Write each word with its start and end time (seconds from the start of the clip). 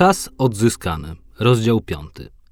Czas 0.00 0.30
odzyskany. 0.38 1.14
Rozdział 1.38 1.80
5. 1.80 2.10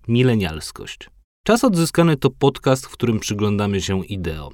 Milenialskość. 0.09 0.99
Czas 1.45 1.65
odzyskany 1.65 2.17
to 2.17 2.31
podcast, 2.31 2.87
w 2.87 2.91
którym 2.91 3.21
przyglądamy 3.21 3.81
się 3.81 4.05
ideom. 4.07 4.53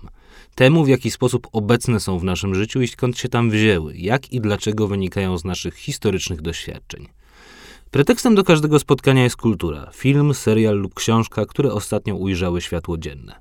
Temu, 0.54 0.84
w 0.84 0.88
jaki 0.88 1.10
sposób 1.10 1.46
obecne 1.52 2.00
są 2.00 2.18
w 2.18 2.24
naszym 2.24 2.54
życiu 2.54 2.82
i 2.82 2.88
skąd 2.88 3.18
się 3.18 3.28
tam 3.28 3.50
wzięły, 3.50 3.96
jak 3.96 4.32
i 4.32 4.40
dlaczego 4.40 4.88
wynikają 4.88 5.38
z 5.38 5.44
naszych 5.44 5.74
historycznych 5.74 6.42
doświadczeń. 6.42 7.08
Pretekstem 7.90 8.34
do 8.34 8.44
każdego 8.44 8.78
spotkania 8.78 9.24
jest 9.24 9.36
kultura, 9.36 9.90
film, 9.94 10.34
serial 10.34 10.76
lub 10.76 10.94
książka, 10.94 11.46
które 11.46 11.72
ostatnio 11.72 12.14
ujrzały 12.14 12.60
światło 12.60 12.98
dzienne. 12.98 13.40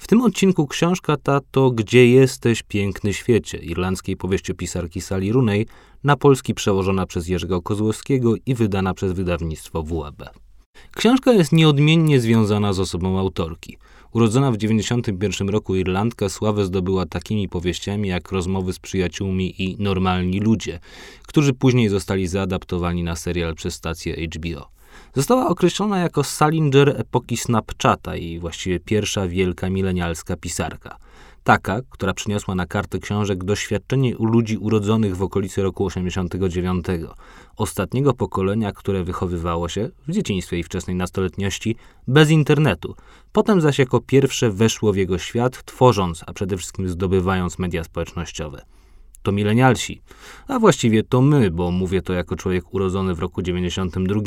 W 0.00 0.06
tym 0.06 0.22
odcinku 0.22 0.66
książka 0.66 1.16
ta 1.16 1.40
to 1.50 1.70
Gdzie 1.70 2.06
jesteś, 2.06 2.62
piękny 2.62 3.14
świecie, 3.14 3.58
irlandzkiej 3.58 4.16
powieściopisarki 4.16 5.00
Sally 5.00 5.32
Rooney, 5.32 5.66
na 6.04 6.16
polski 6.16 6.54
przełożona 6.54 7.06
przez 7.06 7.28
Jerzego 7.28 7.62
Kozłowskiego 7.62 8.34
i 8.46 8.54
wydana 8.54 8.94
przez 8.94 9.12
wydawnictwo 9.12 9.82
WAB. 9.82 10.22
Książka 10.96 11.32
jest 11.32 11.52
nieodmiennie 11.52 12.20
związana 12.20 12.72
z 12.72 12.80
osobą 12.80 13.18
autorki. 13.18 13.76
Urodzona 14.12 14.50
w 14.52 14.56
1991 14.56 15.48
roku 15.48 15.76
Irlandka 15.76 16.28
sławę 16.28 16.64
zdobyła 16.64 17.06
takimi 17.06 17.48
powieściami 17.48 18.08
jak 18.08 18.32
Rozmowy 18.32 18.72
z 18.72 18.78
przyjaciółmi 18.78 19.62
i 19.62 19.76
Normalni 19.78 20.40
ludzie, 20.40 20.80
którzy 21.26 21.52
później 21.52 21.88
zostali 21.88 22.26
zaadaptowani 22.26 23.02
na 23.02 23.16
serial 23.16 23.54
przez 23.54 23.74
stację 23.74 24.26
HBO. 24.26 24.79
Została 25.14 25.48
określona 25.48 25.98
jako 25.98 26.24
Salinger 26.24 26.88
epoki 27.00 27.36
Snapchata 27.36 28.16
i 28.16 28.38
właściwie 28.38 28.80
pierwsza 28.80 29.28
wielka 29.28 29.70
milenialska 29.70 30.36
pisarka. 30.36 30.96
Taka, 31.44 31.80
która 31.90 32.14
przyniosła 32.14 32.54
na 32.54 32.66
kartę 32.66 32.98
książek 32.98 33.44
doświadczenie 33.44 34.18
u 34.18 34.24
ludzi 34.24 34.56
urodzonych 34.56 35.16
w 35.16 35.22
okolicy 35.22 35.62
roku 35.62 35.86
89, 35.86 36.86
ostatniego 37.56 38.14
pokolenia, 38.14 38.72
które 38.72 39.04
wychowywało 39.04 39.68
się 39.68 39.90
w 40.08 40.12
dzieciństwie 40.12 40.58
i 40.58 40.62
wczesnej 40.62 40.96
nastoletniości 40.96 41.76
bez 42.08 42.30
internetu. 42.30 42.94
Potem 43.32 43.60
zaś 43.60 43.78
jako 43.78 44.00
pierwsze 44.00 44.50
weszło 44.50 44.92
w 44.92 44.96
jego 44.96 45.18
świat, 45.18 45.64
tworząc, 45.64 46.24
a 46.26 46.32
przede 46.32 46.56
wszystkim 46.56 46.88
zdobywając 46.88 47.58
media 47.58 47.84
społecznościowe 47.84 48.62
to 49.22 49.32
milenialsi, 49.32 50.02
a 50.48 50.58
właściwie 50.58 51.02
to 51.02 51.20
my, 51.20 51.50
bo 51.50 51.70
mówię 51.70 52.02
to 52.02 52.12
jako 52.12 52.36
człowiek 52.36 52.74
urodzony 52.74 53.14
w 53.14 53.18
roku 53.18 53.42
92, 53.42 54.20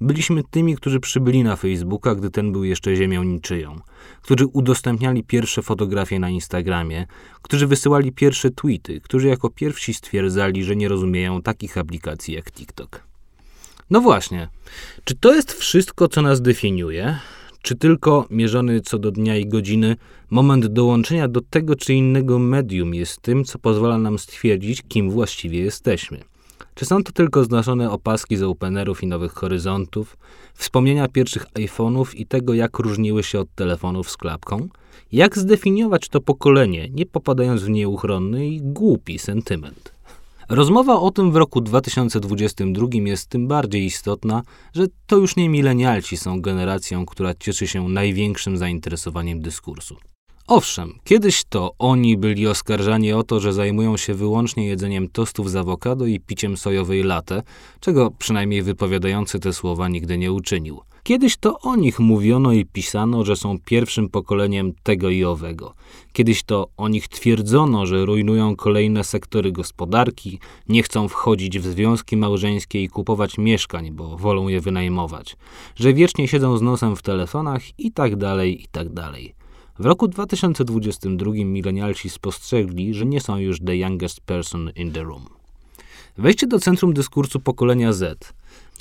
byliśmy 0.00 0.42
tymi, 0.50 0.76
którzy 0.76 1.00
przybyli 1.00 1.44
na 1.44 1.56
Facebooka, 1.56 2.14
gdy 2.14 2.30
ten 2.30 2.52
był 2.52 2.64
jeszcze 2.64 2.96
ziemią 2.96 3.22
niczyją, 3.22 3.80
którzy 4.22 4.46
udostępniali 4.46 5.24
pierwsze 5.24 5.62
fotografie 5.62 6.18
na 6.18 6.30
Instagramie, 6.30 7.06
którzy 7.42 7.66
wysyłali 7.66 8.12
pierwsze 8.12 8.50
tweety, 8.50 9.00
którzy 9.00 9.28
jako 9.28 9.50
pierwsi 9.50 9.94
stwierdzali, 9.94 10.64
że 10.64 10.76
nie 10.76 10.88
rozumieją 10.88 11.42
takich 11.42 11.78
aplikacji 11.78 12.34
jak 12.34 12.52
TikTok. 12.52 13.14
No 13.90 14.00
właśnie, 14.00 14.48
czy 15.04 15.14
to 15.14 15.34
jest 15.34 15.52
wszystko, 15.52 16.08
co 16.08 16.22
nas 16.22 16.42
definiuje? 16.42 17.18
Czy 17.64 17.74
tylko 17.74 18.26
mierzony 18.30 18.80
co 18.80 18.98
do 18.98 19.10
dnia 19.10 19.36
i 19.36 19.46
godziny 19.46 19.96
moment 20.30 20.66
dołączenia 20.66 21.28
do 21.28 21.40
tego 21.40 21.76
czy 21.76 21.94
innego 21.94 22.38
medium 22.38 22.94
jest 22.94 23.20
tym, 23.20 23.44
co 23.44 23.58
pozwala 23.58 23.98
nam 23.98 24.18
stwierdzić, 24.18 24.82
kim 24.88 25.10
właściwie 25.10 25.58
jesteśmy. 25.58 26.20
Czy 26.74 26.84
są 26.84 27.02
to 27.02 27.12
tylko 27.12 27.44
znaczone 27.44 27.90
opaski 27.90 28.36
z 28.36 28.42
openerów 28.42 29.02
i 29.02 29.06
nowych 29.06 29.32
horyzontów, 29.32 30.16
wspomnienia 30.54 31.08
pierwszych 31.08 31.46
iPhone'ów 31.46 32.06
i 32.14 32.26
tego, 32.26 32.54
jak 32.54 32.78
różniły 32.78 33.22
się 33.22 33.40
od 33.40 33.54
telefonów 33.54 34.10
z 34.10 34.16
klapką? 34.16 34.68
Jak 35.12 35.38
zdefiniować 35.38 36.08
to 36.08 36.20
pokolenie, 36.20 36.88
nie 36.88 37.06
popadając 37.06 37.62
w 37.62 37.68
nieuchronny 37.68 38.48
i 38.48 38.60
głupi 38.62 39.18
sentyment? 39.18 39.93
Rozmowa 40.48 41.00
o 41.00 41.10
tym 41.10 41.32
w 41.32 41.36
roku 41.36 41.60
2022 41.60 42.86
jest 42.92 43.28
tym 43.28 43.48
bardziej 43.48 43.84
istotna, 43.84 44.42
że 44.74 44.86
to 45.06 45.16
już 45.16 45.36
nie 45.36 45.48
milenialci 45.48 46.16
są 46.16 46.40
generacją, 46.40 47.06
która 47.06 47.34
cieszy 47.34 47.66
się 47.66 47.88
największym 47.88 48.56
zainteresowaniem 48.56 49.40
dyskursu. 49.40 49.96
Owszem, 50.46 50.92
kiedyś 51.04 51.44
to 51.44 51.74
oni 51.78 52.16
byli 52.16 52.46
oskarżani 52.46 53.12
o 53.12 53.22
to, 53.22 53.40
że 53.40 53.52
zajmują 53.52 53.96
się 53.96 54.14
wyłącznie 54.14 54.66
jedzeniem 54.66 55.08
tostów 55.08 55.50
z 55.50 55.56
awokado 55.56 56.06
i 56.06 56.20
piciem 56.20 56.56
sojowej 56.56 57.02
latte, 57.02 57.42
czego 57.80 58.10
przynajmniej 58.10 58.62
wypowiadający 58.62 59.40
te 59.40 59.52
słowa 59.52 59.88
nigdy 59.88 60.18
nie 60.18 60.32
uczynił. 60.32 60.80
Kiedyś 61.04 61.36
to 61.36 61.60
o 61.60 61.76
nich 61.76 62.00
mówiono 62.00 62.52
i 62.52 62.64
pisano, 62.64 63.24
że 63.24 63.36
są 63.36 63.58
pierwszym 63.58 64.08
pokoleniem 64.08 64.72
tego 64.82 65.10
i 65.10 65.24
owego. 65.24 65.74
Kiedyś 66.12 66.42
to 66.42 66.68
o 66.76 66.88
nich 66.88 67.08
twierdzono, 67.08 67.86
że 67.86 68.04
rujnują 68.04 68.56
kolejne 68.56 69.04
sektory 69.04 69.52
gospodarki, 69.52 70.38
nie 70.68 70.82
chcą 70.82 71.08
wchodzić 71.08 71.58
w 71.58 71.66
związki 71.66 72.16
małżeńskie 72.16 72.82
i 72.82 72.88
kupować 72.88 73.38
mieszkań, 73.38 73.90
bo 73.90 74.16
wolą 74.16 74.48
je 74.48 74.60
wynajmować, 74.60 75.36
że 75.76 75.92
wiecznie 75.92 76.28
siedzą 76.28 76.56
z 76.56 76.62
nosem 76.62 76.96
w 76.96 77.02
telefonach 77.02 77.62
i 77.78 77.92
tak 77.92 78.16
dalej, 78.16 78.62
i 78.62 78.66
tak 78.66 78.88
dalej. 78.88 79.34
W 79.78 79.86
roku 79.86 80.08
2022 80.08 81.32
milenialsi 81.32 82.10
spostrzegli, 82.10 82.94
że 82.94 83.06
nie 83.06 83.20
są 83.20 83.36
już 83.36 83.60
the 83.60 83.76
youngest 83.76 84.20
person 84.20 84.70
in 84.76 84.92
the 84.92 85.02
room. 85.02 85.24
Wejście 86.18 86.46
do 86.46 86.60
centrum 86.60 86.92
dyskursu 86.92 87.40
pokolenia 87.40 87.92
Z 87.92 88.34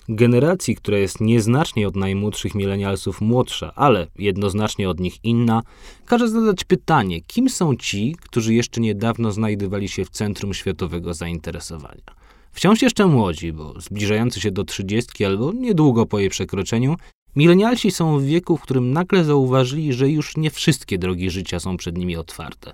generacji, 0.10 0.76
która 0.76 0.98
jest 0.98 1.22
nieznacznie 1.22 1.88
od 1.88 1.96
najmłodszych 1.96 2.56
milenialsów 2.56 3.22
młodsza, 3.22 3.72
ale 3.76 4.08
jednoznacznie 4.20 4.90
od 4.90 5.00
nich 5.00 5.24
inna, 5.24 5.62
każe 6.06 6.30
zadać 6.30 6.64
pytanie, 6.64 7.22
kim 7.22 7.50
są 7.50 7.76
ci, 7.76 8.16
którzy 8.22 8.54
jeszcze 8.54 8.82
niedawno 8.82 9.32
znajdowali 9.32 9.90
się 9.90 10.06
w 10.06 10.10
centrum 10.10 10.54
światowego 10.54 11.14
zainteresowania. 11.14 12.24
Wciąż 12.52 12.82
jeszcze 12.82 13.06
młodzi, 13.06 13.54
bo 13.54 13.82
zbliżający 13.82 14.42
się 14.42 14.52
do 14.52 14.64
trzydziestki 14.64 15.26
albo 15.26 15.54
niedługo 15.54 16.06
po 16.06 16.20
jej 16.20 16.30
przekroczeniu, 16.30 16.96
milenialsi 17.36 17.92
są 17.92 18.20
w 18.20 18.24
wieku, 18.24 18.58
w 18.58 18.62
którym 18.62 18.94
nagle 18.94 19.24
zauważyli, 19.24 19.94
że 19.94 20.10
już 20.10 20.38
nie 20.38 20.52
wszystkie 20.52 20.98
drogi 20.98 21.30
życia 21.30 21.60
są 21.60 21.78
przed 21.78 21.98
nimi 21.98 22.16
otwarte 22.16 22.74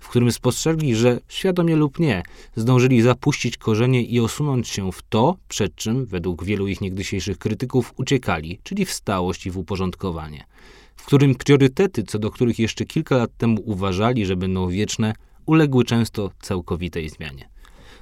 w 0.00 0.08
którym 0.08 0.32
spostrzegli, 0.32 0.96
że 0.96 1.20
świadomie 1.28 1.76
lub 1.76 1.98
nie, 1.98 2.22
zdążyli 2.56 3.02
zapuścić 3.02 3.56
korzenie 3.56 4.02
i 4.02 4.20
osunąć 4.20 4.68
się 4.68 4.92
w 4.92 5.02
to, 5.08 5.36
przed 5.48 5.74
czym, 5.74 6.06
według 6.06 6.44
wielu 6.44 6.68
ich 6.68 6.80
niegdysiejszych 6.80 7.38
krytyków, 7.38 7.92
uciekali, 7.96 8.58
czyli 8.62 8.84
w 8.84 8.92
stałość 8.92 9.46
i 9.46 9.50
w 9.50 9.58
uporządkowanie. 9.58 10.44
W 10.96 11.06
którym 11.06 11.34
priorytety, 11.34 12.02
co 12.02 12.18
do 12.18 12.30
których 12.30 12.58
jeszcze 12.58 12.84
kilka 12.84 13.16
lat 13.16 13.30
temu 13.36 13.62
uważali, 13.64 14.26
że 14.26 14.36
będą 14.36 14.68
wieczne, 14.68 15.14
uległy 15.46 15.84
często 15.84 16.30
całkowitej 16.40 17.08
zmianie. 17.08 17.53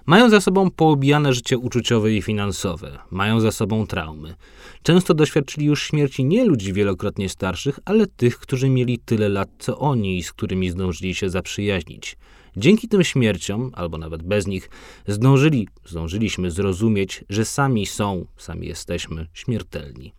Mają 0.06 0.30
za 0.30 0.40
sobą 0.40 0.70
poobijane 0.70 1.32
życie 1.32 1.58
uczuciowe 1.58 2.12
i 2.12 2.22
finansowe, 2.22 2.98
mają 3.10 3.40
za 3.40 3.52
sobą 3.52 3.86
traumy. 3.86 4.34
Często 4.82 5.14
doświadczyli 5.14 5.66
już 5.66 5.82
śmierci 5.82 6.24
nie 6.24 6.44
ludzi 6.44 6.72
wielokrotnie 6.72 7.28
starszych, 7.28 7.78
ale 7.84 8.06
tych, 8.06 8.38
którzy 8.38 8.68
mieli 8.68 8.98
tyle 8.98 9.28
lat 9.28 9.48
co 9.58 9.78
oni 9.78 10.18
i 10.18 10.22
z 10.22 10.32
którymi 10.32 10.70
zdążyli 10.70 11.14
się 11.14 11.30
zaprzyjaźnić. 11.30 12.16
Dzięki 12.56 12.88
tym 12.88 13.04
śmierciom, 13.04 13.70
albo 13.74 13.98
nawet 13.98 14.22
bez 14.22 14.46
nich, 14.46 14.70
zdążyli, 15.06 15.68
zdążyliśmy 15.86 16.50
zrozumieć, 16.50 17.24
że 17.28 17.44
sami 17.44 17.86
są, 17.86 18.26
sami 18.36 18.66
jesteśmy 18.66 19.26
śmiertelni. 19.32 20.12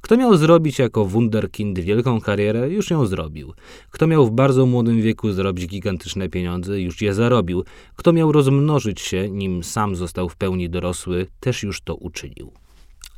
Kto 0.00 0.16
miał 0.16 0.36
zrobić 0.36 0.78
jako 0.78 1.04
wunderkind 1.04 1.78
wielką 1.78 2.20
karierę, 2.20 2.70
już 2.70 2.90
ją 2.90 3.06
zrobił. 3.06 3.52
Kto 3.90 4.06
miał 4.06 4.26
w 4.26 4.30
bardzo 4.30 4.66
młodym 4.66 5.02
wieku 5.02 5.32
zrobić 5.32 5.66
gigantyczne 5.66 6.28
pieniądze, 6.28 6.80
już 6.80 7.02
je 7.02 7.14
zarobił. 7.14 7.64
Kto 7.96 8.12
miał 8.12 8.32
rozmnożyć 8.32 9.00
się, 9.00 9.30
nim 9.30 9.64
sam 9.64 9.96
został 9.96 10.28
w 10.28 10.36
pełni 10.36 10.70
dorosły, 10.70 11.26
też 11.40 11.62
już 11.62 11.80
to 11.80 11.94
uczynił. 11.94 12.52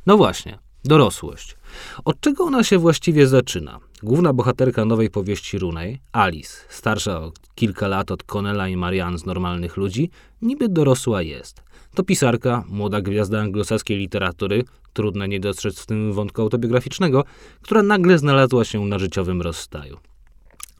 No 0.05 0.17
właśnie, 0.17 0.59
dorosłość. 0.85 1.57
Od 2.05 2.19
czego 2.19 2.43
ona 2.43 2.63
się 2.63 2.77
właściwie 2.77 3.27
zaczyna? 3.27 3.79
Główna 4.03 4.33
bohaterka 4.33 4.85
nowej 4.85 5.09
powieści 5.09 5.59
Runej, 5.59 5.99
Alice, 6.11 6.53
starsza 6.69 7.19
o 7.19 7.31
kilka 7.55 7.87
lat 7.87 8.11
od 8.11 8.23
Connella 8.23 8.67
i 8.67 8.77
Marianne 8.77 9.17
z 9.17 9.25
normalnych 9.25 9.77
ludzi, 9.77 10.09
niby 10.41 10.69
dorosła 10.69 11.21
jest. 11.21 11.63
To 11.95 12.03
pisarka, 12.03 12.63
młoda 12.67 13.01
gwiazda 13.01 13.39
anglosaskiej 13.39 13.97
literatury, 13.97 14.63
trudno 14.97 15.25
nie 15.25 15.39
dostrzec 15.39 15.79
w 15.79 15.85
tym 15.85 16.13
wątku 16.13 16.41
autobiograficznego, 16.41 17.23
która 17.61 17.83
nagle 17.83 18.17
znalazła 18.17 18.65
się 18.65 18.85
na 18.85 18.99
życiowym 18.99 19.41
rozstaju. 19.41 19.97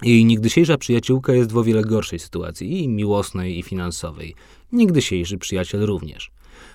Jej 0.04 0.26
nigdysiejsza 0.26 0.78
przyjaciółka 0.78 1.34
jest 1.34 1.52
w 1.52 1.58
o 1.58 1.64
wiele 1.64 1.82
gorszej 1.82 2.20
sytuacji, 2.20 2.84
i 2.84 2.90
miłosnej, 2.90 3.60
i 3.60 3.64
finansowej. 3.64 4.36
Nigdysiejszy 4.72 5.38
przyjaciel 5.38 5.86
również. 5.86 6.32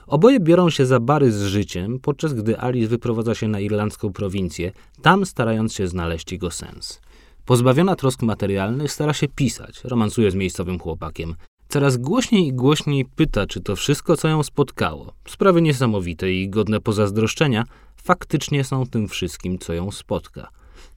Oboje 0.07 0.41
biorą 0.41 0.71
się 0.71 0.87
za 0.87 1.01
bary 1.01 1.33
z 1.33 1.43
życiem, 1.43 1.99
podczas 1.99 2.35
gdy 2.35 2.59
Alice 2.59 2.89
wyprowadza 2.89 3.35
się 3.35 3.49
na 3.49 3.61
irlandzką 3.61 4.13
prowincję, 4.13 4.73
tam 5.03 5.27
starając 5.27 5.75
się 5.75 5.89
znaleźć 5.89 6.33
jego 6.33 6.51
sens. 6.51 7.01
Pozbawiona 7.47 7.97
trosk 7.97 8.23
materialnych 8.23 8.93
stara 8.93 9.13
się 9.13 9.29
pisać, 9.29 9.85
romansuje 9.85 10.31
z 10.31 10.35
miejscowym 10.35 10.79
chłopakiem. 10.79 11.35
Coraz 11.73 11.97
głośniej 11.97 12.47
i 12.47 12.53
głośniej 12.53 13.05
pyta, 13.05 13.47
czy 13.47 13.61
to 13.61 13.77
wszystko, 13.77 14.17
co 14.17 14.29
ją 14.29 14.43
spotkało, 14.43 15.13
sprawy 15.29 15.63
niesamowite 15.63 16.33
i 16.33 16.49
godne 16.49 16.81
pozazdroszczenia, 16.81 17.65
faktycznie 17.97 18.65
są 18.65 18.87
tym 18.87 19.09
wszystkim, 19.09 19.59
co 19.59 19.73
ją 19.73 19.91
spotka. 19.91 20.49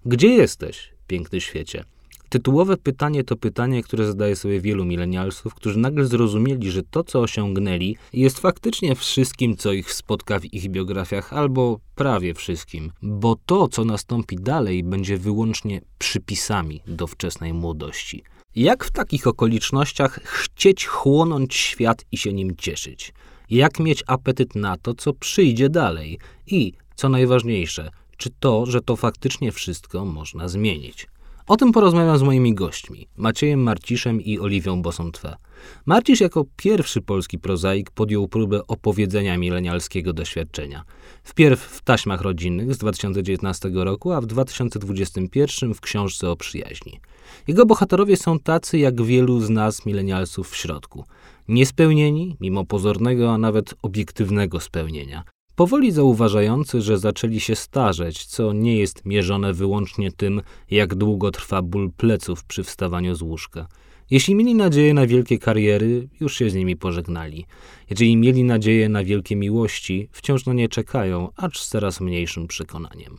Gdzie 0.06 0.28
jesteś, 0.28 0.94
piękny 1.08 1.42
świecie? 1.42 1.84
Tytułowe 2.30 2.78
pytanie 2.78 3.24
to 3.24 3.36
pytanie, 3.36 3.84
które 3.84 4.08
zadaje 4.08 4.36
sobie 4.36 4.62
wielu 4.62 4.86
milenialsów, 4.86 5.56
którzy 5.56 5.80
nagle 5.80 6.06
zrozumieli, 6.06 6.72
że 6.72 6.84
to, 6.84 7.04
co 7.04 7.22
osiągnęli, 7.22 7.98
jest 8.14 8.40
faktycznie 8.40 8.96
wszystkim, 8.96 9.58
co 9.58 9.74
ich 9.74 9.94
spotka 9.94 10.40
w 10.40 10.54
ich 10.54 10.70
biografiach, 10.70 11.34
albo 11.34 11.80
prawie 11.96 12.34
wszystkim, 12.34 12.92
bo 13.02 13.36
to, 13.46 13.68
co 13.68 13.86
nastąpi 13.86 14.36
dalej, 14.36 14.84
będzie 14.84 15.18
wyłącznie 15.18 15.82
przypisami 16.00 16.82
do 16.88 17.08
wczesnej 17.08 17.54
młodości. 17.54 18.24
Jak 18.56 18.84
w 18.84 18.92
takich 18.92 19.28
okolicznościach 19.28 20.20
chcieć 20.24 20.86
chłonąć 20.86 21.56
świat 21.56 22.06
i 22.12 22.18
się 22.18 22.34
nim 22.34 22.56
cieszyć? 22.56 23.14
Jak 23.50 23.80
mieć 23.80 24.04
apetyt 24.08 24.56
na 24.56 24.78
to, 24.78 24.94
co 24.94 25.14
przyjdzie 25.14 25.70
dalej? 25.70 26.20
I, 26.48 26.74
co 26.96 27.10
najważniejsze, 27.10 27.92
czy 28.18 28.30
to, 28.40 28.66
że 28.66 28.82
to 28.82 28.96
faktycznie 28.96 29.52
wszystko 29.52 30.06
można 30.06 30.48
zmienić? 30.48 31.08
O 31.48 31.58
tym 31.58 31.72
porozmawiam 31.72 32.18
z 32.18 32.22
moimi 32.22 32.54
gośćmi, 32.54 33.08
Maciejem 33.18 33.64
Marciszem 33.64 34.22
i 34.22 34.40
Oliwią 34.40 34.82
Bosątwe. 34.82 35.36
Marcisz 35.86 36.22
jako 36.22 36.46
pierwszy 36.56 37.02
polski 37.02 37.40
prozaik 37.40 37.92
podjął 37.92 38.28
próbę 38.28 38.68
opowiedzenia 38.68 39.38
milenialskiego 39.38 40.14
doświadczenia. 40.14 40.84
Wpierw 41.24 41.62
w 41.62 41.82
taśmach 41.82 42.22
rodzinnych 42.22 42.74
z 42.74 42.78
2019 42.78 43.72
roku, 43.74 44.12
a 44.12 44.22
w 44.22 44.26
2021 44.26 45.74
w 45.74 45.82
książce 45.82 46.30
o 46.30 46.36
przyjaźni. 46.36 47.00
Jego 47.48 47.66
bohaterowie 47.66 48.18
są 48.18 48.40
tacy 48.40 48.78
jak 48.78 49.02
wielu 49.02 49.42
z 49.42 49.50
nas 49.50 49.86
milenialsów 49.86 50.50
w 50.50 50.56
środku. 50.56 51.04
Niespełnieni, 51.48 52.38
mimo 52.40 52.66
pozornego, 52.66 53.34
a 53.34 53.38
nawet 53.38 53.74
obiektywnego 53.82 54.60
spełnienia. 54.60 55.24
Powoli 55.56 55.92
zauważający, 55.92 56.82
że 56.82 56.98
zaczęli 56.98 57.40
się 57.40 57.56
starzeć, 57.56 58.26
co 58.26 58.54
nie 58.54 58.78
jest 58.78 59.06
mierzone 59.06 59.54
wyłącznie 59.54 60.12
tym, 60.12 60.42
jak 60.72 60.96
długo 60.96 61.32
trwa 61.32 61.62
ból 61.62 61.92
pleców 61.98 62.44
przy 62.44 62.64
wstawaniu 62.64 63.16
z 63.16 63.22
łóżka. 63.22 63.68
Jeśli 64.12 64.36
mieli 64.36 64.56
nadzieję 64.56 64.94
na 64.94 65.08
wielkie 65.08 65.40
kariery, 65.40 66.08
już 66.20 66.38
się 66.38 66.50
z 66.50 66.56
nimi 66.56 66.76
pożegnali. 66.76 67.46
Jeżeli 67.90 68.18
mieli 68.18 68.44
nadzieję 68.44 68.90
na 68.90 69.04
wielkie 69.04 69.36
miłości, 69.36 70.10
wciąż 70.12 70.46
na 70.46 70.54
nie 70.54 70.70
czekają, 70.70 71.30
acz 71.36 71.60
z 71.60 71.68
coraz 71.68 72.02
mniejszym 72.02 72.48
przekonaniem. 72.48 73.18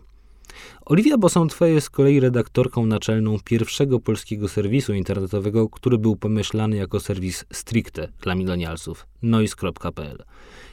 Oliwia 0.88 1.18
Bosątwe 1.18 1.70
jest 1.70 1.86
z 1.86 1.90
kolei 1.90 2.20
redaktorką 2.20 2.86
naczelną 2.86 3.38
pierwszego 3.44 4.00
polskiego 4.00 4.48
serwisu 4.48 4.94
internetowego, 4.94 5.68
który 5.68 5.98
był 5.98 6.16
pomyślany 6.16 6.76
jako 6.76 7.00
serwis 7.00 7.44
stricte 7.52 8.08
dla 8.20 8.34
milenialsów, 8.34 9.06
noise.pl. 9.22 10.24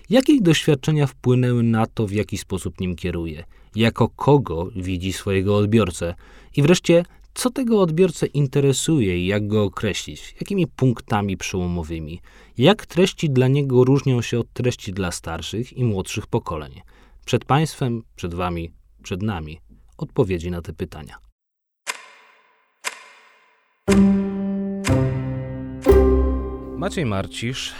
Jakie 0.09 0.41
doświadczenia 0.41 1.07
wpłynęły 1.07 1.63
na 1.63 1.85
to, 1.85 2.07
w 2.07 2.11
jaki 2.11 2.37
sposób 2.37 2.79
nim 2.79 2.95
kieruje? 2.95 3.43
Jako 3.75 4.09
kogo 4.09 4.69
widzi 4.75 5.13
swojego 5.13 5.57
odbiorcę? 5.57 6.15
I 6.55 6.61
wreszcie, 6.61 7.05
co 7.33 7.49
tego 7.49 7.81
odbiorcę 7.81 8.25
interesuje 8.25 9.19
i 9.19 9.27
jak 9.27 9.47
go 9.47 9.63
określić? 9.63 10.35
Jakimi 10.41 10.67
punktami 10.67 11.37
przełomowymi? 11.37 12.21
Jak 12.57 12.85
treści 12.85 13.29
dla 13.29 13.47
niego 13.47 13.83
różnią 13.83 14.21
się 14.21 14.39
od 14.39 14.53
treści 14.53 14.93
dla 14.93 15.11
starszych 15.11 15.73
i 15.77 15.83
młodszych 15.83 16.27
pokoleń? 16.27 16.81
Przed 17.25 17.45
Państwem, 17.45 18.03
przed 18.15 18.33
Wami, 18.33 18.71
przed 19.03 19.21
nami 19.21 19.59
odpowiedzi 19.97 20.51
na 20.51 20.61
te 20.61 20.73
pytania. 20.73 21.17
Maciej 26.77 27.05
Marcisz, 27.05 27.73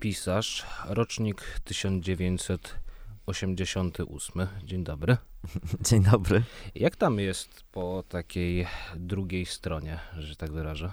pisarz, 0.00 0.66
rocznik 0.88 1.60
1988. 1.64 4.46
Dzień 4.64 4.84
dobry. 4.84 5.16
Dzień 5.88 6.02
dobry. 6.02 6.42
Jak 6.74 6.96
tam 6.96 7.18
jest 7.18 7.64
po 7.72 8.04
takiej 8.08 8.66
drugiej 8.96 9.46
stronie, 9.46 9.98
że 10.18 10.36
tak 10.36 10.52
wyrażę? 10.52 10.90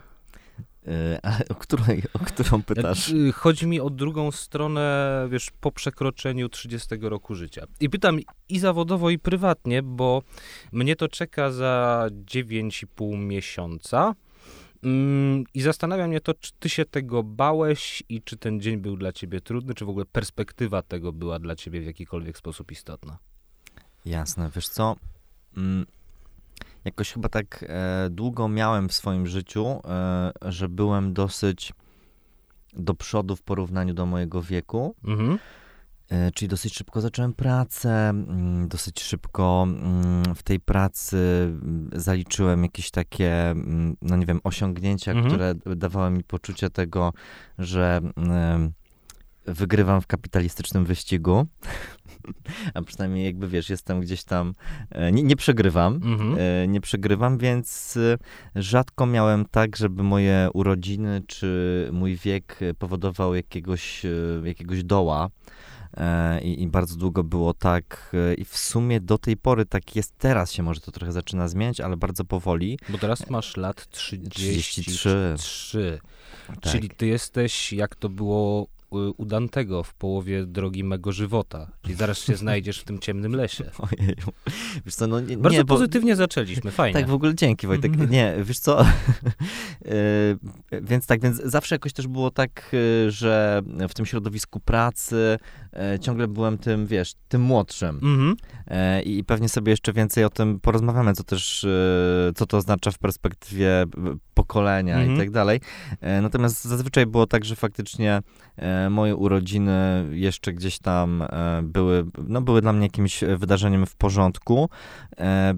E, 0.87 1.19
o, 1.49 1.55
której, 1.55 2.03
o 2.13 2.19
którą 2.19 2.63
pytasz? 2.63 3.09
Y, 3.09 3.31
chodzi 3.31 3.67
mi 3.67 3.79
o 3.79 3.89
drugą 3.89 4.31
stronę, 4.31 5.27
wiesz, 5.31 5.51
po 5.61 5.71
przekroczeniu 5.71 6.49
30 6.49 6.95
roku 7.01 7.35
życia. 7.35 7.65
I 7.79 7.89
pytam 7.89 8.19
i 8.49 8.59
zawodowo, 8.59 9.09
i 9.09 9.19
prywatnie, 9.19 9.83
bo 9.83 10.21
mnie 10.71 10.95
to 10.95 11.07
czeka 11.07 11.51
za 11.51 12.05
9,5 12.11 13.17
miesiąca. 13.17 14.13
Mm, 14.83 15.43
I 15.53 15.61
zastanawia 15.61 16.07
mnie 16.07 16.21
to, 16.21 16.33
czy 16.33 16.51
ty 16.59 16.69
się 16.69 16.85
tego 16.85 17.23
bałeś 17.23 18.03
i 18.09 18.21
czy 18.21 18.37
ten 18.37 18.61
dzień 18.61 18.77
był 18.77 18.97
dla 18.97 19.11
ciebie 19.11 19.41
trudny, 19.41 19.73
czy 19.73 19.85
w 19.85 19.89
ogóle 19.89 20.05
perspektywa 20.05 20.81
tego 20.81 21.11
była 21.11 21.39
dla 21.39 21.55
ciebie 21.55 21.81
w 21.81 21.85
jakikolwiek 21.85 22.37
sposób 22.37 22.71
istotna. 22.71 23.17
Jasne, 24.05 24.49
wiesz 24.55 24.69
co? 24.69 24.95
Jakoś 26.85 27.11
chyba 27.11 27.29
tak 27.29 27.65
e, 27.67 28.09
długo 28.09 28.47
miałem 28.47 28.89
w 28.89 28.93
swoim 28.93 29.27
życiu, 29.27 29.65
e, 29.65 30.31
że 30.41 30.69
byłem 30.69 31.13
dosyć 31.13 31.73
do 32.73 32.93
przodu 32.93 33.35
w 33.35 33.41
porównaniu 33.41 33.93
do 33.93 34.05
mojego 34.05 34.41
wieku. 34.41 34.95
Mhm. 35.03 35.37
E, 36.09 36.31
czyli 36.31 36.49
dosyć 36.49 36.73
szybko 36.73 37.01
zacząłem 37.01 37.33
pracę, 37.33 38.09
mm, 38.09 38.67
dosyć 38.67 39.01
szybko 39.01 39.67
mm, 39.67 40.35
w 40.35 40.43
tej 40.43 40.59
pracy 40.59 41.17
mm, 41.17 41.89
zaliczyłem 41.93 42.63
jakieś 42.63 42.91
takie, 42.91 43.55
no 44.01 44.15
nie 44.15 44.25
wiem, 44.25 44.39
osiągnięcia, 44.43 45.11
mhm. 45.11 45.27
które 45.27 45.75
dawały 45.75 46.11
mi 46.11 46.23
poczucie 46.23 46.69
tego, 46.69 47.13
że 47.57 48.01
wygrywam 49.45 50.01
w 50.01 50.07
kapitalistycznym 50.07 50.85
wyścigu. 50.85 51.47
A 52.73 52.81
przynajmniej 52.81 53.25
jakby 53.25 53.47
wiesz, 53.47 53.69
jestem 53.69 54.01
gdzieś 54.01 54.23
tam, 54.23 54.53
e, 54.91 55.11
nie, 55.11 55.23
nie 55.23 55.35
przegrywam, 55.35 55.93
mhm. 55.93 56.35
E, 56.39 56.67
nie 56.67 56.81
przegrywam, 56.81 57.37
więc 57.37 57.97
rzadko 58.55 59.05
miałem 59.05 59.45
tak, 59.45 59.75
żeby 59.75 60.03
moje 60.03 60.49
urodziny 60.53 61.21
czy 61.27 61.89
mój 61.91 62.15
wiek 62.15 62.59
powodował 62.79 63.35
jakiegoś, 63.35 64.05
jakiegoś 64.43 64.83
doła. 64.83 65.29
E, 65.97 66.41
I, 66.41 66.61
I, 66.61 66.67
bardzo 66.67 66.95
długo 66.95 67.23
było 67.23 67.53
tak, 67.53 68.11
e, 68.13 68.33
i 68.33 68.45
w 68.45 68.57
sumie 68.57 68.99
do 68.99 69.17
tej 69.17 69.37
pory 69.37 69.65
tak 69.65 69.95
jest. 69.95 70.17
Teraz 70.17 70.51
się 70.51 70.63
może 70.63 70.81
to 70.81 70.91
trochę 70.91 71.11
zaczyna 71.11 71.47
zmieniać, 71.47 71.79
ale 71.79 71.97
bardzo 71.97 72.25
powoli. 72.25 72.79
Bo 72.89 72.97
teraz 72.97 73.29
masz 73.29 73.57
lat 73.57 73.89
33. 73.89 74.39
33. 74.39 75.99
Tak. 76.47 76.59
Czyli 76.59 76.89
ty 76.89 77.07
jesteś, 77.07 77.73
jak 77.73 77.95
to 77.95 78.09
było 78.09 78.67
u 78.91 79.25
Dantego 79.25 79.83
w 79.83 79.93
połowie 79.93 80.45
drogi 80.45 80.83
mego 80.83 81.11
żywota. 81.11 81.71
Czyli 81.81 81.95
zaraz 81.95 82.17
się 82.17 82.35
znajdziesz 82.35 82.79
w 82.79 82.83
tym 82.83 82.99
ciemnym 82.99 83.35
lesie. 83.35 83.63
Ojeju. 83.79 84.31
Wiesz 84.85 84.95
co, 84.95 85.07
no 85.07 85.19
nie, 85.19 85.37
Bardzo 85.37 85.57
nie, 85.57 85.65
pozytywnie 85.65 86.11
bo... 86.11 86.15
zaczęliśmy, 86.15 86.71
fajnie. 86.71 86.99
Tak, 86.99 87.09
w 87.09 87.13
ogóle 87.13 87.35
dzięki 87.35 87.67
Wojtek. 87.67 87.97
Nie, 88.09 88.35
wiesz 88.43 88.59
co, 88.59 88.81
e, 88.85 88.85
więc 90.81 91.05
tak, 91.07 91.21
więc 91.21 91.41
zawsze 91.43 91.75
jakoś 91.75 91.93
też 91.93 92.07
było 92.07 92.31
tak, 92.31 92.71
e, 92.73 93.11
że 93.11 93.61
w 93.89 93.93
tym 93.93 94.05
środowisku 94.05 94.59
pracy 94.59 95.37
e, 95.73 95.99
ciągle 95.99 96.27
byłem 96.27 96.57
tym, 96.57 96.87
wiesz, 96.87 97.13
tym 97.27 97.41
młodszym. 97.41 97.99
Mhm. 98.03 98.35
I 99.03 99.23
pewnie 99.23 99.49
sobie 99.49 99.71
jeszcze 99.71 99.93
więcej 99.93 100.23
o 100.23 100.29
tym 100.29 100.59
porozmawiamy, 100.59 101.13
co 101.13 101.23
też, 101.23 101.65
co 102.35 102.45
to 102.45 102.57
oznacza 102.57 102.91
w 102.91 102.97
perspektywie 102.97 103.85
pokolenia 104.33 104.95
mhm. 104.95 105.15
i 105.15 105.17
tak 105.17 105.31
dalej. 105.31 105.59
Natomiast 106.21 106.65
zazwyczaj 106.65 107.05
było 107.05 107.27
tak, 107.27 107.45
że 107.45 107.55
faktycznie 107.55 108.21
moje 108.89 109.15
urodziny 109.15 110.05
jeszcze 110.11 110.53
gdzieś 110.53 110.79
tam 110.79 111.21
e, 111.21 111.61
były, 111.63 112.05
no 112.27 112.41
były 112.41 112.61
dla 112.61 112.73
mnie 112.73 112.85
jakimś 112.85 113.23
wydarzeniem 113.37 113.85
w 113.85 113.95
porządku. 113.95 114.69
E, 115.17 115.53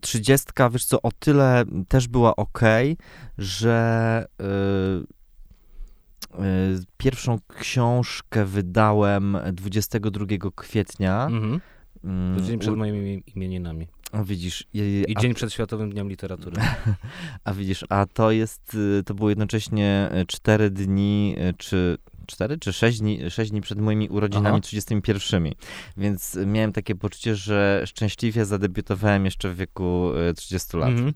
trzydziestka, 0.00 0.70
wiesz 0.70 0.84
co, 0.84 1.02
o 1.02 1.10
tyle 1.18 1.64
też 1.88 2.08
była 2.08 2.36
ok, 2.36 2.60
że 3.38 4.26
e, 4.40 4.44
pierwszą 6.96 7.38
książkę 7.58 8.44
wydałem 8.44 9.38
22 9.52 10.26
kwietnia. 10.56 11.26
Mhm. 11.26 11.60
To 12.36 12.42
dzień 12.42 12.58
przed 12.58 12.76
moimi 12.76 13.22
imieninami. 13.36 13.88
A 14.12 14.24
widzisz. 14.24 14.64
I 14.74 15.14
dzień 15.20 15.34
przed 15.34 15.52
Światowym 15.52 15.90
Dniem 15.90 16.08
Literatury. 16.08 16.56
A 17.44 17.54
widzisz, 17.54 17.84
a 17.88 18.06
to 18.06 18.30
jest, 18.30 18.76
to 19.06 19.14
było 19.14 19.28
jednocześnie 19.28 20.10
cztery 20.26 20.70
dni, 20.70 21.36
czy 21.58 21.98
4 22.26 22.58
czy 22.58 22.72
6 22.72 22.98
dni, 22.98 23.30
6 23.30 23.50
dni 23.50 23.60
przed 23.60 23.78
moimi 23.78 24.08
urodzinami 24.08 24.48
Aha. 24.48 24.60
31. 24.60 25.44
Więc 25.96 26.38
miałem 26.46 26.72
takie 26.72 26.94
poczucie, 26.94 27.36
że 27.36 27.82
szczęśliwie 27.86 28.44
zadebiutowałem 28.44 29.24
jeszcze 29.24 29.50
w 29.50 29.56
wieku 29.56 30.10
30 30.36 30.76
e, 30.76 30.80
lat. 30.80 30.88
Mhm. 30.88 31.12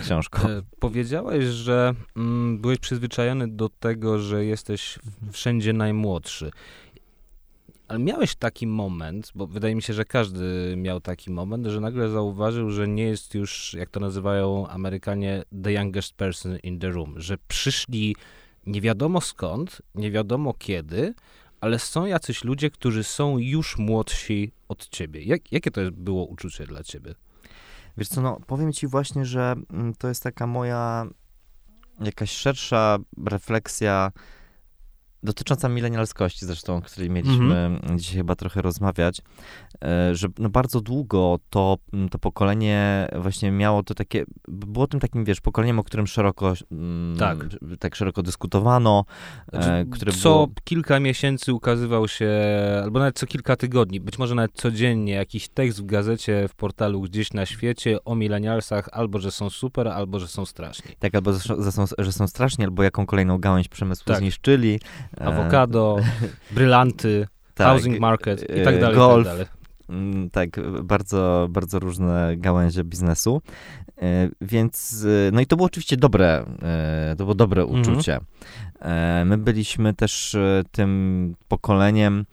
Książką. 0.00 0.48
E, 0.48 0.62
powiedziałeś, 0.80 1.44
że 1.44 1.94
mm, 2.16 2.58
byłeś 2.58 2.78
przyzwyczajony 2.78 3.48
do 3.48 3.68
tego, 3.68 4.18
że 4.18 4.44
jesteś 4.44 4.98
wszędzie 5.32 5.72
najmłodszy. 5.72 6.50
Ale 7.88 7.98
miałeś 7.98 8.34
taki 8.34 8.66
moment, 8.66 9.32
bo 9.34 9.46
wydaje 9.46 9.74
mi 9.74 9.82
się, 9.82 9.92
że 9.92 10.04
każdy 10.04 10.74
miał 10.76 11.00
taki 11.00 11.30
moment, 11.30 11.66
że 11.66 11.80
nagle 11.80 12.08
zauważył, 12.08 12.70
że 12.70 12.88
nie 12.88 13.04
jest 13.04 13.34
już, 13.34 13.74
jak 13.74 13.90
to 13.90 14.00
nazywają 14.00 14.68
Amerykanie, 14.68 15.42
the 15.62 15.72
youngest 15.72 16.14
person 16.14 16.58
in 16.62 16.78
the 16.78 16.90
room, 16.90 17.14
że 17.16 17.38
przyszli 17.48 18.16
nie 18.66 18.80
wiadomo 18.80 19.20
skąd, 19.20 19.82
nie 19.94 20.10
wiadomo 20.10 20.54
kiedy, 20.54 21.14
ale 21.60 21.78
są 21.78 22.06
jacyś 22.06 22.44
ludzie, 22.44 22.70
którzy 22.70 23.04
są 23.04 23.38
już 23.38 23.78
młodsi 23.78 24.52
od 24.68 24.88
ciebie. 24.88 25.22
Jak, 25.22 25.52
jakie 25.52 25.70
to 25.70 25.80
było 25.92 26.26
uczucie 26.26 26.66
dla 26.66 26.82
ciebie? 26.82 27.14
Wiesz 27.96 28.08
co, 28.08 28.22
no 28.22 28.40
powiem 28.46 28.72
ci 28.72 28.86
właśnie, 28.86 29.24
że 29.24 29.54
mm, 29.70 29.94
to 29.94 30.08
jest 30.08 30.22
taka 30.22 30.46
moja 30.46 31.06
jakaś 32.00 32.30
szersza 32.30 32.98
refleksja 33.26 34.12
dotycząca 35.22 35.68
milenialskości 35.68 36.46
zresztą, 36.46 36.76
o 36.76 36.82
której 36.82 37.10
mieliśmy 37.10 37.56
Mhm. 37.56 37.98
dzisiaj 37.98 38.16
chyba 38.16 38.34
trochę 38.34 38.62
rozmawiać, 38.62 39.22
e, 39.84 40.14
że 40.14 40.28
no 40.38 40.48
bardzo 40.48 40.80
długo 40.80 41.38
to, 41.50 41.76
to 42.10 42.18
pokolenie 42.18 43.08
właśnie 43.18 43.50
miało 43.52 43.82
to 43.82 43.94
takie, 43.94 44.24
było 44.48 44.86
tym 44.86 45.00
takim, 45.00 45.24
wiesz, 45.24 45.40
pokoleniem, 45.40 45.78
o 45.78 45.84
którym 45.84 46.06
szeroko, 46.06 46.54
Tak. 47.18 47.38
tak 47.78 47.94
szeroko 47.96 48.22
dyskutowano, 48.22 49.04
e, 49.52 49.62
Znaczy, 49.62 49.90
które 49.90 50.12
co 50.12 50.28
było... 50.32 50.48
kilka 50.64 51.00
miesięcy 51.00 51.54
ukazywał 51.54 52.08
się, 52.08 52.30
albo 52.84 52.98
nawet 52.98 53.18
co 53.18 53.26
kilka 53.26 53.56
tygodni, 53.56 54.00
być 54.00 54.18
może 54.18 54.34
nawet 54.34 54.52
codziennie, 54.54 55.12
jakiś 55.12 55.48
tekst 55.48 55.82
w 55.82 55.86
gazecie, 55.86 56.48
w 56.48 56.54
portalu 56.54 57.00
gdzieś 57.00 57.32
na 57.32 57.46
świecie 57.46 58.04
o 58.04 58.14
milenialsach, 58.14 58.88
albo 58.92 59.18
że 59.18 59.30
są 59.30 59.50
super, 59.50 59.88
albo 59.88 60.18
że 60.18 60.28
są 60.28 60.46
straszni. 60.46 60.90
Tak, 60.98 61.14
albo 61.14 61.32
że 61.32 61.38
są, 61.38 61.62
że 61.62 61.72
są, 61.72 61.84
że 61.98 62.12
są 62.12 62.26
straszni, 62.26 62.64
albo 62.64 62.82
jaką 62.82 63.06
kolejną 63.06 63.38
gałęź 63.38 63.68
przemysłu 63.68 64.04
Tak. 64.06 64.18
zniszczyli. 64.18 64.80
E, 65.20 65.24
Awokado, 65.24 65.96
brylanty, 66.54 67.26
tak, 67.54 67.66
housing 67.66 67.98
market 68.00 68.42
i 68.42 68.64
tak 68.64 68.74
e, 68.74 68.78
dalej, 68.78 68.94
i 68.96 68.98
golf. 68.98 69.26
tak 69.26 69.34
dalej. 69.36 69.46
Mm, 69.88 70.30
Tak, 70.30 70.48
bardzo, 70.82 71.46
bardzo 71.50 71.78
różne 71.78 72.34
gałęzie 72.36 72.84
biznesu. 72.84 73.42
E, 74.02 74.28
Więc, 74.40 75.06
no 75.32 75.40
i 75.40 75.46
to 75.46 75.56
było 75.56 75.66
oczywiście 75.66 75.96
dobre, 75.96 76.44
to 77.18 77.24
było 77.24 77.34
dobre 77.34 77.62
Mhm. 77.62 77.80
uczucie. 77.80 78.18
E, 78.80 79.24
My 79.26 79.38
byliśmy 79.38 79.94
też 79.94 80.36
tym 80.72 81.34
pokoleniem, 81.48 82.24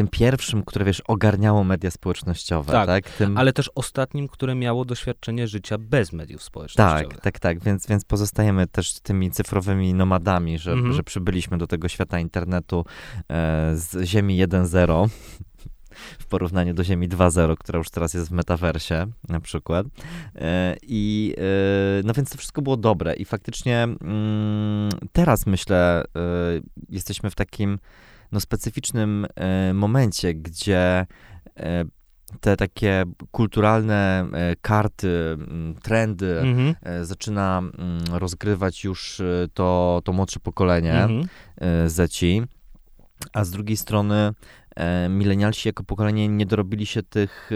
tym 0.00 0.08
pierwszym, 0.08 0.62
które, 0.62 0.84
wiesz, 0.84 1.00
ogarniało 1.00 1.64
media 1.64 1.90
społecznościowe, 1.90 2.72
Tak, 2.72 2.86
tak? 2.86 3.10
Tym, 3.10 3.36
Ale 3.36 3.52
też 3.52 3.70
ostatnim, 3.74 4.28
które 4.28 4.54
miało 4.54 4.84
doświadczenie 4.84 5.48
życia 5.48 5.78
bez 5.78 6.12
mediów 6.12 6.42
społecznościowych. 6.42 7.08
tak, 7.14 7.20
tak, 7.22 7.38
tak, 7.38 7.60
więc, 7.64 7.86
więc 7.86 8.04
pozostajemy 8.04 8.66
też 8.66 9.00
tymi 9.00 9.30
cyfrowymi 9.30 9.94
nomadami, 9.94 10.58
że, 10.58 10.72
Mhm. 10.72 10.92
że 10.92 11.02
przybyliśmy 11.02 11.58
do 11.58 11.66
tego 11.66 11.88
świata 11.88 12.20
internetu 12.20 12.84
e, 13.30 13.72
z 13.76 14.04
Ziemi 14.04 14.46
1.0 14.46 15.08
w 16.18 16.26
porównaniu 16.26 16.74
do 16.74 16.84
Ziemi 16.84 17.08
2.0, 17.08 17.56
która 17.56 17.78
już 17.78 17.90
teraz 17.90 18.14
jest 18.14 18.28
w 18.28 18.32
metaversie 18.32 19.06
na 19.28 19.40
przykład. 19.40 19.86
E, 20.34 20.76
I 20.82 21.34
e, 21.38 21.42
no 22.04 22.12
więc 22.12 22.30
to 22.30 22.38
wszystko 22.38 22.62
było 22.62 22.76
dobre 22.76 23.14
i 23.14 23.24
faktycznie 23.24 23.82
mm, 23.82 24.90
teraz 25.12 25.46
myślę, 25.46 26.02
e, 26.04 26.20
jesteśmy 26.88 27.30
w 27.30 27.34
takim 27.34 27.78
no, 28.32 28.40
specyficznym 28.40 29.26
e, 29.34 29.74
momencie, 29.74 30.34
gdzie 30.34 31.06
e, 31.56 31.84
te 32.40 32.56
takie 32.56 33.04
kulturalne 33.30 34.26
e, 34.32 34.56
karty, 34.62 35.36
trendy 35.82 36.40
Mhm. 36.40 36.74
zaczyna 37.06 37.62
rozgrywać 38.12 38.84
już 38.84 39.22
to, 39.54 40.00
to 40.04 40.12
młodsze 40.12 40.40
pokolenie 40.40 40.94
Mhm. 41.04 41.22
Zeci, 41.86 42.42
a 43.32 43.44
z 43.44 43.50
drugiej 43.50 43.76
strony 43.76 44.32
milenialsi 45.08 45.68
jako 45.68 45.84
pokolenie 45.84 46.28
nie 46.28 46.46
dorobili 46.46 46.86
się 46.86 47.02
tych 47.02 47.50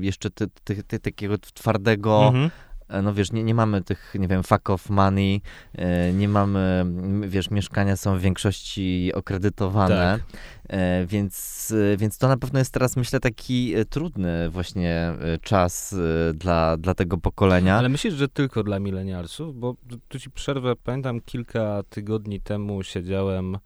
jeszcze 0.00 0.30
ty, 0.30 0.46
ty, 0.64 0.82
ty, 0.82 0.98
takiego 0.98 1.38
twardego, 1.38 2.26
Mhm. 2.28 2.50
E, 2.88 3.02
no 3.02 3.14
wiesz, 3.14 3.32
nie, 3.32 3.42
nie 3.44 3.54
mamy 3.54 3.82
tych, 3.82 4.14
nie 4.18 4.28
wiem, 4.28 4.42
fuck 4.42 4.70
off 4.70 4.90
money, 4.90 5.40
e, 5.74 6.12
nie 6.12 6.28
mamy, 6.28 6.84
wiesz, 7.28 7.50
mieszkania 7.50 7.96
są 7.96 8.18
w 8.18 8.20
większości 8.20 9.10
okredytowane, 9.14 10.18
Tak. 10.28 10.38
e, 10.68 11.06
więc, 11.06 11.74
więc 11.98 12.18
to 12.18 12.28
na 12.28 12.36
pewno 12.36 12.58
jest 12.58 12.72
teraz, 12.72 12.96
myślę, 12.96 13.20
taki 13.20 13.74
trudny 13.90 14.50
właśnie 14.50 15.12
czas 15.42 15.94
dla, 16.34 16.76
dla 16.76 16.94
tego 16.94 17.18
pokolenia. 17.18 17.76
Ale 17.78 17.88
myślisz, 17.88 18.14
że 18.14 18.28
tylko 18.28 18.62
dla 18.62 18.78
milenialsów? 18.78 19.58
Bo 19.58 19.74
tu- 19.88 19.98
tu 20.08 20.18
ci 20.18 20.30
przerwę. 20.30 20.76
Pamiętam 20.76 21.20
kilka 21.20 21.82
tygodni 21.90 22.40
temu 22.40 22.82
siedziałem 22.82 23.58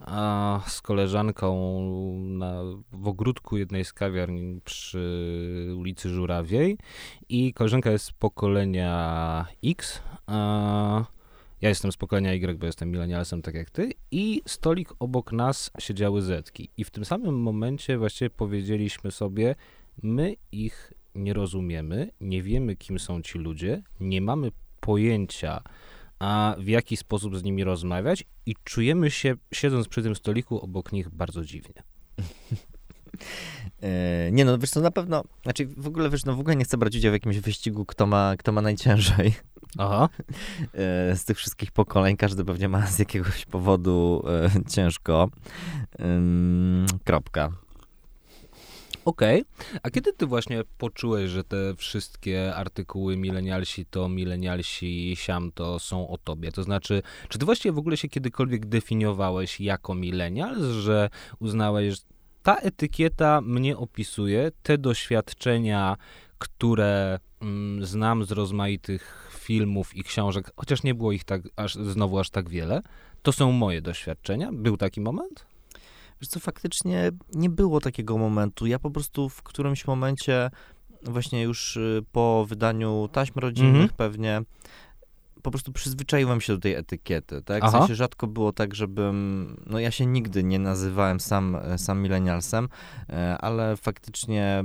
a, 0.00 0.60
z 0.66 0.82
koleżanką 0.82 1.80
na, 2.20 2.62
w 2.92 3.08
ogródku 3.08 3.56
jednej 3.56 3.84
z 3.84 3.92
kawiarni 3.92 4.60
przy 4.64 5.74
ulicy 5.76 6.08
Żurawiej 6.08 6.78
i 7.28 7.54
koleżanka 7.54 7.90
jest 7.90 8.04
z 8.04 8.12
pokolenia 8.12 9.46
X, 9.64 10.02
a 10.26 11.04
ja 11.60 11.68
jestem 11.68 11.92
z 11.92 11.96
pokolenia 11.96 12.32
Y, 12.32 12.58
bo 12.58 12.66
jestem 12.66 12.90
milenialsem, 12.90 13.42
tak 13.42 13.54
jak 13.54 13.70
ty. 13.70 13.92
I 14.10 14.42
stolik 14.46 14.88
obok 14.98 15.32
nas 15.32 15.70
siedziały 15.78 16.22
Zetki. 16.22 16.70
I 16.76 16.84
w 16.84 16.90
tym 16.90 17.04
samym 17.04 17.42
momencie 17.42 17.98
właściwie 17.98 18.30
powiedzieliśmy 18.30 19.10
sobie, 19.10 19.54
my 20.02 20.36
ich 20.52 20.92
nie 21.14 21.32
rozumiemy, 21.32 22.10
nie 22.20 22.42
wiemy, 22.42 22.76
kim 22.76 22.98
są 22.98 23.22
ci 23.22 23.38
ludzie, 23.38 23.82
nie 24.00 24.20
mamy 24.20 24.52
pojęcia, 24.80 25.62
a 26.18 26.56
w 26.58 26.66
jaki 26.66 26.96
sposób 26.96 27.36
z 27.36 27.42
nimi 27.42 27.64
rozmawiać 27.64 28.24
i 28.46 28.54
czujemy 28.64 29.10
się, 29.10 29.34
siedząc 29.54 29.88
przy 29.88 30.02
tym 30.02 30.14
stoliku 30.14 30.60
obok 30.60 30.92
nich, 30.92 31.08
bardzo 31.10 31.44
dziwnie. 31.44 31.82
E, 33.82 34.30
Nie 34.32 34.44
no, 34.44 34.58
wiesz 34.58 34.70
co, 34.70 34.80
na 34.80 34.90
pewno, 34.90 35.24
znaczy 35.42 35.66
w 35.76 35.86
ogóle, 35.86 36.10
wiesz, 36.10 36.24
no 36.24 36.34
w 36.36 36.40
ogóle 36.40 36.56
nie 36.56 36.64
chcę 36.64 36.78
brać 36.78 36.96
udziału 36.96 37.12
w 37.12 37.14
jakimś 37.14 37.38
wyścigu, 37.38 37.84
kto 37.84 38.06
ma, 38.06 38.34
kto 38.38 38.52
ma 38.52 38.62
najciężej 38.62 39.34
Aha. 39.78 40.08
e, 40.74 41.16
z 41.16 41.24
tych 41.24 41.36
wszystkich 41.36 41.72
pokoleń. 41.72 42.16
Każdy 42.16 42.44
pewnie 42.44 42.68
ma 42.68 42.86
z 42.86 42.98
jakiegoś 42.98 43.44
powodu 43.46 44.24
e, 44.28 44.50
ciężko. 44.70 45.28
Kropka. 47.04 47.52
Okej. 49.08 49.44
A 49.82 49.90
kiedy 49.90 50.12
ty 50.12 50.26
właśnie 50.26 50.62
poczułeś, 50.78 51.30
że 51.30 51.44
te 51.44 51.74
wszystkie 51.76 52.54
artykuły 52.54 53.16
milenialsi 53.16 53.86
to, 53.86 54.08
milenialsi 54.08 55.16
siam 55.16 55.52
to 55.52 55.78
są 55.78 56.08
o 56.08 56.18
tobie? 56.18 56.52
To 56.52 56.62
znaczy, 56.62 57.02
czy 57.28 57.38
ty 57.38 57.44
właściwie 57.44 57.72
w 57.72 57.78
ogóle 57.78 57.96
się 57.96 58.08
kiedykolwiek 58.08 58.66
definiowałeś 58.66 59.60
jako 59.60 59.94
milenial, 59.94 60.72
że 60.72 61.10
uznałeś, 61.38 61.94
że 61.94 62.00
ta 62.42 62.56
etykieta 62.56 63.40
mnie 63.40 63.76
opisuje, 63.76 64.50
te 64.62 64.78
doświadczenia, 64.78 65.96
które 66.38 67.18
mm, 67.40 67.86
znam 67.86 68.24
z 68.24 68.32
rozmaitych 68.32 69.30
filmów 69.38 69.96
i 69.96 70.02
książek, 70.02 70.50
chociaż 70.56 70.82
nie 70.82 70.94
było 70.94 71.12
ich 71.12 71.24
tak 71.24 71.42
aż, 71.56 71.74
znowu 71.74 72.18
aż 72.18 72.30
tak 72.30 72.48
wiele, 72.48 72.82
to 73.22 73.32
są 73.32 73.52
moje 73.52 73.82
doświadczenia? 73.82 74.50
Był 74.52 74.76
taki 74.76 75.00
moment? 75.00 75.47
Wiesz 76.20 76.28
co, 76.28 76.40
faktycznie 76.40 77.10
nie 77.34 77.50
było 77.50 77.80
takiego 77.80 78.18
momentu. 78.18 78.66
Ja 78.66 78.78
po 78.78 78.90
prostu 78.90 79.28
w 79.28 79.42
którymś 79.42 79.86
momencie, 79.86 80.50
właśnie 81.02 81.42
już 81.42 81.76
y, 81.76 82.04
po 82.12 82.46
wydaniu 82.48 83.08
taśm 83.12 83.38
rodzinnych 83.38 83.74
Mhm. 83.82 83.90
pewnie, 83.96 84.42
po 85.42 85.50
prostu 85.50 85.72
przyzwyczaiłem 85.72 86.40
się 86.40 86.52
do 86.52 86.58
tej 86.58 86.74
etykiety, 86.74 87.42
tak? 87.42 87.62
W 87.62 87.66
Aha. 87.66 87.78
sensie 87.78 87.94
rzadko 87.94 88.26
było 88.26 88.52
tak, 88.52 88.74
żebym, 88.74 89.56
no 89.66 89.78
ja 89.78 89.90
się 89.90 90.06
nigdy 90.06 90.44
nie 90.44 90.58
nazywałem 90.58 91.20
sam, 91.20 91.56
sam 91.76 92.02
milenialsem, 92.02 92.68
e, 93.10 93.38
ale 93.38 93.76
faktycznie, 93.76 94.64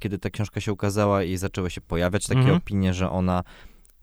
kiedy 0.00 0.18
ta 0.18 0.30
książka 0.30 0.60
się 0.60 0.72
ukazała 0.72 1.22
i 1.22 1.36
zaczęły 1.36 1.70
się 1.70 1.80
pojawiać 1.80 2.26
takie 2.26 2.40
Mhm. 2.40 2.56
opinie, 2.56 2.94
że 2.94 3.10
ona 3.10 3.42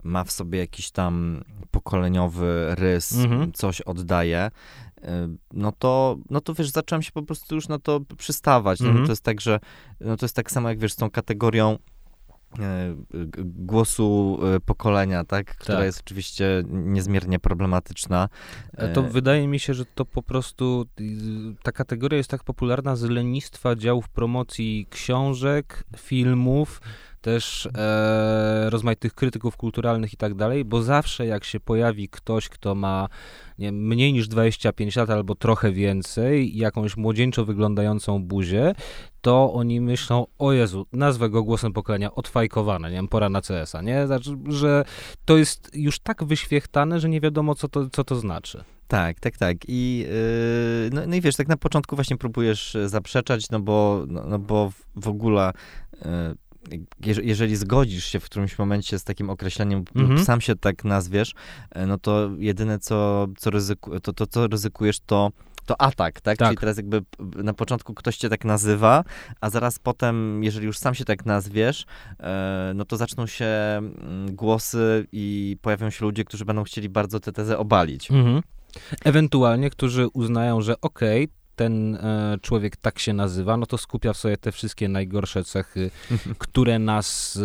ma 0.04 0.24
w 0.24 0.32
sobie 0.32 0.60
jakiś 0.60 0.92
tam 0.92 1.44
pokoleniowy 1.72 2.76
rys, 2.76 3.14
Mhm. 3.18 3.52
coś 3.52 3.82
oddaje, 3.82 4.52
no 5.54 5.72
to, 5.72 6.18
no 6.30 6.42
to 6.42 6.54
wiesz, 6.54 6.70
zacząłem 6.70 7.02
się 7.02 7.12
po 7.12 7.24
prostu 7.24 7.56
już 7.56 7.68
na 7.68 7.80
to 7.80 8.00
przystawać. 8.18 8.80
No, 8.80 8.88
Mhm. 8.88 9.06
to 9.06 9.12
jest 9.12 9.24
tak, 9.24 9.42
że 9.42 9.60
no 10.02 10.18
to 10.18 10.26
jest 10.26 10.36
tak 10.36 10.52
samo 10.52 10.70
jak 10.70 10.80
wiesz 10.80 10.94
z 10.94 10.96
tą 10.96 11.10
kategorią 11.12 11.78
e, 12.60 12.96
głosu 13.46 14.40
e, 14.56 14.60
pokolenia, 14.60 15.24
tak? 15.24 15.56
Która 15.58 15.78
Tak. 15.78 15.86
jest 15.86 16.00
oczywiście 16.00 16.64
niezmiernie 16.70 17.40
problematyczna. 17.40 18.30
E, 18.74 18.94
To 18.94 19.04
wydaje 19.04 19.48
mi 19.48 19.60
się, 19.60 19.74
że 19.74 19.86
to 19.86 20.06
po 20.06 20.24
prostu 20.24 20.86
ta 21.64 21.72
kategoria 21.72 22.18
jest 22.18 22.30
tak 22.30 22.44
popularna 22.44 22.96
z 22.96 23.04
lenistwa 23.04 23.76
działów 23.76 24.10
promocji 24.10 24.88
książek, 24.90 25.84
filmów, 25.98 26.82
też 27.28 27.70
e, 27.78 28.70
rozmaitych 28.70 29.14
krytyków 29.14 29.58
kulturalnych 29.58 30.14
i 30.14 30.18
tak 30.18 30.34
dalej, 30.34 30.66
bo 30.66 30.82
zawsze 30.82 31.26
jak 31.26 31.44
się 31.44 31.60
pojawi 31.60 32.10
ktoś, 32.10 32.50
kto 32.50 32.76
ma 32.76 33.10
nie, 33.60 33.72
mniej 33.72 34.14
niż 34.14 34.28
25 34.28 34.96
lat 34.96 35.10
albo 35.10 35.36
trochę 35.36 35.72
więcej, 35.72 36.58
jakąś 36.58 36.98
młodzieńczo 36.98 37.46
wyglądającą 37.46 38.24
buzię, 38.24 38.76
to 39.22 39.54
oni 39.54 39.82
myślą, 39.82 40.26
o 40.40 40.52
Jezu, 40.52 40.86
nazwę 40.94 41.30
go 41.30 41.44
głosem 41.44 41.74
pokolenia, 41.74 42.16
odfajkowane, 42.16 42.90
nie 42.90 42.96
wiem, 42.96 43.08
pora 43.08 43.30
na 43.30 43.42
CS-a, 43.42 43.82
nie? 43.82 44.08
Znaczy, 44.08 44.38
że 44.50 44.86
to 45.26 45.38
jest 45.38 45.70
już 45.74 46.00
tak 46.00 46.24
wyświechtane, 46.24 47.00
że 47.00 47.10
nie 47.10 47.22
wiadomo, 47.22 47.56
co 47.56 47.68
to, 47.68 47.90
co 47.90 48.04
to 48.04 48.16
znaczy. 48.16 48.64
Tak, 48.88 49.20
tak, 49.20 49.38
tak. 49.38 49.58
I, 49.68 50.06
yy, 50.84 50.90
no, 50.94 51.02
no 51.08 51.16
i 51.16 51.22
wiesz, 51.22 51.36
tak 51.36 51.48
na 51.48 51.58
początku 51.58 51.96
właśnie 51.96 52.18
próbujesz 52.18 52.78
zaprzeczać, 52.86 53.50
no 53.50 53.60
bo, 53.60 54.04
no, 54.08 54.24
no 54.28 54.40
bo 54.40 54.72
w 54.96 55.08
ogóle 55.08 55.54
yy, 56.06 56.36
jeżeli 57.24 57.56
zgodzisz 57.56 58.06
się 58.06 58.20
w 58.20 58.26
którymś 58.26 58.60
momencie 58.60 59.00
z 59.00 59.04
takim 59.04 59.30
określeniem 59.30 59.84
Mhm. 59.96 60.26
sam 60.26 60.42
się 60.42 60.56
tak 60.56 60.84
nazwiesz, 60.84 61.34
e, 61.72 61.86
no 61.86 61.98
to 61.98 62.30
jedyne, 62.38 62.80
co, 62.80 63.28
co, 63.38 63.50
ryzyku, 63.50 64.00
to, 64.00 64.14
to, 64.14 64.28
co 64.28 64.48
ryzykujesz, 64.48 65.00
to 65.00 65.32
to 65.66 65.82
atak, 65.82 66.22
tak? 66.22 66.38
Tak. 66.38 66.48
Czyli 66.48 66.58
teraz 66.58 66.78
jakby 66.78 67.02
na 67.20 67.54
początku 67.54 67.94
ktoś 67.94 68.18
cię 68.18 68.30
tak 68.30 68.46
nazywa, 68.46 69.04
a 69.42 69.50
zaraz 69.50 69.80
potem, 69.80 70.44
jeżeli 70.44 70.66
już 70.66 70.78
sam 70.78 70.96
się 70.96 71.06
tak 71.06 71.26
nazwiesz, 71.26 71.86
e, 72.20 72.72
no 72.76 72.86
to 72.86 72.98
zaczną 72.98 73.28
się 73.28 73.46
mm, 73.46 74.36
głosy 74.36 75.08
i 75.12 75.58
pojawią 75.62 75.90
się 75.90 76.06
ludzie, 76.06 76.26
którzy 76.26 76.46
będą 76.46 76.64
chcieli 76.64 76.90
bardzo 76.90 77.20
tę 77.20 77.32
tezę 77.32 77.58
obalić. 77.58 78.12
Mhm. 78.12 78.42
Ewentualnie, 79.06 79.70
którzy 79.70 80.08
uznają, 80.08 80.62
że 80.62 80.82
okej, 80.82 81.30
ten 81.58 81.96
e, 81.96 82.38
człowiek 82.42 82.76
tak 82.76 83.00
się 83.00 83.14
nazywa, 83.14 83.58
no 83.58 83.66
to 83.66 83.78
skupia 83.78 84.14
w 84.14 84.18
sobie 84.18 84.38
te 84.38 84.52
wszystkie 84.52 84.90
najgorsze 84.90 85.44
cechy, 85.44 85.92
które 86.38 86.80
nas 86.80 87.36
e, 87.36 87.40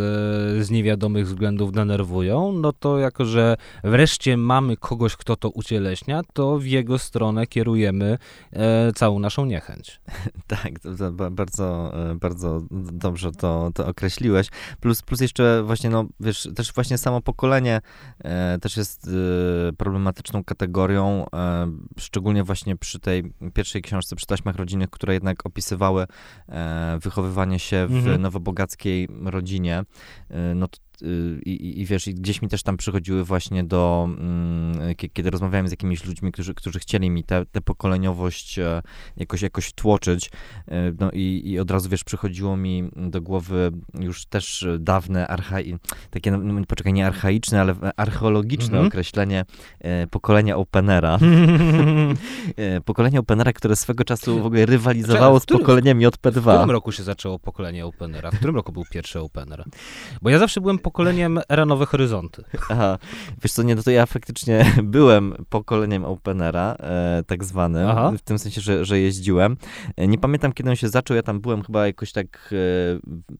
z 0.64 0.70
niewiadomych 0.70 1.26
względów 1.26 1.72
denerwują, 1.72 2.52
no 2.52 2.72
to 2.72 2.98
jako, 2.98 3.24
że 3.24 3.56
wreszcie 3.84 4.36
mamy 4.36 4.76
kogoś, 4.76 5.16
kto 5.16 5.36
to 5.36 5.50
ucieleśnia, 5.50 6.20
to 6.32 6.58
w 6.58 6.64
jego 6.64 6.98
stronę 6.98 7.46
kierujemy 7.46 8.18
e, 8.52 8.92
całą 8.92 9.18
naszą 9.18 9.44
niechęć. 9.44 10.00
Tak, 10.46 10.72
bardzo, 11.30 11.92
bardzo 12.20 12.62
dobrze 12.92 13.32
to, 13.32 13.70
to 13.74 13.86
określiłeś. 13.86 14.46
Plus, 14.80 15.02
plus 15.02 15.20
jeszcze 15.20 15.62
właśnie, 15.62 15.90
no 15.90 16.04
wiesz, 16.20 16.48
też 16.54 16.72
właśnie 16.72 16.98
samo 16.98 17.20
pokolenie 17.20 17.80
też 18.60 18.76
jest 18.76 19.10
problematyczną 19.78 20.44
kategorią, 20.44 21.26
szczególnie 21.98 22.44
właśnie 22.44 22.76
przy 22.76 22.98
tej 23.00 23.32
pierwszej 23.54 23.82
książce, 23.82 24.01
przy 24.16 24.26
taśmach 24.26 24.56
rodzinnych, 24.56 24.90
które 24.90 25.14
jednak 25.14 25.46
opisywały 25.46 26.06
e, 26.48 26.98
wychowywanie 27.02 27.58
się 27.58 27.86
w 27.86 27.92
Mhm. 27.92 28.22
nowobogackiej 28.22 29.08
rodzinie. 29.24 29.84
E, 30.30 30.54
no 30.54 30.68
to, 30.68 30.78
i, 31.46 31.50
i- 31.50 31.80
i 31.80 31.86
wiesz, 31.86 32.08
i 32.08 32.14
gdzieś 32.14 32.42
mi 32.42 32.48
też 32.48 32.62
tam 32.62 32.76
przychodziły 32.76 33.24
właśnie 33.24 33.64
do, 33.64 34.08
mm, 34.18 34.94
kie- 34.94 35.08
kiedy 35.12 35.30
rozmawiałem 35.30 35.68
z 35.68 35.70
jakimiś 35.70 36.04
ludźmi, 36.04 36.32
którzy, 36.32 36.54
którzy 36.54 36.78
chcieli 36.78 37.10
mi 37.10 37.24
tę 37.24 37.46
tę 37.52 37.60
pokoleniowość 37.60 38.58
e, 38.58 38.82
jakoś, 39.16 39.42
jakoś 39.42 39.72
tłoczyć, 39.72 40.30
e, 40.68 40.92
no 41.00 41.10
i, 41.12 41.42
i 41.44 41.58
od 41.58 41.70
razu, 41.70 41.88
wiesz, 41.88 42.04
przychodziło 42.04 42.56
mi 42.56 42.90
do 42.96 43.20
głowy 43.20 43.70
już 44.00 44.26
też 44.26 44.66
dawne, 44.78 45.28
archai, 45.28 45.76
takie, 46.10 46.30
no, 46.30 46.38
no, 46.38 46.60
poczekaj, 46.68 46.92
nie 46.92 47.06
archaiczne, 47.06 47.60
ale 47.60 47.74
archeologiczne 47.96 48.72
Mhm. 48.72 48.86
określenie 48.86 49.44
e, 49.80 50.06
pokolenia 50.06 50.56
Openera. 50.56 51.18
Pokolenie 52.84 53.20
Openera, 53.20 53.52
które 53.52 53.76
swego 53.76 54.04
czasu 54.04 54.42
w 54.42 54.46
ogóle 54.46 54.66
rywalizowało 54.66 55.40
w 55.40 55.42
którym- 55.42 55.58
z 55.60 55.62
pokoleniem 55.62 56.00
W 56.00 56.10
którym 56.18 56.34
JP2. 56.42 56.70
roku 56.70 56.92
się 56.92 57.02
zaczęło 57.02 57.38
pokolenie 57.38 57.86
Openera? 57.86 58.30
W 58.30 58.36
którym 58.36 58.56
roku 58.56 58.72
był 58.72 58.84
pierwszy 58.90 59.20
Opener? 59.20 59.64
Bo 60.22 60.30
ja 60.30 60.38
zawsze 60.38 60.60
byłem 60.60 60.78
pokoleniem 60.92 61.40
Era 61.48 61.66
Nowe 61.66 61.86
Horyzonty. 61.86 62.44
Aha, 62.68 62.98
wiesz 63.42 63.52
co, 63.52 63.62
nie, 63.62 63.74
no 63.74 63.82
to 63.82 63.90
ja 63.90 64.06
faktycznie 64.06 64.64
byłem 64.82 65.34
pokoleniem 65.48 66.04
Openera, 66.04 66.76
e, 66.80 67.22
tak 67.26 67.44
zwanym, 67.44 67.88
Aha. 67.88 68.12
w 68.18 68.22
tym 68.22 68.38
sensie, 68.38 68.60
że, 68.60 68.84
że 68.84 69.00
jeździłem. 69.00 69.56
E, 69.96 70.08
nie 70.08 70.18
pamiętam, 70.18 70.52
kiedy 70.52 70.70
on 70.70 70.76
się 70.76 70.88
zaczął, 70.88 71.16
ja 71.16 71.22
tam 71.22 71.40
byłem 71.40 71.62
chyba 71.62 71.86
jakoś 71.86 72.12
tak 72.12 72.26
e, 72.26 72.56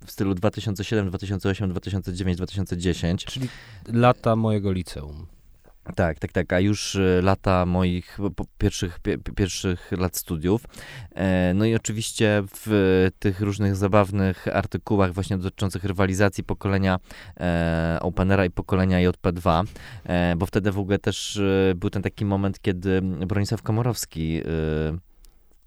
w 0.07 0.11
stylu 0.11 0.35
2007, 0.35 1.09
2008, 1.09 1.71
2009, 1.71 2.37
2010. 2.37 3.25
Czyli 3.25 3.49
lata 3.87 4.37
mojego 4.37 4.73
liceum. 4.73 5.27
Tak, 5.97 6.19
tak, 6.19 6.33
tak, 6.33 6.53
a 6.53 6.61
już 6.61 6.97
e, 6.97 7.23
lata 7.23 7.67
moich 7.67 8.19
pierwszych, 8.59 9.01
pie, 9.01 9.19
pierwszych 9.19 9.93
lat 9.93 10.17
studiów. 10.17 10.65
E, 11.15 11.55
No 11.55 11.65
i 11.65 11.75
oczywiście 11.75 12.43
w 12.57 13.09
tych 13.19 13.41
różnych 13.41 13.77
zabawnych 13.77 14.49
artykułach 14.49 15.13
właśnie 15.13 15.39
dotyczących 15.39 15.85
rywalizacji 15.85 16.45
pokolenia 16.45 16.99
e, 17.41 17.99
Openera 18.01 18.45
i 18.45 18.51
pokolenia 18.51 19.11
JP2, 19.11 19.65
e, 20.05 20.37
bo 20.37 20.47
wtedy 20.47 20.73
w 20.73 20.79
ogóle 20.79 20.99
też 20.99 21.41
był 21.77 21.91
ten 21.91 22.03
taki 22.03 22.25
moment, 22.25 22.61
kiedy 22.61 23.03
Bronisław 23.03 23.63
Komorowski 23.63 24.41
e, 24.41 24.43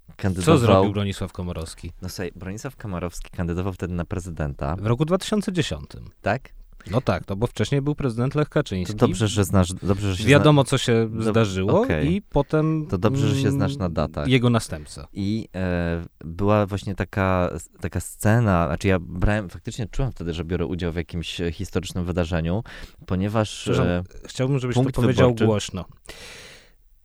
Co 0.06 0.12
kandydował... 0.16 0.58
zrobił 0.58 0.92
Bronisław 0.92 1.32
Komorowski? 1.32 1.92
No 2.02 2.08
słuchaj, 2.08 2.32
Bronisław 2.36 2.76
Komorowski 2.76 3.30
kandydował 3.30 3.72
wtedy 3.72 3.94
na 3.94 4.04
prezydenta, 4.04 4.76
W 4.76 4.86
roku 4.86 5.04
2010. 5.04 5.84
tak? 6.22 6.55
No 6.90 7.00
tak, 7.00 7.28
no 7.28 7.36
bo 7.36 7.46
wcześniej 7.46 7.82
był 7.82 7.94
prezydent 7.94 8.34
Lech 8.34 8.48
To 8.48 8.52
Kaczyński. 8.52 8.96
dobrze, 8.96 9.28
że 9.28 9.44
znasz, 9.44 9.72
dobrze, 9.72 10.10
że 10.10 10.16
się 10.16 10.22
zna- 10.22 10.30
Wiadomo, 10.30 10.64
co 10.64 10.78
się 10.78 11.08
Dob- 11.10 11.22
zdarzyło 11.30 11.80
okej. 11.82 12.12
i 12.14 12.22
potem... 12.22 12.86
To 12.90 12.98
dobrze, 12.98 13.28
że 13.28 13.34
się 13.34 13.40
mm, 13.48 13.52
znasz 13.52 13.76
na 13.76 13.88
datach. 13.88 14.28
Jego 14.28 14.50
następca. 14.50 15.08
I 15.12 15.48
e, 15.54 16.02
była 16.24 16.66
właśnie 16.66 16.94
taka, 16.94 17.50
taka 17.80 18.00
scena, 18.00 18.66
znaczy 18.66 18.88
ja 18.88 18.98
brałem, 19.00 19.48
faktycznie 19.48 19.86
czułem 19.90 20.12
wtedy, 20.12 20.34
że 20.34 20.44
biorę 20.44 20.66
udział 20.66 20.92
w 20.92 20.96
jakimś 20.96 21.40
historycznym 21.52 22.04
wydarzeniu, 22.04 22.62
ponieważ... 23.06 23.68
E, 23.68 24.02
Chciałbym, 24.26 24.58
żebyś 24.58 24.76
to 24.76 24.82
powiedział 24.92 25.28
wyborczy. 25.28 25.46
głośno. 25.46 25.84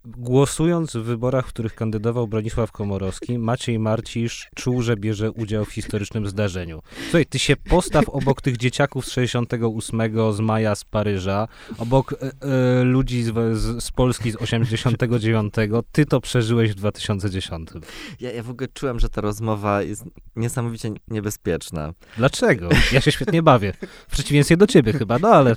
Głosując 0.06 0.96
w 0.96 1.02
wyborach, 1.04 1.48
w 1.48 1.50
których 1.50 1.76
kandydował 1.76 2.28
Bronisław 2.28 2.72
Komorowski, 2.72 3.38
Maciej 3.38 3.80
Marcisz 3.80 4.50
czuł, 4.56 4.82
że 4.82 4.98
bierze 4.98 5.32
udział 5.32 5.66
w 5.66 5.72
historycznym 5.72 6.28
zdarzeniu. 6.28 6.82
Słuchaj, 7.04 7.26
ty 7.26 7.40
się 7.40 7.56
postaw 7.56 8.10
obok 8.10 8.42
tych 8.42 8.58
dzieciaków 8.58 9.06
z 9.06 9.12
68, 9.12 10.34
z 10.34 10.40
Maja, 10.40 10.76
z 10.76 10.84
Paryża, 10.84 11.48
obok 11.78 12.14
e, 12.14 12.32
e, 12.48 12.84
ludzi 12.84 13.24
z, 13.24 13.34
z, 13.84 13.92
Polski 13.92 14.32
z 14.32 14.36
89, 14.36 15.54
ty 15.92 16.06
to 16.06 16.22
przeżyłeś 16.22 16.72
w 16.72 16.76
2010. 16.76 17.70
ja, 18.20 18.32
ja 18.32 18.44
w 18.44 18.50
ogóle 18.50 18.68
czułem, 18.74 19.00
że 19.00 19.10
ta 19.10 19.22
rozmowa 19.22 19.82
jest 19.82 20.04
niesamowicie 20.36 20.92
niebezpieczna. 21.08 21.94
Dlaczego? 22.18 22.70
Ja 22.92 23.02
się 23.02 23.12
świetnie 23.12 23.44
bawię. 23.44 23.74
W 24.08 24.12
przeciwieństwie 24.12 24.58
do 24.58 24.68
ciebie 24.68 24.94
chyba, 24.94 25.20
no 25.20 25.28
ale 25.28 25.56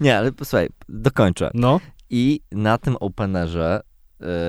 Nie, 0.00 0.18
ale 0.18 0.32
posłuchaj, 0.32 0.68
dokończę. 0.88 1.50
no. 1.54 1.80
I 2.10 2.40
na 2.52 2.78
tym 2.78 2.96
openerze, 2.96 3.80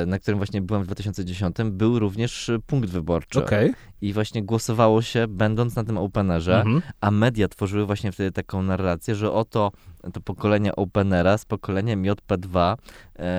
e, 0.02 0.06
na 0.06 0.20
którym 0.20 0.38
właśnie 0.40 0.62
byłem 0.62 0.84
w 0.84 0.86
2010, 0.86 1.56
był 1.72 2.00
również 2.00 2.52
punkt 2.68 2.90
wyborczy. 2.90 3.44
Okej. 3.44 3.74
I 4.02 4.14
właśnie 4.14 4.44
głosowało 4.44 5.02
się, 5.02 5.28
będąc 5.28 5.76
na 5.76 5.84
tym 5.84 5.98
openerze, 5.98 6.58
Mhm. 6.62 6.82
a 7.02 7.12
media 7.12 7.48
tworzyły 7.48 7.86
właśnie 7.86 8.12
wtedy 8.12 8.32
taką 8.32 8.62
narrację, 8.64 9.16
że 9.16 9.32
oto 9.32 9.72
to 10.14 10.22
pokolenie 10.22 10.76
Openera 10.76 11.38
z 11.38 11.46
pokoleniem 11.46 12.04
JP2 12.04 12.74
e, 12.74 12.78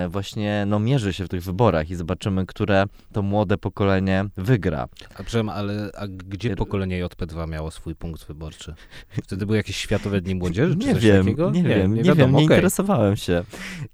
właśnie 0.09 0.65
no, 0.67 0.79
mierzy 0.79 1.13
się 1.13 1.25
w 1.25 1.29
tych 1.29 1.43
wyborach 1.43 1.91
i 1.91 1.95
zobaczymy, 1.95 2.47
które 2.47 2.85
to 3.13 3.23
młode 3.23 3.59
pokolenie 3.59 4.25
wygra. 4.37 4.83
A 4.83 5.09
przepraszam, 5.09 5.49
ale 5.49 5.91
a 5.99 6.07
gdzie 6.09 6.57
pokolenie 6.57 7.05
JP2 7.05 7.49
miało 7.49 7.71
swój 7.71 7.95
punkt 7.95 8.25
wyborczy? 8.27 8.75
Wtedy 9.25 9.47
były 9.47 9.57
jakieś 9.59 9.77
Światowe 9.77 10.21
Dni 10.21 10.35
Młodzieży, 10.35 10.77
czy 10.77 10.87
Nie 10.87 10.95
coś 10.95 11.03
wiem, 11.03 11.25
takiego? 11.25 11.51
nie, 11.51 11.63
wiem, 11.63 11.95
nie, 11.95 12.03
wiadomo, 12.03 12.27
wiem, 12.27 12.31
nie 12.31 12.45
okej. 12.45 12.57
interesowałem 12.57 13.17
się. 13.17 13.43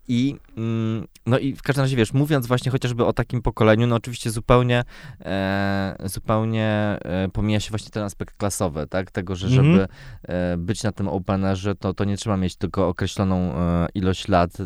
I 0.09 0.37
mm, 0.57 1.07
no 1.27 1.39
i 1.39 1.55
w 1.55 1.63
każdym 1.63 1.83
razie, 1.85 1.97
wiesz, 1.97 2.13
mówiąc 2.13 2.47
właśnie 2.47 2.71
chociażby 2.73 3.05
o 3.05 3.13
takim 3.13 3.43
pokoleniu, 3.43 3.87
no 3.87 3.97
oczywiście 3.97 4.31
zupełnie 4.31 4.85
e, 5.25 5.97
zupełnie 6.05 6.99
e, 7.03 7.29
pomija 7.33 7.61
się 7.61 7.71
właśnie 7.71 7.91
ten 7.91 8.03
aspekt 8.03 8.37
klasowy, 8.37 8.87
tak? 8.87 9.11
Tego, 9.11 9.37
że 9.37 9.47
Mhm. 9.47 9.67
żeby 9.73 9.89
e, 10.23 10.57
być 10.57 10.83
na 10.83 10.93
tym 10.93 11.09
openerze, 11.09 11.75
to, 11.75 11.95
to 11.95 12.05
nie 12.05 12.17
trzeba 12.17 12.37
mieć 12.37 12.57
tylko 12.57 12.89
określoną 12.89 13.37
e, 13.55 13.87
ilość 13.95 14.29
lat, 14.29 14.51
e, 14.61 14.65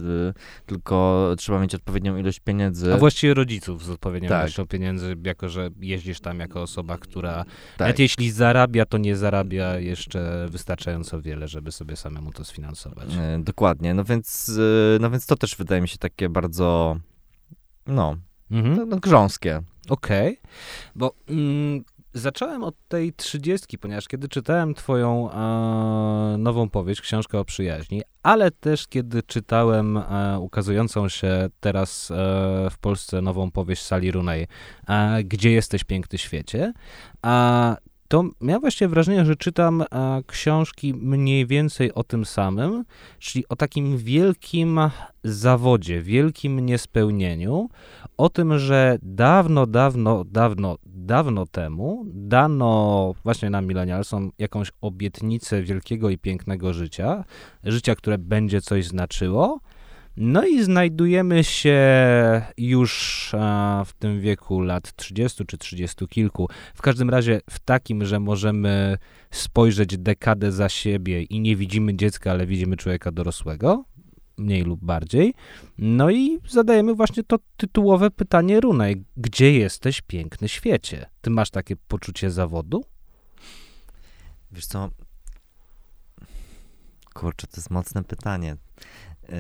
trzeba 1.38 1.60
mieć 1.60 1.74
odpowiednią 1.74 2.16
ilość 2.16 2.40
pieniędzy. 2.40 2.94
A 2.94 2.96
właściwie 2.96 3.34
rodziców 3.34 3.84
z 3.84 3.90
odpowiednią 3.90 4.28
Tak. 4.28 4.40
ilością 4.42 4.66
pieniędzy, 4.66 5.16
jako 5.24 5.48
że 5.48 5.70
jeździsz 5.80 6.20
tam 6.20 6.40
jako 6.40 6.62
osoba, 6.62 6.98
która 6.98 7.44
tak. 7.44 7.78
nawet 7.80 7.98
jeśli 7.98 8.30
zarabia, 8.30 8.86
to 8.86 8.98
nie 8.98 9.16
zarabia 9.16 9.78
jeszcze 9.78 10.46
wystarczająco 10.50 11.20
wiele, 11.20 11.48
żeby 11.48 11.72
sobie 11.72 11.96
samemu 11.96 12.32
to 12.32 12.44
sfinansować. 12.44 13.08
E, 13.18 13.38
Dokładnie, 13.38 13.94
no 13.94 14.04
więc, 14.04 14.48
e, 14.96 14.98
no 15.00 15.10
więc 15.10 15.26
to 15.26 15.36
też 15.36 15.56
wydaje 15.56 15.80
mi 15.82 15.88
się 15.88 15.98
takie 15.98 16.28
bardzo, 16.28 16.96
no, 17.86 18.16
Mhm. 18.50 18.76
no, 18.76 18.86
no 18.86 18.96
grząskie. 18.98 19.60
Okej, 19.88 20.40
bo 20.94 21.14
mm, 21.28 21.84
zacząłem 22.14 22.64
od 22.64 22.74
tej 22.88 23.12
trzydziestki, 23.12 23.78
ponieważ 23.78 24.08
kiedy 24.08 24.28
czytałem 24.28 24.74
twoją 24.74 25.30
e, 25.32 26.36
nową 26.38 26.68
powieść, 26.68 27.00
książkę 27.00 27.38
o 27.38 27.44
przyjaźni, 27.44 28.02
ale 28.22 28.50
też 28.50 28.86
kiedy 28.86 29.22
czytałem 29.22 29.96
e, 29.96 30.38
ukazującą 30.40 31.08
się 31.08 31.48
teraz 31.60 32.10
e, 32.10 32.14
w 32.70 32.78
Polsce 32.80 33.22
nową 33.22 33.50
powieść 33.50 33.82
Sali 33.82 34.12
Runej, 34.12 34.46
e, 34.88 35.24
Gdzie 35.24 35.50
jesteś 35.50 35.84
piękny 35.84 36.18
świecie, 36.18 36.72
to 38.10 38.24
miałem 38.40 38.60
właśnie 38.60 38.88
wrażenie, 38.88 39.24
że 39.24 39.36
czytam 39.36 39.82
e, 39.82 39.86
książki 40.26 40.94
mniej 40.94 41.46
więcej 41.46 41.94
o 41.94 42.04
tym 42.04 42.24
samym, 42.24 42.84
czyli 43.18 43.48
o 43.48 43.56
takim 43.56 43.98
wielkim 43.98 44.80
zawodzie, 45.24 46.02
wielkim 46.02 46.60
niespełnieniu, 46.60 47.68
o 48.16 48.28
tym, 48.28 48.58
że 48.58 48.98
dawno, 49.02 49.66
dawno, 49.66 50.24
dawno, 50.24 50.76
dawno 50.86 51.46
temu 51.46 52.04
dano 52.06 53.14
właśnie 53.24 53.50
nam 53.50 53.66
milenialsom 53.66 54.32
jakąś 54.38 54.72
obietnicę 54.80 55.62
wielkiego 55.62 56.10
i 56.10 56.18
pięknego 56.18 56.72
życia, 56.72 57.24
życia, 57.64 57.94
które 57.94 58.18
będzie 58.18 58.60
coś 58.60 58.86
znaczyło, 58.86 59.60
No 60.16 60.46
i 60.46 60.62
znajdujemy 60.62 61.44
się 61.44 61.80
już 62.56 63.30
a, 63.38 63.82
w 63.86 63.92
tym 63.92 64.20
wieku 64.20 64.60
lat 64.60 64.96
30 64.96 65.46
czy 65.46 65.58
30 65.58 66.08
kilku. 66.08 66.48
W 66.74 66.82
każdym 66.82 67.10
razie 67.10 67.40
w 67.50 67.58
takim, 67.58 68.04
że 68.04 68.20
możemy 68.20 68.98
spojrzeć 69.30 69.98
dekadę 69.98 70.52
za 70.52 70.68
siebie 70.68 71.22
i 71.22 71.40
nie 71.40 71.56
widzimy 71.56 71.96
dziecka, 71.96 72.30
ale 72.30 72.46
widzimy 72.46 72.76
człowieka 72.76 73.12
dorosłego, 73.12 73.84
mniej 74.38 74.62
lub 74.62 74.84
bardziej. 74.84 75.34
No 75.78 76.10
i 76.10 76.38
zadajemy 76.48 76.94
właśnie 76.94 77.22
to 77.22 77.36
tytułowe 77.56 78.10
pytanie 78.10 78.60
Runej. 78.60 79.04
Gdzie 79.16 79.52
jesteś, 79.52 80.00
piękny 80.00 80.48
świecie? 80.48 81.06
Ty 81.20 81.30
masz 81.30 81.50
takie 81.50 81.76
poczucie 81.76 82.30
zawodu? 82.30 82.84
Wiesz 84.52 84.66
co, 84.66 84.90
kurczę, 87.14 87.46
to 87.46 87.56
jest 87.56 87.70
mocne 87.70 88.04
pytanie. 88.04 88.56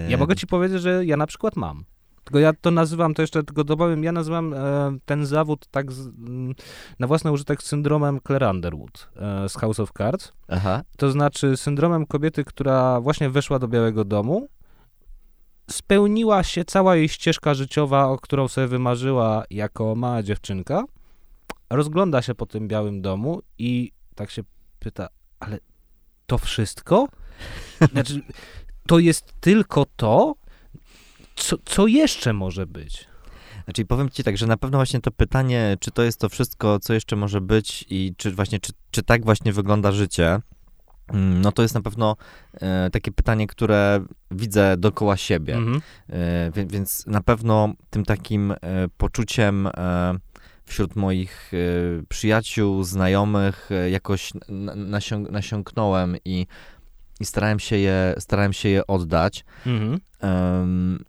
Ja 0.08 0.16
mogę 0.16 0.36
ci 0.36 0.46
powiedzieć, 0.46 0.82
że 0.82 1.06
ja 1.06 1.16
na 1.16 1.26
przykład 1.26 1.56
mam. 1.56 1.84
Tylko 2.24 2.38
ja 2.38 2.52
to 2.52 2.70
nazywam, 2.70 3.14
to 3.14 3.22
jeszcze 3.22 3.42
tylko 3.42 3.64
dopowiem, 3.64 4.04
ja 4.04 4.12
nazywam 4.12 4.54
e, 4.54 4.58
ten 5.04 5.26
zawód 5.26 5.66
tak 5.70 5.92
z, 5.92 6.06
m, 6.06 6.54
na 6.98 7.06
własny 7.06 7.32
użytek 7.32 7.62
syndromem 7.62 8.20
Claire 8.26 8.50
Underwood 8.50 9.10
e, 9.16 9.48
z 9.48 9.56
House 9.56 9.80
of 9.80 9.92
Cards. 9.98 10.32
Aha. 10.48 10.82
To 10.96 11.10
znaczy 11.10 11.56
syndromem 11.56 12.06
kobiety, 12.06 12.44
która 12.44 13.00
właśnie 13.00 13.30
weszła 13.30 13.58
do 13.58 13.68
Białego 13.68 14.04
Domu, 14.04 14.48
spełniła 15.70 16.42
się 16.42 16.64
cała 16.64 16.96
jej 16.96 17.08
ścieżka 17.08 17.54
życiowa, 17.54 18.08
o 18.08 18.18
którą 18.18 18.48
sobie 18.48 18.66
wymarzyła 18.66 19.44
jako 19.50 19.94
mała 19.94 20.22
dziewczynka, 20.22 20.84
rozgląda 21.70 22.22
się 22.22 22.34
po 22.34 22.46
tym 22.46 22.68
Białym 22.68 23.02
Domu 23.02 23.42
i 23.58 23.92
tak 24.14 24.30
się 24.30 24.42
pyta, 24.78 25.08
ale 25.40 25.58
to 26.26 26.38
wszystko? 26.38 27.08
Znaczy, 27.92 28.22
to 28.90 28.98
jest 28.98 29.34
tylko 29.40 29.86
to? 29.96 30.34
Co, 31.36 31.56
co 31.64 31.86
jeszcze 31.86 32.32
może 32.32 32.66
być? 32.66 33.06
Znaczy 33.64 33.84
powiem 33.84 34.10
ci 34.10 34.24
tak, 34.24 34.38
że 34.38 34.46
na 34.46 34.56
pewno 34.56 34.78
właśnie 34.78 35.00
to 35.00 35.10
pytanie, 35.10 35.76
czy 35.80 35.90
to 35.90 36.02
jest 36.02 36.20
to 36.20 36.28
wszystko, 36.28 36.78
co 36.80 36.94
jeszcze 36.94 37.16
może 37.16 37.40
być 37.40 37.84
i 37.90 38.14
czy 38.16 38.30
właśnie, 38.30 38.60
czy, 38.60 38.72
czy 38.90 39.02
tak 39.02 39.24
właśnie 39.24 39.52
wygląda 39.52 39.92
życie, 39.92 40.40
mm, 41.08 41.40
no 41.40 41.52
to 41.52 41.62
jest 41.62 41.74
na 41.74 41.80
pewno 41.80 42.16
e, 42.60 42.90
takie 42.90 43.12
pytanie, 43.12 43.46
które 43.46 44.04
widzę 44.30 44.76
dookoła 44.76 45.16
siebie. 45.16 45.54
Mhm. 45.54 45.80
E, 46.08 46.50
wie- 46.50 46.66
więc 46.66 47.06
na 47.06 47.20
pewno 47.20 47.72
tym 47.90 48.04
takim 48.04 48.52
e, 48.52 48.56
poczuciem 48.96 49.66
e, 49.66 49.70
wśród 50.64 50.96
moich 50.96 51.52
e, 51.54 51.56
przyjaciół, 52.08 52.82
znajomych 52.82 53.70
e, 53.72 53.90
jakoś 53.90 54.30
na, 54.48 54.74
nasiąg, 54.74 55.30
nasiąknąłem 55.30 56.16
i, 56.24 56.46
i 57.20 57.24
starałem, 57.24 57.58
się 57.58 57.76
je, 57.76 58.14
starałem 58.18 58.52
się 58.52 58.68
je 58.68 58.86
oddać. 58.86 59.44
Mhm. 59.66 60.00
Em, 60.20 61.04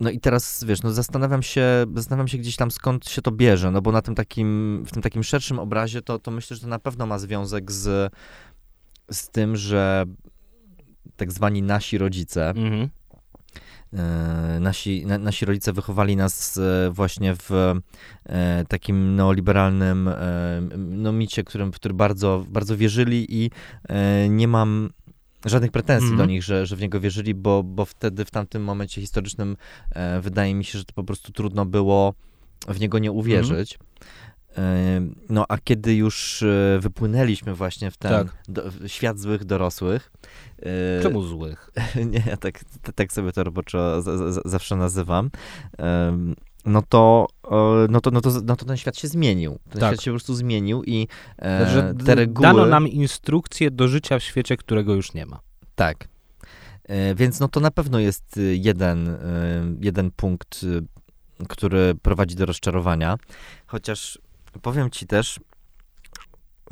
no 0.00 0.10
i 0.10 0.20
teraz, 0.20 0.64
wiesz, 0.64 0.82
no 0.82 0.92
zastanawiam 0.92 1.42
się, 1.42 1.64
zastanawiam 1.94 2.28
się 2.28 2.38
gdzieś 2.38 2.56
tam 2.56 2.70
skąd 2.70 3.08
się 3.08 3.22
to 3.22 3.30
bierze, 3.32 3.70
no 3.70 3.82
bo 3.82 3.92
na 3.92 4.02
tym 4.02 4.14
takim, 4.14 4.82
w 4.86 4.92
tym 4.92 5.02
takim 5.02 5.22
szerszym 5.24 5.58
obrazie 5.58 6.02
to, 6.02 6.18
to 6.18 6.30
myślę, 6.30 6.56
że 6.56 6.62
to 6.62 6.68
na 6.68 6.78
pewno 6.78 7.06
ma 7.06 7.18
związek 7.18 7.72
z, 7.72 8.12
z 9.10 9.28
tym, 9.28 9.56
że 9.56 10.04
tak 11.16 11.32
zwani 11.32 11.62
nasi 11.62 11.98
rodzice, 11.98 12.48
Mhm. 12.50 12.88
e, 13.92 14.60
nasi, 14.60 15.06
na, 15.06 15.18
nasi 15.18 15.44
rodzice 15.44 15.72
wychowali 15.72 16.16
nas 16.16 16.56
e, 16.58 16.90
właśnie 16.90 17.34
w 17.34 17.50
e, 18.26 18.64
takim 18.68 19.16
neoliberalnym 19.16 20.10
no, 20.78 21.12
micie, 21.12 21.44
którym, 21.44 21.72
w 21.72 21.76
który 21.76 21.94
bardzo, 21.94 22.44
bardzo 22.48 22.76
wierzyli 22.76 23.26
i 23.28 23.50
nie 24.28 24.48
mam 24.48 24.90
żadnych 25.48 25.70
pretensji 25.70 26.10
Mhm. 26.10 26.18
do 26.28 26.32
nich, 26.32 26.42
że, 26.42 26.66
że 26.66 26.76
w 26.76 26.80
niego 26.80 27.00
wierzyli, 27.00 27.34
bo, 27.34 27.62
bo 27.62 27.84
wtedy 27.84 28.24
w 28.24 28.30
tamtym 28.30 28.62
momencie 28.64 29.00
historycznym 29.00 29.56
e, 29.90 30.20
wydaje 30.20 30.54
mi 30.54 30.64
się, 30.64 30.78
że 30.78 30.84
to 30.84 30.92
po 30.94 31.04
prostu 31.04 31.32
trudno 31.32 31.66
było 31.66 32.14
w 32.68 32.80
niego 32.80 32.98
nie 32.98 33.12
uwierzyć. 33.12 33.78
E, 34.58 35.00
No 35.28 35.44
a 35.48 35.58
kiedy 35.58 35.94
już 35.94 36.42
e, 36.42 36.78
wypłynęliśmy 36.80 37.54
właśnie 37.54 37.90
w 37.90 37.96
ten 37.96 38.10
Tak. 38.10 38.26
do, 38.48 38.62
w 38.70 38.88
świat 38.88 39.18
złych 39.18 39.44
dorosłych, 39.44 40.12
e, 40.98 41.02
Czemu 41.02 41.22
złych? 41.22 41.70
nie, 42.10 42.22
ja 42.26 42.36
tak, 42.36 42.60
tak 42.94 43.12
sobie 43.12 43.32
to 43.32 43.44
roboczo 43.44 44.02
z, 44.02 44.34
z, 44.34 44.42
zawsze 44.44 44.76
nazywam, 44.76 45.30
no 46.68 46.82
to, 46.88 47.26
e, 47.44 47.86
no, 47.90 48.00
to, 48.00 48.10
no, 48.10 48.20
to, 48.20 48.30
no 48.44 48.56
to 48.56 48.64
ten 48.64 48.76
świat 48.76 48.96
się 48.98 49.08
zmienił. 49.08 49.58
Ten 49.70 49.80
Tak. 49.80 49.92
świat 49.92 50.02
się 50.02 50.10
po 50.10 50.14
prostu 50.14 50.34
zmienił 50.34 50.84
i 50.84 51.08
e, 51.38 51.70
Znaczy, 51.70 52.04
te 52.04 52.14
reguły... 52.14 52.42
Dano 52.48 52.66
nam 52.66 52.88
instrukcję 52.88 53.70
do 53.70 53.88
życia 53.88 54.18
w 54.18 54.22
świecie, 54.22 54.56
którego 54.56 54.94
już 54.94 55.14
nie 55.14 55.26
ma. 55.26 55.40
Tak. 55.74 56.08
E, 56.84 57.14
Więc 57.14 57.40
no 57.40 57.48
to 57.48 57.60
na 57.60 57.70
pewno 57.70 57.98
jest 57.98 58.36
y, 58.36 58.56
jeden, 58.56 59.08
y, 59.08 59.18
jeden 59.80 60.10
punkt, 60.10 60.62
y, 60.62 60.82
który 61.48 61.94
prowadzi 62.02 62.36
do 62.36 62.46
rozczarowania. 62.46 63.16
Chociaż 63.66 64.18
powiem 64.62 64.90
ci 64.90 65.06
też, 65.06 65.40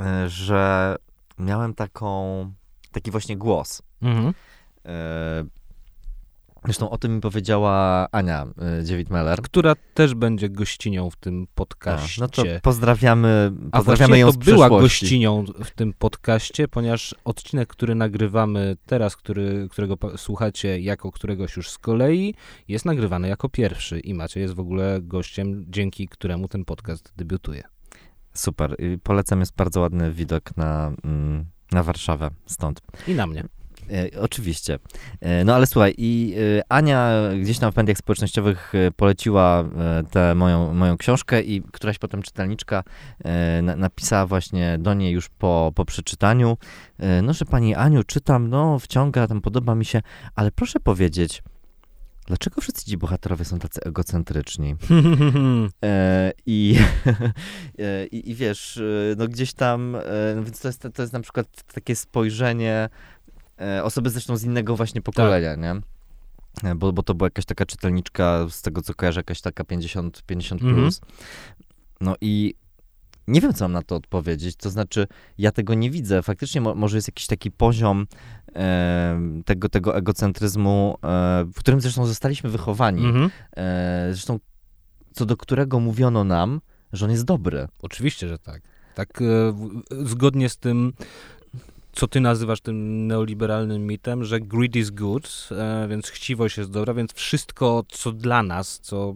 e, 0.00 0.28
że 0.28 0.96
miałem 1.38 1.74
taką, 1.74 2.52
taki 2.92 3.10
właśnie 3.10 3.36
głos. 3.36 3.82
Mhm. 4.02 4.34
Zresztą 6.66 6.90
o 6.90 6.98
tym 6.98 7.14
mi 7.14 7.20
powiedziała 7.20 8.06
Ania 8.12 8.46
e, 8.80 8.84
Dziewit-Meller. 8.84 9.40
Która 9.42 9.74
też 9.94 10.14
będzie 10.14 10.48
gościnią 10.48 11.10
w 11.10 11.16
tym 11.16 11.46
podcaście. 11.54 12.20
No 12.20 12.28
to 12.28 12.42
pozdrawiamy, 12.62 13.52
pozdrawiamy 13.72 14.18
ją 14.18 14.26
to 14.26 14.32
z 14.32 14.36
była 14.36 14.66
przeszłości. 14.68 15.04
gościnią 15.04 15.44
w 15.64 15.70
tym 15.70 15.92
podcaście, 15.92 16.68
ponieważ 16.68 17.14
odcinek, 17.24 17.68
który 17.68 17.94
nagrywamy 17.94 18.76
teraz, 18.86 19.16
który, 19.16 19.68
którego 19.70 19.96
słuchacie 20.16 20.80
jako 20.80 21.12
któregoś 21.12 21.56
już 21.56 21.70
z 21.70 21.78
kolei, 21.78 22.34
jest 22.68 22.84
nagrywany 22.84 23.28
jako 23.28 23.48
pierwszy 23.48 24.00
i 24.00 24.14
Maciej 24.14 24.42
jest 24.42 24.54
w 24.54 24.60
ogóle 24.60 24.98
gościem, 25.02 25.64
dzięki 25.68 26.08
któremu 26.08 26.48
ten 26.48 26.64
podcast 26.64 27.12
debiutuje. 27.16 27.62
Super. 28.34 28.76
I 28.78 28.98
polecam, 28.98 29.40
jest 29.40 29.56
bardzo 29.56 29.80
ładny 29.80 30.12
widok 30.12 30.56
na, 30.56 30.92
mm, 31.04 31.44
na 31.72 31.82
Warszawę 31.82 32.30
stąd. 32.46 32.80
I 33.08 33.14
na 33.14 33.26
mnie. 33.26 33.44
E, 33.90 34.20
oczywiście. 34.20 34.78
E, 35.20 35.44
no 35.44 35.54
ale 35.54 35.66
słuchaj, 35.66 35.94
i 35.98 36.34
e, 36.58 36.62
Ania 36.72 37.12
gdzieś 37.42 37.58
tam 37.58 37.72
w 37.72 37.76
mediach 37.76 37.98
społecznościowych 37.98 38.72
e, 38.74 38.90
poleciła 38.90 39.60
e, 39.60 40.04
tę 40.10 40.34
moją, 40.34 40.74
moją 40.74 40.96
książkę 40.96 41.42
i 41.42 41.62
któraś 41.62 41.98
potem 41.98 42.22
czytelniczka 42.22 42.84
na, 43.62 43.76
napisała 43.76 44.26
właśnie 44.26 44.78
do 44.78 44.94
niej 44.94 45.12
już 45.12 45.28
po, 45.28 45.72
po 45.74 45.84
przeczytaniu, 45.84 46.56
no 47.22 47.32
że 47.32 47.44
pani 47.44 47.74
Aniu, 47.74 48.04
czytam, 48.04 48.48
no 48.48 48.78
wciąga, 48.78 49.26
tam 49.26 49.40
podoba 49.40 49.74
mi 49.74 49.84
się, 49.84 50.02
ale 50.34 50.50
proszę 50.50 50.80
powiedzieć, 50.80 51.42
dlaczego 52.26 52.60
wszyscy 52.60 52.84
ci 52.84 52.96
bohaterowie 52.96 53.44
są 53.44 53.58
tacy 53.58 53.80
egocentryczni? 53.84 54.76
E, 55.84 56.32
I, 56.46 56.78
i, 58.12 58.30
I 58.30 58.34
wiesz, 58.34 58.80
no 59.16 59.28
gdzieś 59.28 59.52
tam, 59.52 59.96
no 60.36 60.42
więc 60.42 60.60
to 60.60 60.68
jest, 60.68 60.88
to 60.94 61.02
jest 61.02 61.12
na 61.12 61.20
przykład 61.20 61.46
takie 61.74 61.96
spojrzenie 61.96 62.88
osoby 63.82 64.10
zresztą 64.10 64.36
z 64.36 64.44
innego 64.44 64.76
właśnie 64.76 65.02
pokolenia, 65.02 65.54
nie? 65.54 65.80
E, 66.70 66.74
Bo, 66.74 66.92
bo 66.92 67.02
to 67.02 67.14
była 67.14 67.26
jakaś 67.26 67.44
taka 67.44 67.66
czytelniczka, 67.66 68.46
z 68.50 68.62
tego 68.62 68.82
co 68.82 68.94
kojarzę, 68.94 69.20
jakaś 69.20 69.40
taka 69.40 69.64
50, 69.64 70.22
50 70.26 70.62
Mhm. 70.62 70.80
plus. 70.82 71.00
No 72.00 72.14
i 72.20 72.54
nie 73.28 73.40
wiem, 73.40 73.54
co 73.54 73.64
mam 73.64 73.72
na 73.72 73.82
to 73.82 73.96
odpowiedzieć. 73.96 74.56
To 74.56 74.70
znaczy, 74.70 75.06
ja 75.38 75.52
tego 75.52 75.74
nie 75.74 75.90
widzę. 75.90 76.22
Faktycznie 76.22 76.60
mo, 76.60 76.74
może 76.74 76.96
jest 76.96 77.08
jakiś 77.08 77.26
taki 77.26 77.50
poziom 77.50 78.06
e, 78.54 79.20
tego, 79.44 79.68
tego 79.68 79.96
egocentryzmu, 79.96 80.98
e, 81.04 81.44
w 81.44 81.54
którym 81.58 81.80
zresztą 81.80 82.06
zostaliśmy 82.06 82.50
wychowani. 82.50 83.04
Mhm. 83.06 83.30
E, 83.56 84.08
zresztą 84.10 84.38
co 85.12 85.26
do 85.26 85.36
którego 85.36 85.80
mówiono 85.80 86.24
nam, 86.24 86.60
że 86.92 87.04
on 87.04 87.10
jest 87.10 87.24
dobry. 87.24 87.68
Oczywiście, 87.82 88.28
że 88.28 88.38
tak. 88.38 88.62
Tak 88.94 89.22
e, 89.22 89.24
zgodnie 90.06 90.48
z 90.48 90.56
tym, 90.58 90.92
co 91.96 92.08
ty 92.08 92.20
nazywasz 92.20 92.60
tym 92.60 93.06
neoliberalnym 93.06 93.86
mitem, 93.86 94.24
że 94.24 94.40
greed 94.40 94.76
is 94.76 94.90
good, 94.90 95.48
e, 95.50 95.88
więc 95.88 96.08
chciwość 96.08 96.58
jest 96.58 96.70
dobra, 96.70 96.94
więc 96.94 97.12
wszystko, 97.12 97.84
co 97.88 98.12
dla 98.12 98.42
nas, 98.42 98.78
co 98.82 99.12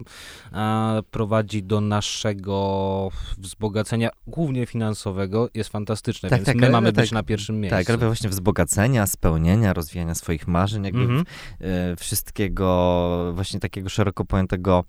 e, 0.53 0.99
prowadzi 1.11 1.63
do 1.63 1.81
naszego 1.81 3.09
wzbogacenia, 3.37 4.09
głównie 4.27 4.65
finansowego, 4.65 5.49
jest 5.53 5.69
fantastyczne, 5.69 6.29
Tak, 6.29 6.39
więc 6.39 6.45
tak, 6.45 6.55
my 6.55 6.63
ale 6.63 6.71
mamy 6.71 6.93
tak, 6.93 7.03
być 7.05 7.11
na 7.11 7.23
pierwszym 7.23 7.59
miejscu. 7.59 7.77
Tak, 7.77 7.89
ale 7.89 7.97
właśnie 7.97 8.29
wzbogacenia, 8.29 9.07
spełnienia, 9.07 9.73
rozwijania 9.73 10.15
swoich 10.15 10.47
marzeń, 10.47 10.83
jakby 10.85 11.01
Mhm. 11.01 11.23
e, 11.59 11.95
wszystkiego 11.95 13.31
właśnie 13.35 13.59
takiego 13.59 13.89
szeroko 13.89 14.25
pojętego 14.25 14.83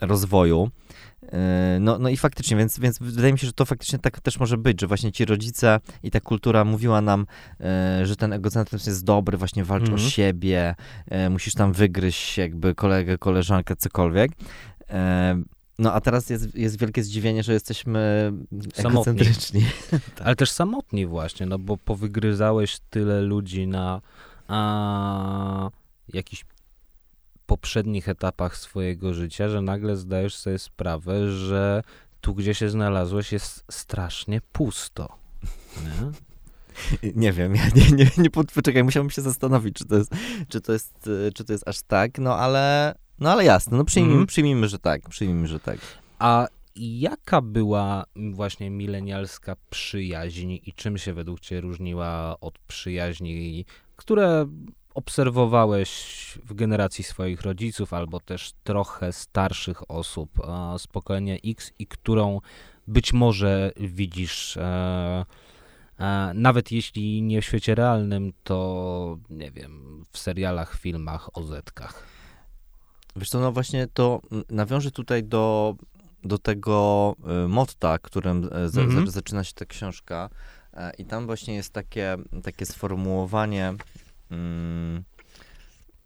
rozwoju. 0.00 0.70
E, 1.32 1.78
No, 1.80 1.98
no 1.98 2.08
i 2.08 2.16
faktycznie, 2.16 2.56
więc, 2.56 2.78
więc 2.78 2.98
wydaje 2.98 3.32
mi 3.32 3.38
się, 3.38 3.46
że 3.46 3.52
to 3.52 3.64
faktycznie 3.64 3.98
tak 3.98 4.20
też 4.20 4.38
może 4.40 4.56
być, 4.58 4.80
że 4.80 4.86
właśnie 4.86 5.12
ci 5.12 5.24
rodzice 5.24 5.80
i 6.02 6.10
ta 6.10 6.20
kultura 6.20 6.64
mówiła 6.64 7.00
nam, 7.00 7.26
e, 7.60 8.06
że 8.06 8.16
ten 8.16 8.32
egocentryzm 8.32 8.90
jest 8.90 9.04
dobry, 9.04 9.38
właśnie 9.38 9.64
walcz 9.64 9.82
Mhm. 9.88 10.06
o 10.06 10.10
siebie, 10.10 10.74
e, 11.08 11.30
musisz 11.30 11.54
tam 11.54 11.72
wygryźć 11.72 12.38
jakby 12.38 12.74
kolegę, 12.74 13.18
koleżankę, 13.18 13.76
cokolwiek. 13.76 14.30
E, 14.90 15.42
No 15.78 15.92
a 15.92 16.00
teraz 16.00 16.30
jest, 16.30 16.54
jest 16.54 16.78
wielkie 16.78 17.02
zdziwienie, 17.04 17.42
że 17.42 17.52
jesteśmy 17.52 18.32
egocentryczni. 18.76 19.64
Ale 20.24 20.36
też 20.36 20.50
samotni 20.50 21.06
właśnie, 21.06 21.46
no 21.46 21.58
bo 21.58 21.76
powygryzałeś 21.76 22.78
tyle 22.90 23.20
ludzi 23.20 23.66
na 23.66 24.00
a, 24.48 25.70
jakiś 26.14 26.44
poprzednich 27.52 28.08
etapach 28.08 28.56
swojego 28.56 29.14
życia, 29.14 29.48
że 29.48 29.62
nagle 29.62 29.96
zdajesz 29.96 30.36
sobie 30.36 30.58
sprawę, 30.58 31.30
że 31.30 31.82
tu, 32.20 32.34
gdzie 32.34 32.54
się 32.54 32.68
znalazłeś, 32.68 33.32
jest 33.32 33.64
strasznie 33.70 34.40
pusto. 34.52 35.08
Nie? 35.84 36.12
Nie 37.14 37.32
wiem, 37.32 37.54
ja 37.54 37.62
nie, 37.76 37.90
nie, 37.90 38.10
nie 38.18 38.30
poczekaj, 38.30 38.84
musiałbym 38.84 39.10
się 39.10 39.22
zastanowić, 39.22 39.74
czy 39.74 39.84
to 39.84 39.96
jest, 39.96 40.14
czy 40.48 40.60
to 40.60 40.72
jest, 40.72 41.10
czy 41.34 41.44
to 41.44 41.52
jest 41.52 41.68
aż 41.68 41.82
tak, 41.82 42.18
no 42.18 42.36
ale, 42.36 42.94
no 43.18 43.32
ale 43.32 43.44
jasne, 43.44 43.76
no 43.76 43.84
przyjmijmy, 43.84 44.14
Mhm. 44.14 44.26
przyjmijmy, 44.26 44.68
że 44.68 44.78
tak, 44.78 45.08
przyjmijmy, 45.08 45.48
że 45.48 45.60
tak. 45.60 45.78
A 46.18 46.46
jaka 46.76 47.40
była 47.40 48.04
właśnie 48.32 48.70
milenialska 48.70 49.56
przyjaźń 49.70 50.52
i 50.52 50.72
czym 50.76 50.98
się 50.98 51.14
według 51.14 51.40
Ciebie 51.40 51.60
różniła 51.60 52.36
od 52.40 52.58
przyjaźni, 52.58 53.64
które 53.96 54.46
obserwowałeś 54.94 55.88
w 56.44 56.54
generacji 56.54 57.04
swoich 57.04 57.42
rodziców 57.42 57.94
albo 57.94 58.20
też 58.20 58.52
trochę 58.64 59.12
starszych 59.12 59.90
osób 59.90 60.30
e, 60.40 60.78
z 60.78 60.86
pokolenia 60.86 61.34
X 61.44 61.72
i 61.78 61.86
którą 61.86 62.40
być 62.86 63.12
może 63.12 63.72
widzisz 63.76 64.56
e, 64.56 65.24
e, 65.98 66.32
nawet 66.34 66.72
jeśli 66.72 67.22
nie 67.22 67.42
w 67.42 67.44
świecie 67.44 67.74
realnym, 67.74 68.32
to 68.44 69.18
nie 69.30 69.50
wiem, 69.50 70.04
w 70.12 70.18
serialach, 70.18 70.78
filmach, 70.78 71.28
OZ-kach. 71.34 72.02
Wiesz 73.16 73.28
co, 73.28 73.40
no 73.40 73.52
właśnie 73.52 73.86
to 73.94 74.20
nawiążę 74.50 74.90
tutaj 74.90 75.24
do, 75.24 75.74
do 76.24 76.38
tego 76.38 77.16
motta, 77.48 77.98
którym 77.98 78.48
za, 78.66 78.80
Mhm. 78.80 79.06
za, 79.06 79.12
zaczyna 79.12 79.44
się 79.44 79.52
ta 79.54 79.64
książka 79.64 80.30
i 80.98 81.04
tam 81.04 81.26
właśnie 81.26 81.54
jest 81.54 81.72
takie, 81.72 82.16
takie 82.42 82.66
sformułowanie, 82.66 83.74
mm, 84.32 85.04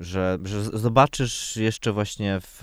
że, 0.00 0.38
że 0.44 0.62
zobaczysz 0.64 1.56
jeszcze 1.56 1.92
właśnie 1.92 2.40
w, 2.40 2.58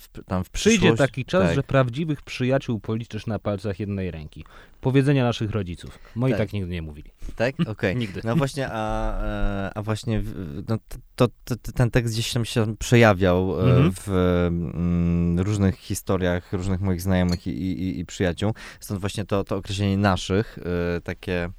w 0.00 0.24
tam 0.26 0.44
w 0.44 0.50
Przyjdzie 0.50 0.94
taki 0.94 1.24
czas, 1.24 1.42
tak. 1.42 1.54
że 1.54 1.62
prawdziwych 1.62 2.22
przyjaciół 2.22 2.80
policzysz 2.80 3.26
na 3.26 3.38
palcach 3.38 3.80
jednej 3.80 4.10
ręki. 4.10 4.44
Powiedzenia 4.80 5.24
naszych 5.24 5.50
rodziców. 5.50 5.98
Moi 6.14 6.30
tak, 6.30 6.38
Tak. 6.38 6.52
nigdy 6.52 6.70
nie 6.72 6.82
mówili. 6.82 7.10
Tak? 7.36 7.54
Okej. 7.66 7.96
Nigdy. 7.96 8.20
No 8.24 8.36
właśnie, 8.36 8.68
a, 8.70 9.12
e, 9.22 9.70
a 9.74 9.82
właśnie 9.82 10.22
no, 10.68 10.78
to, 11.16 11.28
to, 11.44 11.56
to, 11.56 11.72
ten 11.72 11.90
tekst 11.90 12.14
gdzieś 12.14 12.32
tam 12.32 12.44
się 12.44 12.76
przejawiał 12.76 13.60
e, 13.60 13.64
Mhm. 13.64 13.92
w 13.92 14.08
mm, 14.08 15.40
różnych 15.40 15.76
historiach 15.76 16.52
różnych 16.52 16.80
moich 16.80 17.00
znajomych 17.00 17.46
i, 17.46 17.50
i, 17.50 18.00
i 18.00 18.04
przyjaciół. 18.06 18.54
Stąd 18.80 19.00
właśnie 19.00 19.24
to, 19.24 19.44
to 19.44 19.56
określenie 19.56 19.98
naszych, 19.98 20.58
e, 20.96 21.00
takie, 21.00 21.50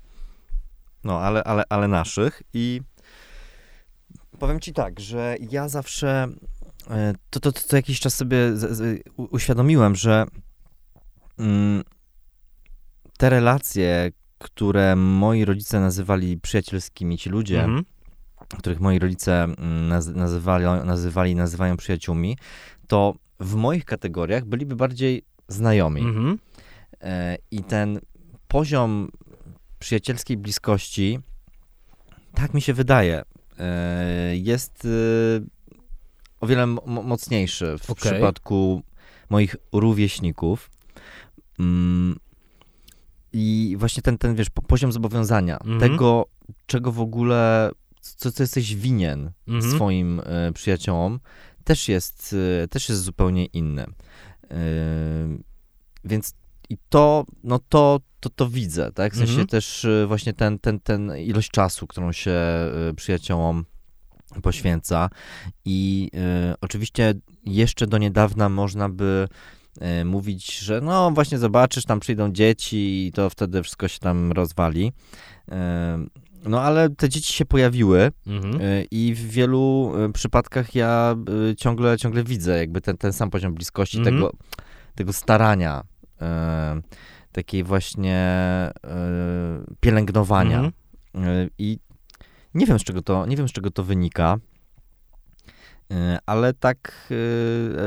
no 1.04 1.19
ale, 1.19 1.43
ale, 1.43 1.63
ale 1.69 1.88
naszych. 1.88 2.43
I 2.54 2.82
powiem 4.39 4.60
ci 4.60 4.73
tak, 4.73 5.00
że 5.00 5.36
ja 5.52 5.69
zawsze 5.69 6.28
e, 6.89 7.13
to, 7.30 7.39
to, 7.39 7.52
to 7.52 7.62
co 7.62 7.76
jakiś 7.76 8.00
czas 8.00 8.13
sobie 8.15 8.58
z, 8.58 8.78
z, 8.78 9.04
uświadomiłem, 9.17 9.95
że 9.95 10.26
mm, 11.39 11.84
te 13.17 13.30
relacje, 13.30 14.12
które 14.38 14.95
moi 14.95 15.45
rodzice 15.45 15.80
nazywali 15.80 16.38
przyjacielskimi, 16.39 17.17
ci 17.17 17.30
ludzie, 17.30 17.63
Mhm. 17.63 17.86
których 18.60 18.80
moi 18.80 19.00
rodzice 19.00 19.43
mm, 19.43 19.89
naz- 19.89 20.15
nazywali, 20.15 20.65
nazywali 20.86 21.36
nazywają 21.36 21.78
przyjaciółmi, 21.78 22.38
to 22.88 23.13
w 23.39 23.56
moich 23.56 23.86
kategoriach 23.86 24.45
byliby 24.45 24.76
bardziej 24.76 25.23
znajomi. 25.47 26.02
Mhm. 26.02 26.39
E, 27.02 27.38
I 27.52 27.63
ten 27.63 28.00
poziom 28.47 29.10
przyjacielskiej 29.80 30.38
bliskości, 30.38 31.19
tak 32.34 32.54
mi 32.54 32.62
się 32.62 32.73
wydaje, 32.73 33.23
jest 34.34 34.86
e, 34.86 34.89
o 36.39 36.48
wiele 36.48 36.67
mo- 36.67 36.84
mo- 36.86 37.04
mocniejszy 37.04 37.76
w 37.80 37.89
Okej. 37.91 38.12
przypadku 38.12 38.82
moich 39.30 39.56
rówieśników. 39.72 40.72
Mm, 41.60 42.20
I 43.34 43.76
właśnie 43.80 44.04
ten, 44.04 44.17
ten 44.17 44.36
wiesz, 44.36 44.50
po- 44.50 44.62
poziom 44.62 44.91
zobowiązania, 44.91 45.58
Mhm. 45.60 45.80
tego, 45.80 46.26
czego 46.65 46.91
w 46.91 47.00
ogóle, 47.00 47.72
co, 48.02 48.32
co 48.32 48.43
jesteś 48.43 48.76
winien 48.76 49.32
Mhm. 49.48 49.76
swoim 49.76 50.22
e, 50.26 50.52
przyjaciołom, 50.54 51.20
też 51.63 51.89
jest, 51.89 52.36
e, 52.63 52.67
też 52.67 52.89
jest 52.89 53.02
zupełnie 53.04 53.46
inny. 53.46 53.84
E, 53.84 54.58
więc 56.06 56.34
i 56.70 56.78
to, 56.90 57.26
no 57.44 57.60
to, 57.70 58.00
to, 58.20 58.30
to 58.30 58.50
widzę, 58.50 58.92
tak? 58.92 59.14
W 59.14 59.18
sensie 59.18 59.32
Mhm. 59.32 59.48
też 59.48 59.86
e, 59.86 60.08
właśnie 60.08 60.34
ten, 60.34 60.60
ten, 60.60 60.80
ten 60.80 61.18
ilość 61.18 61.50
czasu, 61.52 61.88
którą 61.88 62.12
się 62.12 62.32
e, 62.32 62.94
przyjaciołom 62.96 63.66
poświęca 64.42 65.10
i 65.66 66.10
e, 66.16 66.56
oczywiście 66.62 67.14
jeszcze 67.46 67.88
do 67.88 67.98
niedawna 67.98 68.50
można 68.50 68.90
by 68.90 69.28
e, 69.82 70.06
mówić, 70.06 70.60
że 70.60 70.82
no 70.82 71.12
właśnie 71.12 71.38
zobaczysz, 71.38 71.86
tam 71.86 72.00
przyjdą 72.00 72.32
dzieci 72.32 73.08
i 73.08 73.12
to 73.12 73.30
wtedy 73.30 73.64
wszystko 73.64 73.88
się 73.88 74.00
tam 74.00 74.32
rozwali. 74.32 74.92
No 76.46 76.62
ale 76.62 76.90
te 76.90 77.10
dzieci 77.10 77.34
się 77.34 77.46
pojawiły 77.46 78.12
Mhm. 78.28 78.60
i 78.92 79.14
w 79.14 79.30
wielu 79.30 79.94
przypadkach 80.14 80.76
ja 80.76 81.16
ciągle, 81.58 81.98
ciągle 81.98 82.24
widzę 82.24 82.58
jakby 82.58 82.82
ten, 82.82 82.98
ten 82.98 83.14
sam 83.14 83.30
poziom 83.30 83.54
bliskości, 83.54 83.98
Mhm. 83.98 84.16
tego, 84.16 84.32
tego 84.96 85.14
starania, 85.14 85.84
takiej 87.32 87.64
właśnie 87.64 88.16
e, 88.18 88.72
pielęgnowania. 89.80 90.58
Mhm. 90.60 90.74
E, 91.16 91.50
I 91.58 91.80
nie 92.54 92.66
wiem, 92.66 92.80
z 92.80 92.84
czego 92.84 93.02
to, 93.02 93.26
nie 93.26 93.38
wiem, 93.38 93.48
z 93.48 93.52
czego 93.52 93.72
to 93.72 93.84
wynika, 93.84 94.38
e, 95.92 96.18
ale 96.26 96.54
tak, 96.54 97.08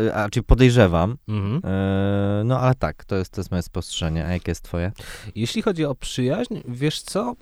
e, 0.09 0.14
a 0.14 0.29
czyli 0.31 0.45
podejrzewam, 0.45 1.16
Mhm. 1.29 1.61
e, 1.64 2.45
no 2.45 2.61
ale 2.61 2.75
tak, 2.75 3.05
to 3.05 3.16
jest, 3.16 3.33
to 3.33 3.40
jest 3.40 3.51
moje 3.51 3.62
spostrzeżenie. 3.62 4.27
A 4.27 4.33
jakie 4.33 4.51
jest 4.51 4.64
twoje? 4.64 4.93
Jeśli 5.35 5.62
chodzi 5.62 5.85
o 5.85 5.95
przyjaźń, 5.95 6.55
wiesz 6.69 7.03
co? 7.03 7.35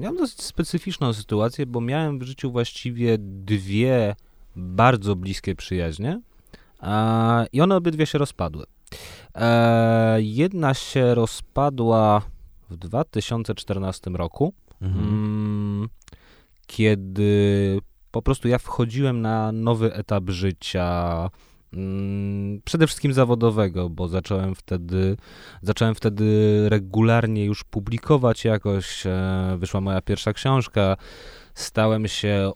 Miałem 0.00 0.16
dosyć 0.16 0.42
specyficzną 0.42 1.12
sytuację, 1.12 1.66
bo 1.66 1.80
miałem 1.80 2.18
w 2.18 2.22
życiu 2.22 2.52
właściwie 2.52 3.16
dwie 3.18 4.14
bardzo 4.56 5.16
bliskie 5.16 5.54
przyjaźnie 5.54 6.20
e, 6.82 7.46
i 7.52 7.60
one 7.60 7.76
obydwie 7.76 8.06
się 8.06 8.18
rozpadły. 8.18 8.64
E, 9.34 10.18
jedna 10.22 10.74
się 10.74 11.14
rozpadła 11.14 12.22
w 12.70 12.76
2014 12.76 14.10
roku, 14.10 14.52
mm, 14.80 15.88
kiedy 16.66 17.80
po 18.10 18.22
prostu 18.22 18.48
ja 18.48 18.58
wchodziłem 18.58 19.20
na 19.20 19.52
nowy 19.52 19.94
etap 19.94 20.30
życia, 20.30 21.30
mm, 21.72 22.60
przede 22.64 22.86
wszystkim 22.86 23.12
zawodowego, 23.12 23.90
bo 23.90 24.08
zacząłem 24.08 24.54
wtedy, 24.54 25.16
zacząłem 25.62 25.94
wtedy 25.94 26.24
regularnie 26.68 27.44
już 27.44 27.64
publikować 27.64 28.44
jakoś, 28.44 29.06
e, 29.06 29.56
wyszła 29.58 29.80
moja 29.80 30.00
pierwsza 30.02 30.32
książka, 30.32 30.96
stałem 31.54 32.08
się 32.08 32.52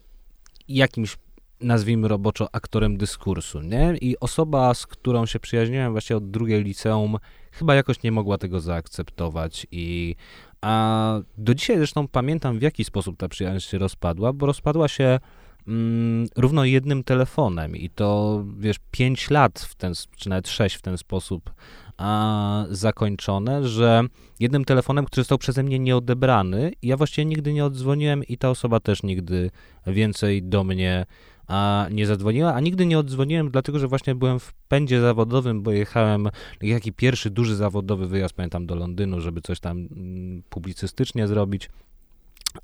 jakimś 0.67 1.17
nazwijmy 1.61 2.07
roboczo 2.07 2.47
aktorem 2.51 2.97
dyskursu, 2.97 3.61
nie? 3.61 3.97
I 4.01 4.19
osoba, 4.19 4.73
z 4.73 4.87
którą 4.87 5.25
się 5.25 5.39
przyjaźniłem 5.39 5.91
właśnie 5.91 6.17
od 6.17 6.31
drugiej 6.31 6.63
liceum, 6.63 7.17
chyba 7.51 7.75
jakoś 7.75 8.03
nie 8.03 8.11
mogła 8.11 8.37
tego 8.37 8.59
zaakceptować 8.59 9.67
i 9.71 10.15
a 10.61 11.19
do 11.37 11.55
dzisiaj 11.55 11.77
zresztą 11.77 12.07
pamiętam, 12.07 12.59
w 12.59 12.61
jaki 12.61 12.83
sposób 12.83 13.17
ta 13.17 13.27
przyjaźń 13.27 13.69
się 13.69 13.77
rozpadła, 13.77 14.33
bo 14.33 14.45
rozpadła 14.45 14.87
się 14.87 15.19
mm, 15.67 16.27
równo 16.35 16.65
jednym 16.65 17.03
telefonem 17.03 17.75
i 17.75 17.89
to, 17.89 18.43
wiesz, 18.57 18.77
pięć 18.91 19.29
lat 19.29 19.59
w 19.59 19.75
ten, 19.75 19.93
czy 20.17 20.29
nawet 20.29 20.49
sześć 20.49 20.75
w 20.75 20.81
ten 20.81 20.97
sposób 20.97 21.53
a, 21.97 22.65
zakończone, 22.69 23.67
że 23.67 24.03
jednym 24.39 24.65
telefonem, 24.65 25.05
który 25.05 25.23
został 25.23 25.37
przeze 25.37 25.63
mnie 25.63 25.79
nieodebrany, 25.79 26.71
ja 26.81 26.97
właściwie 26.97 27.25
nigdy 27.25 27.53
nie 27.53 27.65
odzwoniłem 27.65 28.23
i 28.23 28.37
ta 28.37 28.49
osoba 28.49 28.79
też 28.79 29.03
nigdy 29.03 29.51
więcej 29.87 30.43
do 30.43 30.63
mnie 30.63 31.05
a, 31.47 31.87
nie 31.91 32.07
zadzwoniła, 32.07 32.53
a 32.53 32.59
nigdy 32.59 32.85
nie 32.85 32.99
odzwoniłem, 32.99 33.51
dlatego 33.51 33.79
że 33.79 33.87
właśnie 33.87 34.15
byłem 34.15 34.39
w 34.39 34.53
pędzie 34.67 35.01
zawodowym, 35.01 35.61
bo 35.63 35.71
jechałem 35.71 36.29
jaki 36.61 36.93
pierwszy 36.93 37.29
duży 37.29 37.55
zawodowy 37.55 38.07
wyjazd, 38.07 38.33
pamiętam, 38.35 38.65
do 38.65 38.75
Londynu, 38.75 39.21
żeby 39.21 39.41
coś 39.41 39.59
tam 39.59 39.77
mm, 39.77 40.43
publicystycznie 40.49 41.27
zrobić. 41.27 41.69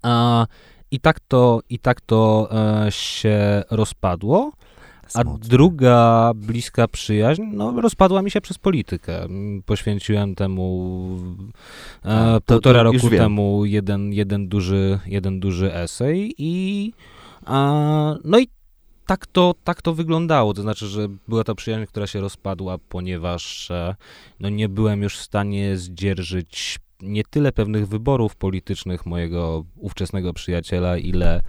A, 0.02 0.48
I 0.92 1.00
tak 1.00 1.20
to, 1.20 1.60
i 1.70 1.80
tak 1.80 2.02
to 2.02 2.50
e, 2.86 2.92
się 2.92 3.64
rozpadło. 3.72 4.52
A 5.14 5.24
druga 5.24 6.32
bliska 6.36 6.88
przyjaźń, 6.88 7.42
no, 7.54 7.82
rozpadła 7.82 8.22
mi 8.22 8.32
się 8.32 8.42
przez 8.42 8.58
politykę. 8.58 9.28
Poświęciłem 9.66 10.36
temu 10.36 11.18
e, 12.06 12.10
A, 12.10 12.40
to- 12.40 12.42
półtora 12.54 12.80
to 12.80 12.84
roku 12.84 13.10
temu 13.10 13.66
jeden, 13.66 14.14
jeden, 14.14 14.48
duży, 14.48 15.00
jeden 15.06 15.40
duży 15.40 15.74
esej 15.74 16.34
i 16.38 16.94
a, 17.46 18.16
no 18.24 18.40
i 18.40 18.48
tak 19.12 19.28
to, 19.28 19.56
tak 19.64 19.82
to 19.82 19.94
wyglądało. 19.94 20.54
To 20.54 20.62
znaczy, 20.62 20.88
że 20.88 21.08
była 21.28 21.44
to 21.44 21.56
przyjaźń, 21.56 21.86
która 21.86 22.08
się 22.08 22.22
rozpadła, 22.22 22.78
ponieważ 22.90 23.72
e, 23.72 23.96
no, 24.40 24.50
nie 24.50 24.70
byłem 24.70 25.02
już 25.02 25.18
w 25.18 25.22
stanie 25.22 25.78
zdzierżyć 25.78 26.80
nie 27.02 27.24
tyle 27.24 27.52
pewnych 27.52 27.88
wyborów 27.88 28.36
politycznych 28.36 29.06
mojego 29.06 29.66
ówczesnego 29.76 30.34
przyjaciela, 30.34 30.98
ile 30.98 31.42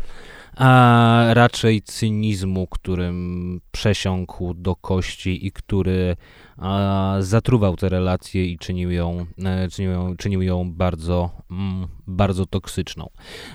a 0.56 1.24
raczej 1.34 1.82
cynizmu, 1.82 2.66
którym 2.66 3.60
przesiąkł 3.72 4.54
do 4.54 4.76
kości 4.76 5.46
i 5.46 5.52
który 5.52 6.16
a, 6.56 7.16
zatruwał 7.20 7.76
tę 7.76 7.88
relację 7.88 8.46
i 8.46 8.58
czynił 8.58 8.90
ją, 8.90 9.26
e, 9.44 9.68
czynił 9.68 9.90
ją, 9.90 10.16
czynił 10.16 10.42
ją 10.42 10.72
bardzo, 10.72 11.30
mm, 11.50 11.88
bardzo 12.06 12.46
toksyczną. 12.46 13.10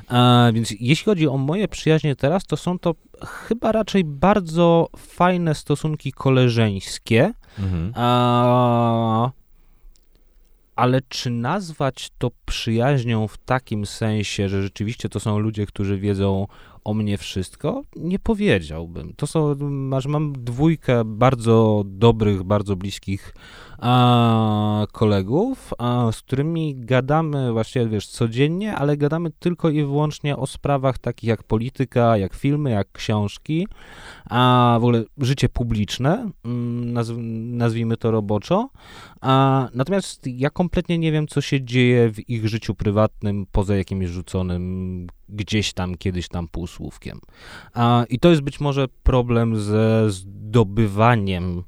A, 0.07 0.49
więc 0.53 0.71
jeśli 0.79 1.05
chodzi 1.05 1.27
o 1.27 1.37
moje 1.37 1.67
przyjaźnie 1.67 2.15
teraz, 2.15 2.45
to 2.45 2.57
są 2.57 2.79
to 2.79 2.95
chyba 3.25 3.71
raczej 3.71 4.03
bardzo 4.03 4.89
fajne 4.97 5.55
stosunki 5.55 6.11
koleżeńskie, 6.11 7.33
Mhm. 7.59 7.93
a, 7.95 9.31
ale 10.75 11.01
czy 11.09 11.29
nazwać 11.29 12.09
to 12.17 12.31
przyjaźnią 12.45 13.27
w 13.27 13.37
takim 13.37 13.85
sensie, 13.85 14.49
że 14.49 14.61
rzeczywiście 14.61 15.09
to 15.09 15.19
są 15.19 15.39
ludzie, 15.39 15.65
którzy 15.65 15.97
wiedzą 15.97 16.47
o 16.87 16.93
mnie 16.93 17.17
wszystko? 17.17 17.83
Nie 17.95 18.19
powiedziałbym. 18.19 19.13
To 19.17 19.27
są, 19.27 19.55
masz, 19.69 20.05
mam 20.05 20.33
dwójkę 20.33 21.05
bardzo 21.05 21.83
dobrych, 21.85 22.43
bardzo 22.43 22.75
bliskich 22.75 23.33
a, 23.77 24.85
kolegów, 24.91 25.73
a, 25.77 26.11
z 26.11 26.21
którymi 26.21 26.75
gadamy 26.75 27.51
właściwie, 27.51 27.87
wiesz, 27.87 28.07
codziennie, 28.07 28.75
ale 28.75 28.97
gadamy 28.97 29.31
tylko 29.39 29.69
i 29.69 29.83
wyłącznie 29.83 30.37
o 30.37 30.47
sprawach 30.47 30.97
takich 30.97 31.29
jak 31.29 31.43
polityka, 31.43 32.17
jak 32.17 32.33
filmy, 32.33 32.69
jak 32.69 32.91
książki, 32.91 33.67
a 34.29 34.77
w 34.81 34.83
ogóle 34.83 35.03
życie 35.17 35.49
publiczne, 35.49 36.29
mm, 36.45 36.93
nazw, 36.93 37.13
nazwijmy 37.51 37.97
to 37.97 38.11
roboczo. 38.11 38.69
A, 39.21 39.67
natomiast 39.73 40.27
ja 40.27 40.49
kompletnie 40.49 40.97
nie 40.97 41.11
wiem, 41.11 41.27
co 41.27 41.41
się 41.41 41.61
dzieje 41.61 42.09
w 42.11 42.29
ich 42.29 42.47
życiu 42.47 42.75
prywatnym, 42.75 43.45
poza 43.51 43.75
jakimś 43.75 44.07
rzuconym 44.07 45.07
gdzieś 45.29 45.73
tam, 45.73 45.95
kiedyś 45.95 46.27
tam 46.27 46.47
półsłówkiem. 46.47 47.19
A, 47.73 48.05
I 48.09 48.19
to 48.19 48.29
jest 48.29 48.41
być 48.41 48.59
może 48.59 48.87
problem 49.03 49.55
ze 49.55 50.11
zdobywaniem 50.11 51.63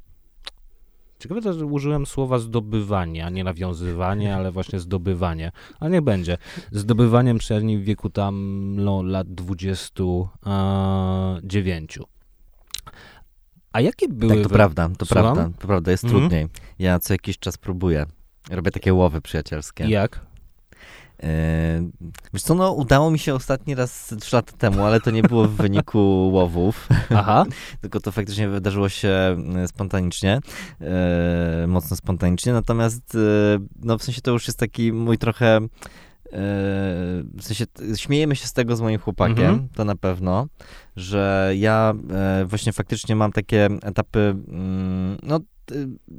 Ciekawe, 1.19 1.53
że 1.53 1.65
użyłem 1.65 2.05
słowa 2.05 2.39
zdobywanie, 2.39 3.25
a 3.25 3.29
nie 3.29 3.43
nawiązywanie, 3.43 4.33
ale 4.35 4.51
właśnie 4.51 4.79
zdobywanie. 4.79 5.51
Ale 5.79 5.91
nie 5.91 6.01
będzie. 6.01 6.37
Zdobywaniem 6.71 7.37
przyjaźni 7.37 7.77
w 7.77 7.83
wieku 7.83 8.09
tam 8.09 8.35
no, 8.75 9.01
lat 9.03 9.33
29. 9.33 11.99
A 13.73 13.81
jakie 13.81 14.07
były... 14.09 14.33
Tak, 14.33 14.43
to 14.43 14.49
we- 14.49 14.55
prawda, 14.55 14.89
to 14.97 15.05
Słucham? 15.05 15.35
prawda, 15.35 15.57
to 15.59 15.67
prawda, 15.67 15.91
jest 15.91 16.03
Mhm. 16.03 16.21
trudniej. 16.21 16.47
Ja 16.79 16.99
co 16.99 17.13
jakiś 17.13 17.39
czas 17.39 17.57
próbuję. 17.57 18.05
Robię 18.51 18.71
takie 18.71 18.93
łowy 18.93 19.21
przyjacielskie. 19.21 19.87
Jak? 19.89 20.25
E, 21.23 21.89
Wiesz 22.33 22.43
co, 22.43 22.55
no 22.55 22.71
udało 22.71 23.11
mi 23.11 23.19
się 23.19 23.35
ostatni 23.35 23.75
raz 23.75 24.15
trzy 24.21 24.35
lata 24.35 24.57
temu, 24.57 24.83
ale 24.85 25.01
to 25.01 25.11
nie 25.11 25.23
było 25.23 25.45
w 25.47 25.55
wyniku 25.55 25.99
łowów, 26.33 26.87
Aha. 27.15 27.45
tylko 27.81 27.99
to 27.99 28.11
faktycznie 28.11 28.49
wydarzyło 28.49 28.89
się 28.89 29.09
e, 29.55 29.67
spontanicznie, 29.67 30.39
e, 30.81 31.65
mocno 31.67 31.97
spontanicznie, 31.97 32.53
natomiast 32.53 33.15
e, 33.15 33.19
no 33.83 33.97
w 33.97 34.03
sensie 34.03 34.21
to 34.21 34.31
już 34.31 34.47
jest 34.47 34.59
taki 34.59 34.93
mój 34.93 35.17
trochę, 35.17 35.55
e, 35.57 35.59
w 37.33 37.41
sensie 37.41 37.65
śmiejemy 37.95 38.35
się 38.35 38.47
z 38.47 38.53
tego 38.53 38.75
z 38.75 38.81
moim 38.81 38.99
chłopakiem, 38.99 39.39
Mhm. 39.39 39.69
to 39.75 39.85
na 39.85 39.95
pewno, 39.95 40.47
że 40.95 41.51
ja 41.55 41.93
właśnie 42.45 42.73
faktycznie 42.73 43.15
mam 43.15 43.31
takie 43.31 43.69
etapy, 43.83 44.35
mm, 44.47 45.17
no 45.23 45.39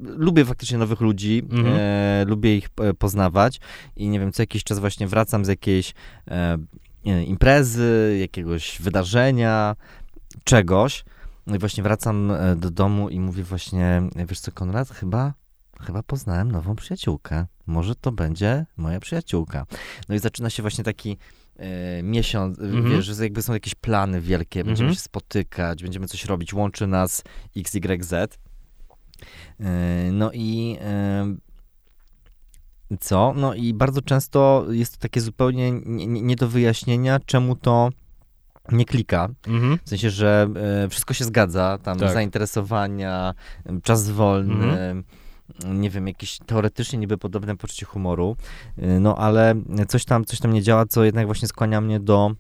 lubię 0.03 0.45
faktycznie 0.45 0.79
nowych 0.79 1.01
ludzi, 1.01 1.43
Mhm. 1.53 1.77
e, 1.81 2.25
lubię 2.29 2.57
ich 2.57 2.69
e, 2.81 2.95
poznawać 2.95 3.61
i 3.97 4.09
nie 4.09 4.21
wiem, 4.21 4.33
co 4.33 4.43
jakiś 4.43 4.65
czas 4.65 4.79
właśnie 4.79 5.07
wracam 5.09 5.45
z 5.45 5.49
jakiejś 5.49 5.95
e, 6.31 6.59
wiem, 7.05 7.25
imprezy, 7.25 8.17
jakiegoś 8.21 8.79
wydarzenia, 8.83 9.77
czegoś. 10.45 11.05
No 11.47 11.57
i 11.57 11.59
właśnie 11.59 11.83
wracam 11.83 12.31
e, 12.31 12.57
do 12.57 12.71
domu 12.71 13.09
i 13.09 13.21
mówię 13.21 13.43
właśnie, 13.43 14.03
wiesz 14.29 14.41
co, 14.41 14.53
Konrad, 14.53 14.91
chyba, 14.91 15.35
chyba 15.81 16.03
poznałem 16.03 16.53
nową 16.53 16.77
przyjaciółkę. 16.77 17.47
Może 17.67 17.95
to 17.95 18.13
będzie 18.13 18.67
moja 18.77 19.01
przyjaciółka. 19.01 19.67
No 20.09 20.15
i 20.15 20.19
zaczyna 20.19 20.51
się 20.51 20.63
właśnie 20.63 20.85
taki 20.85 21.17
e, 21.57 22.03
miesiąc, 22.03 22.59
e, 22.59 22.63
Mhm. 22.63 22.91
wiesz, 22.91 23.07
że 23.07 23.23
jakby 23.25 23.43
są 23.43 23.53
jakieś 23.53 23.75
plany 23.75 24.21
wielkie, 24.21 24.65
będziemy 24.65 24.87
Mhm. 24.89 24.95
się 24.95 25.01
spotykać, 25.01 25.83
będziemy 25.83 26.07
coś 26.09 26.25
robić, 26.25 26.55
łączy 26.55 26.87
nas 26.87 27.23
XYZ. 27.57 28.15
E, 29.61 29.65
No 30.13 30.31
i 30.33 30.77
e, 30.81 31.37
co? 33.01 33.33
No 33.37 33.55
i 33.55 33.75
bardzo 33.75 34.03
często 34.03 34.67
jest 34.71 34.93
to 34.93 34.99
takie 35.01 35.21
zupełnie 35.21 35.73
nie, 35.73 36.07
nie 36.07 36.37
do 36.37 36.49
wyjaśnienia, 36.49 37.21
czemu 37.27 37.57
to 37.57 37.91
nie 38.73 38.85
klika. 38.85 39.29
Mhm. 39.47 39.79
W 39.85 39.89
sensie, 39.89 40.11
że 40.11 40.49
e, 40.85 40.89
wszystko 40.89 41.15
się 41.15 41.25
zgadza, 41.25 41.79
tam 41.83 41.99
Tak. 41.99 42.13
zainteresowania, 42.13 43.35
czas 43.83 44.11
wolny, 44.11 45.03
nie 45.65 45.91
wiem, 45.91 46.07
jakieś 46.07 46.39
teoretycznie 46.47 46.99
niby 46.99 47.19
podobne 47.19 47.57
poczucie 47.57 47.87
humoru, 47.87 48.37
no 49.01 49.17
ale 49.17 49.55
coś 49.89 50.05
tam, 50.05 50.25
coś 50.25 50.39
tam 50.41 50.53
nie 50.53 50.63
działa, 50.63 50.87
co 50.87 51.05
jednak 51.05 51.27
właśnie 51.27 51.49
skłania 51.49 51.81
mnie 51.81 52.01
do 52.01 52.35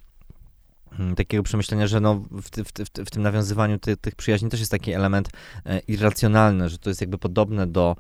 takiego 1.17 1.43
przemyślenia, 1.43 1.87
że 1.87 2.01
no 2.01 2.15
w, 2.31 2.51
ty, 2.51 2.65
w, 2.65 2.73
ty, 2.73 2.85
w, 2.85 2.91
ty, 2.91 3.05
w 3.05 3.11
tym 3.11 3.23
nawiązywaniu 3.23 3.79
ty, 3.79 3.97
tych 3.97 4.15
przyjaźni 4.15 4.49
też 4.51 4.61
jest 4.61 4.73
taki 4.73 4.93
element 4.93 5.29
e, 5.67 5.79
irracjonalny, 5.79 6.69
że 6.69 6.79
to 6.79 6.91
jest 6.91 7.01
jakby 7.01 7.19
podobne 7.19 7.67
do, 7.67 7.97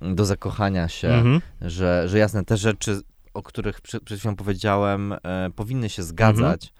do 0.00 0.24
zakochania 0.24 0.88
się, 0.88 1.08
Mhm. 1.08 1.40
że, 1.60 2.08
że 2.08 2.18
jasne, 2.18 2.44
te 2.44 2.56
rzeczy, 2.56 3.00
o 3.34 3.42
których 3.42 3.80
przed, 3.80 4.02
przed 4.02 4.18
chwilą 4.18 4.36
powiedziałem, 4.36 5.12
e, 5.12 5.18
powinny 5.56 5.88
się 5.88 6.02
zgadzać, 6.02 6.72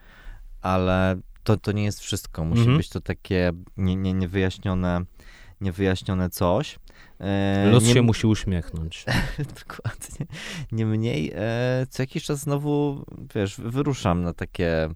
ale 0.62 1.16
to, 1.44 1.56
to 1.56 1.72
nie 1.72 1.84
jest 1.84 2.00
wszystko. 2.00 2.44
Musi 2.44 2.60
Mhm. 2.60 2.76
być 2.76 2.88
to 2.88 3.00
takie 3.00 3.52
nie, 3.76 3.96
nie, 3.96 4.12
niewyjaśnione, 4.14 5.04
niewyjaśnione 5.60 6.30
coś. 6.30 6.78
E, 7.20 7.70
Los 7.72 7.84
nie, 7.84 7.94
się 7.94 8.02
musi 8.02 8.26
uśmiechnąć. 8.26 9.04
Dokładnie. 9.66 10.26
Niemniej, 10.72 11.32
e, 11.34 11.86
co 11.90 12.02
jakiś 12.02 12.24
czas 12.24 12.40
znowu, 12.40 13.04
wiesz, 13.34 13.56
wyruszam 13.58 14.22
na 14.22 14.32
takie 14.32 14.88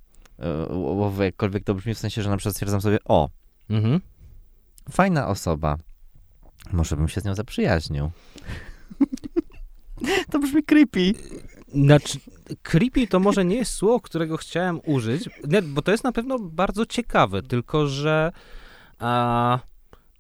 jakkolwiek 1.20 1.64
to 1.64 1.75
brzmi, 1.75 1.94
w 1.94 1.99
sensie, 1.99 2.23
że 2.23 2.31
na 2.31 2.37
przykład 2.37 2.55
stwierdzam 2.55 2.81
sobie, 2.81 2.99
o, 3.05 3.29
Mhm. 3.70 4.01
fajna 4.90 5.29
osoba, 5.29 5.77
może 6.73 6.97
bym 6.97 7.09
się 7.09 7.20
z 7.20 7.25
nią 7.25 7.35
zaprzyjaźnił. 7.35 8.11
to 10.31 10.38
brzmi 10.38 10.62
creepy. 10.62 11.12
Znaczy, 11.75 12.18
creepy 12.62 13.07
to 13.07 13.20
może 13.20 13.44
nie 13.44 13.57
jest 13.57 13.73
słowo, 13.73 14.01
którego 14.01 14.37
chciałem 14.37 14.81
użyć, 14.85 15.29
nie, 15.49 15.62
bo 15.62 15.83
to 15.83 15.92
jest 15.92 16.05
na 16.05 16.12
pewno 16.12 16.38
bardzo 16.38 16.87
ciekawe, 16.87 17.42
tylko 17.42 17.87
że 17.87 18.33
a, 18.99 19.59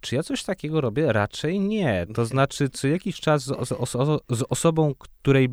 czy 0.00 0.14
ja 0.14 0.22
coś 0.22 0.42
takiego 0.42 0.80
robię? 0.80 1.12
Raczej 1.12 1.60
nie. 1.60 2.06
To 2.14 2.26
znaczy, 2.26 2.68
co 2.68 2.88
jakiś 2.88 3.20
czas 3.20 3.44
z, 3.44 3.48
z 4.30 4.42
osobą, 4.48 4.94
której 4.98 5.48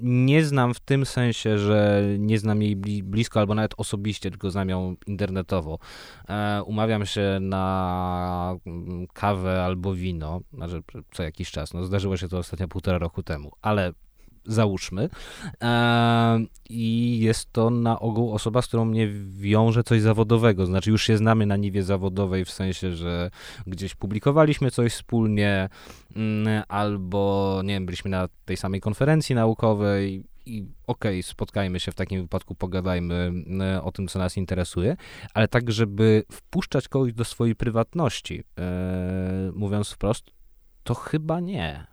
nie 0.00 0.44
znam 0.44 0.74
w 0.74 0.80
tym 0.80 1.06
sensie, 1.06 1.58
że 1.58 2.02
nie 2.18 2.38
znam 2.38 2.62
jej 2.62 2.76
bli- 2.76 3.02
blisko 3.02 3.40
albo 3.40 3.54
nawet 3.54 3.74
osobiście, 3.76 4.30
tylko 4.30 4.50
znam 4.50 4.68
ją 4.68 4.96
internetowo. 5.06 5.78
E, 6.28 6.62
umawiam 6.66 7.06
się 7.06 7.38
na 7.40 8.56
mm, 8.66 9.06
kawę 9.06 9.64
albo 9.64 9.94
wino, 9.94 10.40
znaczy 10.52 10.82
co 11.12 11.22
jakiś 11.22 11.50
czas. 11.50 11.74
No, 11.74 11.84
zdarzyło 11.84 12.16
się 12.16 12.28
to 12.28 12.38
ostatnio 12.38 12.68
półtora 12.68 12.98
roku 12.98 13.22
temu, 13.22 13.52
ale 13.62 13.92
załóżmy. 14.46 15.08
I 16.70 17.18
jest 17.20 17.52
to 17.52 17.70
na 17.70 18.00
ogół 18.00 18.32
osoba, 18.32 18.62
z 18.62 18.66
którą 18.66 18.84
mnie 18.84 19.08
wiąże 19.30 19.84
coś 19.84 20.00
zawodowego. 20.00 20.66
Znaczy, 20.66 20.90
już 20.90 21.02
się 21.02 21.16
znamy 21.16 21.46
na 21.46 21.56
niwie 21.56 21.82
zawodowej, 21.82 22.44
w 22.44 22.50
sensie, 22.50 22.92
że 22.92 23.30
gdzieś 23.66 23.94
publikowaliśmy 23.94 24.70
coś 24.70 24.92
wspólnie, 24.92 25.68
mm, 26.16 26.62
albo 26.68 27.60
nie 27.64 27.74
wiem, 27.74 27.86
byliśmy 27.86 28.10
na 28.10 28.28
tej 28.44 28.56
samej 28.56 28.80
konferencji 28.80 29.34
naukowej. 29.34 30.24
I 30.46 30.64
okej, 30.86 31.22
spotkajmy 31.22 31.80
się 31.80 31.92
w 31.92 31.94
takim 31.94 32.22
wypadku, 32.22 32.54
pogadajmy 32.54 33.14
mm, 33.14 33.84
o 33.84 33.92
tym, 33.92 34.08
co 34.08 34.18
nas 34.18 34.36
interesuje, 34.36 34.96
ale 35.34 35.48
tak, 35.48 35.72
żeby 35.72 36.24
wpuszczać 36.32 36.88
kogoś 36.88 37.12
do 37.12 37.24
swojej 37.24 37.56
prywatności, 37.56 38.44
e, 38.58 39.50
mówiąc 39.54 39.90
wprost, 39.90 40.30
to 40.84 40.94
chyba 40.94 41.40
nie. 41.40 41.86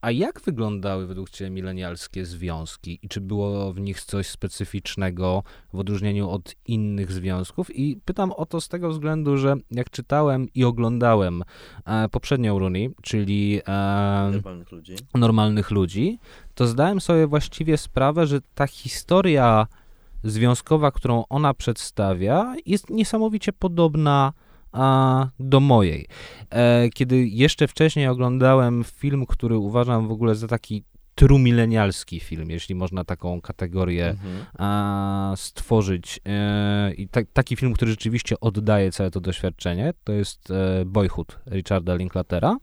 A 0.00 0.10
jak 0.10 0.40
wyglądały 0.40 1.06
według 1.06 1.30
Ciebie 1.30 1.50
milenialskie 1.50 2.24
związki 2.24 2.98
i 3.02 3.08
czy 3.08 3.20
było 3.20 3.72
w 3.72 3.80
nich 3.80 4.00
coś 4.00 4.26
specyficznego 4.26 5.42
w 5.72 5.78
odróżnieniu 5.78 6.30
od 6.30 6.54
innych 6.66 7.12
związków? 7.12 7.76
I 7.76 8.00
pytam 8.04 8.32
o 8.32 8.46
to 8.46 8.60
z 8.60 8.68
tego 8.68 8.90
względu, 8.90 9.36
że 9.36 9.56
jak 9.70 9.90
czytałem 9.90 10.48
i 10.54 10.64
oglądałem 10.64 11.44
e, 11.84 12.08
poprzednią 12.08 12.58
Runi, 12.58 12.90
czyli 13.02 13.60
e, 13.68 14.30
Normalnych 14.32 14.72
ludzi. 14.72 14.96
normalnych 15.14 15.70
ludzi, 15.70 16.18
to 16.54 16.66
zdałem 16.66 17.00
sobie 17.00 17.26
właściwie 17.26 17.78
sprawę, 17.78 18.26
że 18.26 18.40
ta 18.54 18.66
historia 18.66 19.66
związkowa, 20.24 20.90
którą 20.90 21.24
ona 21.28 21.54
przedstawia, 21.54 22.54
jest 22.66 22.90
niesamowicie 22.90 23.52
podobna 23.52 24.32
a, 24.72 25.26
do 25.40 25.60
mojej. 25.60 26.06
E, 26.50 26.88
kiedy 26.88 27.26
jeszcze 27.26 27.68
wcześniej 27.68 28.08
oglądałem 28.08 28.84
film, 28.84 29.26
który 29.26 29.56
uważam 29.58 30.08
w 30.08 30.10
ogóle 30.10 30.34
za 30.34 30.48
taki 30.48 30.84
trumilenialski 31.14 32.20
film, 32.20 32.50
jeśli 32.50 32.74
można 32.74 33.04
taką 33.04 33.40
kategorię 33.40 34.08
Mhm. 34.08 34.44
a, 34.58 35.32
stworzyć. 35.36 36.20
E, 36.26 36.94
I 36.94 37.08
ta, 37.08 37.20
taki 37.32 37.56
film, 37.56 37.72
który 37.74 37.90
rzeczywiście 37.90 38.40
oddaje 38.40 38.92
całe 38.92 39.10
to 39.10 39.20
doświadczenie, 39.20 39.94
to 40.04 40.12
jest 40.12 40.50
e, 40.50 40.84
Boyhood 40.84 41.38
Richarda 41.46 41.94
Linklatera. 41.94 42.56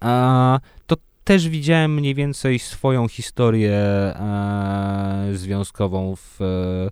A, 0.00 0.60
to 0.86 0.96
też 1.24 1.48
widziałem 1.48 1.94
mniej 1.94 2.14
więcej 2.14 2.58
swoją 2.58 3.08
historię 3.08 3.72
e, 3.74 5.28
związkową 5.34 6.16
w 6.16 6.40
e, 6.40 6.90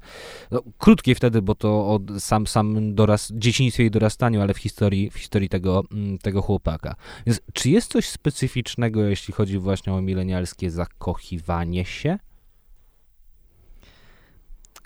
no, 0.50 0.62
krótkiej 0.78 1.14
wtedy, 1.14 1.42
bo 1.42 1.54
to 1.54 1.88
od 1.88 2.02
sam, 2.18 2.46
sam 2.46 2.94
doras, 2.94 3.32
dzieciństwie 3.34 3.84
i 3.84 3.90
dorastaniu, 3.90 4.40
ale 4.40 4.54
w 4.54 4.58
historii, 4.58 5.10
w 5.10 5.18
historii 5.18 5.48
tego, 5.48 5.84
mm, 5.92 6.18
tego 6.18 6.42
chłopaka. 6.42 6.94
Więc 7.26 7.40
czy 7.52 7.70
jest 7.70 7.92
coś 7.92 8.08
specyficznego, 8.08 9.04
jeśli 9.04 9.34
chodzi 9.34 9.58
właśnie 9.58 9.92
o 9.92 10.00
milenialskie 10.00 10.70
zakochiwanie 10.70 11.84
się? 11.84 12.18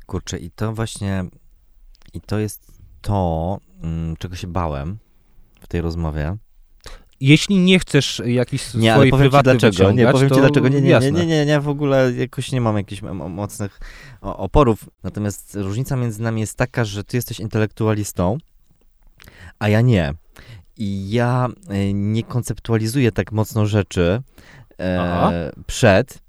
Kurczę, 0.07 0.39
i 0.39 0.51
to 0.51 0.73
właśnie, 0.73 1.25
i 2.15 2.21
to 2.21 2.39
jest 2.39 2.73
to, 3.03 3.59
mm, 3.83 4.17
czego 4.17 4.37
się 4.37 4.47
bałem 4.47 4.99
w 5.61 5.67
tej 5.67 5.81
rozmowie. 5.81 6.37
Jeśli 7.21 7.59
nie 7.59 7.79
chcesz 7.79 8.23
jakichś 8.27 8.75
Nie, 8.75 8.97
ci 9.05 9.11
prywatnych 9.11 9.57
dlaczego. 9.57 9.93
Nie, 9.93 10.09
powiem 10.13 10.31
ci 10.31 10.37
dlaczego. 10.41 10.69
Nie, 10.69 10.81
nie, 10.81 11.01
nie, 11.01 11.13
nie, 11.13 11.27
nie, 11.27 11.47
nie, 11.47 11.61
w 11.61 11.69
ogóle 11.69 12.13
jakoś 12.13 12.53
nie 12.53 12.61
mam 12.61 12.77
jakichś 12.77 13.03
mo- 13.03 13.29
mocnych 13.29 13.81
oporów. 14.21 14.85
Natomiast 15.03 15.55
różnica 15.55 15.97
między 15.97 16.23
nami 16.23 16.41
jest 16.41 16.57
taka, 16.57 16.85
że 16.85 17.05
ty 17.05 17.17
jesteś 17.17 17.41
intelektualistą, 17.41 18.39
a 19.59 19.69
ja 19.69 19.81
nie. 19.81 20.15
I 20.77 21.11
ja 21.11 21.49
e, 21.69 21.93
nie 21.93 22.23
konceptualizuję 22.23 23.13
tak 23.13 23.33
mocno 23.33 23.67
rzeczy 23.67 24.23
e, 24.81 25.53
przed. 25.67 26.26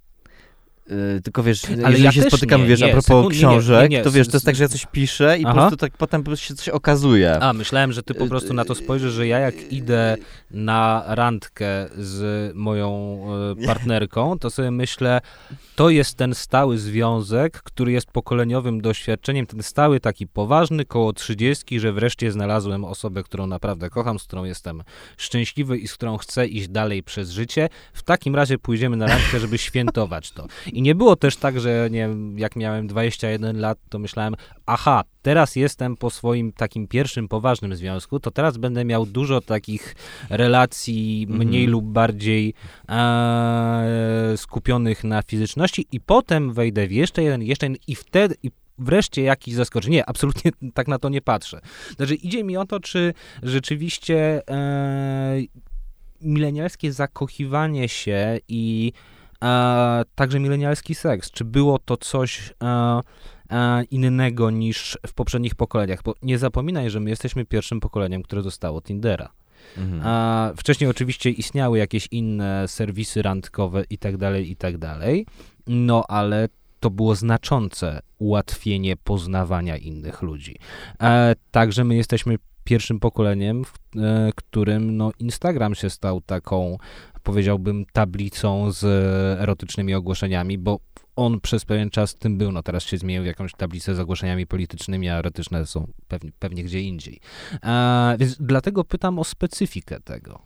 E, 1.18 1.22
Tylko 1.22 1.44
wiesz, 1.44 1.66
Ale 1.66 1.78
jeżeli 1.78 2.04
ja 2.04 2.12
się 2.12 2.22
też 2.22 2.34
spotykamy, 2.34 2.64
nie, 2.64 2.70
wiesz, 2.70 2.80
nie, 2.80 2.88
a 2.88 2.92
propos 2.92 3.08
sekund- 3.08 3.32
książek, 3.32 3.92
nie, 3.92 4.02
to 4.02 4.12
wiesz, 4.12 4.28
to 4.28 4.36
jest 4.36 4.46
tak, 4.46 4.56
że 4.56 4.64
ja 4.64 4.68
coś 4.68 4.86
piszę 4.86 5.38
i 5.40 5.46
Aha. 5.46 5.54
po 5.54 5.60
prostu 5.60 5.78
tak 5.78 5.98
potem 5.98 6.24
się 6.36 6.56
coś 6.56 6.70
okazuje. 6.70 7.40
A, 7.40 7.54
myślałem, 7.54 7.92
że 7.92 8.04
ty 8.04 8.14
po 8.14 8.28
prostu 8.28 8.54
na 8.54 8.66
to 8.66 8.76
spojrzysz, 8.76 9.14
że 9.14 9.28
ja 9.28 9.40
jak 9.40 9.72
idę 9.72 10.18
na 10.52 11.04
randkę 11.08 11.66
z 11.98 12.52
moją 12.56 13.20
partnerką, 13.66 14.40
to 14.40 14.50
sobie 14.50 14.72
myślę, 14.72 15.22
to 15.76 15.90
jest 15.90 16.16
ten 16.16 16.36
stały 16.36 16.78
związek, 16.78 17.62
który 17.64 17.92
jest 17.92 18.12
pokoleniowym 18.12 18.82
doświadczeniem, 18.82 19.46
ten 19.46 19.64
stały 19.64 20.00
taki 20.00 20.28
poważny, 20.28 20.86
koło 20.86 21.14
trzydziestki, 21.14 21.80
że 21.80 21.94
wreszcie 21.94 22.32
znalazłem 22.32 22.86
osobę, 22.86 23.24
którą 23.24 23.48
naprawdę 23.48 23.90
kocham, 23.90 24.20
z 24.20 24.24
którą 24.24 24.44
jestem 24.44 24.84
szczęśliwy 25.18 25.78
i 25.78 25.88
z 25.88 25.94
którą 25.94 26.18
chcę 26.18 26.48
iść 26.48 26.68
dalej 26.68 27.04
przez 27.04 27.30
życie. 27.32 27.70
W 27.94 28.04
takim 28.04 28.36
razie 28.36 28.58
pójdziemy 28.58 28.98
na 28.98 29.08
randkę, 29.08 29.40
żeby 29.40 29.58
świętować 29.58 30.32
to. 30.32 30.48
I 30.78 30.82
nie 30.82 30.96
było 30.96 31.16
też 31.16 31.38
tak, 31.38 31.60
że 31.60 31.88
nie 31.92 32.00
wiem, 32.00 32.40
jak 32.40 32.56
miałem 32.56 32.88
21 32.88 33.60
lat, 33.60 33.78
to 33.90 34.00
myślałem, 34.00 34.36
aha, 34.66 35.04
teraz 35.22 35.56
jestem 35.56 35.96
po 35.96 36.10
swoim 36.10 36.52
takim 36.52 36.88
pierwszym 36.88 37.28
poważnym 37.28 37.76
związku, 37.76 38.20
to 38.20 38.32
teraz 38.32 38.58
będę 38.58 38.86
miał 38.86 39.06
dużo 39.06 39.42
takich 39.42 39.96
relacji 40.30 41.26
Mhm. 41.30 41.48
mniej 41.48 41.68
lub 41.68 41.86
bardziej 41.86 42.54
e, 42.90 44.34
skupionych 44.36 45.04
na 45.04 45.22
fizyczności 45.22 45.88
i 45.92 46.00
potem 46.00 46.54
wejdę 46.54 46.88
w 46.88 46.92
jeszcze 46.92 47.24
jeden, 47.24 47.44
jeszcze 47.44 47.66
jeden 47.66 47.82
i 47.88 47.96
wtedy 47.96 48.36
i 48.44 48.52
wreszcie 48.78 49.22
jakiś 49.22 49.54
zaskoczy. 49.54 49.90
Nie, 49.90 50.10
absolutnie 50.10 50.52
tak 50.74 50.88
na 50.88 51.00
to 51.00 51.10
nie 51.10 51.22
patrzę. 51.22 51.62
Znaczy 51.98 52.16
idzie 52.16 52.44
mi 52.44 52.58
o 52.58 52.66
to, 52.66 52.80
czy 52.80 53.14
rzeczywiście 53.44 54.42
e, 54.50 55.38
milenialskie 56.22 56.94
zakochiwanie 56.94 57.90
się 57.90 58.38
i 58.48 58.94
e, 59.44 60.04
także 60.16 60.40
milenialski 60.40 60.96
seks, 60.96 61.32
czy 61.32 61.46
było 61.46 61.80
to 61.80 61.98
coś 61.98 62.54
e, 62.64 63.00
e, 63.52 63.84
innego 63.84 64.52
niż 64.52 64.98
w 65.08 65.14
poprzednich 65.14 65.56
pokoleniach? 65.56 66.04
Bo 66.04 66.14
nie 66.22 66.38
zapominaj, 66.38 66.90
że 66.90 67.00
my 67.00 67.10
jesteśmy 67.10 67.46
pierwszym 67.46 67.80
pokoleniem, 67.80 68.24
które 68.24 68.44
dostało 68.44 68.82
Tindera. 68.82 69.30
Mhm. 69.78 70.02
A 70.06 70.52
wcześniej 70.58 70.90
oczywiście 70.90 71.30
istniały 71.30 71.78
jakieś 71.78 72.08
inne 72.12 72.68
serwisy 72.68 73.22
randkowe 73.22 73.84
i 73.90 73.98
tak 73.98 74.18
dalej, 74.18 74.52
i 74.52 74.56
tak 74.56 74.78
dalej, 74.78 75.26
no 75.68 76.04
ale 76.08 76.48
to 76.80 76.90
było 76.90 77.16
znaczące 77.16 78.00
ułatwienie 78.20 78.96
poznawania 78.98 79.78
innych 79.78 80.22
ludzi. 80.22 80.56
E, 81.02 81.36
także 81.52 81.84
my 81.84 81.96
jesteśmy 81.96 82.38
pierwszym 82.64 83.00
pokoleniem, 83.00 83.66
w 83.66 83.74
e, 83.98 84.32
którym 84.36 84.98
no, 84.98 85.12
Instagram 85.20 85.76
się 85.76 85.90
stał 85.90 86.22
taką, 86.22 86.78
powiedziałbym, 87.28 87.86
tablicą 87.94 88.72
z 88.72 88.84
erotycznymi 89.42 89.94
ogłoszeniami, 89.94 90.58
bo 90.58 90.80
on 91.16 91.42
przez 91.42 91.66
pewien 91.66 91.90
czas 91.90 92.16
tym 92.16 92.38
był, 92.38 92.52
no 92.52 92.64
teraz 92.64 92.84
się 92.84 92.98
zmienił 92.98 93.24
w 93.24 93.26
jakąś 93.26 93.52
tablicę 93.52 93.96
z 93.96 94.00
ogłoszeniami 94.00 94.48
politycznymi, 94.48 95.10
a 95.10 95.20
erotyczne 95.20 95.66
są 95.66 95.88
pewnie, 96.08 96.32
pewnie 96.40 96.64
gdzie 96.64 96.82
indziej. 96.82 97.20
Więc 98.20 98.38
dlatego 98.40 98.84
pytam 98.84 99.20
o 99.20 99.24
specyfikę 99.24 100.00
tego. 100.00 100.40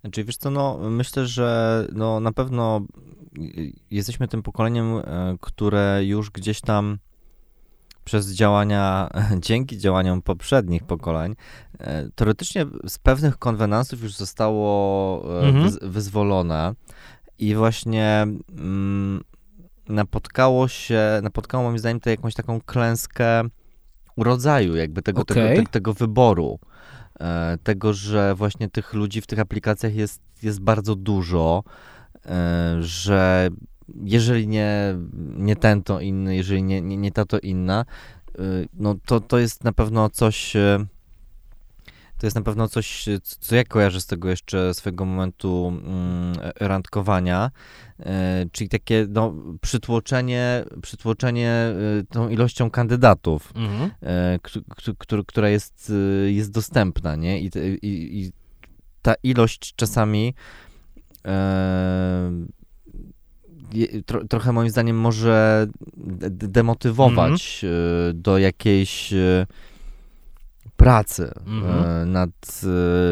Znaczy, 0.00 0.24
wiesz 0.24 0.36
co, 0.36 0.50
no, 0.50 0.78
myślę, 0.90 1.26
że 1.26 1.86
no, 1.92 2.20
na 2.20 2.32
pewno 2.32 2.80
jesteśmy 3.90 4.28
tym 4.28 4.42
pokoleniem, 4.42 4.96
e, 4.96 5.36
które 5.40 6.00
już 6.04 6.30
gdzieś 6.30 6.60
tam 6.60 6.98
przez 8.10 8.32
działania, 8.32 9.08
dzięki 9.46 9.78
działaniom 9.78 10.22
poprzednich 10.22 10.84
pokoleń, 10.84 11.34
e, 11.78 12.08
teoretycznie 12.14 12.66
z 12.88 12.98
pewnych 12.98 13.38
konwenansów 13.38 14.02
już 14.02 14.14
zostało 14.16 14.70
e, 15.42 15.46
Mhm. 15.46 15.64
wyz- 15.68 15.78
wyzwolone 15.88 16.74
i 17.38 17.54
właśnie 17.54 18.26
mm, 18.58 19.20
napotkało 19.88 20.68
się, 20.68 21.00
napotkało 21.22 21.64
moim 21.64 21.78
zdaniem 21.78 22.00
to 22.00 22.10
jakąś 22.10 22.34
taką 22.34 22.60
klęskę 22.60 23.42
urodzaju, 24.16 24.76
jakby 24.76 25.02
tego, 25.02 25.24
tego, 25.24 25.40
Okej. 25.40 25.56
te, 25.56 25.62
tego 25.70 25.94
wyboru. 25.94 26.58
E, 27.20 27.58
tego, 27.62 27.92
że 27.92 28.34
właśnie 28.34 28.68
tych 28.68 28.92
ludzi 28.94 29.20
w 29.20 29.26
tych 29.26 29.38
aplikacjach 29.38 29.94
jest, 29.94 30.22
jest 30.42 30.60
bardzo 30.60 30.94
dużo, 30.94 31.62
że 32.80 33.48
jeżeli 34.04 34.48
nie, 34.48 34.94
nie 35.36 35.56
ten, 35.56 35.82
to 35.82 36.00
inny, 36.00 36.36
jeżeli 36.36 36.62
nie, 36.62 36.82
nie, 36.82 36.96
nie 36.96 37.12
ta, 37.12 37.24
to 37.24 37.38
inna, 37.38 37.84
e, 38.38 38.42
no 38.74 38.94
to, 39.06 39.20
to 39.20 39.38
jest 39.38 39.64
na 39.64 39.72
pewno 39.72 40.10
coś, 40.10 40.56
e, 40.56 40.86
to 42.18 42.26
jest 42.26 42.36
na 42.36 42.42
pewno 42.42 42.68
coś, 42.68 43.06
co 43.22 43.54
ja 43.54 43.64
kojarzę 43.64 44.00
z 44.00 44.06
tego 44.06 44.30
jeszcze 44.30 44.74
swojego 44.74 45.04
momentu 45.04 45.68
mm, 45.68 46.34
randkowania, 46.60 47.50
e, 48.00 48.46
czyli 48.52 48.70
takie 48.70 49.06
no, 49.08 49.34
przytłoczenie, 49.60 50.64
przytłoczenie 50.82 51.74
tą 52.10 52.28
ilością 52.28 52.70
kandydatów 52.70 53.52
Mhm. 53.56 53.90
któ- 54.42 54.62
któ- 54.62 54.94
któ- 54.94 55.24
która 55.24 55.48
jest, 55.48 55.92
jest 56.26 56.50
dostępna, 56.50 57.16
nie? 57.16 57.40
I, 57.40 57.50
i, 57.82 58.20
i 58.20 58.32
ta 59.02 59.14
ilość 59.22 59.74
czasami 59.76 60.34
tro, 64.06 64.24
trochę 64.28 64.52
moim 64.52 64.70
zdaniem 64.70 64.96
może 65.00 65.66
de- 65.96 66.30
de- 66.30 66.48
demotywować 66.48 67.64
e, 67.64 67.68
do 68.14 68.38
jakiejś 68.38 69.12
e, 69.12 69.46
pracy 70.76 71.30
Mhm. 71.46 71.84
e, 72.02 72.06
nad, 72.06 72.30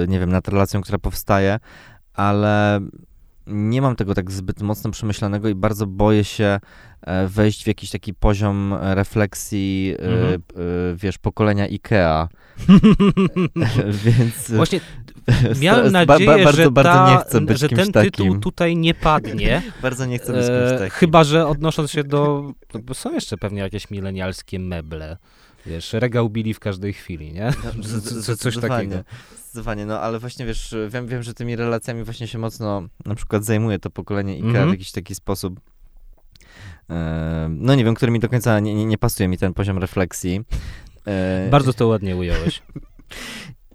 nie 0.09 0.21
wiem, 0.21 0.31
nad 0.33 0.49
relacją, 0.49 0.81
która 0.81 0.99
powstaje, 0.99 1.59
ale 2.15 2.81
nie 3.47 3.83
mam 3.83 3.97
tego 3.97 4.15
tak 4.15 4.31
zbyt 4.31 4.63
mocno 4.63 4.91
przemyślanego 4.91 5.49
i 5.49 5.55
bardzo 5.55 5.87
boję 5.87 6.25
się 6.25 6.61
wejść 7.29 7.65
w 7.65 7.67
jakiś 7.67 7.91
taki 7.91 8.15
poziom 8.15 8.75
refleksji, 8.81 9.95
Mhm. 9.99 10.43
wiesz, 10.97 11.19
pokolenia 11.19 11.65
IKEA. 11.65 12.29
Więc 14.05 14.51
Właśnie 14.51 14.81
miałem 15.61 15.93
ba- 15.93 16.05
nadzieję, 16.07 16.31
ba- 16.31 16.45
bardzo, 16.45 16.63
że, 16.63 16.71
bardzo 16.71 16.93
ta, 16.93 17.11
nie 17.11 17.19
chcę 17.25 17.41
być 17.41 17.59
że 17.59 17.69
ten 17.69 17.93
takim. 17.93 18.11
tytuł 18.11 18.39
tutaj 18.39 18.77
nie 18.77 18.95
padnie. 18.95 19.63
Bardzo 19.83 20.07
nie 20.07 20.19
chcę 20.19 20.33
być 20.33 20.47
kimś 20.47 20.59
E, 20.73 20.79
takim. 20.79 20.91
chyba, 20.91 21.25
że 21.25 21.47
odnosząc 21.47 21.91
się 21.91 22.05
do. 22.05 22.53
Bo 22.83 22.95
są 22.95 23.15
jeszcze 23.15 23.37
pewnie 23.37 23.61
jakieś 23.61 23.91
milenialskie 23.91 24.59
meble. 24.59 25.17
Wiesz, 25.67 25.93
regał 25.93 26.29
bili 26.31 26.55
w 26.55 26.61
każdej 26.61 26.93
chwili, 26.93 27.33
nie? 27.33 27.53
No, 27.65 27.71
Co- 28.23 28.37
coś 28.37 28.59
takiego. 28.59 28.97
Zdecydowanie, 29.43 29.87
no 29.87 30.01
ale 30.01 30.19
właśnie 30.19 30.47
wiesz, 30.47 30.75
wiem, 30.89 31.07
wiem, 31.07 31.23
że 31.23 31.35
tymi 31.35 31.57
relacjami 31.57 32.05
właśnie 32.05 32.27
się 32.29 32.39
mocno 32.39 32.83
na 33.07 33.15
przykład 33.15 33.45
zajmuje 33.45 33.79
to 33.79 33.91
pokolenie 33.91 34.33
IKEA 34.33 34.47
Mhm. 34.49 34.69
w 34.69 34.73
jakiś 34.73 34.93
taki 34.93 35.15
sposób. 35.15 35.61
E, 36.91 37.49
no 37.51 37.75
nie 37.75 37.85
wiem, 37.85 37.95
który 37.95 38.13
mi 38.13 38.21
do 38.21 38.29
końca 38.29 38.61
nie, 38.61 38.75
nie, 38.75 38.85
nie 38.87 38.99
pasuje 38.99 39.29
mi 39.29 39.39
ten 39.39 39.55
poziom 39.55 39.79
refleksji. 39.79 40.41
E, 41.07 41.49
Bardzo 41.51 41.73
to 41.73 41.87
ładnie 41.87 42.17
ująłeś. 42.17 42.63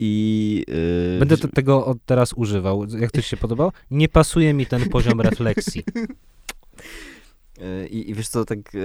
I 0.06 0.66
e, 1.16 1.20
Będę 1.20 1.38
te, 1.38 1.48
tego 1.48 1.86
od 1.86 1.98
teraz 2.06 2.34
używał. 2.34 2.86
Jak 3.00 3.12
to 3.12 3.22
ci 3.22 3.30
się 3.30 3.38
podobało? 3.38 3.72
Nie 3.92 4.10
pasuje 4.10 4.54
mi 4.54 4.66
ten 4.66 4.90
poziom 4.90 5.22
refleksji. 5.22 5.84
E, 7.62 7.88
I, 7.88 8.10
I 8.10 8.14
wiesz 8.14 8.28
co, 8.28 8.46
tak 8.46 8.60
e, 8.60 8.80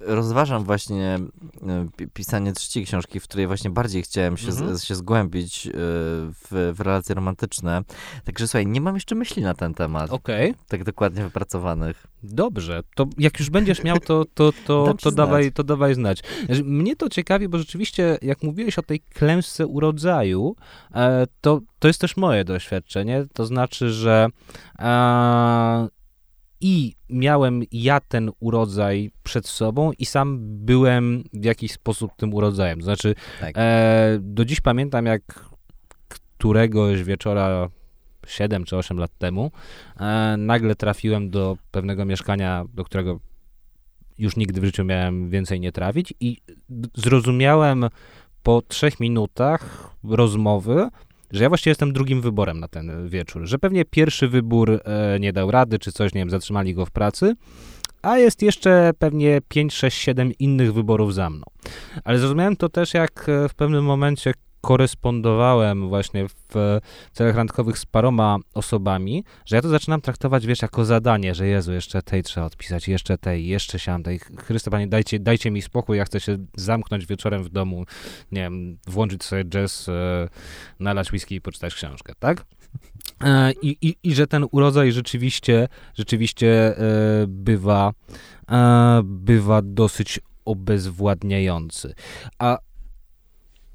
rozważam 0.00 0.64
właśnie 0.64 1.18
e, 1.62 1.86
pisanie 2.14 2.52
trzeciej 2.52 2.86
książki, 2.86 3.20
w 3.20 3.24
której 3.24 3.46
właśnie 3.46 3.70
bardziej 3.70 4.02
chciałem 4.02 4.36
się, 4.36 4.48
mhm. 4.48 4.76
z, 4.76 4.84
się 4.84 4.94
zgłębić 4.94 5.68
w, 5.72 6.72
w 6.76 6.80
relacje 6.80 7.14
romantyczne. 7.14 7.82
Także 8.24 8.48
słuchaj, 8.48 8.66
nie 8.66 8.80
mam 8.80 8.94
jeszcze 8.94 9.14
myśli 9.14 9.42
na 9.42 9.54
ten 9.54 9.74
temat. 9.74 10.10
Okej. 10.10 10.50
Okay. 10.50 10.64
Tak 10.68 10.84
dokładnie 10.84 11.22
wypracowanych. 11.22 12.06
Dobrze, 12.22 12.82
to 12.94 13.06
jak 13.18 13.38
już 13.38 13.50
będziesz 13.50 13.84
miał, 13.84 14.00
to, 14.00 14.24
to, 14.34 14.52
to, 14.66 14.94
to, 15.02 15.10
dawaj, 15.10 15.52
to 15.52 15.64
dawaj 15.64 15.94
znać. 15.94 16.22
Znaczy, 16.46 16.64
mnie 16.64 16.96
to 16.96 17.08
ciekawi, 17.08 17.48
bo 17.48 17.58
rzeczywiście, 17.58 18.18
jak 18.22 18.42
mówiłeś 18.42 18.78
o 18.78 18.82
tej 18.82 19.00
klęsce 19.00 19.66
urodzaju, 19.66 20.56
to, 21.40 21.60
to 21.78 21.88
jest 21.88 22.00
też 22.00 22.16
moje 22.16 22.44
doświadczenie. 22.44 23.26
To 23.32 23.46
znaczy, 23.46 23.90
że 23.90 24.28
i 26.66 26.94
miałem 27.08 27.62
ja 27.72 28.00
ten 28.00 28.30
urodzaj 28.40 29.10
przed 29.22 29.46
sobą 29.46 29.92
i 29.98 30.06
sam 30.06 30.38
byłem 30.42 31.24
w 31.32 31.44
jakiś 31.44 31.72
sposób 31.72 32.12
tym 32.16 32.34
urodzajem. 32.34 32.82
Znaczy, 32.82 33.14
tak. 33.40 33.54
e, 33.58 34.18
do 34.20 34.44
dziś 34.44 34.60
pamiętam, 34.60 35.06
jak 35.06 35.22
któregoś 36.08 37.02
wieczora 37.02 37.68
7 38.26 38.64
czy 38.64 38.76
8 38.76 38.98
lat 38.98 39.18
temu 39.18 39.50
e, 40.00 40.36
nagle 40.38 40.74
trafiłem 40.74 41.30
do 41.30 41.56
pewnego 41.70 42.04
mieszkania, 42.04 42.64
do 42.74 42.84
którego 42.84 43.20
już 44.18 44.36
nigdy 44.36 44.60
w 44.60 44.64
życiu 44.64 44.84
miałem 44.84 45.30
więcej 45.30 45.60
nie 45.60 45.72
trafić 45.72 46.14
i 46.20 46.38
zrozumiałem 46.94 47.88
po 48.42 48.62
trzech 48.62 49.00
minutach 49.00 49.90
rozmowy, 50.04 50.88
że 51.34 51.42
ja 51.42 51.48
właściwie 51.48 51.70
jestem 51.70 51.92
drugim 51.92 52.20
wyborem 52.20 52.60
na 52.60 52.68
ten 52.68 53.08
wieczór, 53.08 53.46
że 53.46 53.58
pewnie 53.58 53.84
pierwszy 53.84 54.28
wybór 54.28 54.80
e, 54.84 55.20
nie 55.20 55.32
dał 55.32 55.50
rady, 55.50 55.78
czy 55.78 55.92
coś, 55.92 56.14
nie 56.14 56.20
wiem, 56.20 56.30
zatrzymali 56.30 56.74
go 56.74 56.86
w 56.86 56.90
pracy, 56.90 57.34
a 58.02 58.18
jest 58.18 58.42
jeszcze 58.42 58.90
pewnie 58.98 59.40
5, 59.48 59.74
6, 59.74 59.98
7 59.98 60.32
innych 60.38 60.74
wyborów 60.74 61.14
za 61.14 61.30
mną. 61.30 61.44
Ale 62.04 62.18
zrozumiałem 62.18 62.56
to 62.56 62.68
też, 62.68 62.94
jak 62.94 63.28
e, 63.28 63.48
w 63.48 63.54
pewnym 63.54 63.84
momencie 63.84 64.34
korespondowałem 64.64 65.88
właśnie 65.88 66.26
w 66.28 66.80
celach 67.12 67.36
randkowych 67.36 67.78
z 67.78 67.86
paroma 67.86 68.36
osobami, 68.54 69.24
że 69.46 69.56
ja 69.56 69.62
to 69.62 69.68
zaczynam 69.68 70.00
traktować, 70.00 70.46
wiesz, 70.46 70.62
jako 70.62 70.84
zadanie, 70.84 71.34
że 71.34 71.46
Jezu, 71.46 71.72
jeszcze 71.72 72.02
tej 72.02 72.22
trzeba 72.22 72.46
odpisać, 72.46 72.88
jeszcze 72.88 73.18
tej, 73.18 73.46
jeszcze 73.46 73.78
siam 73.78 74.02
tej. 74.02 74.18
Chryste, 74.18 74.70
Panie, 74.70 74.86
dajcie, 74.86 75.20
dajcie 75.20 75.50
mi 75.50 75.62
spokój, 75.62 75.98
ja 75.98 76.04
chcę 76.04 76.20
się 76.20 76.36
zamknąć 76.56 77.06
wieczorem 77.06 77.44
w 77.44 77.48
domu, 77.48 77.84
nie 78.32 78.40
wiem, 78.40 78.78
włączyć 78.86 79.24
sobie 79.24 79.44
jazz, 79.44 79.88
e, 79.88 80.28
nalać 80.80 81.12
whisky 81.12 81.34
i 81.34 81.40
poczytać 81.40 81.74
książkę, 81.74 82.12
tak? 82.18 82.44
E, 83.24 83.52
I, 83.52 83.88
i, 83.88 83.96
I 84.02 84.14
że 84.14 84.26
ten 84.26 84.46
urodzaj 84.50 84.92
rzeczywiście, 84.92 85.68
rzeczywiście 85.94 86.78
e, 86.78 86.84
bywa, 87.28 87.92
bywa 89.04 89.62
dosyć 89.62 90.20
obezwładniający. 90.44 91.94
A 92.38 92.58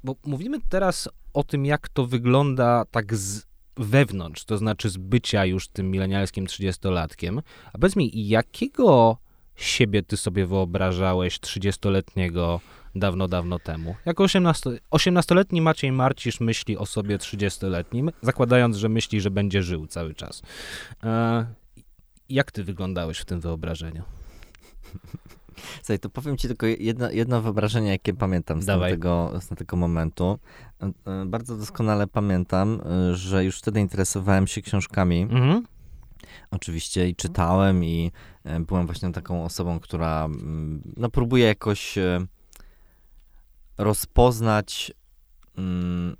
bo 0.04 0.16
mówimy 0.24 0.58
teraz 0.68 1.08
o 1.34 1.44
tym, 1.44 1.66
jak 1.66 1.88
to 1.88 2.06
wygląda 2.06 2.84
tak 2.90 3.16
z 3.16 3.50
wewnątrz, 3.76 4.44
to 4.44 4.58
znaczy 4.58 4.90
z 4.90 4.96
bycia 4.96 5.44
już 5.44 5.68
tym 5.68 5.90
milenialskim 5.90 6.46
trzydziestolatkiem. 6.46 7.42
A 7.72 7.78
powiedz 7.78 7.96
mi, 7.96 8.28
jakiego 8.28 9.16
siebie 9.56 10.02
ty 10.02 10.16
sobie 10.16 10.46
wyobrażałeś 10.46 11.40
trzydziestoletniego 11.40 12.60
dawno, 12.94 13.28
dawno 13.28 13.58
temu? 13.58 13.94
Jako 14.06 14.24
18, 14.24 14.70
18-letni 14.90 15.60
Maciej 15.60 15.92
Marcisz 15.92 16.40
myśli 16.40 16.78
o 16.78 16.86
sobie 16.86 17.18
30-letnim, 17.18 18.12
zakładając, 18.22 18.76
że 18.76 18.88
myśli, 18.88 19.20
że 19.20 19.30
będzie 19.30 19.62
żył 19.62 19.86
cały 19.86 20.14
czas. 20.14 20.42
E, 21.04 21.46
jak 22.28 22.52
ty 22.52 22.64
wyglądałeś 22.64 23.18
w 23.18 23.24
tym 23.24 23.40
wyobrażeniu? 23.40 24.02
Słuchaj, 25.76 25.98
to 25.98 26.10
powiem 26.10 26.36
ci 26.36 26.48
tylko 26.48 26.66
jedno, 26.66 27.10
jedno 27.10 27.42
wyobrażenie, 27.42 27.90
jakie 27.90 28.14
pamiętam 28.14 28.62
z 28.62 28.66
tego, 28.66 29.32
z 29.40 29.48
tego 29.48 29.76
momentu. 29.76 30.38
E, 30.82 30.86
e, 30.86 31.26
bardzo 31.26 31.56
doskonale 31.56 32.06
pamiętam, 32.06 32.80
e, 33.10 33.14
że 33.14 33.44
już 33.44 33.58
wtedy 33.58 33.80
interesowałem 33.80 34.46
się 34.46 34.62
książkami. 34.62 35.22
Mhm. 35.22 35.62
Oczywiście 36.50 37.08
i 37.08 37.14
czytałem 37.14 37.84
i 37.84 38.12
byłem 38.60 38.86
właśnie 38.86 39.12
taką 39.12 39.44
osobą, 39.44 39.80
która 39.80 40.24
mm, 40.24 40.82
no, 40.96 41.10
próbuje 41.10 41.44
jakoś 41.44 41.98
rozpoznać 43.78 44.92
mm, 45.58 46.16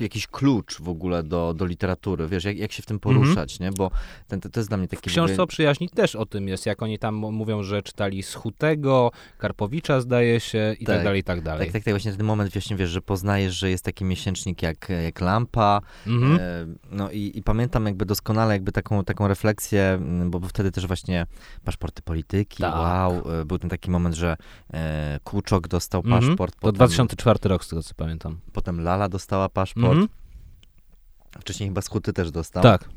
jakiś 0.00 0.26
klucz 0.26 0.80
w 0.80 0.88
ogóle 0.88 1.22
do, 1.22 1.54
do 1.54 1.66
literatury, 1.66 2.28
wiesz, 2.28 2.44
jak, 2.44 2.58
jak 2.58 2.72
się 2.72 2.82
w 2.82 2.86
tym 2.86 2.94
mhm. 2.94 3.16
poruszać, 3.16 3.60
nie? 3.60 3.70
Bo 3.72 3.90
ten, 4.28 4.40
to, 4.40 4.48
to 4.48 4.60
jest 4.60 4.70
dla 4.70 4.76
mnie 4.76 4.88
taki... 4.88 5.10
W 5.10 5.12
książce 5.12 5.42
o 5.42 5.46
przyjaźni 5.46 5.88
też 5.88 6.16
o 6.16 6.26
tym 6.26 6.48
jest, 6.48 6.66
jak 6.66 6.82
oni 6.82 6.98
tam 6.98 7.14
mówią, 7.14 7.62
że 7.62 7.82
czytali 7.82 8.22
Schutego, 8.22 9.10
Karpowicza 9.38 10.00
zdaje 10.00 10.40
się 10.40 10.76
i 10.80 10.84
tak, 10.84 10.96
tak 10.96 11.04
dalej, 11.04 11.20
i 11.20 11.24
tak 11.24 11.40
dalej. 11.40 11.66
Tak, 11.66 11.72
tak, 11.72 11.84
tak, 11.84 11.92
właśnie 11.94 12.12
ten 12.12 12.26
moment, 12.26 12.52
właśnie 12.52 12.76
wiesz, 12.76 12.90
że 12.90 13.02
poznajesz, 13.02 13.54
że 13.54 13.70
jest 13.70 13.84
taki 13.84 14.04
miesięcznik 14.04 14.62
jak, 14.62 14.88
jak 15.04 15.20
Lampa, 15.20 15.80
mhm. 16.06 16.38
e, 16.40 16.66
no 16.90 17.10
i, 17.10 17.32
i, 17.34 17.42
pamiętam 17.42 17.86
jakby 17.86 18.04
doskonale 18.04 18.54
jakby 18.54 18.72
taką, 18.72 19.04
taką 19.04 19.28
refleksję, 19.28 20.00
bo, 20.26 20.40
bo 20.40 20.48
wtedy 20.48 20.70
też 20.70 20.86
właśnie 20.86 21.26
paszporty 21.64 22.02
polityki, 22.02 22.62
tak. 22.62 22.74
wow, 22.74 23.40
e, 23.40 23.44
był 23.44 23.58
ten 23.58 23.70
taki 23.70 23.90
moment, 23.90 24.14
że 24.14 24.36
e, 24.72 25.20
Kuczok 25.24 25.68
dostał 25.68 26.00
mhm. 26.04 26.20
paszport. 26.20 26.54
To 26.54 26.60
potem, 26.60 26.76
2004 26.76 27.38
rok, 27.42 27.64
z 27.64 27.68
tego 27.68 27.82
co 27.82 27.94
pamiętam. 27.94 28.38
Potem 28.52 28.80
Lala 28.80 29.08
dostała 29.08 29.48
paszport, 29.48 29.77
paszport. 29.80 29.96
Mm 29.96 30.06
-hmm. 30.06 31.40
Wcześniej 31.40 31.68
chyba 31.68 31.82
Skuty 31.82 32.12
też 32.12 32.30
dostał. 32.30 32.62
Tak. 32.62 32.88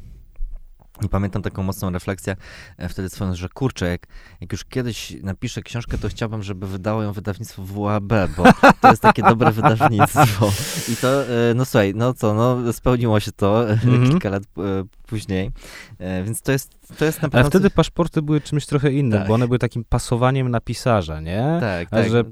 I 1.05 1.09
pamiętam 1.09 1.41
taką 1.41 1.63
mocną 1.63 1.89
refleksję 1.91 2.35
e, 2.77 2.89
wtedy 2.89 3.09
swoją, 3.09 3.35
że 3.35 3.49
kurczę, 3.49 3.89
jak, 3.89 4.07
jak 4.41 4.51
już 4.51 4.65
kiedyś 4.65 5.13
napiszę 5.23 5.61
książkę, 5.61 5.97
to 5.97 6.09
chciałbym, 6.09 6.43
żeby 6.43 6.67
wydało 6.67 7.03
ją 7.03 7.13
wydawnictwo 7.13 7.63
WAB, 7.65 8.13
bo 8.37 8.43
to 8.81 8.89
jest 8.89 9.01
takie 9.01 9.23
dobre 9.23 9.51
wydawnictwo. 9.61 10.51
I 10.93 10.95
to, 10.95 11.23
e, 11.23 11.53
no 11.55 11.65
słuchaj, 11.65 11.93
no 11.95 12.13
co, 12.13 12.33
no 12.33 12.73
spełniło 12.73 13.19
się 13.19 13.31
to 13.31 13.69
mm 13.69 13.79
-hmm. 13.79 14.09
kilka 14.09 14.29
lat 14.29 14.43
później, 15.07 15.51
więc 16.25 16.41
to 16.41 16.51
jest, 16.51 16.97
to 16.97 17.05
jest 17.05 17.21
naprawdę... 17.21 17.39
Ale 17.39 17.49
wtedy 17.49 17.69
paszporty 17.69 18.21
były 18.21 18.41
czymś 18.41 18.65
trochę 18.65 18.91
innym, 18.91 19.19
tak. 19.19 19.27
bo 19.27 19.33
one 19.33 19.47
były 19.47 19.59
takim 19.59 19.83
pasowaniem 19.83 20.49
na 20.49 20.61
pisarza, 20.61 21.21
nie? 21.21 21.57
Tak, 21.59 21.87
A 21.91 21.95
tak. 21.95 22.09
że 22.09 22.23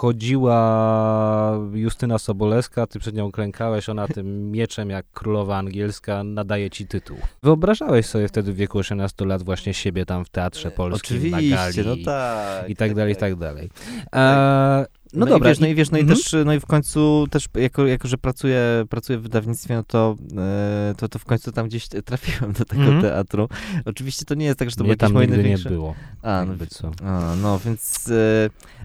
przychodziła 0.00 1.58
Justyna 1.72 2.18
Sobolewska, 2.18 2.86
ty 2.86 2.98
przed 2.98 3.14
nią 3.14 3.32
klękałeś, 3.32 3.88
ona 3.88 4.08
tym 4.08 4.50
mieczem 4.56 4.90
jak 4.90 5.06
królowa 5.12 5.56
angielska 5.56 6.24
nadaje 6.24 6.70
ci 6.70 6.86
tytuł. 6.86 7.16
Wyobrażałeś 7.42 8.06
sobie 8.06 8.28
wtedy 8.28 8.52
w 8.52 8.56
wieku 8.56 8.78
18 8.78 9.24
lat 9.24 9.42
właśnie 9.42 9.74
siebie 9.74 10.06
tam 10.06 10.24
w 10.24 10.28
Teatrze 10.28 10.70
Polskim, 10.70 11.16
Oczywiście, 11.16 11.50
na 11.50 11.72
gali 11.72 11.86
no 11.86 12.04
tak, 12.04 12.68
i 12.70 12.76
tak, 12.76 12.88
tak 12.88 12.96
dalej, 12.96 13.12
i 13.12 13.16
tak 13.16 13.34
dalej. 13.34 13.70
Tak. 14.10 14.14
E, 14.14 14.99
no, 15.12 15.26
no 15.26 15.26
dobra. 15.26 15.48
I 15.48 15.50
wiesz, 15.50 15.60
no 15.60 15.66
i 15.66 15.74
wiesz, 15.74 15.90
no 15.90 15.98
i 15.98 16.00
mhm. 16.00 16.18
też, 16.18 16.34
no 16.44 16.54
i 16.54 16.60
w 16.60 16.66
końcu 16.66 17.26
też, 17.30 17.48
jako, 17.54 17.86
jako 17.86 18.08
że 18.08 18.18
pracuję, 18.18 18.84
pracuję 18.88 19.18
w 19.18 19.22
wydawnictwie, 19.22 19.74
no 19.74 19.82
to, 19.82 20.16
e, 20.38 20.94
to, 20.96 21.08
to 21.08 21.18
w 21.18 21.24
końcu 21.24 21.52
tam 21.52 21.66
gdzieś 21.66 21.88
trafiłem 21.88 22.52
do 22.52 22.64
tego 22.64 22.82
mhm. 22.82 23.02
teatru. 23.02 23.48
Oczywiście 23.84 24.24
to 24.24 24.34
nie 24.34 24.46
jest 24.46 24.58
tak, 24.58 24.70
że 24.70 24.76
to 24.76 24.84
było 24.84 24.92
jakieś 24.92 25.10
moje 25.10 25.26
największe... 25.26 25.70
nie 25.70 25.76
było. 25.76 25.94
A, 26.22 26.44
no, 26.44 26.66
co. 26.68 26.90
A, 27.04 27.34
no 27.42 27.58
więc... 27.58 28.08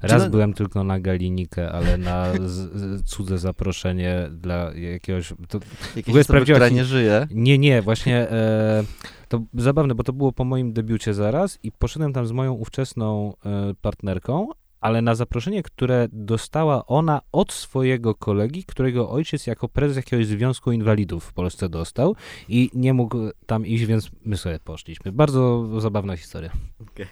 E, 0.01 0.07
Raz 0.07 0.23
no... 0.23 0.29
byłem 0.29 0.53
tylko 0.53 0.83
na 0.83 0.99
Galinikę, 0.99 1.71
ale 1.71 1.97
na 1.97 2.33
z, 2.33 2.51
z, 2.51 3.03
cudze 3.03 3.37
zaproszenie 3.37 4.29
dla 4.31 4.73
jakiegoś... 4.73 5.33
To, 5.47 5.59
Jakieś 5.95 6.15
osoby, 6.15 6.41
która 6.41 6.69
nie 6.69 6.85
żyje? 6.85 7.27
Nie, 7.31 7.57
nie, 7.57 7.81
właśnie... 7.81 8.29
E, 8.31 8.83
to 9.27 9.41
zabawne, 9.53 9.95
bo 9.95 10.03
to 10.03 10.13
było 10.13 10.31
po 10.31 10.43
moim 10.43 10.73
debiucie 10.73 11.13
zaraz 11.13 11.59
i 11.63 11.71
poszedłem 11.71 12.13
tam 12.13 12.27
z 12.27 12.31
moją 12.31 12.53
ówczesną 12.53 13.33
e, 13.45 13.73
partnerką, 13.81 14.47
ale 14.85 15.01
na 15.01 15.15
zaproszenie, 15.15 15.63
które 15.63 16.07
dostała 16.11 16.85
ona 16.85 17.21
od 17.31 17.53
swojego 17.53 18.15
kolegi, 18.15 18.63
którego 18.63 19.09
ojciec 19.09 19.47
jako 19.47 19.69
prezes 19.69 19.97
jakiegoś 19.97 20.27
Związku 20.27 20.71
Inwalidów 20.71 21.23
w 21.23 21.33
Polsce 21.33 21.69
dostał 21.69 22.15
i 22.49 22.69
nie 22.73 22.93
mógł 22.93 23.17
tam 23.45 23.65
iść, 23.65 23.85
więc 23.85 24.09
my 24.25 24.37
sobie 24.37 24.59
poszliśmy. 24.59 25.11
Bardzo 25.11 25.67
zabawna 25.81 26.17
historia. 26.17 26.51
Okay. 26.81 27.07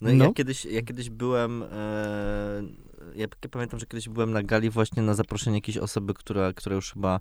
No, 0.00 0.12
no. 0.12 0.24
Ja, 0.24 0.32
kiedyś, 0.32 0.64
ja 0.64 0.82
kiedyś 0.82 1.10
byłem... 1.10 1.62
E, 1.62 2.62
ja 3.14 3.26
pamiętam, 3.50 3.80
że 3.80 3.86
kiedyś 3.86 4.08
byłem 4.08 4.32
na 4.32 4.42
gali 4.42 4.70
właśnie 4.70 5.02
na 5.02 5.14
zaproszenie 5.14 5.56
jakiejś 5.56 5.78
osoby, 5.78 6.14
która, 6.14 6.52
która 6.52 6.76
już 6.76 6.92
chyba 6.92 7.20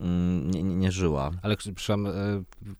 nie, 0.00 0.62
nie, 0.62 0.76
nie, 0.76 0.92
żyła. 0.92 1.30
Ale 1.42 1.56
przyszłam, 1.56 2.06
e, 2.06 2.10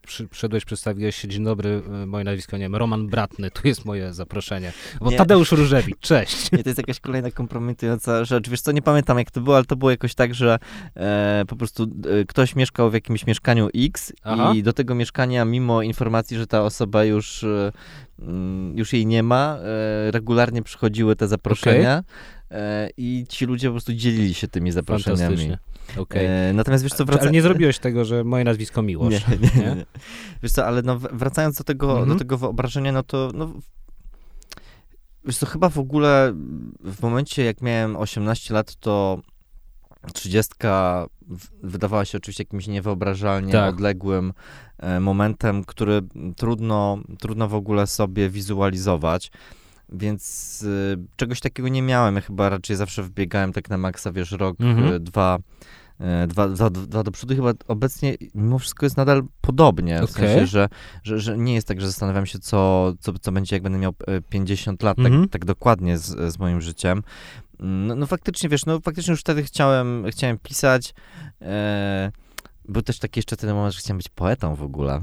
przy, 0.06 0.28
przyszedłeś, 0.28 0.64
przedstawiłeś 0.64 1.16
się, 1.16 1.28
dzień 1.28 1.44
dobry, 1.44 1.82
e, 2.02 2.06
moje 2.06 2.24
nazwisko, 2.24 2.56
nie 2.56 2.64
wiem, 2.64 2.76
Roman 2.76 3.06
Bratny, 3.06 3.50
tu 3.50 3.68
jest 3.68 3.84
moje 3.84 4.14
zaproszenie. 4.14 4.72
Bo 5.00 5.10
nie. 5.10 5.16
Tadeusz 5.16 5.52
Różewicz, 5.52 5.98
cześć. 6.00 6.52
Nie, 6.52 6.62
to 6.62 6.68
jest 6.68 6.78
jakaś 6.78 7.00
kolejna 7.00 7.30
kompromitująca 7.30 8.24
rzecz. 8.24 8.48
Wiesz 8.48 8.60
co, 8.60 8.72
nie 8.72 8.82
pamiętam 8.82 9.18
jak 9.18 9.30
to 9.30 9.40
było, 9.40 9.56
ale 9.56 9.64
to 9.64 9.76
było 9.76 9.90
jakoś 9.90 10.14
tak, 10.14 10.34
że 10.34 10.58
e, 10.94 11.44
po 11.48 11.56
prostu 11.56 11.82
e, 11.82 12.24
ktoś 12.24 12.56
mieszkał 12.56 12.90
w 12.90 12.94
jakimś 12.94 13.26
mieszkaniu 13.26 13.68
X 13.74 14.12
Aha. 14.22 14.52
i 14.54 14.62
do 14.62 14.72
tego 14.72 14.94
mieszkania, 14.94 15.44
mimo 15.44 15.82
informacji, 15.82 16.36
że 16.36 16.46
ta 16.46 16.62
osoba 16.62 17.04
już 17.04 17.44
e, 17.44 17.72
mm, 18.18 18.78
już 18.78 18.92
jej 18.92 19.06
nie 19.06 19.22
ma, 19.22 19.58
e, 19.58 20.10
regularnie 20.10 20.62
przychodziły 20.62 21.16
te 21.16 21.28
zaproszenia. 21.28 21.98
Okay. 21.98 22.90
I 22.96 23.24
ci 23.28 23.46
ludzie 23.46 23.68
po 23.68 23.72
prostu 23.72 23.92
dzielili 23.92 24.34
się 24.34 24.48
tymi 24.48 24.72
zaproszeniami. 24.72 25.56
Okay. 25.96 26.28
E, 26.28 26.52
natomiast 26.52 26.84
wiesz 26.84 26.92
co, 26.92 27.04
wraca... 27.04 27.22
Ale 27.22 27.30
nie 27.30 27.42
zrobiłeś 27.42 27.78
tego, 27.78 28.04
że 28.04 28.24
moje 28.24 28.44
nazwisko 28.44 28.82
Miłosz. 28.82 29.12
Nie, 29.12 29.36
nie, 29.36 29.62
nie. 29.62 29.74
nie. 29.74 29.86
Wiesz 30.42 30.52
co, 30.52 30.66
ale 30.66 30.82
no, 30.82 30.98
wracając 30.98 31.58
do 31.58 31.64
tego, 31.64 31.90
mhm. 31.90 32.08
do 32.08 32.14
tego 32.14 32.38
wyobrażenia, 32.38 32.92
no 32.92 33.02
to 33.02 33.30
no, 33.34 33.52
Wiesz 35.26 35.38
co, 35.38 35.46
chyba 35.46 35.68
w 35.68 35.78
ogóle 35.78 36.32
w 36.80 37.02
momencie, 37.02 37.44
jak 37.44 37.62
miałem 37.62 37.96
18 37.96 38.54
lat, 38.54 38.76
to 38.76 39.20
30 40.14 40.54
wydawała 41.62 42.04
się 42.04 42.18
oczywiście 42.18 42.42
jakimś 42.42 42.66
niewyobrażalnie 42.66 43.52
Tak. 43.52 43.74
odległym 43.74 44.32
e, 44.78 45.00
momentem, 45.00 45.64
który 45.64 46.02
trudno, 46.36 46.98
trudno 47.18 47.48
w 47.48 47.54
ogóle 47.54 47.86
sobie 47.86 48.30
wizualizować. 48.30 49.30
Więc 49.92 50.62
y, 50.62 50.98
czegoś 51.16 51.40
takiego 51.40 51.68
nie 51.68 51.82
miałem. 51.82 52.14
Ja 52.14 52.20
chyba 52.20 52.48
raczej 52.48 52.76
zawsze 52.76 53.02
wbiegałem 53.02 53.52
tak 53.52 53.70
na 53.70 53.78
maksa, 53.78 54.12
wiesz, 54.12 54.32
rok, 54.32 54.56
Mhm. 54.60 54.92
y, 54.94 55.00
dwa, 55.00 55.38
y, 56.24 56.26
dwa, 56.26 56.48
dwa, 56.48 56.70
dwa 56.70 57.02
do 57.02 57.10
przodu. 57.10 57.34
Chyba 57.36 57.52
obecnie 57.68 58.14
mimo 58.34 58.58
wszystko 58.58 58.86
jest 58.86 58.96
nadal 58.96 59.22
podobnie. 59.40 60.00
W 60.00 60.04
Okej. 60.04 60.14
sensie, 60.14 60.46
że, 60.46 60.68
że, 61.02 61.20
że 61.20 61.38
nie 61.38 61.54
jest 61.54 61.68
tak, 61.68 61.80
że 61.80 61.86
zastanawiam 61.86 62.26
się, 62.26 62.38
co, 62.38 62.92
co, 63.00 63.12
co 63.20 63.32
będzie, 63.32 63.56
jak 63.56 63.62
będę 63.62 63.78
miał 63.78 63.94
e, 64.06 64.20
50 64.20 64.82
lat, 64.82 64.98
Mhm. 64.98 65.22
tak, 65.22 65.30
tak 65.30 65.44
dokładnie 65.44 65.98
z, 65.98 66.32
z 66.32 66.38
moim 66.38 66.60
życiem. 66.60 67.02
No, 67.60 67.94
no 67.94 68.06
faktycznie, 68.06 68.48
wiesz, 68.48 68.66
no 68.66 68.80
faktycznie 68.80 69.10
już 69.10 69.20
wtedy 69.20 69.42
chciałem, 69.42 70.04
chciałem 70.10 70.38
pisać. 70.38 70.94
E, 71.42 72.12
był 72.68 72.82
też 72.82 72.98
taki 72.98 73.18
jeszcze 73.18 73.36
ten 73.36 73.54
moment, 73.54 73.74
że 73.74 73.80
chciałem 73.80 73.96
być 73.98 74.08
poetą 74.08 74.54
w 74.54 74.62
ogóle. 74.62 75.00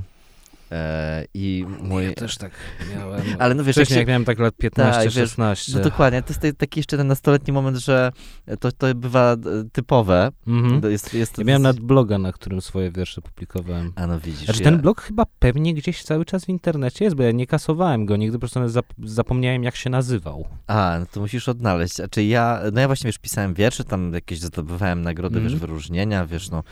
E, 0.73 1.25
I 1.33 1.65
mój... 1.83 2.03
Ja 2.03 2.13
też 2.13 2.37
tak 2.37 2.51
miałem. 2.95 3.21
Ale 3.39 3.55
no 3.55 3.63
wiesz, 3.63 3.75
Wcześniej, 3.75 3.97
jak 3.99 4.07
miałem 4.07 4.25
tak 4.25 4.39
lat 4.39 4.55
15, 4.57 4.93
Tak, 4.93 5.03
wiesz, 5.03 5.13
16. 5.13 5.71
No 5.75 5.83
dokładnie, 5.83 6.21
to 6.21 6.33
jest 6.33 6.57
taki 6.57 6.79
jeszcze 6.79 6.97
ten 6.97 7.07
nastoletni 7.07 7.53
moment, 7.53 7.77
że 7.77 8.11
to, 8.59 8.71
to 8.71 8.95
bywa 8.95 9.33
e, 9.33 9.37
typowe. 9.71 10.31
Mhm. 10.47 10.91
Jest, 10.91 11.13
jest 11.13 11.37
Ja 11.37 11.43
miałem 11.43 11.61
nawet 11.61 11.79
bloga, 11.79 12.17
na 12.17 12.31
którym 12.31 12.61
swoje 12.61 12.91
wiersze 12.91 13.21
publikowałem. 13.21 13.93
A 13.95 14.07
no 14.07 14.19
widzisz, 14.19 14.45
Znaczy 14.45 14.59
ja... 14.59 14.63
ten 14.63 14.81
blog 14.81 15.01
chyba 15.01 15.25
pewnie 15.39 15.73
gdzieś 15.73 16.03
cały 16.03 16.25
czas 16.25 16.45
w 16.45 16.49
internecie 16.49 17.05
jest, 17.05 17.15
bo 17.17 17.23
ja 17.23 17.31
nie 17.31 17.47
kasowałem 17.47 18.05
go, 18.05 18.15
nigdy 18.17 18.37
po 18.37 18.39
prostu 18.39 18.59
zap- 18.59 18.93
zapomniałem 19.03 19.63
jak 19.63 19.75
się 19.75 19.89
nazywał. 19.89 20.47
A, 20.67 20.97
no 20.99 21.05
to 21.05 21.19
musisz 21.19 21.49
odnaleźć. 21.49 21.95
Znaczy 21.95 22.23
ja, 22.23 22.61
no 22.73 22.81
ja 22.81 22.87
właśnie, 22.87 23.07
wiesz, 23.07 23.17
pisałem 23.17 23.53
wiersze, 23.53 23.83
tam 23.83 24.13
jakieś 24.13 24.39
zdobywałem 24.39 25.01
nagrody, 25.01 25.35
Mhm. 25.35 25.51
wiesz, 25.53 25.61
wyróżnienia, 25.61 26.25
wiesz, 26.25 26.49
no. 26.49 26.63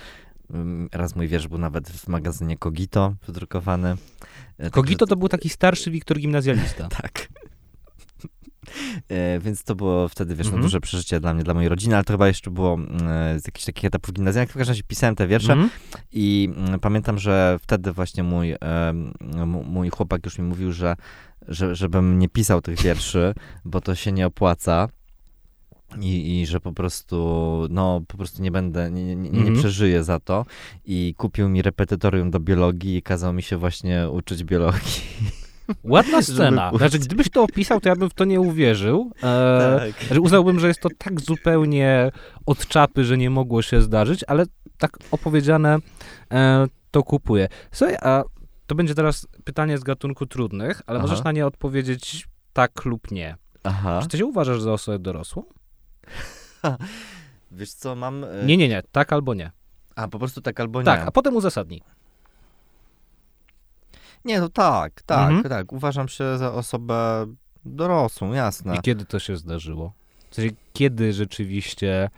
Mm, 0.53 0.89
Raz 0.91 1.15
mój 1.15 1.27
wiersz 1.27 1.47
był 1.47 1.57
nawet 1.57 1.89
w 1.89 2.07
magazynie 2.07 2.57
Kogito 2.57 3.13
wydrukowany. 3.27 3.95
E, 4.57 4.69
Kogito 4.69 5.07
to 5.07 5.15
był 5.15 5.29
taki 5.29 5.49
starszy 5.49 5.91
Wiktor 5.91 6.19
gimnazjalista. 6.19 6.87
Tak. 7.01 7.27
E, 9.09 9.39
więc 9.39 9.63
to 9.63 9.75
było 9.75 10.07
wtedy, 10.09 10.35
wiesz, 10.35 10.45
no, 10.47 10.49
Mhm. 10.51 10.61
duże 10.63 10.81
przeżycie 10.81 11.19
dla 11.19 11.33
mnie, 11.33 11.43
dla 11.43 11.53
mojej 11.53 11.69
rodziny, 11.69 11.95
ale 11.95 12.03
to 12.03 12.13
chyba 12.13 12.27
jeszcze 12.27 12.51
było 12.51 12.73
mm, 12.73 12.99
z 13.39 13.45
jakichś 13.47 13.65
takich 13.65 13.85
etapów 13.85 14.13
gimnazjalnych. 14.13 14.49
W 14.51 14.53
każdym 14.57 14.71
razie 14.71 14.83
pisałem 14.83 15.15
te 15.15 15.27
wiersze 15.27 15.53
Mhm. 15.53 15.69
i 16.11 16.49
mm, 16.57 16.79
pamiętam, 16.79 17.19
że 17.19 17.57
wtedy 17.61 17.91
właśnie 17.91 18.23
mój, 18.23 18.55
mój 19.65 19.89
chłopak 19.89 20.25
już 20.25 20.37
mi 20.39 20.45
mówił, 20.45 20.71
że, 20.71 20.95
że 21.47 21.75
żebym 21.75 22.19
nie 22.19 22.29
pisał 22.29 22.61
tych 22.61 22.81
wierszy, 22.81 23.33
bo 23.65 23.81
to 23.81 23.95
się 23.95 24.11
nie 24.11 24.27
opłaca. 24.27 24.89
I, 25.99 26.39
I 26.41 26.45
że 26.45 26.59
po 26.59 26.71
prostu, 26.73 27.17
no, 27.69 28.01
po 28.07 28.17
prostu 28.17 28.41
nie 28.43 28.51
będę, 28.51 28.91
nie, 28.91 29.03
nie, 29.15 29.15
nie, 29.29 29.39
Mhm. 29.39 29.55
przeżyję 29.57 30.03
za 30.03 30.19
to. 30.19 30.45
I 30.85 31.13
kupił 31.17 31.49
mi 31.49 31.61
repetytorium 31.61 32.31
do 32.31 32.39
biologii 32.39 32.95
i 32.97 33.01
kazał 33.01 33.33
mi 33.33 33.43
się 33.43 33.57
właśnie 33.57 34.09
uczyć 34.09 34.43
biologii. 34.43 35.01
Ładna 35.83 36.21
scena. 36.21 36.71
Znaczy, 36.77 36.99
gdybyś 36.99 37.29
to 37.29 37.43
opisał, 37.43 37.79
to 37.81 37.89
ja 37.89 37.95
bym 37.95 38.09
w 38.09 38.13
to 38.13 38.25
nie 38.25 38.41
uwierzył. 38.41 39.11
E, 39.23 39.79
Tak. 39.93 40.13
Że 40.15 40.21
uznałbym, 40.21 40.59
że 40.59 40.67
jest 40.67 40.81
to 40.81 40.89
tak 40.97 41.21
zupełnie 41.21 42.11
od 42.45 42.67
czapy, 42.67 43.03
że 43.03 43.17
nie 43.17 43.29
mogło 43.29 43.61
się 43.61 43.81
zdarzyć, 43.81 44.23
ale 44.27 44.45
tak 44.77 44.97
opowiedziane 45.11 45.77
e, 46.31 46.67
to 46.91 47.03
kupuję. 47.03 47.47
Słuchaj, 47.71 47.95
a 48.01 48.23
to 48.67 48.75
będzie 48.75 48.95
teraz 48.95 49.27
pytanie 49.43 49.77
z 49.77 49.83
gatunku 49.83 50.25
trudnych, 50.25 50.81
ale 50.87 50.99
Aha. 50.99 51.07
możesz 51.07 51.23
na 51.23 51.31
nie 51.31 51.45
odpowiedzieć 51.45 52.27
tak 52.53 52.85
lub 52.85 53.11
nie. 53.11 53.35
Aha. 53.63 53.99
Czy 54.01 54.07
ty 54.07 54.17
się 54.17 54.25
uważasz 54.25 54.61
za 54.61 54.71
osobę 54.73 54.99
dorosłą? 54.99 55.43
Wiesz 57.51 57.73
co, 57.73 57.95
mam... 57.95 58.23
e, 58.23 58.27
Nie, 58.45 58.57
nie, 58.57 58.67
nie. 58.69 58.83
Tak 58.91 59.13
albo 59.13 59.33
nie. 59.33 59.51
A, 59.95 60.07
po 60.07 60.19
prostu 60.19 60.41
tak 60.41 60.59
albo 60.59 60.79
nie. 60.79 60.85
Tak, 60.85 61.07
a 61.07 61.11
potem 61.11 61.35
uzasadnij. 61.35 61.81
Nie, 64.25 64.39
no 64.39 64.49
tak, 64.49 65.01
tak, 65.01 65.31
Mhm. 65.31 65.49
tak. 65.49 65.73
Uważam 65.73 66.07
się 66.07 66.37
za 66.37 66.53
osobę 66.53 67.25
dorosłą, 67.65 68.33
jasne. 68.33 68.75
I 68.75 68.79
kiedy 68.79 69.05
to 69.05 69.19
się 69.19 69.37
zdarzyło? 69.37 69.93
W 70.29 70.35
sensie, 70.35 70.55
kiedy 70.73 71.13
rzeczywiście 71.13 72.09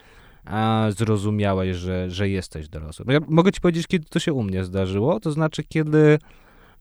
a, 0.45 0.86
zrozumiałeś, 0.97 1.77
że, 1.77 2.09
że 2.09 2.29
jesteś 2.29 2.69
dorosły? 2.69 3.05
Ja 3.13 3.19
mogę 3.27 3.51
ci 3.51 3.61
powiedzieć, 3.61 3.88
kiedy 3.88 4.05
to 4.09 4.19
się 4.19 4.34
u 4.34 4.43
mnie 4.43 4.63
zdarzyło. 4.63 5.19
To 5.19 5.31
znaczy, 5.31 5.63
kiedy 5.63 6.19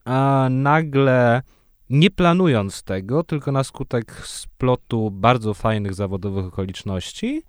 a, 0.05 0.47
nagle, 0.51 1.41
nie 1.93 2.11
planując 2.11 2.83
tego, 2.83 3.23
tylko 3.23 3.51
na 3.51 3.63
skutek 3.63 4.21
splotu 4.27 5.11
bardzo 5.11 5.53
fajnych 5.53 5.93
zawodowych 5.93 6.45
okoliczności, 6.45 7.43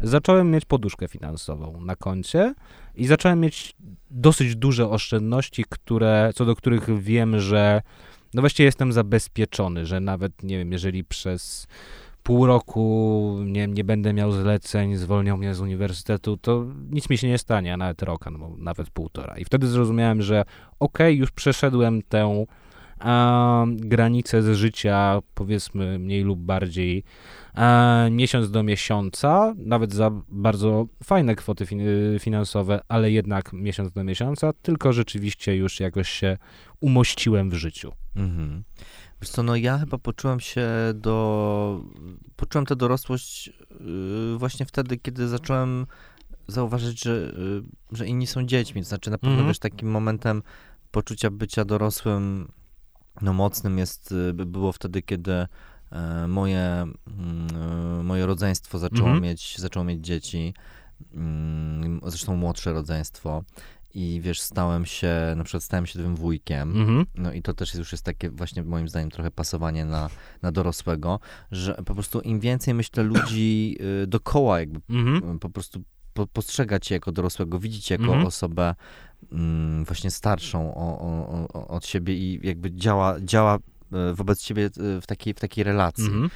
zacząłem 0.00 0.50
mieć 0.50 0.64
poduszkę 0.64 1.08
finansową 1.08 1.80
na 1.80 1.96
koncie 1.96 2.54
i 2.94 3.06
zacząłem 3.06 3.40
mieć 3.40 3.76
dosyć 4.10 4.56
duże 4.56 4.90
oszczędności, 4.90 5.64
które, 5.68 6.30
co 6.34 6.44
do 6.44 6.56
których 6.56 7.02
wiem, 7.02 7.40
że 7.40 7.82
no 8.34 8.42
właściwie 8.42 8.64
jestem 8.64 8.92
zabezpieczony, 8.92 9.86
że 9.86 10.00
nawet, 10.00 10.42
nie 10.42 10.58
wiem, 10.58 10.72
jeżeli 10.72 11.04
przez 11.04 11.66
pół 12.22 12.46
roku 12.46 13.36
nie, 13.44 13.66
nie 13.66 13.84
będę 13.84 14.12
miał 14.12 14.32
zleceń, 14.32 14.96
zwolnią 14.96 15.36
mnie 15.36 15.54
z 15.54 15.60
uniwersytetu, 15.60 16.36
to 16.36 16.66
nic 16.90 17.10
mi 17.10 17.18
się 17.18 17.28
nie 17.28 17.38
stanie, 17.38 17.74
a 17.74 17.76
nawet 17.76 18.02
rok, 18.02 18.26
albo 18.26 18.56
nawet 18.58 18.90
półtora. 18.90 19.38
I 19.38 19.44
wtedy 19.44 19.66
zrozumiałem, 19.66 20.22
że 20.22 20.44
okej, 20.80 21.16
już 21.16 21.30
przeszedłem 21.30 22.02
tę 22.02 22.46
a, 23.00 23.64
granicę 23.68 24.42
z 24.42 24.56
życia, 24.56 25.18
powiedzmy 25.34 25.98
mniej 25.98 26.22
lub 26.22 26.40
bardziej 26.40 27.04
a, 27.54 28.04
miesiąc 28.10 28.50
do 28.50 28.62
miesiąca, 28.62 29.54
nawet 29.58 29.92
za 29.94 30.10
bardzo 30.28 30.86
fajne 31.04 31.36
kwoty 31.36 31.66
fin- 31.66 32.18
finansowe, 32.18 32.80
ale 32.88 33.10
jednak 33.10 33.52
miesiąc 33.52 33.92
do 33.92 34.04
miesiąca, 34.04 34.52
tylko 34.62 34.92
rzeczywiście 34.92 35.56
już 35.56 35.80
jakoś 35.80 36.08
się 36.08 36.38
umościłem 36.80 37.50
w 37.50 37.54
życiu. 37.54 37.92
Mhm. 38.16 38.64
Wiesz 39.22 39.30
co, 39.30 39.42
no 39.42 39.56
ja 39.56 39.78
chyba 39.78 39.98
poczułem 39.98 40.40
się 40.40 40.66
do... 40.94 41.84
Poczułem 42.36 42.66
tę 42.66 42.76
dorosłość 42.76 43.46
yy, 43.80 44.38
właśnie 44.38 44.66
wtedy, 44.66 44.96
kiedy 44.96 45.28
zacząłem 45.28 45.86
zauważyć, 46.48 47.04
że, 47.04 47.32
yy, 47.38 47.62
że 47.92 48.06
inni 48.06 48.26
są 48.26 48.46
dziećmi. 48.46 48.82
To 48.82 48.88
znaczy 48.88 49.10
na 49.10 49.18
pewno, 49.18 49.30
Mhm. 49.32 49.48
wiesz, 49.48 49.58
takim 49.58 49.90
momentem 49.90 50.42
poczucia 50.90 51.30
bycia 51.30 51.64
dorosłym, 51.64 52.48
no 53.22 53.32
mocnym 53.32 53.78
jest, 53.78 54.14
by- 54.34 54.46
było 54.46 54.72
wtedy, 54.72 55.02
kiedy 55.02 55.32
e, 55.32 56.26
moje, 56.28 56.60
mm, 56.60 56.96
e, 58.00 58.02
moje 58.02 58.26
rodzeństwo 58.26 58.78
zaczęło, 58.78 59.08
Mhm. 59.08 59.22
mieć, 59.22 59.58
zaczęło 59.58 59.84
mieć 59.84 60.04
dzieci, 60.06 60.54
mm, 61.14 62.00
zresztą 62.06 62.36
młodsze 62.36 62.72
rodzeństwo. 62.72 63.42
I 63.94 64.20
wiesz, 64.22 64.40
stałem 64.40 64.86
się, 64.86 65.14
na 65.36 65.44
przykład 65.44 65.62
stałem 65.62 65.86
się 65.86 65.98
tym 65.98 66.16
wujkiem. 66.16 66.76
Mhm. 66.80 67.06
No 67.14 67.32
i 67.32 67.42
to 67.42 67.54
też 67.54 67.74
już 67.74 67.92
jest 67.92 68.04
takie 68.04 68.30
właśnie 68.30 68.62
moim 68.62 68.88
zdaniem 68.88 69.10
trochę 69.10 69.30
pasowanie 69.30 69.84
na, 69.84 70.10
na 70.42 70.52
dorosłego, 70.52 71.20
że 71.50 71.74
po 71.74 71.94
prostu 71.94 72.20
im 72.20 72.40
więcej 72.40 72.74
myślę 72.74 73.02
ludzi 73.02 73.76
y, 74.02 74.06
dookoła 74.06 74.60
jakby 74.60 74.80
Mhm. 74.90 75.36
y, 75.36 75.38
po 75.38 75.50
prostu 75.50 75.82
po, 76.14 76.26
postrzega 76.26 76.78
cię 76.80 76.94
jako 76.94 77.12
dorosłego, 77.12 77.58
widzi 77.58 77.80
cię 77.80 77.94
jako 77.94 78.06
Mhm. 78.06 78.26
osobę 78.26 78.74
właśnie 79.86 80.10
starszą 80.10 80.74
o, 80.74 80.98
o, 81.00 81.48
o, 81.52 81.68
od 81.68 81.86
siebie 81.86 82.14
i 82.14 82.46
jakby 82.46 82.72
działa, 82.72 83.20
działa 83.20 83.56
y, 83.56 84.14
wobec 84.14 84.42
ciebie 84.42 84.70
y, 84.96 85.00
w 85.00 85.06
takiej, 85.06 85.34
w 85.34 85.40
takiej 85.40 85.64
relacji. 85.64 86.04
Mhm. 86.06 86.30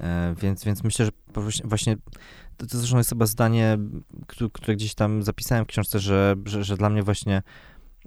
E, 0.00 0.34
Więc, 0.42 0.64
więc 0.64 0.84
myślę, 0.84 1.04
że 1.04 1.10
właśnie- 1.64 1.96
to, 2.56 2.66
to 2.66 2.78
zresztą 2.78 2.98
jest 2.98 3.10
chyba 3.10 3.26
zdanie, 3.26 3.78
które, 4.50 4.76
gdzieś 4.76 4.94
tam 4.94 5.22
zapisałem 5.22 5.64
w 5.64 5.68
książce, 5.68 5.98
że, 5.98 6.36
że, 6.44 6.64
że 6.64 6.76
dla 6.76 6.90
mnie 6.90 7.02
właśnie 7.02 7.42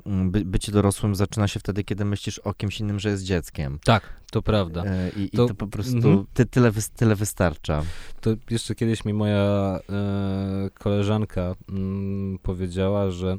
mm, 0.06 0.32
by, 0.32 0.46
bycie 0.46 0.72
dorosłym 0.72 1.16
zaczyna 1.16 1.48
się 1.48 1.60
wtedy, 1.60 1.84
kiedy 1.84 2.06
myślisz 2.06 2.40
o 2.40 2.54
kimś 2.54 2.80
innym, 2.80 3.00
że 3.00 3.10
jest 3.10 3.24
dzieckiem. 3.24 3.80
Tak, 3.84 4.04
to 4.32 4.42
prawda. 4.42 4.84
E, 4.84 5.10
I, 5.10 5.24
i 5.24 5.30
To- 5.30 5.46
to 5.46 5.56
po 5.56 5.68
prostu 5.68 5.96
mhm. 5.98 6.26
ty, 6.34 6.46
tyle, 6.46 6.72
tyle 6.96 7.16
wystarcza. 7.16 7.84
To 8.22 8.30
jeszcze 8.50 8.76
kiedyś 8.76 9.06
mi 9.06 9.14
moja 9.14 9.80
e, 9.90 10.70
koleżanka 10.74 11.56
mm, 11.70 12.40
powiedziała, 12.40 13.12
że 13.12 13.38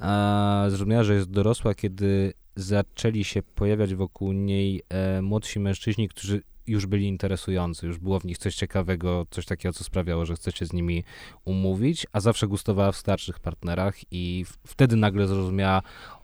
e, 0.00 0.64
zrozumiała, 0.68 1.04
że 1.04 1.14
jest 1.14 1.30
dorosła, 1.30 1.74
kiedy 1.74 2.32
zaczęli 2.56 3.24
się 3.24 3.42
pojawiać 3.42 3.94
wokół 3.94 4.32
niej 4.32 4.82
e, 4.88 5.22
młodsi 5.22 5.60
mężczyźni, 5.60 6.08
którzy 6.08 6.42
już 6.66 6.86
byli 6.86 7.08
interesujący, 7.08 7.86
już 7.86 7.98
było 7.98 8.20
w 8.20 8.24
nich 8.24 8.38
coś 8.38 8.54
ciekawego, 8.54 9.26
coś 9.30 9.46
takiego, 9.46 9.72
co 9.72 9.84
sprawiało, 9.84 10.26
że 10.26 10.34
chce 10.34 10.52
się 10.52 10.66
z 10.66 10.72
nimi 10.72 11.04
umówić, 11.44 12.06
a 12.12 12.20
zawsze 12.20 12.46
gustowała 12.48 12.92
w 12.92 12.96
starszych 12.96 13.40
partnerach 13.40 13.94
i 14.10 14.44
wtedy 14.66 14.96
nagle 14.96 15.26
zrozumiała, 15.26 15.82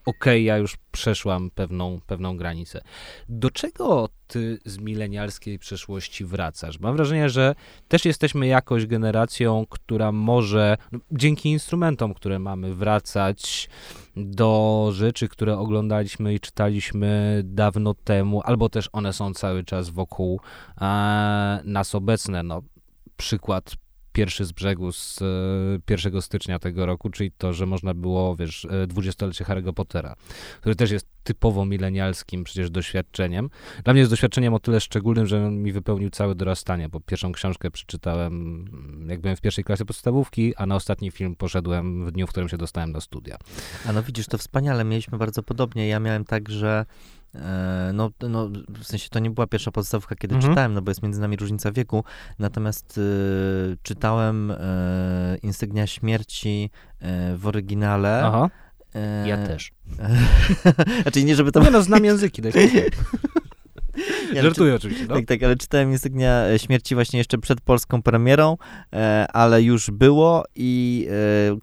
okej, 0.09 0.43
ja 0.43 0.57
już 0.57 0.77
przeszłam 0.91 1.49
pewną, 1.51 1.99
pewną 2.07 2.37
granicę. 2.37 2.81
Do 3.29 3.51
czego 3.51 4.09
ty 4.27 4.59
z 4.65 4.77
milenialskiej 4.77 5.59
przeszłości 5.59 6.25
wracasz? 6.25 6.79
Mam 6.79 6.95
wrażenie, 6.95 7.29
że 7.29 7.55
też 7.87 8.05
jesteśmy 8.05 8.47
jakąś 8.47 8.85
generacją, 8.85 9.65
która 9.69 10.11
może 10.11 10.77
no, 10.91 10.99
dzięki 11.11 11.49
instrumentom, 11.49 12.13
które 12.13 12.39
mamy, 12.39 12.75
wracać 12.75 13.69
do 14.15 14.89
rzeczy, 14.93 15.29
które 15.29 15.57
oglądaliśmy 15.57 16.33
i 16.33 16.39
czytaliśmy 16.39 17.41
dawno 17.45 17.93
temu, 17.93 18.41
albo 18.45 18.69
też 18.69 18.89
one 18.91 19.13
są 19.13 19.33
cały 19.33 19.63
czas 19.63 19.89
wokół 19.89 20.41
e, 20.81 20.85
nas 21.63 21.95
obecne. 21.95 22.43
No, 22.43 22.61
przykład 23.17 23.75
pierwszy 24.19 24.45
z 24.45 24.51
brzegu 24.51 24.91
z 24.91 25.19
1 25.89 26.15
e, 26.15 26.21
stycznia 26.21 26.59
tego 26.59 26.85
roku, 26.85 27.09
czyli 27.09 27.31
to, 27.31 27.53
że 27.53 27.65
można 27.65 27.93
było, 27.93 28.35
wiesz, 28.35 28.65
e, 28.65 28.87
dwudziestolecie 28.87 29.45
Harry'ego 29.45 29.73
Pottera, 29.73 30.15
który 30.61 30.75
też 30.75 30.91
jest 30.91 31.07
typowo 31.23 31.65
milenialskim 31.65 32.43
przecież 32.43 32.69
doświadczeniem. 32.69 33.49
Dla 33.83 33.93
mnie 33.93 33.99
jest 33.99 34.11
doświadczeniem 34.11 34.53
o 34.53 34.59
tyle 34.59 34.81
szczególnym, 34.81 35.27
że 35.27 35.51
mi 35.51 35.71
wypełnił 35.71 36.09
całe 36.09 36.35
dorastanie, 36.35 36.89
bo 36.89 36.99
pierwszą 36.99 37.31
książkę 37.31 37.71
przeczytałem, 37.71 38.33
mm, 38.33 39.09
jak 39.09 39.21
byłem 39.21 39.35
w 39.37 39.41
pierwszej 39.41 39.63
klasie 39.63 39.85
podstawówki, 39.85 40.55
a 40.55 40.65
na 40.65 40.75
ostatni 40.75 41.11
film 41.11 41.35
poszedłem 41.35 42.05
w 42.05 42.11
dniu, 42.11 42.27
w 42.27 42.29
którym 42.29 42.49
się 42.49 42.57
dostałem 42.57 42.93
do 42.93 43.01
studia. 43.01 43.37
A 43.85 43.93
no 43.93 44.03
widzisz, 44.03 44.27
to 44.27 44.37
wspaniale, 44.37 44.83
mieliśmy 44.83 45.17
bardzo 45.17 45.43
podobnie. 45.43 45.87
Ja 45.87 45.99
miałem 45.99 46.25
tak, 46.25 46.49
że 46.49 46.85
no, 47.93 48.09
no, 48.29 48.49
w 48.69 48.83
sensie 48.83 49.09
to 49.09 49.19
nie 49.19 49.29
była 49.29 49.47
pierwsza 49.47 49.71
podstawka, 49.71 50.15
kiedy 50.15 50.35
mhm. 50.35 50.51
czytałem, 50.51 50.73
no 50.73 50.81
bo 50.81 50.91
jest 50.91 51.03
między 51.03 51.21
nami 51.21 51.37
różnica 51.37 51.71
wieku. 51.71 52.03
Natomiast 52.39 52.97
y, 52.97 53.77
czytałem 53.83 54.51
y, 54.51 54.55
Insygnia 55.43 55.87
Śmierci 55.87 56.69
y, 57.33 57.37
w 57.37 57.47
oryginale. 57.47 58.21
Aha. 58.25 58.49
Ja 59.25 59.37
też. 59.37 59.71
znaczy 61.01 61.23
nie, 61.23 61.35
żeby 61.35 61.51
to... 61.51 61.63
Nie 61.63 61.71
no, 61.71 61.81
znam 61.81 62.05
języki. 62.05 62.41
Daj 62.41 62.53
ja, 64.33 64.41
Żartuję 64.43 64.75
oczywiście. 64.75 65.05
No. 65.09 65.15
Tak, 65.15 65.25
tak, 65.25 65.43
ale 65.43 65.55
czytałem 65.55 65.91
Insygnia 65.91 66.57
Śmierci 66.57 66.95
właśnie 66.95 67.17
jeszcze 67.17 67.37
przed 67.37 67.61
polską 67.61 68.01
premierą, 68.01 68.57
ale 69.33 69.63
już 69.63 69.91
było 69.91 70.43
i 70.55 71.07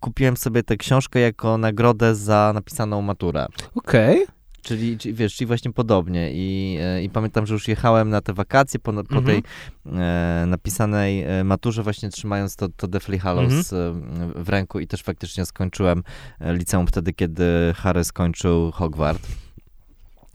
kupiłem 0.01 0.37
sobie 0.37 0.63
tę 0.63 0.77
książkę 0.77 1.21
jako 1.21 1.59
nagrodę 1.59 2.15
za 2.15 2.53
napisaną 2.55 3.03
maturę. 3.03 3.47
Okej. 3.75 4.23
Okay. 4.23 4.37
Czyli, 4.67 4.99
czyli, 4.99 5.15
wiesz, 5.15 5.35
czyli 5.35 5.47
właśnie 5.47 5.73
podobnie. 5.73 6.31
I, 6.33 6.79
e, 6.81 7.03
I 7.03 7.11
pamiętam, 7.11 7.47
że 7.47 7.55
już 7.55 7.69
jechałem 7.69 8.11
na 8.11 8.21
te 8.21 8.33
wakacje 8.33 8.81
po, 8.81 8.93
po 8.93 8.99
mhm. 9.01 9.25
tej 9.25 9.43
e, 9.87 10.45
napisanej 10.47 11.23
e, 11.23 11.45
maturze, 11.45 11.83
właśnie 11.83 12.09
trzymając 12.09 12.57
to, 12.57 12.69
to 12.69 12.89
Deathly 12.89 13.19
Hallows 13.19 13.73
mhm. 13.73 14.45
w 14.45 14.49
ręku 14.49 14.81
i 14.81 14.87
też 14.87 15.03
faktycznie 15.03 15.47
skończyłem 15.47 16.03
liceum 16.41 16.87
wtedy, 16.87 17.13
kiedy 17.13 17.45
Harry 17.77 18.05
skończył 18.05 18.73
Hogwart. 18.73 19.27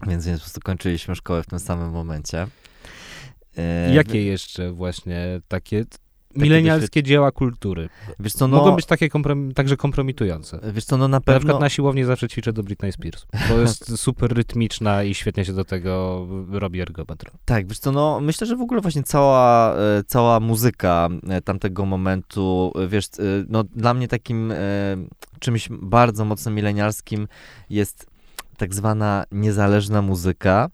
Więc, 0.06 0.26
więc 0.26 0.40
po 0.40 0.44
prostu 0.44 0.60
kończyliśmy 0.60 1.14
szkołę 1.14 1.42
w 1.42 1.46
tym 1.46 1.58
samym 1.58 1.90
momencie. 1.90 2.46
E, 3.56 3.94
Jakie 3.94 4.24
jeszcze 4.24 4.72
właśnie 4.72 5.40
takie 5.48 5.84
milenialskie 6.36 7.02
dzieła 7.02 7.32
kultury. 7.32 7.88
Wiesz 8.20 8.32
co, 8.32 8.48
no, 8.48 8.56
Mogą 8.56 8.76
być 8.76 8.86
takie 8.86 9.08
komprom 9.08 9.54
także 9.54 9.76
kompromitujące. 9.76 10.60
Wiesz 10.72 10.84
co, 10.84 10.96
no 10.96 11.08
na 11.08 11.20
pewno... 11.20 11.34
Na 11.34 11.40
przykład 11.40 11.60
na 11.60 11.68
siłowni 11.68 12.04
zawsze 12.04 12.28
ćwiczę 12.28 12.52
do 12.52 12.62
Britney 12.62 12.92
Spears, 12.92 13.26
bo 13.48 13.58
jest 13.60 13.98
super 13.98 14.32
rytmiczna 14.32 15.02
i 15.02 15.14
świetnie 15.14 15.44
się 15.44 15.52
do 15.52 15.64
tego 15.64 16.26
robi 16.50 16.80
ergometr. 16.80 17.30
Tak, 17.44 17.68
wiesz 17.68 17.78
co, 17.78 17.92
no 17.92 18.20
myślę, 18.20 18.46
że 18.46 18.56
w 18.56 18.60
ogóle 18.60 18.80
właśnie 18.80 19.02
cała, 19.02 19.74
e, 19.76 20.04
cała 20.06 20.40
muzyka 20.40 21.08
e, 21.28 21.40
tamtego 21.40 21.86
momentu, 21.86 22.72
e, 22.76 22.88
wiesz, 22.88 23.06
no 23.48 23.64
dla 23.64 23.94
mnie 23.94 24.08
takim 24.08 24.52
czymś 25.40 25.68
bardzo 25.70 26.24
mocno 26.24 26.52
milenialskim 26.52 27.28
jest 27.70 28.06
tak 28.56 28.74
zwana 28.74 29.24
niezależna 29.32 30.02
muzyka, 30.02 30.70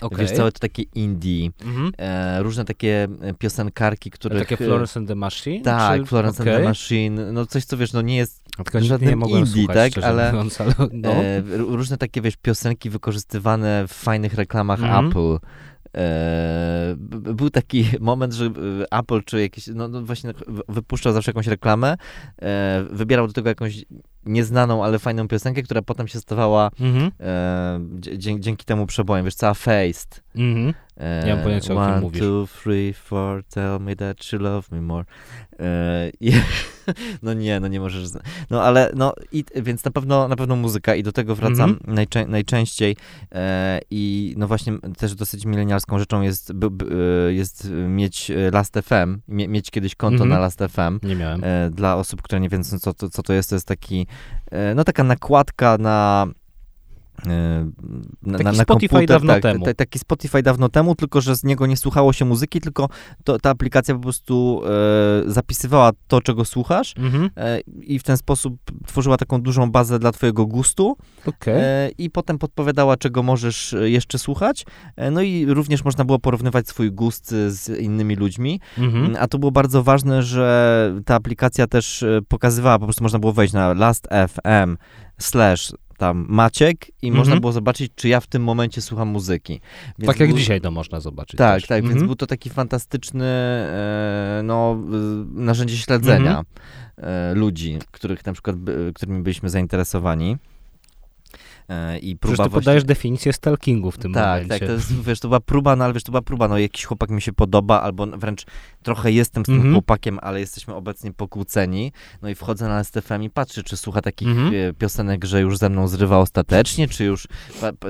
Okay. 0.00 0.18
Wiesz, 0.18 0.32
całe 0.36 0.52
to 0.52 0.58
takie 0.58 0.82
indie, 0.82 1.50
mhm. 1.64 1.92
e, 1.98 2.42
różne 2.42 2.64
takie 2.64 3.08
e, 3.20 3.34
piosenkarki, 3.34 4.10
które... 4.10 4.38
Takie 4.38 4.56
Florence 4.56 5.00
and 5.00 5.08
the 5.08 5.14
Machine? 5.14 5.62
Tak, 5.62 6.00
czy... 6.00 6.06
Florence 6.06 6.42
okay. 6.42 6.54
and 6.54 6.62
the 6.62 6.68
Machine, 6.68 7.32
no 7.32 7.46
coś, 7.46 7.64
co 7.64 7.76
wiesz, 7.76 7.92
no 7.92 8.02
nie 8.02 8.16
jest 8.16 8.42
żadnym 8.74 9.20
nie 9.20 9.38
indie, 9.38 9.46
słuchać, 9.46 9.94
tak, 9.94 10.04
ale, 10.04 10.32
mówiąc, 10.32 10.60
ale 10.60 10.74
no. 10.92 11.10
e, 11.10 11.42
różne 11.56 11.96
takie, 11.96 12.20
wiesz, 12.20 12.36
piosenki 12.36 12.90
wykorzystywane 12.90 13.84
w 13.88 13.92
fajnych 13.92 14.34
reklamach 14.34 14.82
mhm. 14.82 15.06
Apple. 15.06 15.38
E, 15.96 16.94
był 17.34 17.50
taki 17.50 17.84
moment, 18.00 18.32
że 18.32 18.44
e, 18.44 18.50
Apple 18.98 19.22
czy 19.24 19.40
jakiś, 19.40 19.66
no, 19.66 19.88
no 19.88 20.02
właśnie 20.02 20.32
wypuszczał 20.68 21.12
zawsze 21.12 21.30
jakąś 21.30 21.46
reklamę, 21.46 21.96
e, 22.42 22.84
wybierał 22.90 23.26
do 23.26 23.32
tego 23.32 23.48
jakąś 23.48 23.84
nieznaną, 24.26 24.84
ale 24.84 24.98
fajną 24.98 25.28
piosenkę, 25.28 25.62
która 25.62 25.82
potem 25.82 26.08
się 26.08 26.20
stawała 26.20 26.70
mhm. 26.80 27.10
dzięki 28.40 28.64
temu 28.64 28.86
przebojem, 28.86 29.24
wiesz, 29.24 29.34
cała 29.34 29.54
Faced. 29.54 30.22
Mhm. 30.34 30.74
E, 30.96 31.26
nie 31.26 31.34
mam 31.34 31.44
pojęcia, 31.44 31.74
o 31.74 31.86
kim 31.86 32.00
mówisz. 32.00 32.22
One, 32.22 32.30
two, 32.30 32.46
three, 32.62 32.92
four, 32.92 33.44
tell 33.44 33.80
me 33.80 33.96
that 33.96 34.32
you 34.32 34.38
love 34.38 34.68
me 34.72 34.80
more. 34.80 35.04
E, 35.60 36.10
no 37.22 37.34
nie, 37.34 37.60
no 37.60 37.68
nie 37.68 37.80
możesz. 37.80 38.08
No 38.50 38.62
ale, 38.62 38.92
no 38.94 39.14
i 39.32 39.44
więc 39.56 39.84
na 39.84 39.90
pewno, 39.90 40.28
na 40.28 40.36
pewno 40.36 40.56
muzyka 40.56 40.94
i 40.94 41.02
do 41.02 41.12
tego 41.12 41.34
wracam 41.34 41.70
mm 41.70 41.76
-hmm. 41.76 41.92
najczę 41.92 42.26
najczęściej 42.26 42.96
e, 43.32 43.80
i 43.90 44.34
no 44.36 44.48
właśnie 44.48 44.78
też 44.98 45.14
dosyć 45.14 45.44
milenialską 45.44 45.98
rzeczą 45.98 46.22
jest, 46.22 46.52
jest 47.28 47.70
mieć 47.88 48.32
Last 48.52 48.78
FM, 48.84 49.20
mieć 49.28 49.70
kiedyś 49.70 49.94
konto 49.94 50.24
mm 50.24 50.28
-hmm. 50.28 50.30
na 50.30 50.38
Last 50.38 50.58
FM. 50.58 51.08
Nie 51.08 51.16
miałem. 51.16 51.42
Dla 51.70 51.96
osób, 51.96 52.22
które 52.22 52.40
nie 52.40 52.48
wiedzą, 52.48 52.78
co 52.78 52.94
to, 52.94 53.10
co 53.10 53.22
to 53.22 53.32
jest, 53.32 53.50
to 53.50 53.56
jest 53.56 53.66
taki, 53.66 54.06
no 54.74 54.84
taka 54.84 55.04
nakładka 55.04 55.78
na 55.78 56.26
E, 56.26 56.41
na, 58.22 58.38
taki 58.38 58.56
na 58.56 58.64
Spotify 58.64 58.88
komputer, 58.88 59.06
dawno 59.06 59.32
tak, 59.32 59.42
temu. 59.42 59.64
taki 59.76 59.98
Spotify 59.98 60.42
dawno 60.42 60.68
temu, 60.68 60.94
tylko 60.94 61.20
że 61.20 61.36
z 61.36 61.44
niego 61.44 61.66
nie 61.66 61.76
słuchało 61.76 62.12
się 62.12 62.24
muzyki, 62.24 62.60
tylko 62.60 62.88
to, 63.24 63.38
ta 63.38 63.50
aplikacja 63.50 63.94
po 63.94 64.00
prostu 64.00 64.62
e, 65.26 65.30
zapisywała 65.30 65.90
to, 66.08 66.20
czego 66.20 66.44
słuchasz 66.44 66.94
mhm. 66.98 67.30
e, 67.36 67.60
i 67.60 67.98
w 67.98 68.02
ten 68.02 68.16
sposób 68.16 68.56
tworzyła 68.86 69.16
taką 69.16 69.42
dużą 69.42 69.70
bazę 69.70 69.98
dla 69.98 70.12
twojego 70.12 70.46
gustu 70.46 70.96
okay. 71.26 71.54
e, 71.54 71.90
i 71.98 72.10
potem 72.10 72.38
podpowiadała, 72.38 72.96
czego 72.96 73.22
możesz 73.22 73.74
jeszcze 73.82 74.18
słuchać. 74.18 74.64
E, 74.96 75.10
no 75.10 75.22
i 75.22 75.46
również 75.46 75.84
można 75.84 76.04
było 76.04 76.18
porównywać 76.18 76.68
swój 76.68 76.92
gust 76.92 77.34
z 77.48 77.80
innymi 77.80 78.16
ludźmi, 78.16 78.60
mhm. 78.78 79.16
a 79.20 79.28
to 79.28 79.38
było 79.38 79.52
bardzo 79.52 79.82
ważne, 79.82 80.22
że 80.22 80.94
ta 81.04 81.14
aplikacja 81.14 81.66
też 81.66 82.02
e, 82.02 82.20
pokazywała, 82.28 82.78
po 82.78 82.84
prostu 82.84 83.02
można 83.02 83.18
było 83.18 83.32
wejść 83.32 83.54
na 83.54 83.74
last.fm 83.74 84.76
slash 85.18 85.72
tam 86.02 86.26
Maciek 86.28 86.86
i 87.02 87.12
można 87.12 87.40
było 87.40 87.52
zobaczyć, 87.52 87.92
czy 87.94 88.08
ja 88.08 88.20
w 88.20 88.26
tym 88.26 88.44
momencie 88.44 88.82
słucham 88.82 89.08
muzyki. 89.08 89.60
Więc 89.98 90.06
tak 90.06 90.20
jak 90.20 90.28
był... 90.28 90.38
dzisiaj 90.38 90.60
to 90.60 90.70
można 90.70 91.00
zobaczyć. 91.00 91.38
Tak, 91.38 91.60
też. 91.60 91.68
tak, 91.68 91.82
więc 91.82 91.92
mhm. 91.92 92.06
był 92.06 92.16
to 92.16 92.26
taki 92.26 92.50
fantastyczny 92.50 93.24
e, 93.24 94.40
no, 94.44 94.78
narzędzie 95.34 95.76
śledzenia 95.76 96.42
-hmm. 96.42 97.04
e, 97.04 97.34
ludzi, 97.34 97.78
których 97.90 98.26
na 98.26 98.32
przykład, 98.32 98.56
którymi 98.94 99.22
byliśmy 99.22 99.50
zainteresowani. 99.50 100.36
E, 101.68 101.98
I 101.98 102.16
próba 102.16 102.34
Przecież 102.34 102.50
ty 102.50 102.54
podajesz 102.54 102.84
definicję 102.84 103.32
stalkingu 103.32 103.90
w 103.90 103.98
tym 103.98 104.12
tak, 104.12 104.26
momencie. 104.26 104.48
Tak, 104.48 104.58
tak, 104.58 104.68
to 104.68 104.72
jest, 104.72 105.02
wiesz, 105.02 105.20
to 105.20 105.28
była 105.28 105.40
próba, 105.40 105.76
no 105.76 105.84
ale 105.84 105.94
wiesz, 105.94 106.02
to 106.02 106.12
była 106.12 106.22
próba, 106.22 106.48
no 106.48 106.58
jakiś 106.58 106.84
chłopak 106.84 107.10
mi 107.10 107.22
się 107.22 107.32
podoba, 107.32 107.80
albo 107.80 108.06
wręcz 108.06 108.44
trochę 108.82 109.12
jestem 109.12 109.42
z 109.42 109.46
tym 109.46 109.54
mm 109.54 109.66
-hmm. 109.66 109.72
chłopakiem, 109.72 110.18
ale 110.22 110.40
jesteśmy 110.40 110.74
obecnie 110.74 111.12
pokłóceni, 111.12 111.92
no 112.22 112.28
i 112.28 112.34
wchodzę 112.34 112.68
na 112.68 112.84
STFM 112.84 113.22
i 113.22 113.30
patrzę, 113.30 113.62
czy 113.62 113.76
słucha 113.76 114.00
takich 114.00 114.28
mm 114.28 114.50
-hmm. 114.50 114.74
piosenek, 114.74 115.24
że 115.24 115.40
już 115.40 115.58
ze 115.58 115.68
mną 115.68 115.88
zrywa 115.88 116.18
ostatecznie, 116.18 116.88
czy 116.88 117.04
już, 117.04 117.28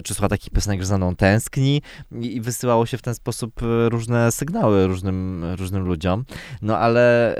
czy 0.04 0.14
słucha 0.14 0.28
takich 0.28 0.50
piosenek, 0.50 0.80
że 0.80 0.86
za 0.86 0.98
mną 0.98 1.16
tęskni 1.16 1.82
i, 2.20 2.36
i 2.36 2.40
wysyłało 2.40 2.86
się 2.86 2.98
w 2.98 3.02
ten 3.02 3.14
sposób 3.14 3.62
e, 3.62 3.88
różne 3.88 4.32
sygnały 4.32 4.86
różnym, 4.86 5.44
różnym 5.58 5.84
ludziom, 5.84 6.24
no 6.62 6.78
ale, 6.78 7.36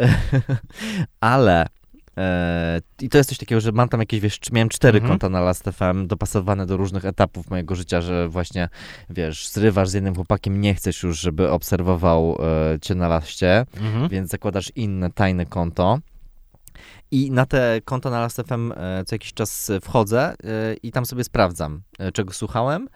ale 1.21 1.67
I 3.03 3.09
to 3.09 3.19
jest 3.19 3.31
coś 3.31 3.39
takiego, 3.39 3.61
że 3.61 3.73
mam 3.73 3.89
tam 3.89 4.01
jakieś, 4.01 4.21
wiesz, 4.21 4.41
miałem 4.53 4.69
cztery 4.69 4.99
mhm. 4.99 5.13
konta 5.13 5.29
na 5.29 5.41
Last.fm 5.41 6.07
dopasowane 6.07 6.67
do 6.67 6.77
różnych 6.77 7.05
etapów 7.05 7.51
mojego 7.51 7.75
życia, 7.75 8.01
że 8.01 8.29
właśnie, 8.29 8.69
wiesz, 9.11 9.49
zrywasz 9.49 9.89
z 9.89 9.95
jednym 9.95 10.15
chłopakiem, 10.15 10.61
nie 10.61 10.75
chcesz 10.75 11.03
już, 11.03 11.19
żeby 11.19 11.51
obserwował 11.51 12.39
e, 12.75 12.81
cię 12.81 12.95
na 12.95 13.09
laście, 13.09 13.67
mhm. 13.81 14.09
więc 14.09 14.31
zakładasz 14.31 14.73
inne, 14.77 15.11
tajne 15.11 15.47
konto. 15.47 15.99
I 17.11 17.31
na 17.31 17.47
te 17.47 17.81
konto 17.85 18.11
na 18.11 18.21
Last.fm 18.21 18.73
e, 18.73 19.05
co 19.07 19.15
jakiś 19.15 19.33
czas 19.33 19.73
wchodzę 19.83 20.35
e, 20.45 20.75
i 20.83 20.93
tam 20.93 21.07
sobie 21.07 21.25
sprawdzam, 21.25 21.83
e, 21.99 22.13
czego 22.13 22.33
słuchałem, 22.33 22.89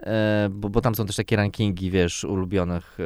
e, 0.00 0.48
bo, 0.50 0.68
bo 0.68 0.80
tam 0.80 0.94
są 0.94 1.06
też 1.06 1.16
takie 1.16 1.36
rankingi, 1.36 1.90
wiesz, 1.90 2.24
ulubionych, 2.24 2.98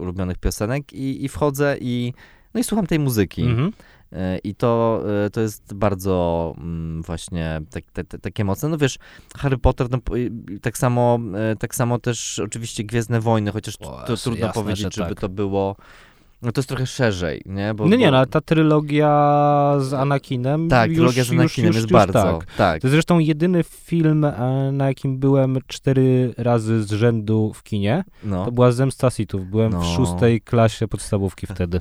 ulubionych 0.00 0.38
piosenek 0.38 0.92
i, 0.92 1.24
i 1.24 1.28
wchodzę 1.28 1.76
i 1.80 2.12
no 2.54 2.60
i 2.60 2.64
słucham 2.64 2.86
tej 2.86 2.98
muzyki. 2.98 3.42
Mhm. 3.42 3.72
E, 4.12 4.38
I 4.38 4.54
to, 4.54 5.02
e, 5.26 5.30
to 5.30 5.40
jest 5.40 5.74
bardzo 5.74 6.54
mm, 6.58 7.02
właśnie 7.02 7.60
tak, 7.70 7.84
te, 7.92 8.04
te, 8.04 8.18
takie 8.18 8.44
mocne. 8.44 8.68
No 8.68 8.78
wiesz, 8.78 8.98
Harry 9.36 9.58
Potter, 9.58 9.86
no, 9.90 9.98
tak, 10.62 10.78
samo, 10.78 11.18
e, 11.52 11.56
tak 11.56 11.74
samo 11.74 11.98
też 11.98 12.38
oczywiście 12.38 12.84
Gwiezdne 12.84 13.20
Wojny, 13.20 13.52
chociaż 13.52 13.76
to, 13.76 14.04
to 14.06 14.16
trudno 14.16 14.52
powiedzieć, 14.52 14.94
żeby 14.94 15.08
tak. 15.08 15.20
to 15.20 15.28
było 15.28 15.76
no 16.42 16.52
to 16.52 16.58
jest 16.60 16.68
trochę 16.68 16.86
szerzej, 16.86 17.42
nie? 17.46 17.74
Bo, 17.74 17.88
no 17.88 17.96
nie, 17.96 18.06
bo... 18.06 18.10
no 18.10 18.18
ale 18.18 18.26
ta 18.26 18.40
trylogia 18.40 19.76
z 19.78 19.92
Anakinem 19.92 20.68
Tak, 20.68 20.90
już, 20.90 20.96
trylogia 20.96 21.24
z 21.24 21.30
Anakinem 21.30 21.66
już, 21.66 21.76
jest 21.76 21.86
już, 21.86 21.92
bardzo, 21.92 22.22
tak. 22.22 22.54
tak. 22.54 22.80
To 22.80 22.86
jest 22.86 22.92
zresztą 22.92 23.18
jedyny 23.18 23.64
film, 23.64 24.26
na 24.72 24.86
jakim 24.86 25.18
byłem 25.18 25.58
cztery 25.66 26.34
razy 26.36 26.84
z 26.84 26.90
rzędu 26.90 27.52
w 27.54 27.62
kinie. 27.62 28.04
No. 28.24 28.44
To 28.44 28.52
była 28.52 28.72
Zemsta 28.72 29.10
Sithów. 29.10 29.46
Byłem 29.50 29.72
no. 29.72 29.80
w 29.80 29.84
szóstej 29.84 30.40
klasie 30.40 30.88
podstawówki 30.88 31.46
wtedy. 31.46 31.80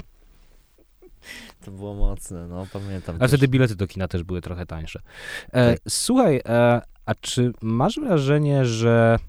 To 1.65 1.71
było 1.71 1.93
mocne, 1.93 2.47
no 2.47 2.67
pamiętam. 2.73 3.15
A 3.15 3.19
też. 3.19 3.31
wtedy 3.31 3.47
bilety 3.47 3.75
do 3.75 3.87
kina 3.87 4.07
też 4.07 4.23
były 4.23 4.41
trochę 4.41 4.65
tańsze. 4.65 5.01
E, 5.51 5.71
tak. 5.71 5.79
Słuchaj, 5.89 6.41
e, 6.45 6.81
a 7.05 7.15
czy 7.21 7.51
masz 7.61 7.99
wrażenie, 7.99 8.65
że 8.65 9.19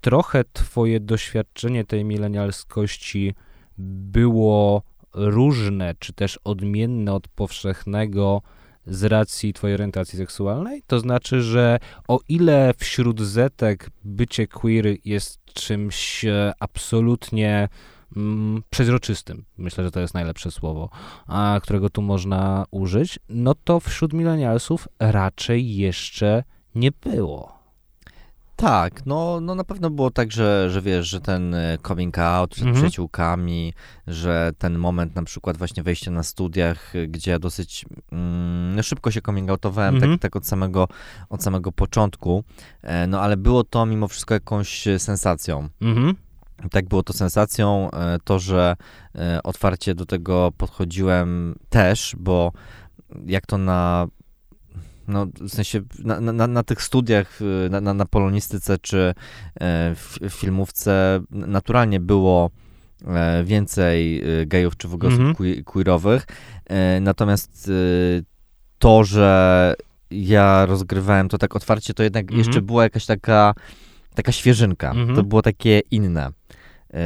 trochę 0.00 0.44
twoje 0.52 1.00
doświadczenie 1.00 1.84
tej 1.84 2.04
milenialskości 2.04 3.34
było 3.78 4.82
różne, 5.14 5.94
czy 5.98 6.12
też 6.12 6.38
odmienne 6.44 7.12
od 7.12 7.28
powszechnego 7.28 8.42
z 8.86 9.04
racji 9.04 9.52
twojej 9.52 9.74
orientacji 9.74 10.18
seksualnej? 10.18 10.82
To 10.86 11.00
znaczy, 11.00 11.42
że 11.42 11.78
o 12.08 12.20
ile 12.28 12.74
wśród 12.78 13.20
zetek 13.20 13.90
bycie 14.04 14.46
queer 14.46 14.86
jest 15.04 15.44
czymś 15.44 16.24
e, 16.24 16.52
absolutnie 16.60 17.68
mm, 18.16 18.62
przezroczystym, 18.70 19.44
myślę, 19.58 19.84
że 19.84 19.90
to 19.90 20.00
jest 20.00 20.14
najlepsze 20.14 20.50
słowo, 20.50 20.90
a, 21.26 21.60
którego 21.62 21.90
tu 21.90 22.02
można 22.02 22.64
użyć, 22.70 23.18
no 23.28 23.54
to 23.64 23.80
wśród 23.80 24.12
milenialsów 24.12 24.88
raczej 25.00 25.76
jeszcze 25.76 26.44
nie 26.74 26.90
było. 26.92 27.54
Tak, 28.56 29.06
no, 29.06 29.40
no 29.40 29.54
na 29.54 29.64
pewno 29.64 29.90
było 29.90 30.10
tak, 30.10 30.32
że, 30.32 30.70
że 30.70 30.82
wiesz, 30.82 31.08
że 31.08 31.20
ten 31.20 31.54
e, 31.54 31.78
coming 31.86 32.18
out 32.18 32.50
przed 32.50 32.62
mhm. 32.62 32.76
przyjaciółkami, 32.76 33.72
że 34.06 34.52
ten 34.58 34.78
moment 34.78 35.14
na 35.14 35.22
przykład 35.22 35.56
właśnie 35.56 35.82
wejścia 35.82 36.10
na 36.10 36.22
studiach, 36.22 36.96
e, 36.96 37.06
gdzie 37.06 37.30
ja 37.30 37.38
dosyć 37.38 37.86
mm, 38.12 38.76
no 38.76 38.82
szybko 38.82 39.10
się 39.10 39.22
coming 39.22 39.50
outowałem, 39.50 39.94
tak, 39.94 40.02
mhm. 40.02 40.18
tak, 40.18 40.32
tak 40.32 40.36
od, 40.36 40.46
samego, 40.46 40.88
od 41.28 41.42
samego 41.42 41.72
początku, 41.72 42.44
e, 42.82 43.06
no 43.06 43.20
ale 43.20 43.36
było 43.36 43.64
to 43.64 43.86
mimo 43.86 44.08
wszystko 44.08 44.34
jakąś 44.34 44.84
sensacją. 44.98 45.68
Mhm. 45.80 46.14
Tak 46.70 46.88
było 46.88 47.02
to 47.02 47.12
sensacją, 47.12 47.90
to, 48.24 48.38
że 48.38 48.76
otwarcie 49.44 49.94
do 49.94 50.06
tego 50.06 50.52
podchodziłem 50.56 51.54
też, 51.68 52.16
bo 52.18 52.52
jak 53.26 53.46
to 53.46 53.58
na 53.58 54.08
no, 55.08 55.26
w 55.40 55.50
sensie 55.50 55.82
na, 55.98 56.20
na, 56.20 56.46
na 56.46 56.62
tych 56.62 56.82
studiach, 56.82 57.42
y, 57.42 57.70
na, 57.70 57.80
na, 57.80 57.94
na 57.94 58.06
polonistyce 58.06 58.78
czy 58.78 59.14
e, 59.60 59.94
w 59.94 60.18
filmówce 60.30 61.20
naturalnie 61.30 62.00
było 62.00 62.50
e, 63.06 63.44
więcej 63.44 64.22
gejów 64.46 64.76
czy 64.76 64.88
w 64.88 64.94
ogóle 64.94 65.14
osób 65.14 65.22
mm-hmm. 65.22 65.64
queerowych. 65.64 66.26
E, 66.66 67.00
natomiast 67.00 67.70
to, 68.78 69.04
że 69.04 69.74
ja 70.10 70.66
rozgrywałem 70.66 71.28
to 71.28 71.38
tak 71.38 71.56
otwarcie, 71.56 71.94
to 71.94 72.02
jednak 72.02 72.26
mm-hmm. 72.26 72.38
jeszcze 72.38 72.62
była 72.62 72.82
jakaś 72.82 73.06
taka, 73.06 73.54
taka 74.14 74.32
świeżynka. 74.32 74.92
Mm-hmm. 74.92 75.14
To 75.14 75.22
było 75.22 75.42
takie 75.42 75.82
inne. 75.90 76.30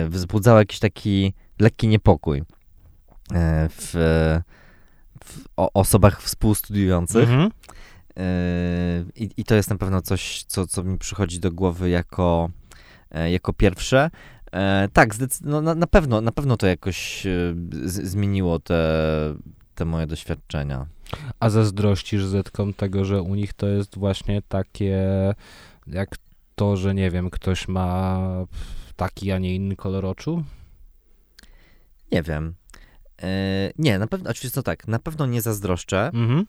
Wzbudzało 0.08 0.58
jakiś 0.58 0.78
taki 0.78 1.34
lekki 1.58 1.88
niepokój 1.88 2.42
w, 3.68 3.90
w 5.24 5.44
osobach 5.56 6.22
współstudiujących. 6.22 7.28
Mm-hmm. 7.28 7.50
I, 9.16 9.30
I, 9.36 9.44
to 9.44 9.54
jest 9.54 9.70
na 9.70 9.76
pewno 9.76 10.02
coś, 10.02 10.44
co, 10.44 10.66
co 10.66 10.84
mi 10.84 10.98
przychodzi 10.98 11.40
do 11.40 11.52
głowy 11.52 11.90
jako, 11.90 12.50
e, 13.10 13.30
jako 13.30 13.52
pierwsze. 13.52 14.10
E, 14.52 14.88
tak, 14.92 15.14
no, 15.42 15.60
na, 15.60 15.74
na, 15.74 15.86
pewno, 15.86 16.20
na 16.20 16.32
pewno 16.32 16.56
to 16.56 16.66
jakoś 16.66 17.26
e, 17.26 17.30
z, 17.84 18.10
zmieniło 18.10 18.58
te, 18.58 18.84
te 19.74 19.84
moje 19.84 20.06
doświadczenia. 20.06 20.86
A 21.40 21.50
zazdrościsz 21.50 22.24
Zetkom 22.24 22.74
tego, 22.74 23.04
że 23.04 23.22
u 23.22 23.34
nich 23.34 23.52
to 23.52 23.66
jest 23.66 23.98
właśnie 23.98 24.42
takie, 24.48 24.98
jak 25.86 26.16
to, 26.58 26.76
że 26.76 26.94
nie 26.94 27.10
wiem, 27.10 27.30
ktoś 27.30 27.68
ma 27.68 28.20
taki, 28.96 29.32
a 29.32 29.38
nie 29.38 29.54
inny 29.54 29.76
kolor 29.76 30.06
oczu? 30.06 30.44
Nie 32.12 32.22
wiem. 32.22 32.54
nie, 33.78 33.98
na 33.98 34.06
pewno, 34.06 34.30
oczywiście 34.30 34.54
to 34.54 34.62
tak, 34.62 34.88
na 34.88 34.98
pewno 34.98 35.26
nie 35.26 35.42
zazdroszczę. 35.42 36.10
Mhm. 36.14 36.46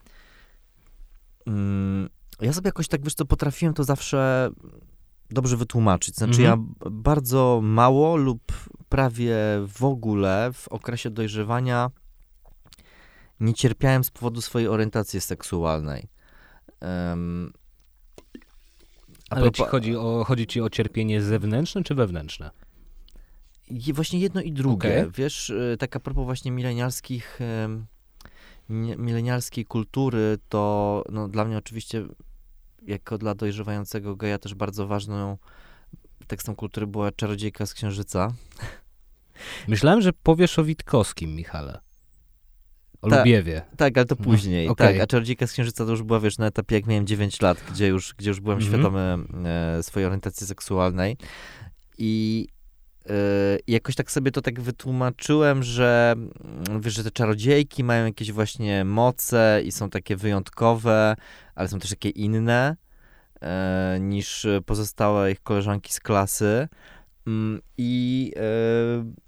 Mm, 1.47 2.10
ja 2.41 2.53
sobie 2.53 2.68
jakoś 2.68 2.88
tak, 2.88 3.03
wiesz 3.03 3.14
co, 3.14 3.26
potrafiłem 3.26 3.74
to 3.74 3.84
zawsze 3.84 4.49
dobrze 5.30 5.57
wytłumaczyć. 5.57 6.16
Znaczy 6.16 6.41
mhm. 6.41 6.45
ja 6.82 6.89
bardzo 6.91 7.60
mało 7.64 8.16
lub 8.16 8.41
prawie 8.89 9.36
w 9.68 9.84
ogóle 9.84 10.49
w 10.53 10.68
okresie 10.68 11.10
dojrzewania 11.10 11.89
nie 13.39 13.53
cierpiałem 13.53 14.03
z 14.03 14.12
powodu 14.12 14.41
swojej 14.41 14.68
orientacji 14.68 15.22
seksualnej. 15.22 16.10
Um, 16.82 17.53
Ale 19.30 19.42
propos... 19.42 19.66
ci 19.66 19.72
chodzi, 19.72 19.96
o, 19.96 20.24
chodzi 20.24 20.48
ci 20.48 20.62
o 20.62 20.70
cierpienie 20.70 21.22
zewnętrzne 21.22 21.84
czy 21.84 21.96
wewnętrzne? 21.96 22.52
Właśnie 23.94 24.20
jedno 24.20 24.42
i 24.42 24.52
drugie. 24.52 25.00
Okay. 25.00 25.12
Wiesz, 25.12 25.50
y, 25.50 25.76
tak 25.80 25.96
a 25.96 26.00
propos 26.00 26.26
właśnie 26.26 26.52
milenialskich 26.52 27.40
milenialskiej 28.98 29.66
kultury, 29.66 30.38
to 30.50 31.04
no, 31.10 31.28
dla 31.28 31.46
mnie 31.46 31.58
oczywiście, 31.58 32.06
jako 32.88 33.18
dla 33.18 33.36
dojrzewającego 33.36 34.16
geja, 34.16 34.38
też 34.38 34.56
bardzo 34.56 34.88
ważną 34.88 35.38
tekstem 36.28 36.56
kultury 36.56 36.88
była 36.88 37.12
Czarodziejka 37.12 37.66
z 37.66 37.74
Księżyca. 37.74 38.34
Myślałem, 39.68 40.02
że 40.02 40.14
powiesz 40.14 40.60
o 40.60 40.64
Witkowskim, 40.64 41.36
Michale. 41.36 41.80
Ta, 43.02 43.18
Lubiewie. 43.18 43.62
Tak, 43.78 43.97
ale 43.97 44.06
to 44.06 44.16
no, 44.20 44.26
później. 44.26 44.66
No, 44.66 44.72
okay. 44.72 44.93
Tak, 44.93 45.02
a 45.02 45.08
Czarodziejka 45.08 45.47
z 45.47 45.52
Księżyca 45.52 45.86
to 45.86 45.91
już 45.91 46.04
była, 46.04 46.20
wiesz, 46.20 46.38
na 46.38 46.47
etapie, 46.47 46.76
jak 46.76 46.86
miałem 46.86 47.08
9 47.08 47.41
lat, 47.41 47.58
gdzie 47.72 47.88
już, 47.88 48.14
gdzie 48.18 48.30
już 48.30 48.39
byłem 48.39 48.58
mm 48.58 48.70
-hmm. 48.70 48.74
świadomy 48.74 49.18
e, 49.78 49.84
swojej 49.84 50.08
orientacji 50.08 50.47
seksualnej. 50.47 51.18
I 51.97 52.47
i 53.68 53.72
jakoś 53.72 53.95
tak 53.95 54.12
sobie 54.12 54.32
to 54.32 54.41
tak 54.41 54.62
wytłumaczyłem, 54.62 55.64
że 55.64 56.16
mm, 56.16 56.82
wiesz, 56.82 56.93
że 56.93 57.04
te 57.04 57.12
czarodziejki 57.12 57.84
mają 57.84 58.06
jakieś 58.06 58.32
właśnie 58.32 58.86
moce 58.86 59.62
i 59.66 59.72
są 59.72 59.89
takie 59.89 60.16
wyjątkowe, 60.16 61.16
ale 61.56 61.68
są 61.68 61.80
też 61.80 61.89
takie 61.89 62.10
inne 62.10 62.78
e, 63.41 63.97
niż 64.02 64.47
pozostałe 64.66 65.32
ich 65.32 65.43
koleżanki 65.43 65.93
z 65.93 66.00
klasy. 66.00 66.68
Mm, 67.28 67.62
I 67.78 68.32
e, 68.36 68.41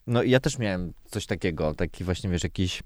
no 0.07 0.24
ja 0.24 0.39
też 0.39 0.57
miałem 0.57 0.93
coś 1.05 1.26
takiego, 1.26 1.74
taki 1.74 2.03
właśnie, 2.03 2.30
wiesz, 2.30 2.43
jakiś 2.43 2.84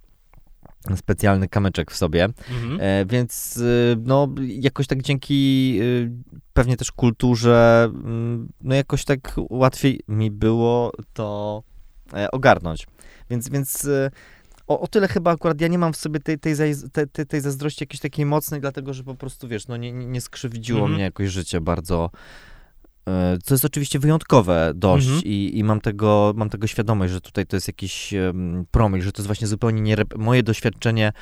specjalny 0.96 1.48
kamyczek 1.48 1.92
w 1.92 1.98
sobie, 1.98 2.24
mhm. 2.24 2.80
e, 2.82 3.06
więc 3.06 3.58
y, 3.58 3.98
no 4.04 4.28
jakoś 4.48 4.88
tak 4.88 5.02
dzięki 5.02 5.78
y, 5.82 6.12
pewnie 6.54 6.78
też 6.78 6.92
kulturze, 6.92 7.90
mm, 7.94 8.48
no 8.62 8.76
jakoś 8.76 9.06
tak 9.06 9.20
łatwiej 9.50 10.02
mi 10.08 10.32
było 10.32 10.92
to 11.14 11.64
e, 12.14 12.32
ogarnąć. 12.32 12.88
Więc, 13.30 13.50
więc 13.50 13.86
y, 13.86 14.12
o, 14.68 14.80
o 14.80 14.88
tyle 14.88 15.08
chyba 15.08 15.32
akurat 15.32 15.62
ja 15.62 15.68
nie 15.68 15.78
mam 15.78 15.94
w 15.94 15.98
sobie 15.98 16.20
tej, 16.20 16.40
tej, 16.40 16.56
tej, 17.12 17.26
tej 17.26 17.42
zazdrości 17.42 17.84
jakiejś 17.84 18.02
takiej 18.02 18.26
mocnej, 18.26 18.62
dlatego 18.62 18.94
że 18.94 19.04
po 19.04 19.16
prostu, 19.16 19.48
wiesz, 19.48 19.68
no 19.68 19.78
nie, 19.78 19.94
nie 19.94 20.22
skrzywdziło 20.22 20.80
mhm. 20.80 20.94
mnie 20.94 21.04
jakoś 21.04 21.30
życie 21.30 21.62
bardzo 21.62 22.10
co 23.44 23.54
jest 23.54 23.66
oczywiście 23.66 24.00
wyjątkowe 24.00 24.72
dość 24.76 25.06
mhm. 25.06 25.24
i, 25.26 25.52
i, 25.54 25.64
mam, 25.64 25.82
tego, 25.82 26.34
mam 26.36 26.50
tego 26.50 26.68
świadomość, 26.68 27.14
że 27.14 27.22
tutaj 27.22 27.46
to 27.46 27.56
jest 27.56 27.68
jakiś 27.68 28.14
um, 28.14 28.66
promil, 28.72 29.02
że 29.02 29.12
to 29.12 29.22
jest 29.22 29.28
właśnie 29.28 29.48
zupełnie 29.48 29.82
nie, 29.82 29.96
moje 30.18 30.44
doświadczenie 30.44 31.14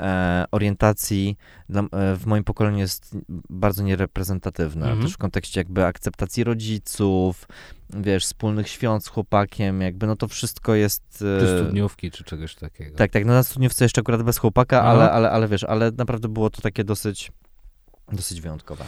e, 0.00 0.44
orientacji 0.50 1.36
dla, 1.68 1.82
e, 1.82 2.16
w 2.16 2.26
moim 2.26 2.44
pokoleniu 2.44 2.78
jest 2.78 3.16
bardzo 3.50 3.82
niereprezentatywne. 3.82 4.86
Mhm. 4.86 5.02
Też 5.02 5.12
w 5.12 5.18
kontekście 5.18 5.60
jakby 5.60 5.84
akceptacji 5.84 6.44
rodziców, 6.44 7.46
wiesz, 7.90 8.24
wspólnych 8.24 8.68
świąt 8.68 9.04
z 9.04 9.08
chłopakiem, 9.08 9.80
jakby 9.80 10.06
no 10.06 10.16
to 10.16 10.28
wszystko 10.28 10.74
jest... 10.74 11.24
E, 11.36 11.40
czy 11.40 11.58
studniówki, 11.58 12.10
czy 12.10 12.24
czegoś 12.24 12.54
takiego. 12.54 12.96
Tak, 12.96 13.10
tak, 13.10 13.26
no 13.26 13.32
na 13.32 13.42
studniówce 13.42 13.84
jeszcze 13.84 14.00
akurat 14.00 14.22
bez 14.22 14.38
chłopaka, 14.38 14.82
ale, 14.82 15.10
ale, 15.10 15.30
ale 15.30 15.48
wiesz, 15.48 15.64
ale 15.64 15.90
naprawdę 15.90 16.28
było 16.28 16.50
to 16.50 16.62
takie 16.62 16.84
dosyć 16.84 17.32
dosyć 18.12 18.40
wyjątkowe. 18.40 18.84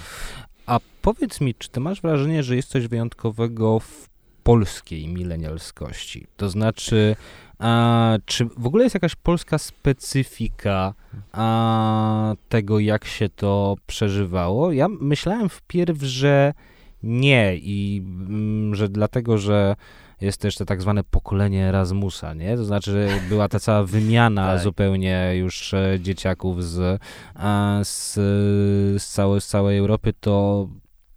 A 0.72 0.80
powiedz 1.02 1.40
mi, 1.40 1.54
czy 1.54 1.68
ty 1.68 1.80
masz 1.80 2.00
wrażenie, 2.00 2.42
że 2.42 2.56
jest 2.56 2.68
coś 2.68 2.86
wyjątkowego 2.86 3.78
w 3.78 4.08
polskiej 4.42 5.08
milenialskości? 5.08 6.26
To 6.36 6.50
znaczy, 6.50 7.16
a, 7.58 8.18
czy 8.26 8.44
w 8.44 8.66
ogóle 8.66 8.84
jest 8.84 8.94
jakaś 8.94 9.14
polska 9.14 9.58
specyfika 9.58 10.94
a, 11.32 12.34
tego, 12.48 12.78
jak 12.78 13.04
się 13.04 13.28
to 13.28 13.76
przeżywało? 13.86 14.72
Ja 14.72 14.88
myślałem 14.88 15.48
wpierw, 15.48 16.02
że 16.02 16.54
nie 17.02 17.56
i 17.56 18.02
m, 18.04 18.26
mm, 18.28 18.74
że 18.74 18.88
dlatego, 18.88 19.38
że 19.38 19.76
jest 20.22 20.40
też 20.40 20.56
to 20.56 20.64
tak 20.64 20.82
zwane 20.82 21.04
pokolenie 21.04 21.64
Erasmusa, 21.64 22.34
nie? 22.34 22.56
To 22.56 22.64
znaczy 22.64 23.08
była 23.28 23.48
ta 23.48 23.60
cała 23.60 23.84
wymiana 23.84 24.46
tak. 24.52 24.62
zupełnie 24.62 25.32
już 25.36 25.74
e, 25.74 25.98
dzieciaków 26.00 26.64
z, 26.64 27.00
z, 27.82 28.14
z, 29.02 29.06
całej, 29.06 29.40
z 29.40 29.46
całej 29.46 29.78
Europy, 29.78 30.12
to, 30.20 30.68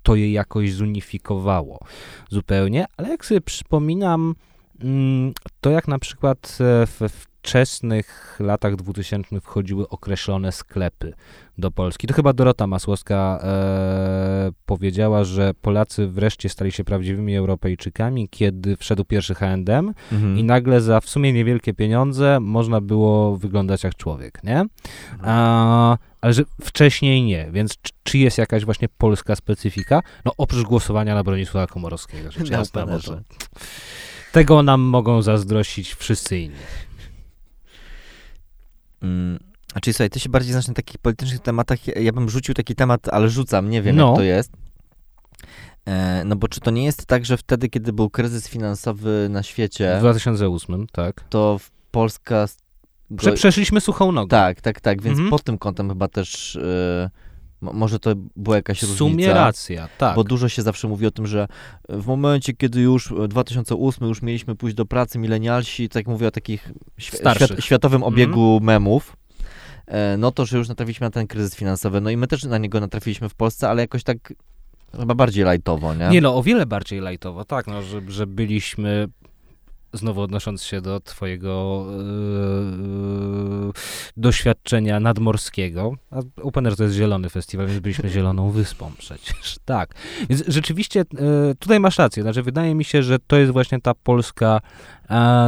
to 0.04 0.16
je 0.16 0.32
jakoś 0.32 0.74
zunifikowało 0.74 1.80
zupełnie, 2.30 2.86
ale 2.98 3.10
jak 3.10 3.26
sobie 3.26 3.42
przypominam 3.42 4.36
mm, 4.82 5.34
to 5.62 5.70
jak 5.70 5.88
na 5.88 6.00
przykład 6.00 6.58
e, 6.62 6.86
we 7.00 7.10
wczesnych 7.56 8.36
latach 8.40 8.76
2000 8.76 9.42
wchodziły 9.42 9.90
określone 9.90 10.52
sklepy 10.52 11.14
do 11.58 11.72
Polski. 11.72 12.08
To 12.08 12.14
chyba 12.14 12.34
Dorota 12.34 12.68
Masłowska 12.68 13.40
e, 13.44 14.52
powiedziała, 14.66 15.24
że 15.24 15.54
Polacy 15.62 16.08
wreszcie 16.08 16.50
stali 16.50 16.72
się 16.72 16.84
prawdziwymi 16.84 17.36
Europejczykami, 17.36 18.30
kiedy 18.30 18.78
wszedł 18.78 19.04
pierwszy 19.06 19.36
H&M 19.36 19.94
Mhm. 20.12 20.38
i 20.38 20.44
nagle 20.44 20.82
za 20.82 21.02
w 21.02 21.10
sumie 21.10 21.34
niewielkie 21.34 21.74
pieniądze 21.74 22.40
można 22.42 22.82
było 22.82 23.38
wyglądać 23.38 23.84
jak 23.84 23.96
człowiek, 23.96 24.44
nie? 24.44 24.66
A, 25.24 25.98
ale 26.22 26.34
że 26.34 26.44
wcześniej 26.62 27.24
nie, 27.24 27.48
więc 27.52 27.76
czy, 28.04 28.18
jest 28.18 28.38
jakaś 28.38 28.66
właśnie 28.66 28.88
polska 28.98 29.36
specyfika? 29.36 30.02
No 30.26 30.32
oprócz 30.38 30.64
głosowania 30.64 31.16
na 31.16 31.24
Bronisława 31.24 31.68
Komorowskiego, 31.68 32.32
rzecz 32.32 32.50
Na 32.50 32.58
jasna, 32.58 32.82
bo 32.82 32.88
to, 32.92 32.96
openerze. 32.98 33.24
tego 34.32 34.64
nam 34.64 34.82
mogą 34.82 35.22
zazdrościć 35.22 35.94
wszyscy 35.96 36.40
inni. 36.40 36.56
Mm, 39.06 39.40
A 39.74 39.80
czyli 39.80 39.94
słuchaj, 39.94 40.10
ty 40.10 40.20
się 40.20 40.30
bardziej 40.30 40.52
znasz 40.52 40.68
na 40.68 40.74
takich 40.74 40.98
politycznych 40.98 41.40
tematach. 41.40 41.88
Ja, 41.88 42.12
bym 42.12 42.30
rzucił 42.30 42.54
taki 42.54 42.76
temat, 42.76 43.10
ale 43.10 43.30
rzucam, 43.30 43.70
nie 43.70 43.82
wiem 43.82 43.96
No. 43.96 44.08
jak 44.08 44.16
to 44.18 44.24
jest. 44.24 44.52
E, 45.86 46.24
no 46.26 46.36
bo 46.36 46.48
czy 46.48 46.60
to 46.60 46.72
nie 46.72 46.86
jest 46.86 47.06
tak, 47.06 47.26
że 47.26 47.38
wtedy, 47.38 47.70
kiedy 47.70 47.94
był 47.94 48.10
kryzys 48.10 48.48
finansowy 48.50 49.28
na 49.30 49.42
W 49.42 49.46
świecie, 49.46 49.98
2008, 50.00 50.88
tak. 50.92 51.24
to 51.30 51.58
w 51.60 51.72
Polska... 51.92 52.46
go- 53.12 53.34
przeszliśmy 53.34 53.82
suchą 53.82 54.12
nogą. 54.12 54.28
Tak, 54.28 54.62
tak, 54.62 54.82
tak, 54.82 55.02
więc 55.02 55.14
Mhm. 55.18 55.30
pod 55.30 55.44
tym 55.44 55.58
kątem 55.58 55.90
chyba 55.90 56.08
też 56.08 56.56
e, 56.56 57.10
mo- 57.10 57.10
może 57.74 58.00
to 58.00 58.14
była 58.36 58.56
jakaś 58.56 58.82
W 58.82 58.86
sumie 58.96 59.12
różnica. 59.12 59.34
racja, 59.34 59.90
tak. 59.98 60.16
Bo 60.16 60.24
dużo 60.24 60.50
się 60.50 60.62
zawsze 60.62 60.88
mówi 60.88 61.06
o 61.06 61.12
tym, 61.12 61.28
że 61.28 61.48
w 61.90 62.06
momencie, 62.08 62.54
kiedy 62.54 62.82
już 62.82 63.12
e, 63.12 63.28
2008 63.28 64.08
już 64.08 64.22
mieliśmy 64.22 64.56
pójść 64.56 64.76
do 64.76 64.86
pracy, 64.86 65.20
milenialsi, 65.20 65.90
tak 65.90 66.08
mówię 66.08 66.28
o 66.28 66.32
takich 66.32 66.72
świ- 67.00 67.16
Starszych. 67.18 67.48
świat, 67.48 67.64
światowym 67.64 68.04
Mhm. 68.04 68.14
obiegu 68.14 68.60
memów, 68.62 69.18
e, 69.88 70.18
no 70.18 70.32
to, 70.32 70.46
że 70.46 70.58
już 70.58 70.68
natrafiliśmy 70.70 71.08
na 71.08 71.12
ten 71.12 71.28
kryzys 71.28 71.56
finansowy. 71.56 72.02
No 72.02 72.10
i 72.10 72.18
my 72.18 72.28
też 72.28 72.44
na 72.44 72.58
niego 72.58 72.80
natrafiliśmy 72.80 73.30
w 73.30 73.36
Polsce, 73.36 73.70
ale 73.70 73.82
jakoś 73.82 74.04
tak 74.04 74.34
chyba 75.00 75.16
bardziej 75.16 75.44
lajtowo, 75.46 75.94
nie? 75.96 76.10
Nie 76.10 76.22
no, 76.22 76.36
o 76.38 76.44
wiele 76.44 76.66
bardziej 76.66 77.00
lajtowo, 77.00 77.46
tak, 77.46 77.68
no, 77.68 77.82
że, 77.82 78.02
że 78.08 78.28
byliśmy, 78.28 79.08
znowu 79.98 80.22
odnosząc 80.22 80.64
się 80.64 80.82
do 80.82 81.00
twojego 81.00 81.86
yy, 83.66 83.72
doświadczenia 84.18 85.00
nadmorskiego, 85.00 85.94
a 86.12 86.20
Open 86.42 86.66
Air 86.68 86.76
to 86.76 86.84
jest 86.84 86.96
zielony 86.96 87.30
festiwal, 87.30 87.68
więc 87.68 87.80
byliśmy 87.80 88.10
zieloną 88.10 88.52
wyspą 88.52 88.92
przecież, 88.98 89.56
tak. 89.66 89.96
Więc 90.30 90.44
rzeczywiście 90.48 91.00
yy, 91.00 91.56
tutaj 91.60 91.80
masz 91.80 91.98
rację, 91.98 92.24
znaczy 92.24 92.44
wydaje 92.44 92.76
mi 92.76 92.84
się, 92.84 93.04
że 93.04 93.20
to 93.20 93.38
jest 93.38 93.52
właśnie 93.52 93.82
ta 93.82 93.94
polska 93.94 94.62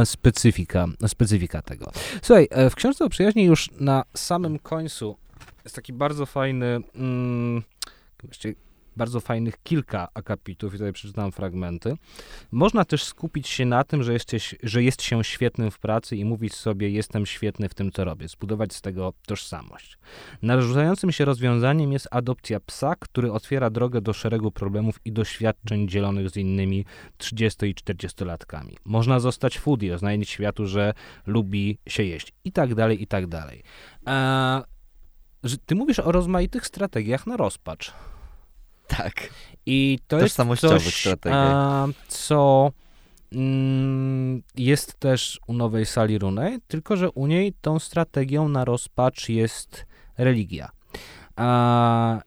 specyfika, 0.04 0.86
specyfika 1.06 1.62
tego. 1.62 1.92
Słuchaj, 2.22 2.48
w 2.70 2.74
książce 2.74 3.04
o 3.04 3.08
przyjaźni 3.08 3.44
już 3.44 3.70
na 3.80 4.04
samym 4.14 4.58
końcu 4.58 5.16
jest 5.64 5.76
taki 5.76 5.92
bardzo 5.92 6.26
fajny, 6.26 6.80
mm, 6.94 7.62
bardzo 8.98 9.20
fajnych 9.20 9.62
kilka 9.62 10.08
akapitów 10.14 10.74
i 10.74 10.78
tutaj 10.78 10.92
przeczytam 10.92 11.32
fragmenty. 11.32 11.94
Można 12.52 12.84
też 12.84 13.04
skupić 13.04 13.48
się 13.48 13.64
na 13.64 13.84
tym, 13.84 14.02
że, 14.02 14.12
jesteś, 14.12 14.54
że 14.62 14.82
jest 14.82 15.02
się 15.02 15.24
świetnym 15.24 15.70
w 15.70 15.78
pracy 15.78 16.16
i 16.16 16.24
mówić 16.24 16.54
sobie, 16.54 16.90
jestem 16.90 17.26
świetny 17.26 17.68
w 17.68 17.74
tym, 17.74 17.92
co 17.92 18.04
robię, 18.04 18.28
zbudować 18.28 18.72
z 18.74 18.80
tego 18.80 19.12
tożsamość. 19.26 19.98
Narzucającym 20.42 21.12
się 21.12 21.24
rozwiązaniem 21.24 21.92
jest 21.92 22.08
adopcja 22.10 22.60
psa, 22.60 22.94
który 22.98 23.32
otwiera 23.32 23.70
drogę 23.70 24.00
do 24.00 24.12
szeregu 24.12 24.50
problemów 24.50 25.00
i 25.04 25.12
doświadczeń 25.12 25.88
dzielonych 25.88 26.30
z 26.30 26.36
innymi 26.36 26.84
30 27.18 27.66
i 27.66 27.74
40-latkami. 27.74 28.74
Można 28.84 29.20
zostać 29.20 29.58
foodie, 29.58 29.94
oznajmić 29.94 30.30
światu, 30.30 30.66
że 30.66 30.94
lubi 31.26 31.78
się 31.88 32.02
jeść 32.02 32.32
i 32.44 32.52
tak 32.52 32.74
dalej, 32.74 33.02
i 33.02 33.06
tak 33.06 33.26
dalej. 33.26 33.62
Eee, 34.06 34.62
ty 35.66 35.74
mówisz 35.74 35.98
o 35.98 36.12
rozmaitych 36.12 36.66
strategiach 36.66 37.26
na 37.26 37.36
rozpacz. 37.36 37.92
Tak. 39.02 39.30
I 39.66 39.98
to 40.08 40.18
jest 40.18 40.36
coś, 40.56 41.06
a, 41.30 41.86
co 42.08 42.72
mm, 43.32 44.42
jest 44.56 45.00
też 45.00 45.40
u 45.46 45.52
nowej 45.52 45.86
sali 45.86 46.18
Runej, 46.18 46.58
tylko 46.68 46.96
że 46.96 47.10
u 47.10 47.26
niej 47.26 47.52
tą 47.60 47.78
strategią 47.78 48.48
na 48.48 48.64
rozpacz 48.64 49.28
jest 49.28 49.86
religia. 50.18 50.68
A, 51.36 52.20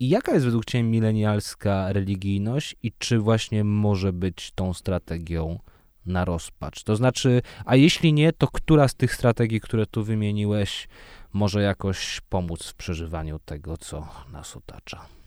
i 0.00 0.08
jaka 0.08 0.32
jest 0.32 0.44
według 0.44 0.64
Ciebie 0.64 0.84
milenialska 0.84 1.92
religijność 1.92 2.76
i 2.82 2.92
czy 2.98 3.18
właśnie 3.18 3.64
może 3.64 4.12
być 4.12 4.52
tą 4.54 4.74
strategią 4.74 5.58
na 6.06 6.24
rozpacz? 6.24 6.84
To 6.84 6.96
znaczy, 6.96 7.42
a 7.64 7.76
jeśli 7.76 8.12
nie, 8.12 8.32
to 8.32 8.48
która 8.48 8.88
z 8.88 8.94
tych 8.94 9.14
strategii, 9.14 9.60
które 9.60 9.86
tu 9.86 10.04
wymieniłeś, 10.04 10.88
może 11.32 11.62
jakoś 11.62 12.20
pomóc 12.28 12.66
w 12.66 12.74
przeżywaniu 12.74 13.38
tego, 13.38 13.76
co 13.76 14.08
nas 14.32 14.56
otacza? 14.56 15.17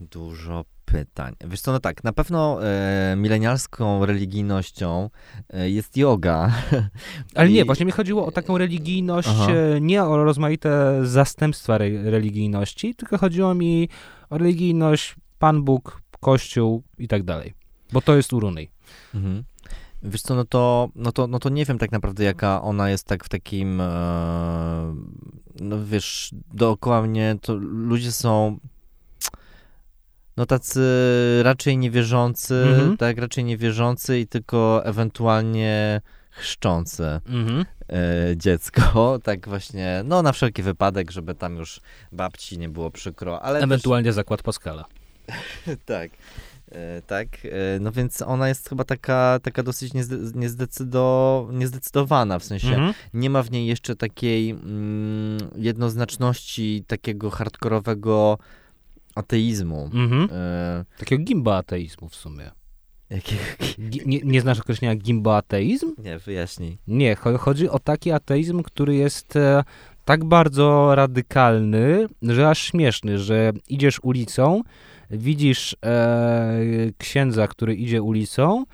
Dużo 0.00 0.64
pytań. 0.84 1.34
Wiesz 1.44 1.60
co, 1.60 1.72
no 1.72 1.80
tak, 1.80 2.04
na 2.04 2.12
pewno 2.12 2.58
e, 2.66 3.14
milenialską 3.16 4.06
religijnością 4.06 5.10
e, 5.50 5.70
jest 5.70 5.96
yoga. 5.96 6.52
Ale 7.34 7.48
nie, 7.48 7.60
I- 7.60 7.64
właśnie 7.64 7.86
mi 7.86 7.92
chodziło 7.92 8.26
o 8.26 8.30
taką 8.32 8.58
religijność, 8.58 9.28
Aha. 9.28 9.52
e, 9.52 9.80
nie 9.80 10.04
o 10.04 10.24
rozmaite 10.24 11.00
zastępstwa 11.06 11.74
re- 11.74 12.10
religijności, 12.10 12.94
tylko 12.94 13.18
chodziło 13.18 13.54
mi 13.54 13.88
o 14.30 14.38
religijność, 14.38 15.14
Pan 15.38 15.62
Bóg, 15.62 16.02
Kościół 16.20 16.82
i 16.98 17.08
tak 17.08 17.22
dalej. 17.22 17.54
Bo 17.92 18.00
to 18.00 18.16
jest 18.16 18.32
urunej. 18.32 18.70
Mhm. 19.14 19.44
Wiesz 20.02 20.22
co, 20.22 20.34
no 20.34 20.44
to, 20.44 20.88
no, 20.94 21.12
to, 21.12 21.26
no 21.26 21.38
to 21.38 21.48
nie 21.48 21.64
wiem 21.64 21.78
tak 21.78 21.92
naprawdę, 21.92 22.24
jaka 22.24 22.62
ona 22.62 22.90
jest 22.90 23.04
tak 23.06 23.24
w 23.24 23.28
takim, 23.28 23.80
e, 23.80 24.94
no 25.60 25.84
wiesz, 25.84 26.34
dookoła 26.54 27.02
mnie 27.02 27.36
to 27.42 27.54
ludzie 27.60 28.12
są 28.12 28.58
no 30.38 30.46
tacy 30.46 30.80
raczej 31.42 31.78
niewierzący, 31.78 32.54
Mhm. 32.68 32.96
tak, 32.96 33.18
raczej 33.18 33.44
niewierzący 33.44 34.20
i 34.20 34.26
tylko 34.26 34.82
ewentualnie 34.84 36.00
chrzczący 36.30 37.04
Mhm. 37.26 37.64
e, 37.88 38.36
dziecko, 38.36 38.82
tak 39.28 39.48
właśnie, 39.48 40.02
no 40.04 40.22
na 40.22 40.32
wszelki 40.32 40.62
wypadek, 40.62 41.10
żeby 41.10 41.34
tam 41.34 41.56
już 41.56 41.80
babci 42.12 42.58
nie 42.58 42.68
było 42.68 42.90
przykro, 42.90 43.42
ale 43.42 43.58
też- 43.58 43.64
Ewentualnie 43.64 44.12
zakład 44.12 44.42
Pascala. 44.42 44.84
tak. 45.86 46.10
E, 46.72 47.02
Tak, 47.06 47.28
e, 47.44 47.48
no 47.80 47.92
więc 47.92 48.22
ona 48.22 48.48
jest 48.48 48.68
chyba 48.68 48.84
taka, 48.84 49.38
taka 49.42 49.62
dosyć 49.62 49.94
niezde, 49.94 50.16
niezdecydo, 50.34 51.48
niezdecydowana, 51.52 52.38
w 52.38 52.44
sensie 52.44 52.68
Mhm. 52.68 52.92
nie 53.14 53.30
ma 53.30 53.42
w 53.42 53.50
niej 53.50 53.66
jeszcze 53.66 53.96
takiej 53.96 54.50
mm, 54.50 55.38
jednoznaczności 55.56 56.84
takiego 56.86 57.30
hardkorowego 57.30 58.38
ateizmu. 59.18 59.90
Mhm. 59.94 60.28
E, 60.32 60.84
Takiego 60.98 61.24
gimboateizmu 61.24 62.08
w 62.08 62.14
sumie. 62.14 62.50
jakiego, 63.10 63.42
nie, 64.06 64.20
nie 64.24 64.40
znasz 64.40 64.60
określenia 64.60 64.94
gimboateizm? 64.94 65.92
nie, 65.98 66.18
wyjaśnij. 66.18 66.78
Nie, 66.86 67.16
cho- 67.16 67.38
chodzi 67.38 67.68
o 67.68 67.78
taki 67.78 68.12
ateizm, 68.12 68.62
który 68.62 68.94
jest 68.94 69.36
e, 69.36 69.64
tak 70.04 70.24
bardzo 70.24 70.94
radykalny, 70.94 72.06
że 72.22 72.48
aż 72.50 72.58
śmieszny, 72.62 73.18
że 73.18 73.52
idziesz 73.68 74.00
ulicą, 74.02 74.62
widzisz 75.10 75.76
e, 75.84 76.60
księdza, 76.98 77.48
który 77.48 77.74
idzie 77.74 78.02
ulicą 78.02 78.64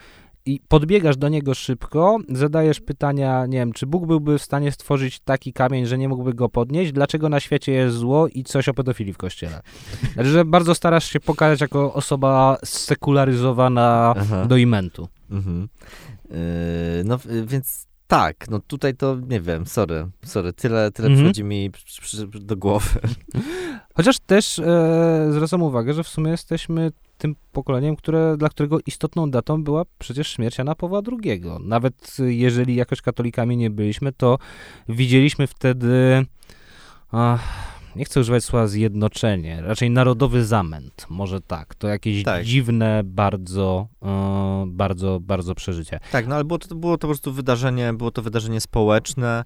i 0.47 0.61
podbiegasz 0.69 1.17
do 1.17 1.29
niego 1.29 1.55
szybko, 1.55 2.19
zadajesz 2.29 2.81
pytania, 2.81 3.47
nie 3.47 3.59
wiem, 3.59 3.73
czy 3.73 3.87
Bóg 3.87 4.07
byłby 4.07 4.39
w 4.39 4.43
stanie 4.43 4.73
stworzyć 4.73 5.21
taki 5.21 5.53
kamień, 5.53 5.87
że 5.87 5.99
nie 5.99 6.09
mógłby 6.09 6.35
go 6.35 6.49
podnieść, 6.49 6.93
dlaczego 6.93 7.29
na 7.29 7.41
świecie 7.41 7.73
jest 7.73 7.97
zło 7.97 8.29
i 8.29 8.45
coś 8.45 8.69
o 8.69 8.75
pedofilii 8.75 9.13
w 9.13 9.17
kościele. 9.17 9.63
Znaczy, 10.15 10.29
że 10.29 10.45
bardzo 10.45 10.75
starasz 10.75 11.11
się 11.11 11.21
pokazać 11.21 11.61
jako 11.61 11.95
osoba 11.95 12.59
sekularyzowana 12.65 14.15
Aha. 14.17 14.45
do 14.45 14.57
imentu. 14.57 15.09
Mhm. 15.31 15.69
E, 16.31 16.35
no 17.05 17.19
więc 17.47 17.87
tak, 18.07 18.49
no 18.51 18.59
tutaj 18.59 18.95
to 18.95 19.17
nie 19.29 19.41
wiem, 19.41 19.67
sorry, 19.67 20.07
sorry, 20.25 20.53
tyle, 20.53 20.91
tyle 20.91 21.09
Mhm. 21.09 21.17
przychodzi 21.25 21.45
mi 21.45 21.71
do 22.41 22.57
głowy. 22.57 23.01
Chociaż 23.97 24.19
też 24.19 24.59
e, 24.59 25.29
zwracam 25.33 25.63
uwagę, 25.63 25.95
że 25.95 26.05
w 26.05 26.09
sumie 26.09 26.31
jesteśmy 26.31 26.93
tym 27.19 27.37
pokoleniem, 27.53 27.97
które, 27.97 28.37
dla 28.37 28.49
którego 28.49 28.79
istotną 28.87 29.31
datą 29.31 29.65
była 29.65 29.83
przecież 29.99 30.29
śmierć 30.29 30.59
Jana 30.59 30.75
Pawła 30.75 31.01
II. 31.23 31.43
Nawet 31.61 32.17
e, 32.21 32.33
jeżeli 32.33 32.75
jakoś 32.75 33.01
katolikami 33.01 33.57
nie 33.57 33.71
byliśmy, 33.71 34.13
to 34.13 34.39
widzieliśmy 34.89 35.47
wtedy, 35.47 36.27
ach, 37.13 37.74
nie 37.97 38.05
chcę 38.05 38.21
używać 38.21 38.45
słowa 38.45 38.67
zjednoczenie, 38.67 39.63
raczej 39.63 39.91
narodowy 39.91 40.45
zamęt, 40.45 41.07
może 41.11 41.41
tak. 41.41 41.75
To 41.75 41.89
jakieś 41.89 42.23
Tak. 42.23 42.45
dziwne, 42.45 43.03
bardzo, 43.05 43.89
e, 44.03 44.65
bardzo, 44.67 45.21
bardzo 45.21 45.55
przeżycie. 45.55 46.01
Tak, 46.13 46.27
no 46.27 46.35
ale 46.35 46.45
było 46.45 46.59
to, 46.59 46.75
było 46.75 46.97
to 46.97 47.01
po 47.01 47.07
prostu 47.07 47.33
wydarzenie, 47.33 47.93
było 47.93 48.11
to 48.11 48.23
wydarzenie 48.23 48.61
społeczne, 48.61 49.45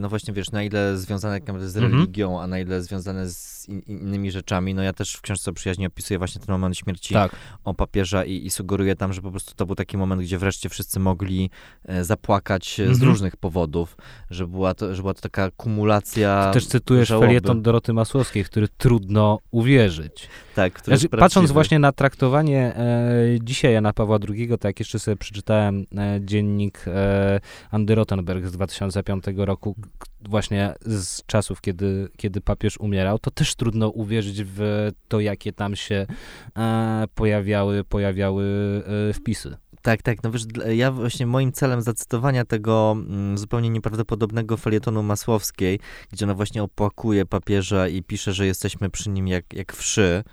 no 0.00 0.08
właśnie 0.08 0.34
wiesz, 0.34 0.50
na 0.50 0.62
ile 0.62 0.96
związane 0.98 1.40
z 1.60 1.76
Mhm. 1.76 1.92
religią, 1.92 2.40
a 2.40 2.46
na 2.46 2.58
ile 2.58 2.82
związane 2.82 3.28
z 3.28 3.54
in, 3.68 3.80
innymi 3.86 4.30
rzeczami. 4.30 4.74
No 4.74 4.82
ja 4.82 4.92
też 4.92 5.12
w 5.12 5.20
książce 5.20 5.50
o 5.50 5.54
przyjaźni 5.54 5.86
opisuję 5.86 6.18
właśnie 6.18 6.40
ten 6.40 6.52
moment 6.52 6.76
śmierci 6.76 7.14
Tak. 7.14 7.36
o 7.64 7.74
papieża 7.74 8.24
i, 8.24 8.46
i 8.46 8.50
sugeruję 8.50 8.96
tam, 8.96 9.12
że 9.12 9.22
po 9.22 9.30
prostu 9.30 9.52
to 9.56 9.66
był 9.66 9.74
taki 9.74 9.96
moment, 9.96 10.22
gdzie 10.22 10.38
wreszcie 10.38 10.68
wszyscy 10.68 11.00
mogli 11.00 11.50
e, 11.84 12.04
zapłakać 12.04 12.80
e, 12.80 12.86
z 12.86 12.88
Mhm. 12.88 13.10
różnych 13.10 13.36
powodów, 13.36 13.96
że 14.30 14.46
była 14.46 14.74
to, 14.74 14.94
że 14.94 15.02
była 15.02 15.14
to 15.14 15.20
taka 15.20 15.50
kumulacja 15.50 16.50
Też 16.52 16.66
cytujesz 16.66 17.08
żałoby. 17.08 17.26
felieton 17.26 17.62
Doroty 17.62 17.92
Masłowskiej, 17.92 18.44
w 18.44 18.50
który 18.50 18.68
trudno 18.68 19.38
uwierzyć. 19.50 20.28
Tak, 20.54 20.72
który 20.72 20.96
Znaczy, 20.96 21.08
patrząc 21.18 21.50
właśnie 21.52 21.78
na 21.78 21.92
traktowanie 21.92 22.76
e, 22.76 23.14
dzisiaj 23.42 23.72
Jana 23.72 23.92
Pawła 23.92 24.18
II, 24.28 24.48
to 24.60 24.68
jak 24.68 24.78
jeszcze 24.80 24.98
sobie 24.98 25.16
przeczytałem 25.16 25.86
e, 25.98 26.20
dziennik 26.20 26.84
e, 26.86 27.40
Andy 27.70 27.94
Rottenberg 27.94 28.46
z 28.46 28.52
2005 28.52 29.24
roku, 29.36 29.76
właśnie 30.20 30.74
z 30.80 31.26
czasów, 31.26 31.60
kiedy, 31.60 32.08
kiedy 32.16 32.40
papież 32.40 32.78
umierał, 32.78 33.18
to 33.18 33.30
też 33.30 33.54
trudno 33.54 33.88
uwierzyć 33.88 34.42
w 34.44 34.90
to, 35.08 35.20
jakie 35.20 35.52
tam 35.52 35.76
się 35.76 36.06
e, 36.56 37.04
pojawiały, 37.14 37.84
pojawiały 37.84 38.44
e, 39.10 39.12
wpisy. 39.12 39.56
Tak, 39.84 40.02
tak. 40.02 40.22
No 40.22 40.30
wiesz, 40.30 40.42
ja 40.68 40.92
właśnie 40.92 41.26
moim 41.26 41.52
celem 41.52 41.82
zacytowania 41.82 42.44
tego 42.44 42.96
mm, 42.96 43.38
zupełnie 43.38 43.70
nieprawdopodobnego 43.70 44.56
felietonu 44.56 45.02
Masłowskiej, 45.02 45.80
gdzie 46.12 46.24
ona 46.24 46.34
właśnie 46.34 46.62
opłakuje 46.62 47.26
papieża 47.26 47.88
i 47.88 48.02
pisze, 48.02 48.32
że 48.32 48.46
jesteśmy 48.46 48.90
przy 48.90 49.10
nim 49.10 49.28
jak, 49.28 49.52
jak 49.52 49.72
wszy, 49.72 50.24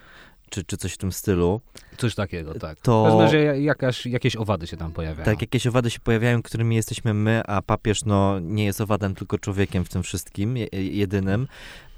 czy, 0.52 0.64
czy 0.64 0.78
coś 0.78 0.94
w 0.94 0.98
tym 0.98 1.12
stylu, 1.12 1.62
Coś 1.98 2.16
takiego, 2.16 2.54
tak. 2.54 2.80
To- 2.80 3.02
W 3.02 3.06
każdym 3.06 3.22
razie 3.22 3.62
jakaś, 3.62 4.06
jakieś 4.06 4.36
owady 4.36 4.68
się 4.68 4.78
tam 4.78 4.92
pojawiają. 4.92 5.26
tak 5.26 5.42
jakieś 5.42 5.68
owady 5.68 5.90
się 5.90 6.00
pojawiają, 6.00 6.42
którymi 6.42 6.76
jesteśmy 6.76 7.14
my, 7.14 7.42
a 7.48 7.62
papież 7.62 8.06
no 8.06 8.40
nie 8.40 8.66
jest 8.66 8.82
owadem, 8.82 9.16
tylko 9.16 9.38
człowiekiem 9.38 9.86
w 9.86 9.90
tym 9.90 10.04
wszystkim, 10.04 10.58
je, 10.58 10.68
jedynym. 10.72 11.48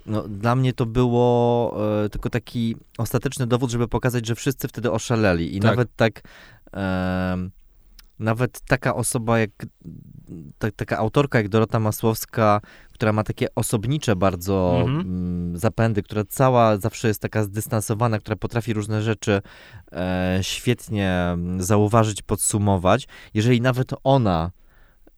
No, 0.05 0.23
dla 0.27 0.55
mnie 0.55 0.73
to 0.73 0.85
było 0.85 1.75
e, 2.05 2.09
tylko 2.09 2.29
taki 2.29 2.75
ostateczny 2.97 3.47
dowód, 3.47 3.71
żeby 3.71 3.87
pokazać, 3.87 4.27
że 4.27 4.35
wszyscy 4.35 4.67
wtedy 4.67 4.91
oszaleli. 4.91 5.57
I 5.57 5.59
Tak. 5.59 5.71
nawet 5.71 5.89
tak, 5.95 6.21
nawet 8.23 8.61
taka 8.67 8.95
osoba 8.95 9.39
jak, 9.39 9.49
ta, 10.57 10.71
taka 10.71 10.97
autorka 10.97 11.37
jak 11.37 11.49
Dorota 11.49 11.79
Masłowska, 11.79 12.61
która 12.93 13.13
ma 13.13 13.23
takie 13.23 13.47
osobnicze 13.55 14.15
bardzo 14.15 14.77
Mhm. 14.81 14.99
mm, 14.99 15.57
zapędy, 15.57 16.03
która 16.03 16.23
cała 16.29 16.77
zawsze 16.77 17.07
jest 17.07 17.21
taka 17.21 17.43
zdystansowana, 17.43 18.19
która 18.19 18.35
potrafi 18.35 18.73
różne 18.73 19.01
rzeczy 19.01 19.41
e, 19.91 20.39
świetnie 20.41 21.09
mm, 21.11 21.63
zauważyć, 21.63 22.21
podsumować. 22.21 23.07
Jeżeli 23.33 23.61
nawet 23.61 23.91
ona 24.03 24.51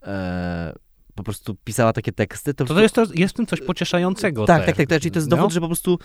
e, 0.03 0.74
po 1.16 1.24
prostu 1.24 1.56
pisała 1.64 1.93
takie 1.93 2.12
teksty, 2.12 2.53
to, 2.53 2.66
To, 2.66 2.74
to 2.74 2.82
jest, 2.82 2.95
to 2.95 3.06
jest 3.14 3.34
w 3.34 3.38
tym 3.38 3.45
coś 3.45 3.62
pocieszającego 3.62 4.45
tak, 4.45 4.58
też. 4.58 4.66
tak, 4.66 4.78
tak, 4.78 4.88
tak. 4.88 5.01
Czyli 5.01 5.12
to 5.12 5.20
jest 5.20 5.30
No. 5.30 5.38
dowód, 5.38 5.51
że 5.51 5.62
po 5.62 5.68
prostu 5.68 5.99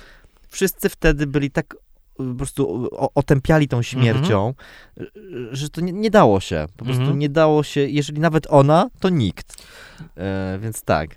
wszyscy 0.49 0.89
wtedy 0.89 1.27
byli 1.27 1.51
tak 1.51 1.77
po 2.17 2.35
prostu 2.35 2.89
otępiali 3.15 3.69
tą 3.69 3.83
śmiercią, 3.83 4.55
y, 5.01 5.07
że 5.53 5.69
to 5.69 5.81
nie, 5.81 5.93
nie 5.93 6.11
dało 6.11 6.41
się. 6.41 6.67
Po 6.77 6.85
prostu 6.85 7.03
Mhm. 7.03 7.19
nie 7.19 7.29
dało 7.29 7.63
się, 7.63 7.81
jeżeli 7.81 8.21
nawet 8.21 8.47
ona, 8.51 8.89
to 9.01 9.09
nikt. 9.09 9.67
E, 10.17 10.59
więc 10.63 10.83
tak. 10.83 11.11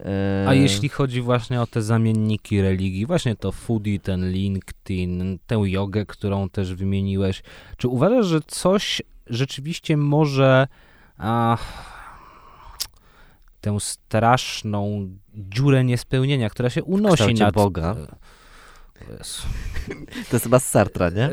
E, 0.00 0.44
A 0.48 0.54
jeśli 0.54 0.88
chodzi 0.88 1.22
właśnie 1.22 1.60
o 1.60 1.66
te 1.66 1.82
zamienniki 1.82 2.62
religii, 2.62 3.06
właśnie 3.06 3.36
to 3.36 3.52
foodie, 3.52 4.00
ten 4.00 4.30
LinkedIn, 4.30 5.38
tę 5.46 5.54
jogę, 5.66 6.06
którą 6.06 6.48
też 6.48 6.74
wymieniłeś, 6.74 7.42
czy 7.76 7.88
uważasz, 7.88 8.26
że 8.26 8.40
coś 8.46 9.02
rzeczywiście 9.26 9.96
może 9.96 10.68
a, 11.18 11.58
tę 13.60 13.80
straszną 13.80 15.08
dziurę 15.34 15.84
niespełnienia, 15.84 16.50
która 16.50 16.70
się 16.70 16.84
unosi 16.84 17.34
nad... 17.34 17.54
Boga. 17.54 17.96
To 20.30 20.36
jest 20.36 20.44
chyba 20.44 20.58
z 20.58 20.68
Sartra, 20.68 21.10
nie? 21.10 21.24
E, 21.24 21.30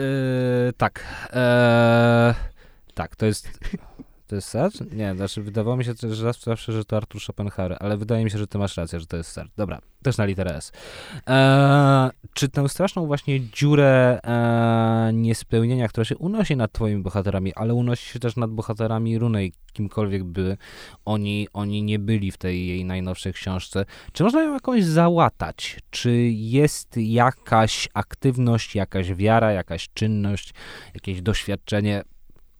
tak. 0.77 1.03
E, 1.33 2.35
tak, 2.93 3.15
to 3.15 3.25
jest. 3.25 3.49
To 4.27 4.35
jest 4.35 4.47
Sartre? 4.47 4.85
Nie, 4.91 5.15
znaczy 5.15 5.41
wydawało 5.41 5.77
mi 5.77 5.85
się 5.85 5.93
że 6.01 6.15
zawsze, 6.15 6.45
zawsze, 6.45 6.71
że 6.71 6.85
to 6.85 6.97
Artur 6.97 7.21
Schopenhauer, 7.21 7.77
ale 7.79 7.97
wydaje 7.97 8.23
mi 8.23 8.31
się, 8.31 8.37
że 8.37 8.47
ty 8.47 8.57
masz 8.57 8.77
rację, 8.77 8.99
że 8.99 9.05
to 9.05 9.17
jest 9.17 9.31
Sartre. 9.31 9.53
Dobra, 9.57 9.81
też 10.03 10.17
na 10.17 10.25
literę 10.25 10.55
S. 10.55 10.71
E, 11.29 12.09
czy 12.33 12.49
tę 12.49 12.69
straszną 12.69 13.05
właśnie 13.05 13.49
dziurę 13.49 14.19
e, 14.23 15.13
niespełnienia, 15.13 15.87
która 15.87 16.05
się 16.05 16.17
unosi 16.17 16.55
nad 16.55 16.71
twoimi 16.71 17.01
bohaterami, 17.01 17.53
ale 17.53 17.73
unosi 17.73 18.09
się 18.09 18.19
też 18.19 18.35
nad 18.35 18.51
bohaterami 18.51 19.19
Runej, 19.19 19.53
kimkolwiek 19.73 20.23
by 20.23 20.57
oni, 21.05 21.47
oni 21.53 21.83
nie 21.83 21.99
byli 21.99 22.31
w 22.31 22.37
tej 22.37 22.67
jej 22.67 22.85
najnowszej 22.85 23.33
książce, 23.33 23.85
czy 24.13 24.23
można 24.23 24.43
ją 24.43 24.53
jakoś 24.53 24.83
załatać? 24.83 25.79
Czy 25.89 26.11
jest 26.31 26.97
jakaś 26.97 27.89
aktywność, 27.93 28.75
jakaś 28.75 29.13
wiara, 29.13 29.51
jakaś 29.51 29.89
czynność, 29.93 30.53
jakieś 30.93 31.21
doświadczenie, 31.21 32.03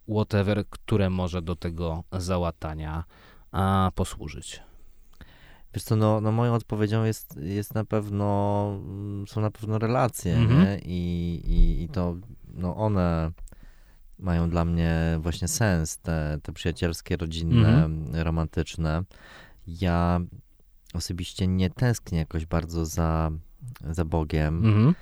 whatever, 0.08 0.68
które 0.70 1.10
może 1.10 1.42
do 1.42 1.56
tego 1.56 2.04
załatania 2.12 3.04
a, 3.52 3.92
posłużyć? 3.96 4.62
Wiesz 5.74 5.84
co, 5.84 5.96
no, 5.96 6.22
no 6.22 6.32
moją 6.32 6.54
odpowiedzią 6.54 7.04
jest, 7.04 7.38
jest 7.38 7.74
na 7.74 7.86
pewno, 7.86 8.66
mm, 8.86 9.28
są 9.28 9.42
na 9.42 9.52
pewno 9.52 9.80
relacje, 9.80 10.38
Mhm. 10.38 10.80
I, 10.86 11.42
i, 11.46 11.84
I 11.84 11.90
to, 11.90 12.16
no 12.54 12.76
one 12.76 13.32
mają 14.20 14.50
dla 14.50 14.66
mnie 14.66 15.20
właśnie 15.20 15.48
sens, 15.48 15.98
te, 15.98 16.40
te 16.44 16.54
przyjacielskie, 16.54 17.18
rodzinne, 17.18 17.90
romantyczne. 18.24 19.04
Ja 19.68 20.20
osobiście 20.94 21.48
nie 21.48 21.70
tęsknię 21.70 22.20
jakoś 22.20 22.46
bardzo 22.46 22.86
za, 22.86 23.32
za 23.90 24.06
Bogiem. 24.06 24.66
Mhm. 24.66 24.96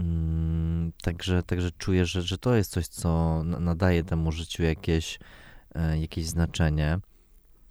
Mm, 0.00 0.92
także, 1.02 1.42
także 1.42 1.70
czuję, 1.70 2.06
że, 2.06 2.22
że 2.22 2.38
to 2.38 2.54
jest 2.54 2.70
coś, 2.70 2.86
co 2.86 3.42
na- 3.44 3.60
nadaje 3.60 4.04
temu 4.04 4.32
życiu 4.32 4.62
jakieś, 4.62 5.18
e, 5.74 5.98
jakieś 6.00 6.26
znaczenie. 6.26 6.98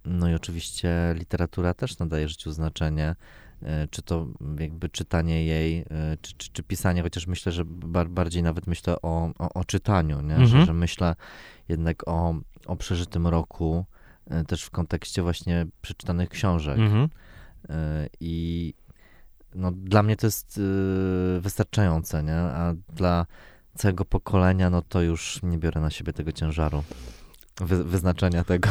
No 0.06 0.30
i 0.30 0.34
oczywiście 0.34 0.90
literatura 1.18 1.74
też 1.74 2.00
nadaje 2.00 2.30
życiu 2.30 2.52
znaczenie. 2.52 3.16
E, 3.64 3.88
Czy 3.88 4.02
to 4.02 4.28
jakby 4.60 4.90
czytanie 4.90 5.46
jej, 5.46 5.78
e, 5.80 5.86
czy, 6.22 6.34
czy, 6.38 6.50
czy 6.54 6.64
pisanie, 6.64 7.02
chociaż 7.02 7.28
myślę, 7.28 7.52
że 7.52 7.66
bar, 7.66 8.10
bardziej 8.10 8.44
nawet 8.44 8.68
myślę 8.68 9.02
o, 9.02 9.32
o, 9.40 9.54
o 9.54 9.66
czytaniu, 9.66 10.22
nie? 10.22 10.36
Że, 10.36 10.42
Mhm. 10.44 10.66
że 10.66 10.74
myślę 10.74 11.16
jednak 11.70 12.08
o, 12.08 12.36
o 12.66 12.76
przeżytym 12.76 13.28
roku, 13.28 13.86
też 14.48 14.64
w 14.64 14.70
kontekście 14.70 15.22
właśnie 15.22 15.66
przeczytanych 15.82 16.30
książek. 16.30 16.78
Mhm. 16.80 17.10
I 18.20 18.74
no, 19.56 19.72
dla 19.72 20.04
mnie 20.04 20.16
to 20.16 20.28
jest 20.28 20.58
y, 20.58 21.42
wystarczające, 21.42 22.24
nie? 22.24 22.36
A 22.36 22.74
dla 22.96 23.26
całego 23.76 24.06
pokolenia, 24.06 24.70
no 24.70 24.82
to 24.82 25.02
już 25.02 25.40
nie 25.44 25.58
biorę 25.58 25.82
na 25.82 25.90
siebie 25.90 26.14
tego 26.14 26.32
ciężaru. 26.32 26.84
Wy, 27.62 27.84
wyznaczenia 27.84 28.44
tego. 28.44 28.70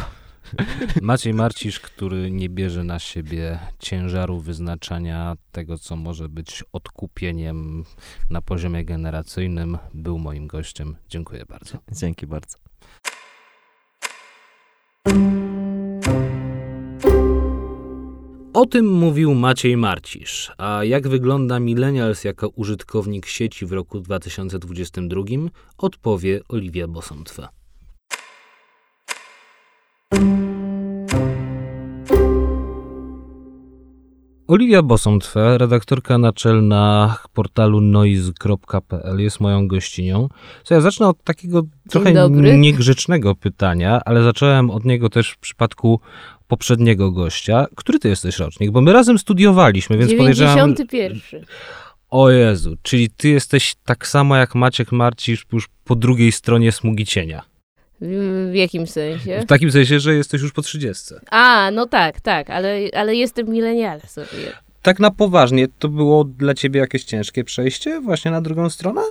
Maciej 1.01 1.33
Marcisz, 1.33 1.79
który 1.79 2.31
nie 2.31 2.49
bierze 2.49 2.83
na 2.83 2.99
siebie 2.99 3.59
ciężaru 3.79 4.39
wyznaczania 4.39 5.35
tego, 5.51 5.77
co 5.77 5.95
może 5.95 6.29
być 6.29 6.63
odkupieniem 6.73 7.85
na 8.29 8.41
poziomie 8.41 8.85
generacyjnym, 8.85 9.77
był 9.93 10.19
moim 10.19 10.47
gościem. 10.47 10.95
Dziękuję 11.09 11.45
bardzo. 11.45 11.77
Dzięki 11.91 12.27
bardzo. 12.27 12.57
O 18.53 18.65
tym 18.65 18.87
mówił 18.87 19.35
Maciej 19.35 19.77
Marcisz. 19.77 20.51
A 20.57 20.83
jak 20.83 21.07
wygląda 21.07 21.59
Millennials 21.59 22.23
jako 22.23 22.49
użytkownik 22.49 23.25
sieci 23.25 23.65
w 23.65 23.71
roku 23.71 23.99
2022, 23.99 25.21
odpowie 25.77 26.41
Oliwia 26.49 26.87
Bosontwe. 26.87 27.47
Oliwia 34.49 34.81
Bosontwe, 34.81 35.57
redaktorka 35.57 36.17
naczelna 36.17 37.15
portalu 37.33 37.81
noise.pl 37.81 39.19
jest 39.19 39.39
moją 39.39 39.67
gościnią. 39.67 40.29
Co 40.63 40.73
ja 40.73 40.81
zacznę 40.81 41.07
od 41.07 41.23
takiego 41.23 41.63
trochę 41.89 42.13
dobry. 42.13 42.57
niegrzecznego 42.57 43.35
pytania, 43.35 44.01
ale 44.05 44.23
zacząłem 44.23 44.71
od 44.71 44.85
niego 44.85 45.09
też 45.09 45.31
w 45.31 45.37
przypadku 45.37 45.99
poprzedniego 46.47 47.11
gościa. 47.11 47.65
Który 47.75 47.99
ty 47.99 48.09
jesteś 48.09 48.39
rocznik? 48.39 48.71
Bo 48.71 48.81
my 48.81 48.93
razem 48.93 49.19
studiowaliśmy, 49.19 49.97
więc 49.97 50.13
podejrzewam... 50.13 50.55
91. 50.55 51.45
O 52.09 52.29
Jezu, 52.29 52.75
czyli 52.81 53.09
ty 53.09 53.29
jesteś 53.29 53.75
tak 53.85 54.07
samo 54.07 54.35
jak 54.35 54.55
Maciek 54.55 54.91
Marcisz 54.91 55.45
już 55.51 55.69
po 55.83 55.95
drugiej 55.95 56.31
stronie 56.31 56.71
smugi 56.71 57.05
cienia. 57.05 57.48
W, 58.01 58.51
jakim 58.53 58.87
sensie? 58.87 59.41
W 59.41 59.45
takim 59.45 59.71
sensie, 59.71 59.99
że 59.99 60.15
jesteś 60.15 60.41
już 60.41 60.51
po 60.51 60.61
30. 60.61 61.15
A, 61.31 61.71
no 61.71 61.85
tak, 61.85 62.21
tak, 62.21 62.49
ale, 62.49 62.79
ale 62.93 63.15
jestem 63.15 63.49
milenialem 63.49 64.07
sobie. 64.07 64.53
Tak 64.81 64.99
na 64.99 65.11
poważnie, 65.11 65.67
to 65.79 65.87
było 65.89 66.23
dla 66.23 66.53
ciebie 66.53 66.79
jakieś 66.79 67.03
ciężkie 67.03 67.43
przejście 67.43 68.01
właśnie 68.01 68.31
na 68.31 68.41
drugą 68.41 68.69
stronę? 68.69 69.01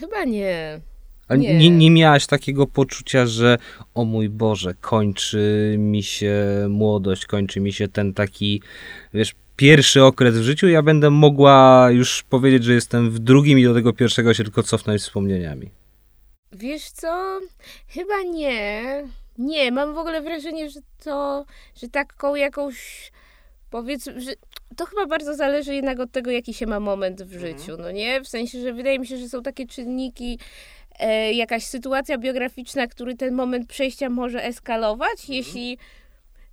Chyba 0.00 0.24
nie. 0.24 0.80
A 1.28 1.36
nie. 1.36 1.58
nie. 1.58 1.70
Nie, 1.70 1.90
miałaś 1.90 2.26
takiego 2.26 2.66
poczucia, 2.66 3.26
że 3.26 3.58
o 3.94 4.04
mój 4.04 4.28
Boże, 4.28 4.74
kończy 4.80 5.76
mi 5.78 6.02
się 6.02 6.34
młodość, 6.68 7.26
kończy 7.26 7.60
mi 7.60 7.72
się 7.72 7.88
ten 7.88 8.14
taki, 8.14 8.62
wiesz, 9.14 9.34
pierwszy 9.56 10.04
okres 10.04 10.38
w 10.38 10.42
życiu, 10.42 10.68
ja 10.68 10.82
będę 10.82 11.10
mogła 11.10 11.88
już 11.90 12.22
powiedzieć, 12.22 12.64
że 12.64 12.74
jestem 12.74 13.10
w 13.10 13.18
drugim 13.18 13.58
i 13.58 13.64
do 13.64 13.74
tego 13.74 13.92
pierwszego 13.92 14.34
się 14.34 14.44
tylko 14.44 14.62
cofnąć 14.62 15.02
wspomnieniami. 15.02 15.70
Wiesz 16.52 16.90
co? 16.90 17.40
Chyba 17.88 18.22
nie. 18.22 18.82
Nie, 19.38 19.72
mam 19.72 19.94
w 19.94 19.98
ogóle 19.98 20.22
wrażenie, 20.22 20.70
że 20.70 20.80
to, 21.04 21.44
że 21.74 21.88
taką 21.88 22.34
jakąś 22.34 23.10
powiedzmy, 23.70 24.20
że 24.20 24.32
to 24.76 24.86
chyba 24.86 25.06
bardzo 25.06 25.34
zależy 25.34 25.74
jednak 25.74 26.00
od 26.00 26.12
tego, 26.12 26.30
jaki 26.30 26.54
się 26.54 26.66
ma 26.66 26.80
moment 26.80 27.22
w 27.22 27.34
mhm. 27.34 27.40
życiu, 27.40 27.76
no 27.78 27.90
nie? 27.90 28.20
W 28.20 28.28
sensie, 28.28 28.60
że 28.60 28.72
wydaje 28.72 28.98
mi 28.98 29.06
się, 29.06 29.16
że 29.16 29.28
są 29.28 29.42
takie 29.42 29.66
czynniki, 29.66 30.38
e, 30.98 31.32
jakaś 31.32 31.64
sytuacja 31.64 32.18
biograficzna, 32.18 32.86
który 32.86 33.14
ten 33.14 33.34
moment 33.34 33.68
przejścia 33.68 34.08
może 34.08 34.44
eskalować, 34.44 35.20
mhm. 35.20 35.34
jeśli 35.34 35.78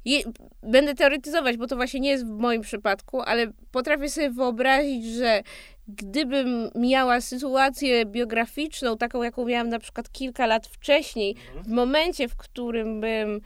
je, 0.06 0.20
będę 0.64 0.96
teoretyzować, 0.96 1.58
bo 1.58 1.68
to 1.68 1.76
właśnie 1.76 2.00
nie 2.00 2.10
jest 2.10 2.26
w 2.26 2.38
moim 2.40 2.62
przypadku, 2.62 3.22
ale 3.22 3.48
potrafię 3.72 4.10
sobie 4.10 4.30
wyobrazić, 4.30 5.06
że 5.06 5.44
gdybym 5.88 6.70
miała 6.76 7.22
sytuację 7.22 8.06
biograficzną, 8.06 8.98
taką 8.98 9.24
jaką 9.24 9.46
miałam 9.46 9.70
na 9.70 9.80
przykład 9.80 10.12
kilka 10.12 10.46
lat 10.46 10.68
wcześniej, 10.68 11.36
mhm. 11.48 11.64
w 11.66 11.68
momencie, 11.68 12.28
w 12.28 12.36
którym 12.36 13.02
bym 13.02 13.42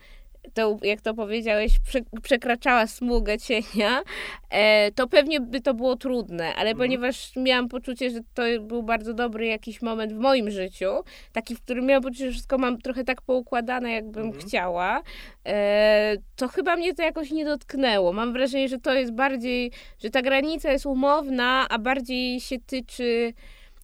to, 0.54 0.78
jak 0.82 1.00
to 1.00 1.14
powiedziałeś, 1.14 1.72
prze, 1.86 1.98
przekraczała 2.22 2.86
smugę 2.86 3.38
cienia, 3.38 4.02
e, 4.50 4.92
to 4.92 5.08
pewnie 5.08 5.40
by 5.40 5.60
to 5.60 5.74
było 5.74 5.96
trudne, 5.96 6.44
ale 6.44 6.70
mhm. 6.70 6.76
ponieważ 6.76 7.36
miałam 7.36 7.68
poczucie, 7.68 8.10
że 8.10 8.20
to 8.34 8.42
był 8.60 8.82
bardzo 8.82 9.14
dobry 9.14 9.46
jakiś 9.46 9.82
moment 9.82 10.12
w 10.12 10.18
moim 10.18 10.50
życiu, 10.50 10.90
taki, 11.32 11.56
w 11.56 11.62
którym 11.62 11.86
miałam 11.86 12.02
poczucie, 12.02 12.26
że 12.26 12.32
wszystko 12.32 12.58
mam 12.58 12.78
trochę 12.78 13.04
tak 13.04 13.22
poukładane, 13.22 13.90
jakbym 13.92 14.26
mhm. 14.26 14.46
chciała, 14.46 15.02
e, 15.46 16.16
to 16.36 16.48
chyba 16.48 16.76
mnie 16.76 16.94
to 16.94 17.02
jakoś 17.02 17.30
nie 17.30 17.44
dotknęło. 17.44 18.12
Mam 18.12 18.32
wrażenie, 18.32 18.68
że 18.68 18.78
to 18.78 18.94
jest 18.94 19.12
bardziej, 19.12 19.72
że 20.02 20.10
ta 20.10 20.22
granica 20.22 20.72
jest 20.72 20.86
umowna, 20.86 21.66
a 21.68 21.78
bardziej 21.78 22.40
się 22.40 22.56
tyczy 22.66 23.32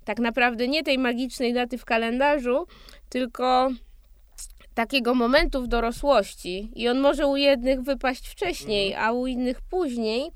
tak 0.04 0.18
naprawdę 0.18 0.68
nie 0.68 0.82
tej 0.82 0.98
magicznej 0.98 1.52
daty 1.52 1.78
w 1.78 1.84
kalendarzu, 1.84 2.66
tylko 3.08 3.70
takiego 4.76 5.14
momentu 5.14 5.62
w 5.62 5.68
dorosłości 5.68 6.70
i 6.74 6.88
on 6.88 7.00
może 7.00 7.26
u 7.26 7.36
jednych 7.36 7.82
wypaść 7.82 8.28
wcześniej, 8.28 8.92
mhm. 8.92 9.08
a 9.08 9.12
u 9.12 9.26
innych 9.26 9.60
później, 9.60 10.30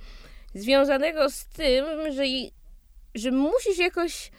związanego 0.55 1.31
z 1.31 1.47
tym, 1.47 1.85
że, 2.13 2.23
że 3.15 3.31
musisz 3.31 3.79
jakoś 3.79 4.31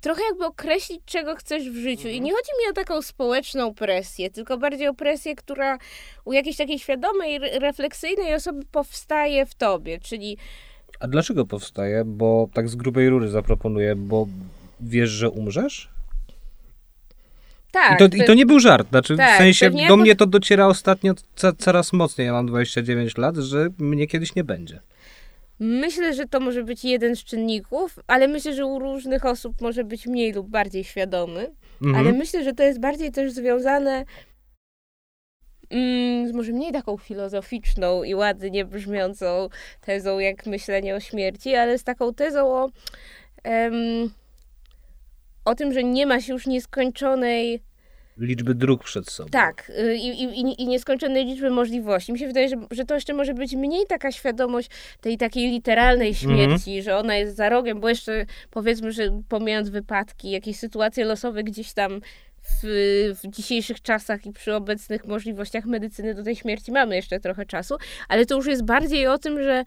trochę 0.00 0.22
jakby 0.28 0.44
określić, 0.44 1.00
czego 1.06 1.36
chcesz 1.36 1.70
w 1.70 1.76
życiu. 1.76 2.08
I 2.08 2.10
mhm. 2.10 2.24
nie 2.24 2.32
chodzi 2.32 2.50
mi 2.60 2.70
o 2.70 2.72
taką 2.72 3.02
społeczną 3.02 3.74
presję, 3.74 4.30
tylko 4.30 4.58
bardziej 4.58 4.88
o 4.88 4.94
presję, 4.94 5.34
która 5.34 5.78
u 6.24 6.32
jakiejś 6.32 6.56
takiej 6.56 6.78
świadomej, 6.78 7.38
refleksyjnej 7.38 8.34
osoby 8.34 8.62
powstaje 8.72 9.46
w 9.46 9.54
tobie, 9.54 9.98
czyli... 9.98 10.38
A 11.00 11.08
dlaczego 11.08 11.46
powstaje? 11.46 12.04
Bo 12.04 12.48
tak 12.52 12.68
z 12.68 12.76
grubej 12.76 13.08
rury 13.08 13.28
zaproponuję, 13.28 13.96
bo 13.96 14.26
wiesz, 14.80 15.10
że 15.10 15.30
umrzesz? 15.30 15.95
Tak. 17.70 18.00
I 18.00 18.08
to, 18.08 18.16
I 18.16 18.24
to 18.24 18.34
nie 18.34 18.46
był 18.46 18.60
żart. 18.60 18.88
Znaczy, 18.88 19.16
tak, 19.16 19.34
w 19.34 19.38
sensie 19.38 19.70
do 19.70 19.78
jako... 19.78 19.96
mnie 19.96 20.16
to 20.16 20.26
dociera 20.26 20.66
ostatnio 20.66 21.14
ca 21.36 21.52
coraz 21.52 21.92
mocniej. 21.92 22.26
Ja 22.26 22.32
mam 22.32 22.46
29 22.46 23.16
lat, 23.16 23.36
że 23.36 23.68
mnie 23.78 24.06
kiedyś 24.06 24.34
nie 24.34 24.44
będzie. 24.44 24.80
Myślę, 25.58 26.14
że 26.14 26.26
to 26.26 26.40
może 26.40 26.64
być 26.64 26.84
jeden 26.84 27.16
z 27.16 27.24
czynników, 27.24 27.98
ale 28.06 28.28
myślę, 28.28 28.54
że 28.54 28.66
u 28.66 28.78
różnych 28.78 29.24
osób 29.24 29.60
może 29.60 29.84
być 29.84 30.06
mniej 30.06 30.32
lub 30.32 30.48
bardziej 30.48 30.84
świadomy. 30.84 31.50
Mhm. 31.82 32.06
Ale 32.06 32.18
myślę, 32.18 32.44
że 32.44 32.52
to 32.52 32.62
jest 32.62 32.80
bardziej 32.80 33.12
też 33.12 33.32
związane 33.32 34.04
mm, 35.70 36.28
z 36.28 36.32
może 36.32 36.52
mniej 36.52 36.72
taką 36.72 36.96
filozoficzną 36.96 38.02
i 38.02 38.14
ładnie 38.14 38.64
brzmiącą 38.64 39.48
tezą, 39.80 40.18
jak 40.18 40.46
myślenie 40.46 40.94
o 40.94 41.00
śmierci, 41.00 41.54
ale 41.54 41.78
z 41.78 41.84
taką 41.84 42.14
tezą 42.14 42.46
o. 42.46 42.70
Um, 43.44 44.10
o 45.46 45.54
tym, 45.54 45.72
że 45.72 45.84
nie 45.84 46.06
ma 46.06 46.20
się 46.20 46.32
już 46.32 46.46
nieskończonej 46.46 47.62
liczby 48.18 48.54
dróg 48.54 48.84
przed 48.84 49.10
sobą. 49.10 49.30
Tak, 49.30 49.72
y, 49.78 49.96
i, 49.96 50.22
i, 50.22 50.62
i 50.62 50.66
nieskończonej 50.66 51.24
liczby 51.24 51.50
możliwości. 51.50 52.12
Mi 52.12 52.18
się 52.18 52.26
wydaje, 52.26 52.48
że, 52.48 52.56
że 52.70 52.84
to 52.84 52.94
jeszcze 52.94 53.14
może 53.14 53.34
być 53.34 53.54
mniej 53.54 53.86
taka 53.86 54.12
świadomość 54.12 54.70
tej 55.00 55.18
takiej 55.18 55.50
literalnej 55.50 56.08
mhm. 56.08 56.24
śmierci, 56.24 56.70
mm 56.70 56.82
-hmm. 56.82 56.84
że 56.84 56.96
ona 56.96 57.16
jest 57.16 57.36
za 57.36 57.48
rogiem, 57.48 57.80
bo 57.80 57.88
jeszcze 57.88 58.26
powiedzmy, 58.50 58.92
że 58.92 59.22
pomijając 59.28 59.68
wypadki, 59.68 60.30
jakieś 60.30 60.56
sytuacje 60.56 61.04
losowe 61.04 61.44
gdzieś 61.44 61.72
tam 61.72 62.00
w, 62.42 62.66
w, 63.22 63.30
dzisiejszych 63.30 63.82
czasach 63.82 64.26
i 64.26 64.32
przy 64.32 64.54
obecnych 64.54 65.06
możliwościach 65.06 65.64
medycyny 65.64 66.14
do 66.14 66.22
tej 66.22 66.36
śmierci 66.36 66.72
mamy 66.72 66.96
jeszcze 66.96 67.20
trochę 67.20 67.46
czasu, 67.46 67.76
ale 68.08 68.26
to 68.26 68.36
już 68.36 68.46
jest 68.46 68.64
bardziej 68.64 69.06
o 69.06 69.18
tym, 69.18 69.42
że 69.42 69.64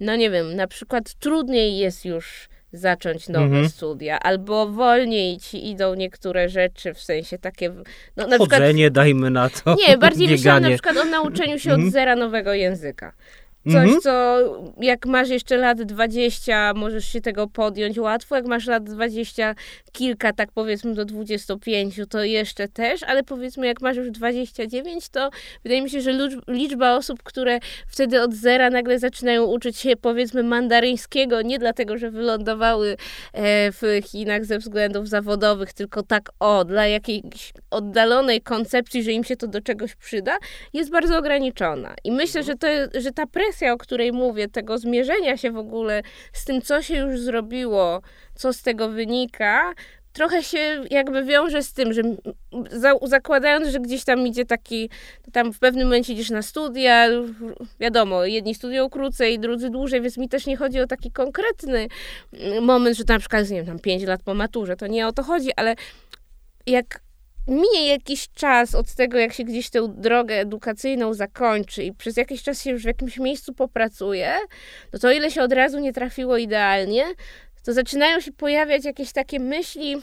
no 0.00 0.16
nie 0.16 0.30
wiem, 0.30 0.56
na 0.56 0.66
przykład 0.66 1.14
trudniej 1.14 1.78
jest 1.78 2.04
już 2.04 2.48
zacząć 2.72 3.28
nowe 3.28 3.44
mhm. 3.44 3.68
studia, 3.68 4.20
albo 4.20 4.68
wolniej 4.68 5.38
ci 5.38 5.70
idą 5.70 5.94
niektóre 5.94 6.48
rzeczy, 6.48 6.94
w 6.94 7.00
sensie 7.00 7.38
takie... 7.38 7.70
No, 8.16 8.26
na 8.26 8.38
Chodzenie, 8.38 8.84
przykład, 8.84 8.92
dajmy 8.92 9.30
na 9.30 9.50
to. 9.50 9.76
Nie, 9.88 9.98
bardziej 9.98 10.28
myślałam 10.28 10.62
na 10.62 10.70
przykład 10.70 10.96
o 10.96 11.04
nauczeniu 11.04 11.58
się 11.58 11.70
od 11.70 11.74
mhm. 11.74 11.90
zera 11.90 12.16
nowego 12.16 12.54
języka. 12.54 13.12
Coś, 13.72 13.84
mhm. 13.84 14.00
co 14.00 14.38
jak 14.80 15.06
masz 15.06 15.28
jeszcze 15.28 15.56
lat 15.56 15.82
20, 15.82 16.72
możesz 16.74 17.04
się 17.04 17.20
tego 17.20 17.46
podjąć 17.46 17.98
łatwo. 17.98 18.36
Jak 18.36 18.46
masz 18.46 18.66
lat 18.66 18.84
20, 18.84 19.54
kilka, 19.92 20.32
tak 20.32 20.52
powiedzmy 20.52 20.94
do 20.94 21.04
25, 21.04 22.00
to 22.08 22.24
jeszcze 22.24 22.68
też, 22.68 23.02
ale 23.02 23.22
powiedzmy, 23.22 23.66
jak 23.66 23.80
masz 23.80 23.96
już 23.96 24.10
29, 24.10 25.08
to 25.08 25.30
wydaje 25.62 25.82
mi 25.82 25.90
się, 25.90 26.00
że 26.00 26.12
liczba 26.48 26.96
osób, 26.96 27.22
które 27.22 27.58
wtedy 27.88 28.22
od 28.22 28.34
zera 28.34 28.70
nagle 28.70 28.98
zaczynają 28.98 29.44
uczyć 29.44 29.78
się, 29.78 29.96
powiedzmy, 29.96 30.42
mandaryńskiego, 30.42 31.42
nie 31.42 31.58
dlatego, 31.58 31.98
że 31.98 32.10
wylądowały 32.10 32.96
e, 33.32 33.72
w 33.72 33.82
Chinach 34.04 34.44
ze 34.44 34.58
względów 34.58 35.08
zawodowych, 35.08 35.72
tylko 35.72 36.02
tak 36.02 36.30
o, 36.40 36.64
dla 36.64 36.86
jakiejś 36.86 37.52
oddalonej 37.70 38.40
koncepcji, 38.40 39.02
że 39.02 39.12
im 39.12 39.24
się 39.24 39.36
to 39.36 39.46
do 39.46 39.60
czegoś 39.60 39.94
przyda, 39.94 40.38
jest 40.72 40.90
bardzo 40.90 41.18
ograniczona. 41.18 41.94
I 42.04 42.12
myślę, 42.12 42.42
że, 42.42 42.54
to, 42.54 42.66
że 43.00 43.12
ta 43.12 43.26
presja, 43.26 43.57
o 43.66 43.78
której 43.78 44.12
mówię, 44.12 44.48
tego 44.48 44.78
zmierzenia 44.78 45.36
się 45.36 45.50
w 45.50 45.56
ogóle 45.56 46.02
z 46.32 46.44
tym, 46.44 46.62
co 46.62 46.82
się 46.82 46.96
już 46.96 47.20
zrobiło, 47.20 48.02
co 48.34 48.52
z 48.52 48.62
tego 48.62 48.88
wynika, 48.88 49.74
trochę 50.12 50.42
się 50.42 50.84
jakby 50.90 51.24
wiąże 51.24 51.62
z 51.62 51.72
tym, 51.72 51.92
że 51.92 52.02
za, 52.70 52.92
zakładając, 53.02 53.68
że 53.68 53.80
gdzieś 53.80 54.04
tam 54.04 54.26
idzie 54.26 54.44
taki, 54.44 54.90
tam 55.32 55.52
w 55.52 55.58
pewnym 55.58 55.86
momencie 55.86 56.12
idziesz 56.12 56.30
na 56.30 56.42
studia, 56.42 57.08
wiadomo, 57.80 58.24
jedni 58.24 58.54
studiują 58.54 58.90
krócej, 58.90 59.38
drudzy 59.38 59.70
dłużej, 59.70 60.00
więc 60.00 60.16
mi 60.16 60.28
też 60.28 60.46
nie 60.46 60.56
chodzi 60.56 60.80
o 60.80 60.86
taki 60.86 61.10
konkretny 61.10 61.88
moment, 62.62 62.96
że 62.96 63.04
na 63.08 63.18
przykład, 63.18 63.50
nie 63.50 63.56
wiem, 63.56 63.66
tam 63.66 63.78
5 63.78 64.02
lat 64.02 64.22
po 64.22 64.34
maturze, 64.34 64.76
to 64.76 64.86
nie 64.86 65.06
o 65.06 65.12
to 65.12 65.22
chodzi, 65.22 65.50
ale 65.56 65.74
jak 66.66 67.00
minie 67.48 67.88
jakiś 67.88 68.28
czas 68.28 68.74
od 68.74 68.94
tego, 68.94 69.18
jak 69.18 69.32
się 69.32 69.44
gdzieś 69.44 69.70
tę 69.70 69.88
drogę 69.88 70.34
edukacyjną 70.34 71.14
zakończy 71.14 71.82
i 71.82 71.92
przez 71.92 72.16
jakiś 72.16 72.42
czas 72.42 72.62
się 72.62 72.70
już 72.70 72.82
w 72.82 72.86
jakimś 72.86 73.18
miejscu 73.18 73.54
popracuje, 73.54 74.34
no 74.92 74.98
to 74.98 75.08
o 75.08 75.10
ile 75.10 75.30
się 75.30 75.42
od 75.42 75.52
razu 75.52 75.78
nie 75.78 75.92
trafiło 75.92 76.36
idealnie, 76.36 77.04
to 77.64 77.72
zaczynają 77.72 78.20
się 78.20 78.32
pojawiać 78.32 78.84
jakieś 78.84 79.12
takie 79.12 79.40
myśli, 79.40 79.96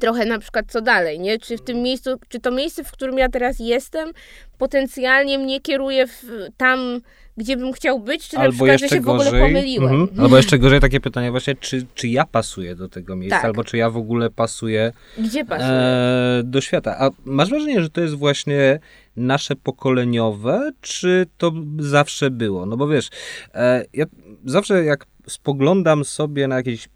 trochę 0.00 0.24
na 0.24 0.38
przykład 0.38 0.66
co 0.68 0.80
dalej, 0.80 1.20
nie? 1.20 1.38
Czy 1.38 1.56
w 1.56 1.62
tym 1.62 1.82
miejscu, 1.82 2.10
czy 2.28 2.40
to 2.40 2.50
miejsce, 2.50 2.84
w 2.84 2.92
którym 2.92 3.18
ja 3.18 3.28
teraz 3.28 3.58
jestem, 3.58 4.12
potencjalnie 4.58 5.38
mnie 5.38 5.60
kieruje 5.60 6.06
w, 6.06 6.24
tam, 6.56 7.00
gdzie 7.36 7.56
bym 7.56 7.72
chciał 7.72 8.00
być, 8.00 8.28
czy 8.28 8.36
albo 8.36 8.66
na 8.66 8.72
przykład, 8.74 8.80
że 8.80 8.88
się 8.88 9.00
gorzej, 9.00 9.24
w 9.24 9.28
ogóle 9.28 9.46
pomyliłem. 9.46 9.94
Mhm. 9.94 10.20
Albo 10.20 10.36
jeszcze 10.36 10.58
gorzej 10.58 10.80
takie 10.80 11.00
pytanie 11.00 11.30
właśnie, 11.30 11.54
czy, 11.54 11.86
czy 11.94 12.08
ja 12.08 12.24
pasuję 12.24 12.74
do 12.74 12.88
tego 12.88 13.16
miejsca, 13.16 13.36
tak. 13.36 13.44
albo 13.44 13.64
czy 13.64 13.76
ja 13.76 13.90
w 13.90 13.96
ogóle 13.96 14.30
pasuję 14.30 14.92
Gdzie 15.18 15.44
pasuję? 15.44 15.70
E, 15.70 16.42
do 16.44 16.60
świata. 16.60 16.96
A 16.98 17.10
masz 17.24 17.50
wrażenie, 17.50 17.82
że 17.82 17.90
to 17.90 18.00
jest 18.00 18.14
właśnie 18.14 18.78
nasze 19.16 19.56
pokoleniowe, 19.56 20.70
czy 20.80 21.26
to 21.38 21.52
zawsze 21.78 22.30
było? 22.30 22.66
No 22.66 22.76
bo 22.76 22.88
wiesz, 22.88 23.10
e, 23.54 23.84
ja 23.92 24.04
zawsze 24.44 24.84
jak 24.84 25.06
spoglądam 25.26 26.04
sobie 26.04 26.48
na 26.48 26.56
jakieś 26.56 26.88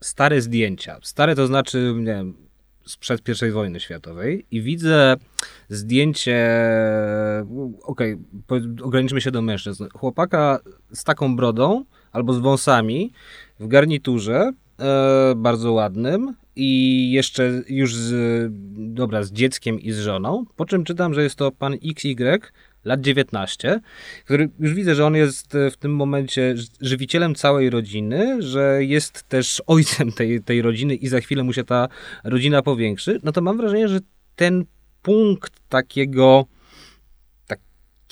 stare 0.00 0.40
zdjęcia, 0.40 0.98
stare 1.02 1.34
to 1.34 1.46
znaczy, 1.46 1.94
nie 1.96 2.04
wiem, 2.04 2.41
sprzed 2.86 3.42
I 3.48 3.50
wojny 3.50 3.80
światowej 3.80 4.46
i 4.50 4.62
widzę 4.62 5.16
zdjęcie, 5.68 6.48
okej, 7.82 8.16
okay, 8.46 8.74
ograniczmy 8.82 9.20
się 9.20 9.30
do 9.30 9.42
mężczyzn, 9.42 9.84
chłopaka 9.94 10.58
z 10.92 11.04
taką 11.04 11.36
brodą 11.36 11.84
albo 12.12 12.34
z 12.34 12.38
wąsami 12.38 13.12
w 13.60 13.68
garniturze, 13.68 14.52
e, 14.78 15.34
bardzo 15.36 15.72
ładnym 15.72 16.34
i 16.56 17.10
jeszcze 17.12 17.62
już 17.68 17.96
z, 17.96 18.50
dobra, 18.94 19.22
z 19.22 19.32
dzieckiem 19.32 19.80
i 19.80 19.92
z 19.92 19.98
żoną, 19.98 20.44
po 20.56 20.64
czym 20.64 20.84
czytam, 20.84 21.14
że 21.14 21.22
jest 21.22 21.36
to 21.36 21.52
pan 21.52 21.74
XY, 21.84 22.40
lat 22.84 23.00
19, 23.00 23.80
który 24.24 24.48
już 24.58 24.74
widzę, 24.74 24.94
że 24.94 25.06
on 25.06 25.14
jest 25.14 25.56
w 25.72 25.76
tym 25.76 25.94
momencie 25.94 26.54
żywicielem 26.80 27.34
całej 27.34 27.70
rodziny, 27.70 28.42
że 28.42 28.84
jest 28.84 29.22
też 29.22 29.62
ojcem 29.66 30.12
tej, 30.12 30.42
tej 30.42 30.62
rodziny 30.62 30.94
i 30.94 31.08
za 31.08 31.20
chwilę 31.20 31.42
mu 31.42 31.52
się 31.52 31.64
ta 31.64 31.88
rodzina 32.24 32.62
powiększy, 32.62 33.20
no 33.22 33.32
to 33.32 33.40
mam 33.40 33.56
wrażenie, 33.56 33.88
że 33.88 34.00
ten 34.36 34.64
punkt 35.02 35.52
takiego 35.68 36.46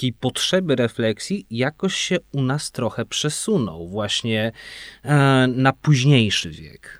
takiej 0.01 0.13
potrzeby 0.13 0.77
refleksji 0.77 1.47
jakoś 1.51 1.95
się 1.95 2.17
u 2.33 2.43
nas 2.43 2.71
trochę 2.71 3.05
przesunął 3.05 3.89
właśnie 3.89 4.53
e, 5.03 5.47
na 5.47 5.73
późniejszy 5.73 6.51
wiek. 6.51 7.00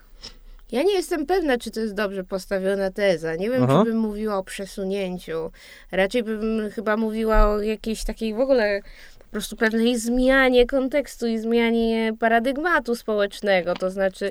Ja 0.73 0.83
nie 0.83 0.95
jestem 0.95 1.27
pewna, 1.27 1.59
czy 1.59 1.71
to 1.71 1.81
jest 1.81 1.95
dobrze 1.95 2.25
postawiona 2.25 2.91
teza. 2.91 3.37
Nie 3.37 3.51
wiem, 3.51 3.63
Aha. 3.63 3.83
czy 3.85 3.91
bym 3.91 3.99
mówiła 3.99 4.39
o 4.39 4.45
przesunięciu. 4.45 5.51
Raczej 5.93 6.23
bym 6.23 6.71
chyba 6.71 6.97
mówiła 6.97 7.49
o 7.49 7.61
jakiejś 7.61 8.05
takiej 8.05 8.35
w 8.35 8.41
ogóle 8.41 8.81
po 9.19 9.25
prostu 9.25 9.57
pewnej 9.57 9.99
zmianie 9.99 10.67
kontekstu 10.67 11.27
i 11.27 11.39
zmianie 11.39 12.13
paradygmatu 12.19 12.95
społecznego. 12.95 13.75
To 13.75 13.91
znaczy, 13.91 14.31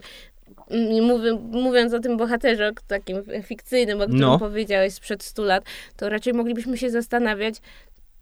mówiąc 1.52 1.94
o 1.94 2.00
tym 2.00 2.18
bohaterze 2.18 2.72
takim 2.88 3.24
fikcyjnym, 3.44 4.02
o 4.02 4.04
którym 4.04 4.22
no. 4.22 4.40
powiedziałeś 4.40 4.94
sprzed 4.94 5.24
100 5.24 5.44
lat, 5.44 5.64
to 5.98 6.10
raczej 6.10 6.34
moglibyśmy 6.34 6.78
się 6.78 6.90
zastanawiać, 6.90 7.56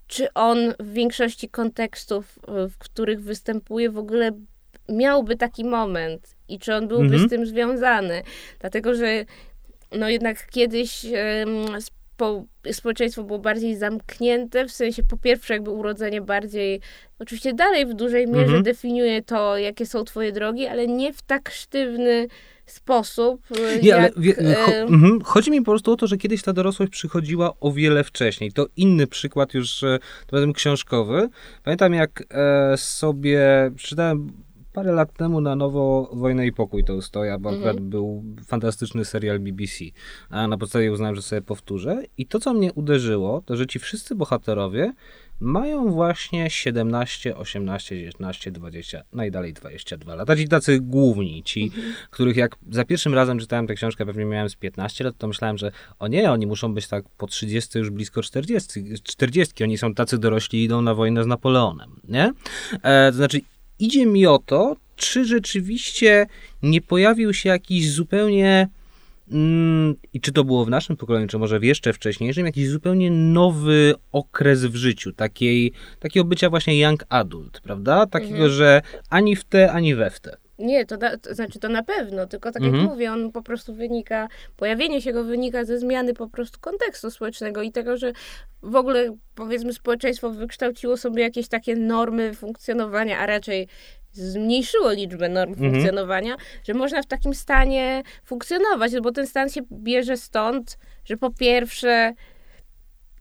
czy 0.08 0.34
on 0.34 0.58
w 0.80 0.94
większości 0.94 1.50
kontekstów, 1.50 2.40
w 2.48 2.78
których 2.78 3.22
występuje, 3.22 3.90
w 3.90 3.98
ogóle 3.98 4.32
miałby 4.90 5.36
taki 5.36 5.66
moment 5.66 6.36
i 6.48 6.60
czy 6.60 6.76
on 6.76 6.88
byłby 6.88 7.06
mhm. 7.06 7.28
z 7.28 7.30
tym 7.30 7.46
związany. 7.46 8.24
Dlatego, 8.60 8.96
że 8.96 9.26
no 9.92 10.10
jednak 10.10 10.48
kiedyś 10.48 11.06
um, 11.06 11.82
spo, 11.82 12.44
społeczeństwo 12.72 13.24
było 13.24 13.40
bardziej 13.40 13.76
zamknięte, 13.76 14.66
w 14.66 14.72
sensie 14.72 15.04
po 15.04 15.18
pierwsze 15.18 15.54
jakby 15.54 15.72
urodzenie 15.72 16.22
bardziej, 16.22 16.82
oczywiście 17.20 17.54
dalej 17.54 17.86
w 17.86 17.94
dużej 17.94 18.28
mierze 18.28 18.44
mhm. 18.44 18.64
definiuje 18.64 19.22
to, 19.22 19.58
jakie 19.58 19.86
są 19.86 20.04
twoje 20.04 20.32
drogi, 20.32 20.68
ale 20.68 20.88
nie 20.88 21.14
w 21.14 21.22
tak 21.22 21.50
sztywny 21.50 22.28
sposób. 22.66 23.42
Nie, 23.82 23.90
jak, 23.90 24.00
ale 24.00 24.12
wie, 24.18 24.34
cho, 24.56 24.72
mm, 24.72 25.22
chodzi 25.24 25.52
mi 25.52 25.62
po 25.62 25.72
prostu 25.72 25.92
o 25.92 25.96
to, 25.96 26.08
że 26.08 26.18
kiedyś 26.18 26.44
ta 26.44 26.54
dorosłość 26.54 26.92
przychodziła 26.92 27.54
o 27.60 27.72
wiele 27.72 28.04
wcześniej. 28.04 28.52
To 28.52 28.68
inny 28.78 29.08
przykład 29.08 29.54
już, 29.54 29.84
e, 29.84 30.00
tym 30.28 30.36
razem 30.36 30.54
książkowy. 30.54 31.30
Pamiętam 31.64 31.94
jak 31.94 32.24
e, 32.32 32.78
sobie 32.78 33.40
przeczytałem 33.76 34.47
parę 34.78 34.92
lat 34.92 35.14
temu 35.14 35.42
na 35.42 35.56
nowo 35.56 36.10
Wojnę 36.14 36.48
i 36.48 36.52
Pokój 36.52 36.84
to 36.84 36.96
ustoja, 36.96 37.40
bo 37.40 37.50
akurat 37.50 37.76
mhm. 37.76 37.90
był 37.90 38.24
fantastyczny 38.48 39.06
serial 39.06 39.40
BBC. 39.40 39.86
A 40.30 40.48
na 40.48 40.58
podstawie 40.58 40.92
uznałem, 40.92 41.16
że 41.16 41.22
sobie 41.22 41.42
powtórzę. 41.42 42.04
I 42.18 42.26
to, 42.26 42.40
co 42.40 42.54
mnie 42.54 42.74
uderzyło, 42.74 43.42
to 43.46 43.56
że 43.56 43.68
ci 43.68 43.80
wszyscy 43.80 44.16
bohaterowie 44.16 44.94
mają 45.40 45.92
właśnie 45.92 46.50
17, 46.50 47.38
18, 47.38 47.98
19, 47.98 48.52
20, 48.52 49.04
najdalej 49.14 49.54
22 49.54 50.16
lata. 50.16 50.36
Ci 50.36 50.48
tacy 50.48 50.80
główni, 50.80 51.44
ci, 51.44 51.64
mhm. 51.64 51.94
których 52.10 52.38
jak 52.38 52.56
za 52.72 52.86
pierwszym 52.86 53.14
razem 53.14 53.40
czytałem 53.40 53.68
tę 53.68 53.74
książkę, 53.74 54.06
pewnie 54.06 54.26
miałem 54.26 54.50
z 54.50 54.56
15 54.56 55.04
lat, 55.04 55.18
to 55.18 55.28
myślałem, 55.28 55.58
że 55.58 55.72
o 56.00 56.08
nie, 56.08 56.32
oni 56.32 56.48
muszą 56.48 56.74
być 56.74 56.88
tak 56.88 57.06
po 57.18 57.28
30, 57.28 57.80
już 57.80 57.90
blisko 57.90 58.22
40, 58.22 58.84
40. 59.04 59.64
Oni 59.64 59.78
są 59.78 59.94
tacy 59.94 60.18
dorośli, 60.18 60.64
idą 60.64 60.82
na 60.82 60.96
wojnę 60.96 61.24
z 61.24 61.28
Napoleonem, 61.28 62.02
nie? 62.08 62.34
E, 62.84 63.12
to 63.12 63.18
znaczy 63.18 63.42
idzie 63.80 64.06
mi 64.06 64.26
o 64.26 64.40
to, 64.46 64.76
czy 64.96 65.26
rzeczywiście 65.26 66.26
nie 66.64 66.82
pojawił 66.82 67.34
się 67.34 67.50
jakiś 67.50 67.92
zupełnie 67.92 68.70
mm, 69.32 69.96
i 70.14 70.22
czy 70.22 70.32
to 70.32 70.44
było 70.44 70.66
w 70.66 70.70
naszym 70.70 70.98
pokoleniu, 70.98 71.28
czy 71.28 71.38
może 71.38 71.60
w 71.60 71.64
jeszcze 71.64 71.94
wcześniejszym, 71.94 72.46
jakiś 72.46 72.70
zupełnie 72.70 73.12
nowy 73.12 73.96
okres 74.12 74.66
w 74.66 74.76
życiu, 74.76 75.14
takiej, 75.14 75.72
takiego 76.00 76.24
bycia 76.24 76.50
właśnie 76.50 76.80
young 76.80 77.06
adult, 77.10 77.62
prawda? 77.62 78.06
Takiego, 78.06 78.34
mhm. 78.34 78.52
że 78.52 78.82
ani 79.10 79.36
w 79.36 79.44
te, 79.44 79.72
ani 79.72 79.96
we 79.96 80.10
w 80.10 80.20
te. 80.20 80.38
Nie, 80.60 80.86
to, 80.86 80.98
na, 80.98 81.18
to 81.18 81.36
znaczy 81.36 81.60
to 81.60 81.70
na 81.70 81.84
pewno, 81.84 82.28
tylko 82.28 82.52
tak 82.52 82.64
mhm. 82.64 82.82
jak 82.82 82.92
mówię, 82.92 83.12
on 83.12 83.32
po 83.32 83.42
prostu 83.42 83.74
wynika, 83.74 84.28
pojawienie 84.56 85.02
się 85.02 85.14
go 85.14 85.24
wynika 85.24 85.66
ze 85.66 85.80
zmiany 85.80 86.14
po 86.14 86.30
prostu 86.30 86.60
kontekstu 86.60 87.12
społecznego 87.12 87.62
i 87.62 87.72
tego, 87.72 87.98
że 87.98 88.14
w 88.62 88.76
ogóle 88.76 89.18
powiedzmy 89.36 89.74
społeczeństwo 89.74 90.30
wykształciło 90.30 90.98
sobie 90.98 91.24
jakieś 91.24 91.48
takie 91.48 91.76
normy 91.76 92.34
funkcjonowania, 92.34 93.20
a 93.20 93.26
raczej 93.26 93.68
zmniejszyło 94.12 94.92
liczbę 94.92 95.30
norm 95.30 95.52
mhm. 95.52 95.72
funkcjonowania, 95.72 96.36
że 96.64 96.74
można 96.74 97.02
w 97.02 97.08
takim 97.08 97.34
stanie 97.34 98.04
funkcjonować, 98.26 99.00
bo 99.02 99.12
ten 99.12 99.28
stan 99.28 99.50
się 99.50 99.62
bierze 99.72 100.18
stąd, 100.18 100.78
że 101.06 101.18
po 101.18 101.32
pierwsze 101.32 102.14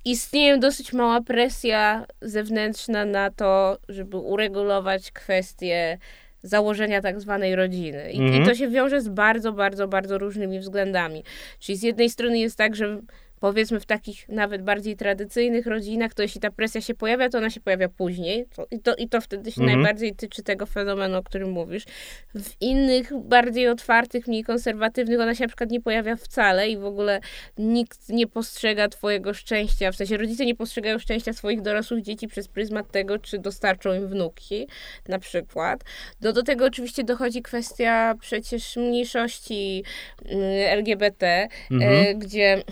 istnieje 0.05 0.59
dosyć 0.59 0.93
mała 0.93 1.21
presja 1.21 2.07
zewnętrzna 2.23 3.05
na 3.05 3.31
to, 3.31 3.79
żeby 3.89 4.17
uregulować 4.17 5.13
kwestie 5.13 5.99
założenia 6.47 7.03
tak 7.03 7.21
zwanej 7.21 7.57
rodziny. 7.57 8.13
I, 8.13 8.21
mhm. 8.21 8.43
I 8.43 8.47
to 8.47 8.55
się 8.55 8.69
wiąże 8.69 9.01
z 9.01 9.09
bardzo, 9.09 9.53
bardzo, 9.53 9.89
bardzo 9.89 10.19
różnymi 10.19 10.59
względami. 10.61 11.25
Czyli 11.59 11.79
z 11.79 11.83
jednej 11.83 12.11
strony 12.11 12.39
jest 12.39 12.59
tak, 12.59 12.77
że 12.77 13.01
powiedzmy 13.41 13.81
w 13.81 13.87
takich 13.87 14.29
nawet 14.29 14.63
bardziej 14.63 14.97
tradycyjnych 14.97 15.67
rodzinach, 15.67 16.15
to 16.15 16.23
jeśli 16.23 16.41
ta 16.41 16.51
presja 16.51 16.81
się 16.81 16.95
pojawia, 16.95 17.29
to 17.29 17.39
ona 17.39 17.51
się 17.51 17.61
pojawia 17.61 17.89
później 17.89 18.47
to, 18.57 18.67
i, 18.71 18.81
to, 18.81 18.95
i 18.95 19.09
to 19.09 19.21
wtedy 19.21 19.53
się 19.53 19.61
mhm. 19.61 19.81
najbardziej 19.81 20.15
tyczy 20.15 20.43
tego 20.43 20.67
fenomenu, 20.67 21.17
o 21.17 21.23
którym 21.23 21.51
mówisz. 21.51 21.85
W 22.35 22.51
innych, 22.61 23.13
bardziej 23.21 23.69
otwartych, 23.69 24.27
mniej 24.27 24.45
konserwatywnych 24.45 25.21
ona 25.21 25.35
się 25.35 25.45
na 25.45 25.49
przykład 25.49 25.71
nie 25.71 25.81
pojawia 25.81 26.17
wcale 26.17 26.69
i 26.69 26.79
w 26.79 26.85
ogóle 26.85 27.21
nikt 27.59 28.09
nie 28.09 28.27
postrzega 28.27 28.89
twojego 28.89 29.35
szczęścia, 29.35 29.93
w 29.93 29.97
sensie 29.97 30.17
rodzice 30.17 30.47
nie 30.47 30.55
postrzegają 30.55 30.99
szczęścia 30.99 31.33
swoich 31.33 31.63
dorosłych 31.63 32.03
dzieci 32.03 32.29
przez 32.29 32.49
pryzmat 32.49 32.91
tego, 32.91 33.19
czy 33.19 33.39
dostarczą 33.39 33.95
im 33.95 34.09
wnuki, 34.09 34.69
na 35.09 35.19
przykład. 35.19 35.85
No 36.21 36.33
do 36.33 36.43
tego 36.43 36.65
oczywiście 36.65 37.05
dochodzi 37.05 37.43
kwestia 37.43 38.15
przecież 38.21 38.77
mniejszości 38.77 39.85
mm, 40.25 40.43
LGBT, 40.69 41.49
mhm. 41.71 41.93
e, 41.93 42.15
gdzie 42.15 42.63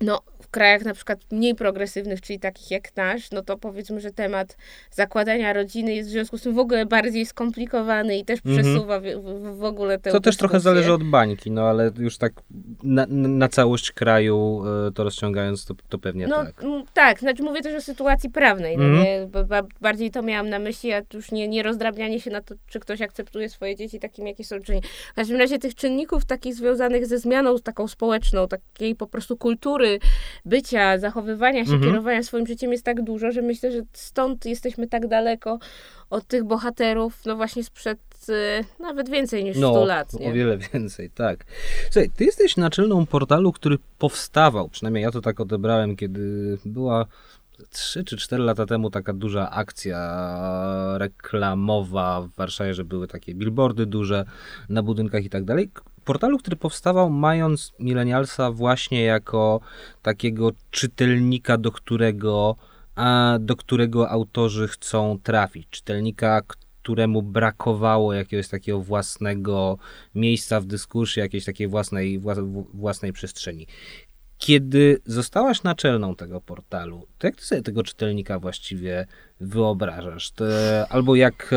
no, 0.00 0.22
w 0.39 0.39
krajach 0.50 0.84
na 0.84 0.94
przykład 0.94 1.18
mniej 1.30 1.54
progresywnych, 1.54 2.20
czyli 2.20 2.38
takich 2.38 2.70
jak 2.70 2.96
nasz, 2.96 3.30
no 3.30 3.42
to 3.42 3.58
powiedzmy, 3.58 4.00
że 4.00 4.10
temat 4.10 4.56
zakładania 4.90 5.52
rodziny 5.52 5.94
jest 5.94 6.08
w 6.08 6.12
związku 6.12 6.38
z 6.38 6.42
tym 6.42 6.54
w 6.54 6.58
ogóle 6.58 6.86
bardziej 6.86 7.26
skomplikowany 7.26 8.18
i 8.18 8.24
też 8.24 8.40
mhm. 8.46 8.56
przesuwa 8.56 9.00
w, 9.00 9.04
w, 9.04 9.58
w 9.58 9.64
ogóle 9.64 9.98
te. 9.98 10.12
To 10.12 10.20
też 10.20 10.36
trochę 10.36 10.60
zależy 10.60 10.92
od 10.92 11.04
bańki, 11.04 11.50
no 11.50 11.62
ale 11.62 11.90
już 11.98 12.18
tak 12.18 12.32
na, 12.82 13.06
na 13.10 13.48
całość 13.48 13.92
kraju 13.92 14.62
e, 14.88 14.92
to 14.92 15.04
rozciągając, 15.04 15.64
to, 15.64 15.74
to 15.88 15.98
pewnie 15.98 16.26
no, 16.26 16.44
tak. 16.44 16.64
tak, 16.94 17.20
znaczy 17.20 17.42
mówię 17.42 17.60
też 17.60 17.74
o 17.74 17.80
sytuacji 17.80 18.30
prawnej, 18.30 18.76
no 18.76 18.84
mhm. 18.84 19.04
nie? 19.04 19.28
bardziej 19.80 20.10
to 20.10 20.22
miałam 20.22 20.48
na 20.48 20.58
myśli, 20.58 20.92
a 20.92 21.02
już 21.14 21.32
nie, 21.32 21.48
nie 21.48 21.62
rozdrabnianie 21.62 22.20
się 22.20 22.30
na 22.30 22.40
to, 22.40 22.54
czy 22.68 22.80
ktoś 22.80 23.00
akceptuje 23.00 23.48
swoje 23.48 23.76
dzieci 23.76 24.00
takim, 24.00 24.26
jakie 24.26 24.44
są, 24.44 24.60
czy 24.60 24.74
nie. 24.74 24.80
W 25.12 25.14
każdym 25.14 25.36
razie 25.36 25.58
tych 25.58 25.74
czynników 25.74 26.24
takich 26.24 26.54
związanych 26.54 27.06
ze 27.06 27.18
zmianą 27.18 27.58
taką 27.58 27.88
społeczną, 27.88 28.48
takiej 28.48 28.94
po 28.94 29.06
prostu 29.06 29.36
kultury, 29.36 29.98
bycia, 30.44 30.98
zachowywania 30.98 31.64
się, 31.64 31.72
mhm. 31.72 31.90
kierowania 31.90 32.22
swoim 32.22 32.46
życiem 32.46 32.72
jest 32.72 32.84
tak 32.84 33.02
dużo, 33.02 33.32
że 33.32 33.42
myślę, 33.42 33.72
że 33.72 33.82
stąd 33.92 34.46
jesteśmy 34.46 34.86
tak 34.86 35.06
daleko 35.06 35.58
od 36.10 36.26
tych 36.26 36.44
bohaterów, 36.44 37.26
no 37.26 37.36
właśnie 37.36 37.64
sprzed 37.64 37.98
y, 38.28 38.64
nawet 38.82 39.10
więcej 39.10 39.44
niż 39.44 39.56
no, 39.58 39.70
100 39.70 39.84
lat. 39.84 40.12
Nie? 40.12 40.28
o 40.28 40.32
wiele 40.32 40.58
więcej, 40.72 41.10
tak. 41.10 41.44
Słuchaj, 41.90 42.10
ty 42.16 42.24
jesteś 42.24 42.56
naczelną 42.56 43.06
portalu, 43.06 43.52
który 43.52 43.76
powstawał, 43.98 44.68
przynajmniej 44.68 45.02
ja 45.02 45.10
to 45.10 45.20
tak 45.20 45.40
odebrałem, 45.40 45.96
kiedy 45.96 46.58
była 46.64 47.06
3 47.70 48.04
czy 48.04 48.16
4 48.16 48.42
lata 48.42 48.66
temu 48.66 48.90
taka 48.90 49.12
duża 49.12 49.50
akcja 49.50 50.98
reklamowa 50.98 52.20
w 52.20 52.28
Warszawie, 52.28 52.74
że 52.74 52.84
były 52.84 53.08
takie 53.08 53.34
billboardy 53.34 53.86
duże 53.86 54.24
na 54.68 54.82
budynkach 54.82 55.24
i 55.24 55.30
tak 55.30 55.44
dalej 55.44 55.70
portalu, 56.04 56.38
który 56.38 56.56
powstawał 56.56 57.10
mając 57.10 57.72
Millennialsa 57.78 58.52
właśnie 58.52 59.02
jako 59.02 59.60
takiego 60.02 60.50
czytelnika, 60.70 61.58
do 61.58 61.72
którego, 61.72 62.56
do 63.40 63.56
którego 63.56 64.10
autorzy 64.10 64.68
chcą 64.68 65.18
trafić. 65.22 65.68
Czytelnika, 65.70 66.42
któremu 66.82 67.22
brakowało 67.22 68.12
jakiegoś 68.12 68.48
takiego 68.48 68.80
własnego 68.80 69.78
miejsca 70.14 70.60
w 70.60 70.64
dyskusji, 70.64 71.20
jakiejś 71.20 71.44
takiej 71.44 71.68
własnej, 71.68 72.20
własnej 72.74 73.12
przestrzeni. 73.12 73.66
Kiedy 74.38 75.00
zostałaś 75.06 75.62
naczelną 75.62 76.16
tego 76.16 76.40
portalu, 76.40 77.06
to 77.18 77.26
jak 77.26 77.36
ty 77.36 77.44
sobie 77.44 77.62
tego 77.62 77.82
czytelnika 77.82 78.38
właściwie 78.38 79.06
wyobrażasz? 79.40 80.30
To, 80.30 80.44
albo 80.88 81.16
jak, 81.16 81.50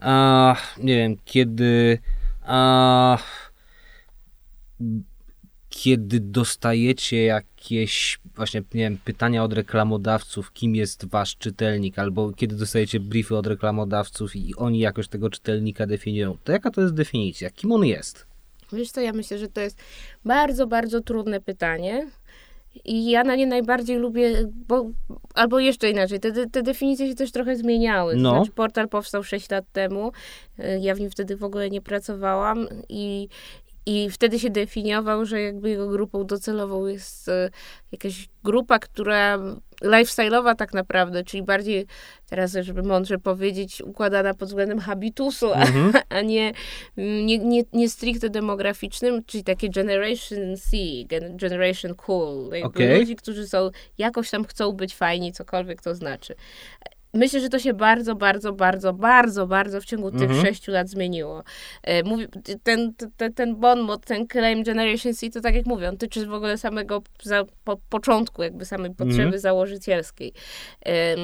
a, 0.00 0.56
nie 0.78 0.96
wiem, 0.96 1.16
kiedy 1.24 1.98
a, 2.42 3.18
kiedy 5.68 6.20
dostajecie 6.20 7.24
jakieś 7.24 8.18
właśnie, 8.36 8.60
nie 8.60 8.82
wiem, 8.82 8.98
pytania 9.04 9.44
od 9.44 9.52
reklamodawców, 9.52 10.52
kim 10.52 10.74
jest 10.74 11.08
wasz 11.08 11.36
czytelnik, 11.36 11.98
albo 11.98 12.32
kiedy 12.32 12.56
dostajecie 12.56 13.00
briefy 13.00 13.36
od 13.36 13.46
reklamodawców 13.46 14.36
i 14.36 14.54
oni 14.56 14.78
jakoś 14.78 15.08
tego 15.08 15.30
czytelnika 15.30 15.86
definiują, 15.86 16.36
to 16.44 16.52
jaka 16.52 16.70
to 16.70 16.80
jest 16.80 16.94
definicja? 16.94 17.50
Kim 17.50 17.72
on 17.72 17.84
jest? 17.84 18.26
Wiesz 18.72 18.90
co, 18.90 19.00
ja 19.00 19.12
myślę, 19.12 19.38
że 19.38 19.48
to 19.48 19.60
jest 19.60 19.78
bardzo, 20.24 20.66
bardzo 20.66 21.00
trudne 21.00 21.40
pytanie. 21.40 22.10
I 22.84 23.10
ja 23.10 23.24
na 23.24 23.36
nie 23.36 23.46
najbardziej 23.46 23.96
lubię, 23.96 24.50
bo, 24.68 24.90
albo 25.34 25.58
jeszcze 25.58 25.90
inaczej, 25.90 26.20
te, 26.20 26.50
te 26.50 26.62
definicje 26.62 27.08
się 27.08 27.14
też 27.14 27.32
trochę 27.32 27.56
zmieniały. 27.56 28.16
No. 28.16 28.30
znaczy, 28.30 28.50
portal 28.50 28.88
powstał 28.88 29.24
6 29.24 29.50
lat 29.50 29.64
temu, 29.72 30.12
y, 30.58 30.78
ja 30.80 30.94
w 30.94 31.00
nim 31.00 31.10
wtedy 31.10 31.36
w 31.36 31.44
ogóle 31.44 31.70
nie 31.70 31.80
pracowałam 31.80 32.68
i, 32.88 33.28
i 33.86 34.10
wtedy 34.10 34.38
się 34.38 34.50
definiował, 34.50 35.24
że 35.26 35.40
jakby 35.40 35.70
jego 35.70 35.88
grupą 35.88 36.26
docelową 36.26 36.86
jest 36.86 37.28
y, 37.28 37.32
jakaś 37.92 38.28
grupa, 38.44 38.78
która 38.78 39.38
lifestyle'owa 39.82 40.54
tak 40.54 40.74
naprawdę, 40.74 41.24
czyli 41.24 41.42
bardziej, 41.42 41.86
teraz 42.30 42.56
żeby 42.60 42.82
mądrze 42.82 43.18
powiedzieć, 43.18 43.82
układana 43.82 44.34
pod 44.34 44.48
względem 44.48 44.78
habitusu, 44.78 45.52
a, 45.54 45.60
Mhm. 45.60 45.92
a 46.08 46.20
nie, 46.20 46.52
nie, 46.96 47.38
nie, 47.38 47.62
nie 47.72 47.88
stricte 47.90 48.30
demograficznym, 48.30 49.24
czyli 49.24 49.44
takie 49.44 49.70
Generation 49.70 50.56
C, 50.56 50.76
gen- 51.06 51.36
Generation 51.36 51.94
Cool. 51.94 52.50
Jakby 52.52 52.66
Okej. 52.66 52.98
Ludzi, 52.98 53.16
którzy 53.16 53.48
są, 53.48 53.70
jakoś 53.98 54.30
tam 54.30 54.44
chcą 54.44 54.72
być 54.72 54.94
fajni, 54.94 55.32
cokolwiek 55.32 55.82
to 55.82 55.94
znaczy. 55.94 56.34
Myślę, 57.16 57.40
że 57.40 57.48
to 57.48 57.58
się 57.58 57.74
bardzo, 57.74 58.14
bardzo, 58.14 58.52
bardzo, 58.52 58.92
bardzo, 58.92 59.46
bardzo 59.46 59.80
w 59.80 59.84
ciągu 59.84 60.10
tych 60.10 60.22
Mhm. 60.22 60.46
sześciu 60.46 60.72
lat 60.72 60.88
zmieniło. 60.88 61.42
E, 61.82 62.02
Mówi, 62.02 62.26
ten, 62.62 62.94
ten, 63.16 63.34
ten 63.34 63.56
bon 63.56 63.80
mot, 63.80 64.04
ten 64.06 64.26
claim 64.28 64.62
Generation 64.62 65.14
C, 65.14 65.30
to 65.30 65.40
tak 65.40 65.54
jak 65.54 65.66
mówię, 65.66 65.88
on 65.88 65.96
tyczy 65.96 66.26
w 66.26 66.32
ogóle 66.34 66.58
samego 66.58 67.02
za, 67.22 67.44
po, 67.64 67.76
początku, 67.88 68.42
jakby 68.42 68.64
samej 68.64 68.90
potrzeby 68.94 69.22
Mhm. 69.22 69.38
założycielskiej. 69.40 70.32
Em, 70.82 71.18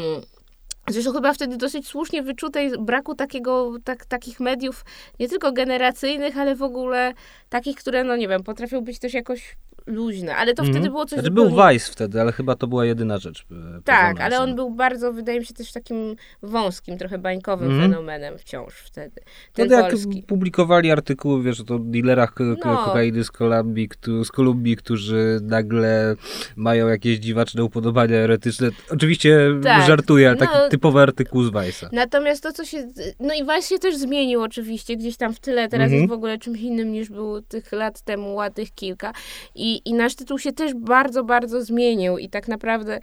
Zresztą 0.91 1.13
chyba 1.13 1.33
wtedy 1.33 1.57
dosyć 1.57 1.87
słusznie 1.89 2.23
wyczutej 2.23 2.71
braku 2.79 3.15
takiego, 3.15 3.73
tak, 3.85 4.07
takich 4.07 4.41
mediów, 4.41 4.85
nie 5.21 5.29
tylko 5.29 5.53
generacyjnych, 5.53 6.39
ale 6.39 6.55
w 6.57 6.63
ogóle 6.63 7.13
takich, 7.49 7.77
które, 7.77 8.05
no 8.05 8.17
nie 8.17 8.29
wiem, 8.29 8.43
potrafią 8.43 8.81
być 8.81 8.99
też 8.99 9.15
jakoś 9.15 9.57
luźne. 9.87 10.37
Ale 10.37 10.55
to 10.55 10.63
Mhm. 10.63 10.75
wtedy 10.79 10.91
było 10.91 11.05
coś 11.07 11.19
Znaczy 11.19 11.31
był 11.31 11.51
zupełnie... 11.51 11.73
Vice 11.75 11.93
wtedy, 11.93 12.21
ale 12.21 12.33
chyba 12.33 12.55
to 12.55 12.67
była 12.67 12.85
jedyna 12.85 13.19
rzecz. 13.19 13.45
e, 13.79 13.81
Tak, 13.85 14.21
ale 14.21 14.41
on 14.41 14.55
był 14.57 14.71
bardzo, 14.71 15.13
wydaje 15.13 15.41
mi 15.41 15.47
się, 15.47 15.55
też 15.55 15.73
takim 15.73 16.17
wąskim, 16.43 16.99
trochę 16.99 17.19
bańkowym 17.19 17.71
Mhm. 17.71 17.91
fenomenem 17.91 18.39
wciąż 18.39 18.75
wtedy. 18.75 19.21
Ten 19.53 19.71
jak 19.71 19.91
polski. 19.91 20.23
publikowali 20.23 20.91
artykuły, 20.91 21.43
wiesz, 21.43 21.61
o 21.61 21.79
dealerach 21.79 22.35
No. 22.39 22.57
kokainy 22.85 23.25
z 23.25 23.31
Kolumbii, 23.31 23.89
z 24.25 24.29
Kolumbii, 24.33 24.77
którzy 24.77 25.39
nagle 25.43 26.17
mają 26.57 26.89
jakieś 26.89 27.19
dziwaczne 27.19 27.65
upodobania 27.65 28.17
erotyczne. 28.17 28.69
Oczywiście 28.91 29.39
Tak. 29.63 29.87
żartuję, 29.87 30.29
ale 30.29 30.37
taki 30.39 30.53
No. 30.55 30.69
typowy 30.69 31.01
artykuł 31.01 31.45
z 31.45 31.51
Vice'a. 31.51 31.89
Natomiast 31.93 32.43
to, 32.43 32.53
co 32.53 32.65
się. 32.65 32.89
No 33.21 33.35
i 33.35 33.43
Vice 33.43 33.63
się 33.63 33.79
też 33.79 33.97
zmienił 33.97 34.43
oczywiście 34.43 34.97
gdzieś 34.97 35.17
tam 35.17 35.35
w 35.35 35.41
tyle. 35.41 35.69
Teraz 35.69 35.85
Mhm. 35.85 36.01
jest 36.03 36.11
w 36.11 36.13
ogóle 36.13 36.39
czymś 36.39 36.61
innym 36.61 36.93
niż 36.93 37.09
był 37.11 37.43
tych 37.43 37.73
lat 37.73 38.01
temu, 38.01 38.35
ładnych 38.35 38.75
kilka. 38.75 39.13
I, 39.55 39.72
I 39.77 39.95
nasz 39.95 40.15
tytuł 40.15 40.39
się 40.39 40.53
też 40.53 40.75
bardzo, 40.75 41.25
bardzo 41.25 41.65
zmienił. 41.65 42.19
I 42.19 42.29
tak 42.29 42.49
naprawdę. 42.49 43.01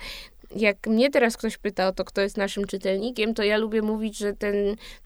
Jak 0.56 0.88
mnie 0.88 1.10
teraz 1.10 1.38
ktoś 1.38 1.58
pyta 1.58 1.88
o 1.88 1.92
to, 1.92 2.06
kto 2.06 2.22
jest 2.22 2.38
naszym 2.38 2.66
czytelnikiem, 2.66 3.34
to 3.34 3.44
ja 3.44 3.58
lubię 3.58 3.82
mówić, 3.82 4.18
że 4.18 4.34
ten 4.34 4.56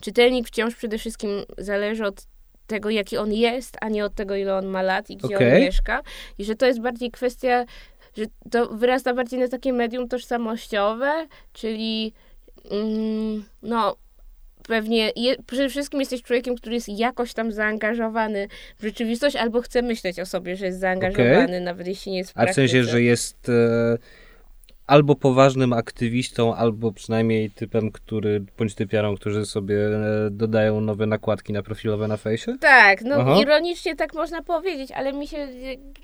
czytelnik 0.02 0.48
wciąż 0.48 0.76
przede 0.76 0.98
wszystkim 0.98 1.30
zależy 1.58 2.06
od 2.06 2.26
tego, 2.68 2.90
jaki 2.90 3.18
on 3.18 3.34
jest, 3.34 3.78
a 3.82 3.90
nie 3.90 4.06
od 4.06 4.16
tego, 4.16 4.36
ile 4.36 4.56
on 4.56 4.66
ma 4.66 4.82
lat 4.82 5.10
i 5.10 5.18
gdzie 5.18 5.36
Okej. 5.36 5.54
on 5.54 5.60
mieszka. 5.60 6.02
I 6.38 6.46
że 6.46 6.56
to 6.56 6.66
jest 6.66 6.82
bardziej 6.82 7.12
kwestia, 7.12 7.66
że 8.18 8.26
to 8.52 8.68
wyrasta 8.68 9.14
bardziej 9.14 9.40
na 9.40 9.48
takie 9.48 9.74
medium 9.74 10.08
tożsamościowe, 10.08 11.28
czyli 11.54 12.14
mm, 12.72 13.44
no 13.62 13.96
pewnie 14.68 15.12
je, 15.16 15.36
przede 15.48 15.70
wszystkim 15.70 16.00
jesteś 16.00 16.22
człowiekiem, 16.22 16.56
który 16.56 16.76
jest 16.76 16.90
jakoś 16.90 17.34
tam 17.34 17.52
zaangażowany 17.52 18.48
w 18.80 18.84
rzeczywistość 18.84 19.36
albo 19.36 19.62
chce 19.62 19.82
myśleć 19.82 20.20
o 20.20 20.26
sobie, 20.26 20.56
że 20.56 20.66
jest 20.66 20.80
zaangażowany, 20.80 21.62
nawet 21.62 21.88
jeśli 21.88 22.12
nie 22.12 22.18
jest 22.18 22.32
w 22.32 22.38
A 22.38 22.46
w 22.46 22.54
sensie, 22.54 22.74
praktyce. 22.74 22.92
że 22.92 23.02
jest 23.02 23.50
e, 23.50 23.98
albo 24.88 25.16
poważnym 25.16 25.74
aktywistą, 25.74 26.56
albo 26.56 26.92
przynajmniej 26.92 27.52
typem, 27.52 27.92
który, 27.92 28.46
bądź 28.58 28.76
typiarą, 28.76 29.16
którzy 29.16 29.46
sobie 29.46 29.76
e, 29.88 30.30
dodają 30.32 30.82
nowe 30.82 31.06
nakładki 31.06 31.54
na 31.54 31.64
profilowe 31.64 32.08
na 32.08 32.18
fejsie? 32.18 32.56
Tak, 32.60 33.02
no 33.02 33.16
Aha. 33.16 33.42
ironicznie 33.42 33.96
tak 33.96 34.14
można 34.14 34.42
powiedzieć, 34.44 34.92
ale 34.92 35.14
mi 35.14 35.28
się, 35.28 35.48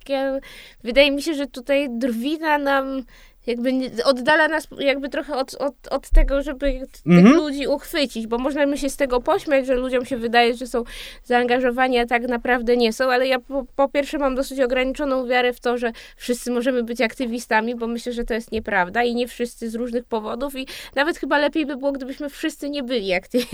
ja, 0.09 0.39
wydaje 0.83 1.11
mi 1.11 1.21
się, 1.21 1.33
że 1.33 1.47
tutaj 1.47 1.87
drwina 1.89 2.57
nam 2.57 3.03
jakby 3.49 3.73
nie- 3.73 3.89
oddala 4.05 4.47
nas 4.47 4.67
jakby 4.79 5.09
trochę 5.09 5.35
od, 5.35 5.55
od, 5.55 5.73
od 5.91 6.09
tego, 6.09 6.41
żeby 6.43 6.71
t- 6.71 6.85
Mhm. 7.07 7.27
tych 7.27 7.35
ludzi 7.35 7.67
uchwycić, 7.67 8.27
bo 8.27 8.37
możemy 8.37 8.77
się 8.77 8.89
z 8.89 8.95
tego 8.97 9.21
pośmiać, 9.21 9.65
że 9.67 9.75
ludziom 9.75 10.05
się 10.05 10.17
wydaje, 10.17 10.53
że 10.55 10.67
są 10.67 10.83
zaangażowani, 11.23 11.97
a 11.99 12.05
tak 12.05 12.27
naprawdę 12.27 12.77
nie 12.77 12.93
są, 12.93 13.11
ale 13.11 13.27
ja 13.27 13.39
po, 13.39 13.65
po 13.75 13.87
pierwsze 13.89 14.17
mam 14.17 14.35
dosyć 14.35 14.59
ograniczoną 14.59 15.27
wiarę 15.27 15.53
w 15.53 15.59
to, 15.59 15.77
że 15.77 15.91
wszyscy 16.17 16.51
możemy 16.51 16.83
być 16.83 17.01
aktywistami, 17.01 17.75
bo 17.75 17.87
myślę, 17.87 18.13
że 18.13 18.23
to 18.23 18.33
jest 18.33 18.51
nieprawda 18.51 19.03
i 19.03 19.15
nie 19.15 19.27
wszyscy 19.27 19.69
z 19.69 19.75
różnych 19.75 20.03
powodów 20.05 20.55
i 20.57 20.67
nawet 20.95 21.17
chyba 21.17 21.37
lepiej 21.37 21.65
by 21.65 21.77
było, 21.77 21.91
gdybyśmy 21.91 22.29
wszyscy 22.29 22.69
nie 22.69 22.83
byli 22.83 23.07
akty- 23.13 23.45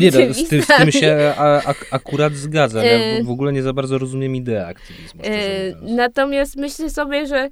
Nie 0.00 0.08
aktywistami. 0.08 0.28
no, 0.28 0.34
z 0.34 0.48
tym, 0.48 0.62
z 0.62 0.66
tym 0.66 0.92
się 0.92 1.34
a, 1.38 1.62
akurat 1.90 2.32
zgadzam. 2.32 2.84
Ja 2.84 2.90
E, 2.90 3.22
w- 3.22 3.30
ogóle 3.30 3.52
nie 3.52 3.62
za 3.62 3.72
bardzo 3.72 3.98
rozumiem 3.98 4.36
ideę 4.36 4.66
aktywizmu. 4.66 5.22
E. 5.24 5.30
Natomiast 5.82 6.56
myślę 6.56 6.90
sobie, 6.90 7.26
że 7.26 7.48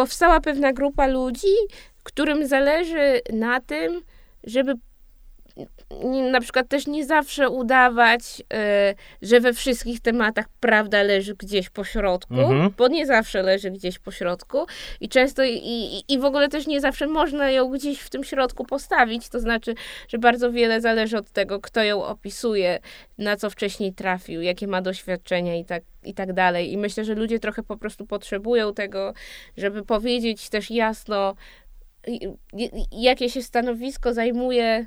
powstała 0.00 0.40
pewna 0.40 0.72
grupa 0.72 1.06
ludzi, 1.06 1.54
którym 2.02 2.46
zależy 2.46 3.20
na 3.32 3.60
tym, 3.60 4.02
żeby 4.44 4.74
na 6.32 6.40
przykład 6.40 6.68
też 6.68 6.86
nie 6.86 7.06
zawsze 7.06 7.50
udawać, 7.50 8.42
e, 8.52 8.94
że 9.22 9.40
we 9.40 9.52
wszystkich 9.52 10.00
tematach 10.00 10.46
prawda 10.60 11.02
leży 11.02 11.34
gdzieś 11.34 11.70
po 11.70 11.84
środku, 11.84 12.34
Mhm. 12.34 12.70
bo 12.76 12.88
nie 12.88 13.06
zawsze 13.06 13.42
leży 13.42 13.70
gdzieś 13.70 13.98
po 13.98 14.10
środku 14.10 14.66
i 15.00 15.08
często 15.08 15.44
i, 15.44 15.52
i, 15.54 16.02
i 16.14 16.18
w 16.18 16.24
ogóle 16.24 16.48
też 16.48 16.66
nie 16.66 16.80
zawsze 16.80 17.06
można 17.06 17.50
ją 17.50 17.70
gdzieś 17.70 18.00
w 18.00 18.10
tym 18.10 18.24
środku 18.24 18.64
postawić, 18.64 19.28
to 19.28 19.40
znaczy, 19.40 19.74
że 20.08 20.18
bardzo 20.18 20.52
wiele 20.52 20.80
zależy 20.80 21.16
od 21.18 21.30
tego, 21.30 21.60
kto 21.60 21.82
ją 21.82 22.04
opisuje, 22.04 22.78
na 23.18 23.36
co 23.36 23.50
wcześniej 23.50 23.92
trafił, 23.92 24.42
jakie 24.42 24.66
ma 24.66 24.82
doświadczenia 24.82 25.56
i 25.56 25.64
tak, 25.64 25.82
i 26.04 26.14
tak 26.14 26.32
dalej. 26.32 26.72
I 26.72 26.78
myślę, 26.78 27.04
że 27.04 27.14
ludzie 27.14 27.38
trochę 27.40 27.62
po 27.62 27.76
prostu 27.76 28.06
potrzebują 28.06 28.74
tego, 28.74 29.14
żeby 29.56 29.84
powiedzieć 29.84 30.48
też 30.48 30.70
jasno, 30.70 31.34
jakie 32.92 33.30
się 33.30 33.42
stanowisko 33.42 34.14
zajmuje 34.14 34.86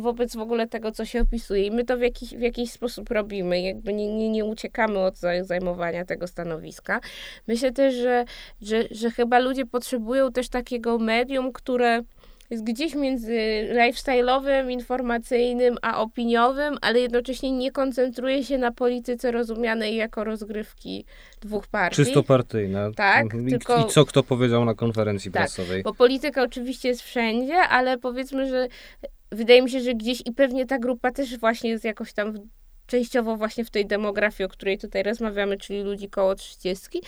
wobec 0.00 0.36
w 0.36 0.40
ogóle 0.40 0.66
tego, 0.66 0.92
co 0.92 1.04
się 1.04 1.20
opisuje. 1.20 1.66
I 1.66 1.70
my 1.70 1.84
to 1.84 1.96
w 1.96 2.00
jakiś, 2.00 2.34
w 2.34 2.40
jakiś 2.40 2.70
sposób 2.72 3.10
robimy. 3.10 3.60
Jakby 3.60 3.92
nie, 3.92 4.14
nie, 4.14 4.28
nie 4.28 4.44
uciekamy 4.44 4.98
od 4.98 5.14
zaj- 5.14 5.44
zajmowania 5.44 6.04
tego 6.04 6.26
stanowiska. 6.26 7.00
Myślę 7.46 7.72
też, 7.72 7.94
że, 7.94 8.24
że, 8.62 8.84
że 8.90 9.10
chyba 9.10 9.38
ludzie 9.38 9.66
potrzebują 9.66 10.32
też 10.32 10.48
takiego 10.48 10.98
medium, 10.98 11.52
które 11.52 12.02
jest 12.50 12.64
gdzieś 12.64 12.94
między 12.94 13.36
lifestyle'owym, 13.72 14.70
informacyjnym, 14.72 15.76
a 15.82 16.00
opiniowym, 16.02 16.76
ale 16.80 17.00
jednocześnie 17.00 17.52
nie 17.52 17.70
koncentruje 17.72 18.44
się 18.44 18.58
na 18.58 18.72
polityce 18.72 19.30
rozumianej 19.32 19.96
jako 19.96 20.24
rozgrywki 20.24 21.04
dwóch 21.40 21.66
partii. 21.66 21.96
Czysto 21.96 22.22
partyjne. 22.22 22.90
Tak, 22.96 23.22
Mhm. 23.22 23.48
I, 23.48 23.50
tylko- 23.50 23.86
I 23.86 23.90
co 23.90 24.04
kto 24.04 24.22
powiedział 24.22 24.64
na 24.64 24.74
konferencji 24.74 25.30
Tak, 25.32 25.42
prasowej? 25.42 25.82
Bo 25.82 25.94
polityka 25.94 26.42
oczywiście 26.42 26.88
jest 26.88 27.02
wszędzie, 27.02 27.54
ale 27.58 27.98
powiedzmy, 27.98 28.48
że 28.48 28.68
wydaje 29.32 29.62
mi 29.62 29.70
się, 29.70 29.80
że 29.80 29.94
gdzieś 29.94 30.22
i 30.26 30.32
pewnie 30.32 30.66
ta 30.66 30.78
grupa 30.78 31.12
też 31.12 31.38
właśnie 31.38 31.70
jest 31.70 31.84
jakoś 31.84 32.12
tam 32.12 32.34
częściowo 32.88 33.36
właśnie 33.36 33.64
w 33.64 33.70
tej 33.70 33.86
demografii, 33.86 34.46
o 34.46 34.48
której 34.48 34.78
tutaj 34.78 35.02
rozmawiamy, 35.02 35.56
czyli 35.56 35.82
ludzi 35.82 36.08
koło 36.08 36.34
30, 36.34 37.00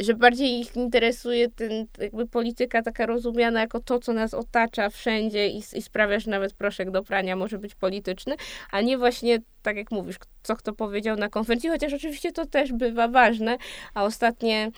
że 0.00 0.14
bardziej 0.14 0.60
ich 0.60 0.76
interesuje 0.76 1.50
ten 1.50 1.86
jakby 1.98 2.26
polityka 2.26 2.82
taka 2.82 3.06
rozumiana 3.06 3.60
jako 3.60 3.80
to, 3.80 3.98
co 3.98 4.12
nas 4.12 4.34
otacza 4.34 4.90
wszędzie 4.90 5.48
i, 5.48 5.58
i 5.58 5.82
sprawia, 5.82 6.20
że 6.20 6.30
nawet 6.30 6.52
proszek 6.54 6.90
do 6.90 7.02
prania 7.02 7.36
może 7.36 7.58
być 7.58 7.74
polityczny, 7.74 8.34
a 8.70 8.80
nie 8.80 8.98
właśnie, 8.98 9.38
tak 9.62 9.76
jak 9.76 9.90
mówisz, 9.90 10.16
co 10.42 10.56
kto 10.56 10.72
powiedział 10.72 11.16
na 11.16 11.28
konferencji, 11.28 11.70
chociaż 11.70 11.92
oczywiście 11.92 12.32
to 12.32 12.46
też 12.46 12.72
bywa 12.72 13.08
ważne, 13.08 13.56
a 13.94 14.04
ostatnie 14.04 14.70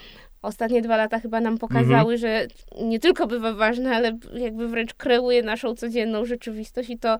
Ostatnie 0.42 0.82
dwa 0.82 0.96
lata 0.96 1.20
chyba 1.20 1.40
nam 1.40 1.58
pokazały, 1.58 2.18
że 2.18 2.46
nie 2.82 3.00
tylko 3.00 3.26
bywa 3.26 3.54
ważne, 3.54 3.96
ale 3.96 4.18
jakby 4.34 4.68
wręcz 4.68 4.94
kreuje 4.94 5.42
naszą 5.42 5.74
codzienną 5.74 6.24
rzeczywistość 6.24 6.90
i 6.90 6.98
to, 6.98 7.18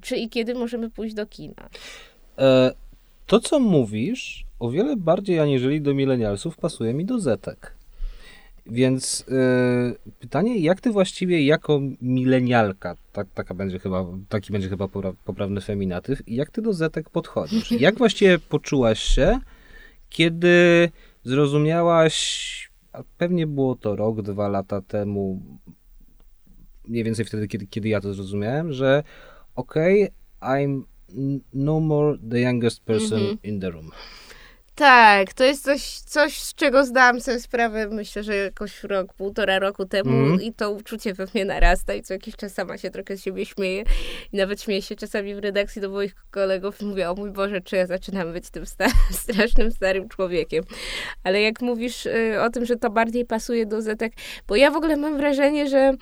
czy 0.00 0.16
i 0.16 0.28
kiedy 0.28 0.54
możemy 0.54 0.90
pójść 0.90 1.14
do 1.14 1.26
kina. 1.26 1.68
E, 2.38 2.72
to, 3.26 3.40
co 3.40 3.60
mówisz, 3.60 4.44
o 4.58 4.70
wiele 4.70 4.96
bardziej 4.96 5.40
aniżeli 5.40 5.80
do 5.80 5.94
milenialsów 5.94 6.56
pasuje 6.56 6.94
mi 6.94 7.04
do 7.04 7.20
zetek. 7.20 7.76
Więc 8.66 9.24
e, 9.28 10.12
pytanie, 10.20 10.58
jak 10.58 10.80
ty 10.80 10.90
właściwie 10.90 11.46
jako 11.46 11.80
milenialka, 12.02 12.96
tak, 13.12 13.26
taka 13.34 13.54
będzie 13.54 13.78
chyba, 13.78 14.06
taki 14.28 14.52
będzie 14.52 14.68
chyba 14.68 14.84
popra- 14.84 15.14
poprawny 15.24 15.60
feminatyw, 15.60 16.22
jak 16.26 16.50
ty 16.50 16.62
do 16.62 16.72
zetek 16.72 17.10
podchodzisz? 17.10 17.70
Jak 17.70 17.98
właściwie 17.98 18.38
poczułaś 18.38 18.98
się, 19.00 19.38
kiedy 20.08 20.88
zrozumiałaś, 21.26 22.16
a 22.92 23.02
pewnie 23.18 23.46
było 23.46 23.76
to 23.76 23.96
rok, 23.96 24.22
dwa 24.22 24.48
lata 24.48 24.80
temu, 24.82 25.42
mniej 26.88 27.04
więcej 27.04 27.24
wtedy, 27.24 27.48
kiedy, 27.48 27.66
kiedy 27.66 27.88
ja 27.88 28.00
to 28.00 28.14
zrozumiałem, 28.14 28.72
że 28.72 29.02
okej, 29.54 30.08
I'm 30.40 30.82
n- 31.16 31.40
no 31.52 31.80
more 31.80 32.18
the 32.30 32.40
youngest 32.40 32.84
person 32.84 33.18
Mhm. 33.20 33.38
in 33.42 33.60
the 33.60 33.70
room. 33.70 33.90
Tak, 34.76 35.34
to 35.34 35.44
jest 35.44 35.64
coś, 35.64 35.98
coś, 35.98 36.38
z 36.38 36.54
czego 36.54 36.84
zdałam 36.84 37.20
sobie 37.20 37.40
sprawę, 37.40 37.88
myślę, 37.88 38.22
że 38.22 38.36
jakoś 38.36 38.84
rok, 38.84 39.14
półtora 39.14 39.58
roku 39.58 39.86
temu 39.86 40.10
Mhm. 40.10 40.42
i 40.42 40.52
to 40.52 40.70
uczucie 40.70 41.14
we 41.14 41.26
mnie 41.34 41.44
narasta 41.44 41.94
i 41.94 42.02
co 42.02 42.14
jakiś 42.14 42.36
czas 42.36 42.54
sama 42.54 42.78
się 42.78 42.90
trochę 42.90 43.16
z 43.16 43.22
siebie 43.22 43.46
śmieję 43.46 43.84
i 44.32 44.36
nawet 44.36 44.62
śmieję 44.62 44.82
się 44.82 44.96
czasami 44.96 45.34
w 45.34 45.38
redakcji 45.38 45.82
do 45.82 45.90
moich 45.90 46.14
kolegów 46.30 46.80
i 46.82 46.84
mówię, 46.84 47.10
o 47.10 47.14
mój 47.14 47.30
Boże, 47.30 47.60
czy 47.60 47.76
ja 47.76 47.86
zaczynam 47.86 48.32
być 48.32 48.50
tym 48.50 48.66
sta- 48.66 48.88
strasznym, 49.22 49.70
starym 49.72 50.08
człowiekiem. 50.08 50.64
Ale 51.24 51.42
jak 51.42 51.60
mówisz 51.60 52.06
y, 52.06 52.40
o 52.40 52.50
tym, 52.50 52.64
że 52.64 52.76
to 52.76 52.90
bardziej 52.90 53.24
pasuje 53.24 53.66
do 53.66 53.82
zetek, 53.82 54.12
bo 54.48 54.56
ja 54.56 54.70
w 54.70 54.76
ogóle 54.76 54.96
mam 54.96 55.16
wrażenie, 55.16 55.68
że 55.68 55.92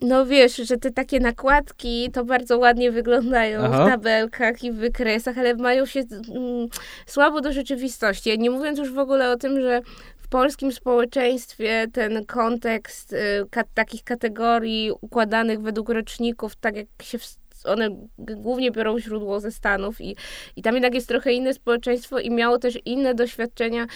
no 0.00 0.26
wiesz, 0.26 0.56
że 0.56 0.76
te 0.76 0.90
takie 0.90 1.20
nakładki 1.20 2.10
to 2.12 2.24
bardzo 2.24 2.58
ładnie 2.58 2.90
wyglądają 2.92 3.60
Aha. 3.64 3.84
w 3.84 3.88
tabelkach 3.90 4.64
i 4.64 4.72
w 4.72 4.76
wykresach, 4.76 5.38
ale 5.38 5.54
mają 5.54 5.86
się 5.86 6.00
mm, 6.00 6.68
słabo 7.06 7.40
do 7.40 7.52
rzeczywistości. 7.52 8.38
Nie 8.38 8.50
mówiąc 8.50 8.78
już 8.78 8.92
w 8.92 8.98
ogóle 8.98 9.30
o 9.30 9.36
tym, 9.36 9.60
że 9.60 9.80
w 10.18 10.28
polskim 10.28 10.72
społeczeństwie 10.72 11.86
ten 11.92 12.26
kontekst 12.26 13.12
y, 13.12 13.16
ka- 13.50 13.64
takich 13.74 14.04
kategorii 14.04 14.92
układanych 15.00 15.60
według 15.60 15.88
roczników, 15.88 16.56
tak 16.56 16.76
jak 16.76 16.86
się 17.02 17.18
one 17.64 17.88
głównie 18.18 18.70
biorą 18.70 18.98
źródło 18.98 19.40
ze 19.40 19.50
Stanów 19.50 20.00
i, 20.00 20.16
i 20.56 20.62
tam 20.62 20.74
jednak 20.74 20.94
jest 20.94 21.08
trochę 21.08 21.32
inne 21.32 21.54
społeczeństwo 21.54 22.18
i 22.18 22.30
miało 22.30 22.58
też 22.58 22.78
inne 22.84 23.14
doświadczenia 23.14 23.86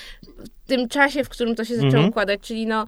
w 0.64 0.66
tym 0.66 0.88
czasie, 0.88 1.24
w 1.24 1.28
którym 1.28 1.54
to 1.54 1.64
się 1.64 1.74
zaczęło 1.74 1.92
Mhm. 1.92 2.08
układać, 2.08 2.40
czyli 2.40 2.66
no 2.66 2.86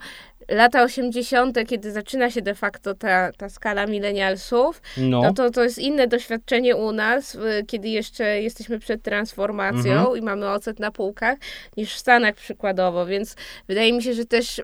lata 0.49 0.83
80., 0.83 1.57
kiedy 1.67 1.91
zaczyna 1.91 2.31
się 2.31 2.41
de 2.41 2.55
facto 2.55 2.93
ta, 2.93 3.31
ta 3.31 3.49
skala 3.49 3.85
milenialsów, 3.87 4.81
No. 4.97 5.21
no 5.21 5.33
to 5.33 5.49
to 5.51 5.63
jest 5.63 5.77
inne 5.77 6.07
doświadczenie 6.07 6.75
u 6.75 6.91
nas, 6.91 7.37
kiedy 7.67 7.87
jeszcze 7.89 8.41
jesteśmy 8.41 8.79
przed 8.79 9.01
transformacją 9.03 9.93
Mhm. 9.93 10.17
i 10.17 10.21
mamy 10.21 10.49
ocet 10.49 10.79
na 10.79 10.91
półkach, 10.91 11.37
niż 11.77 11.93
w 11.93 11.97
Stanach 11.99 12.35
przykładowo, 12.35 13.05
więc 13.05 13.35
wydaje 13.67 13.93
mi 13.93 14.03
się, 14.03 14.13
że 14.13 14.25
też 14.25 14.61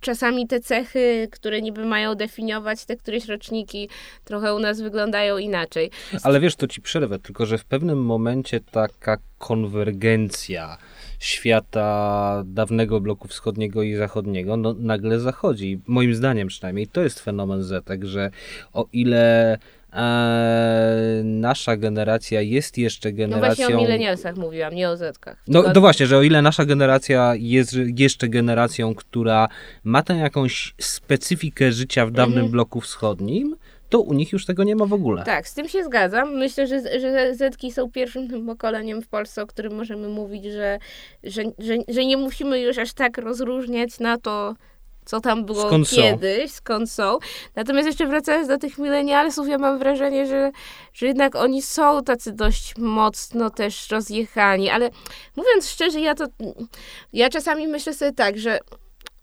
czasami 0.00 0.46
te 0.46 0.60
cechy, 0.60 1.28
które 1.32 1.62
niby 1.62 1.84
mają 1.84 2.14
definiować 2.14 2.84
te 2.84 2.96
któreś 2.96 3.26
roczniki, 3.26 3.88
trochę 4.24 4.54
u 4.54 4.58
nas 4.58 4.80
wyglądają 4.80 5.38
inaczej. 5.38 5.90
Ale 6.22 6.40
wiesz, 6.40 6.56
to 6.56 6.66
ci 6.66 6.80
przerwę, 6.80 7.18
tylko 7.18 7.46
że 7.46 7.58
w 7.58 7.64
pewnym 7.64 8.04
momencie 8.04 8.60
taka 8.60 9.16
konwergencja 9.38 10.78
świata 11.18 12.42
dawnego 12.46 13.00
bloku 13.00 13.28
wschodniego 13.28 13.82
i 13.82 13.94
zachodniego 13.94 14.56
no, 14.56 14.74
nagle 14.78 15.20
zachodzi. 15.20 15.80
Moim 15.86 16.14
zdaniem 16.14 16.48
przynajmniej 16.48 16.86
to 16.86 17.02
jest 17.02 17.20
fenomen 17.20 17.62
Zetek, 17.62 18.04
że 18.04 18.30
o 18.72 18.86
ile 18.92 19.58
e, 19.96 21.20
nasza 21.24 21.76
generacja 21.76 22.40
jest 22.40 22.78
jeszcze 22.78 23.10
No 23.10 23.16
generacją... 23.16 23.64
właśnie 23.66 23.76
o 23.76 23.80
milenialsach 23.80 24.36
mówiłam, 24.36 24.74
nie 24.74 24.90
o 24.90 24.96
zetkach. 24.96 25.42
No 25.48 25.62
to 25.72 25.80
właśnie, 25.80 26.06
że 26.06 26.18
o 26.18 26.22
ile 26.22 26.42
nasza 26.42 26.64
generacja 26.64 27.32
jest 27.38 27.76
jeszcze 27.98 28.28
generacją, 28.28 28.94
która 28.94 29.48
ma 29.84 30.02
tę 30.02 30.14
jakąś 30.14 30.74
specyfikę 30.80 31.72
życia 31.72 32.06
w 32.06 32.10
dawnym 32.10 32.36
Mhm. 32.38 32.52
bloku 32.52 32.80
wschodnim, 32.80 33.56
to 33.88 34.00
u 34.00 34.12
nich 34.14 34.32
już 34.32 34.46
tego 34.46 34.64
nie 34.64 34.76
ma 34.76 34.84
w 34.86 34.92
ogóle. 34.92 35.24
Tak, 35.24 35.48
z 35.48 35.54
tym 35.54 35.68
się 35.68 35.84
zgadzam. 35.84 36.34
Myślę, 36.34 36.66
że, 36.66 37.00
że 37.00 37.34
Zetki 37.34 37.72
są 37.72 37.90
pierwszym 37.90 38.28
tym 38.28 38.46
pokoleniem 38.46 39.02
w 39.02 39.08
Polsce, 39.08 39.42
o 39.42 39.46
którym 39.46 39.74
możemy 39.74 40.08
mówić, 40.08 40.44
że, 40.44 40.78
że, 41.24 41.42
że, 41.58 41.74
że 41.88 42.04
nie 42.04 42.16
musimy 42.16 42.60
już 42.60 42.78
aż 42.78 42.92
tak 42.92 43.18
rozróżniać 43.18 44.00
na 44.00 44.18
to, 44.18 44.54
co 45.06 45.20
tam 45.20 45.44
było 45.44 45.66
Skąd 45.66 45.88
są. 45.88 45.96
kiedyś, 45.96 46.52
skąd 46.52 46.90
są. 46.90 47.18
Natomiast 47.56 47.86
jeszcze 47.86 48.06
wracając 48.06 48.48
do 48.48 48.58
tych 48.58 48.78
milenialsów, 48.78 49.48
ja 49.48 49.58
mam 49.58 49.78
wrażenie, 49.78 50.26
że, 50.26 50.50
że 50.94 51.06
jednak 51.06 51.34
oni 51.36 51.62
są 51.62 52.02
tacy 52.04 52.32
dość 52.32 52.76
mocno 52.78 53.50
też 53.50 53.90
rozjechani, 53.90 54.70
ale 54.70 54.90
mówiąc 55.36 55.68
szczerze, 55.70 56.00
ja 56.00 56.14
to, 56.14 56.24
ja 57.12 57.28
czasami 57.28 57.68
myślę 57.68 57.94
sobie 57.94 58.12
tak, 58.12 58.38
że 58.38 58.58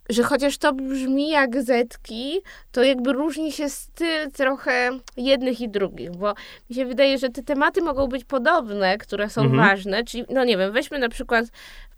że 0.10 0.24
chociaż 0.24 0.58
to 0.58 0.74
brzmi 0.74 1.30
jak 1.30 1.64
zetki, 1.64 2.42
to 2.72 2.84
jakby 2.84 3.14
różni 3.14 3.52
się 3.52 3.70
styl 3.70 4.32
trochę 4.32 4.90
jednych 5.18 5.62
i 5.62 5.70
drugich, 5.70 6.12
bo 6.12 6.34
mi 6.70 6.76
się 6.76 6.86
wydaje, 6.86 7.18
że 7.18 7.30
te 7.30 7.44
tematy 7.44 7.82
mogą 7.82 8.08
być 8.08 8.24
podobne, 8.26 8.98
które 8.98 9.30
są 9.30 9.42
Mhm. 9.42 9.60
ważne, 9.70 10.04
czyli, 10.04 10.26
no 10.30 10.44
nie 10.44 10.58
wiem, 10.58 10.72
weźmy 10.72 11.00
na 11.00 11.10
przykład 11.10 11.46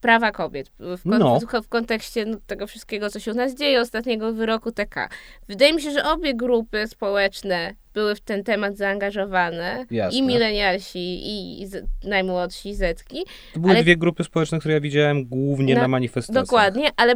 prawa 0.02 0.32
kobiet 0.32 0.72
w, 0.80 1.04
kon- 1.04 1.20
No. 1.20 1.40
w, 1.40 1.66
w 1.66 1.70
kontekście 1.70 2.26
no, 2.26 2.38
tego 2.48 2.68
wszystkiego, 2.68 3.10
co 3.10 3.20
się 3.20 3.32
u 3.32 3.34
nas 3.34 3.56
dzieje, 3.56 3.82
ostatniego 3.82 4.34
wyroku 4.34 4.72
TK. 4.72 5.10
Wydaje 5.48 5.74
mi 5.74 5.82
się, 5.82 5.92
że 5.92 6.04
obie 6.04 6.34
grupy 6.34 6.88
społeczne 6.88 7.74
były 7.96 8.16
w 8.16 8.22
ten 8.22 8.44
temat 8.44 8.78
zaangażowane, 8.78 9.86
Jasne. 9.92 10.20
i 10.20 10.24
milenialsi, 10.24 11.22
i 11.62 11.68
z, 11.68 11.86
najmłodsi 12.04 12.74
zetki, 12.76 13.24
To 13.54 13.60
były 13.60 13.74
Ale- 13.74 13.84
dwie 13.84 13.98
grupy 13.98 14.24
społeczne, 14.24 14.60
które 14.60 14.74
ja 14.74 14.80
widziałem 14.82 15.26
głównie 15.26 15.76
na, 15.76 15.82
Na- 15.82 15.88
manifestacjach. 15.88 16.46
Dokładnie, 16.46 16.90
ale 16.98 17.14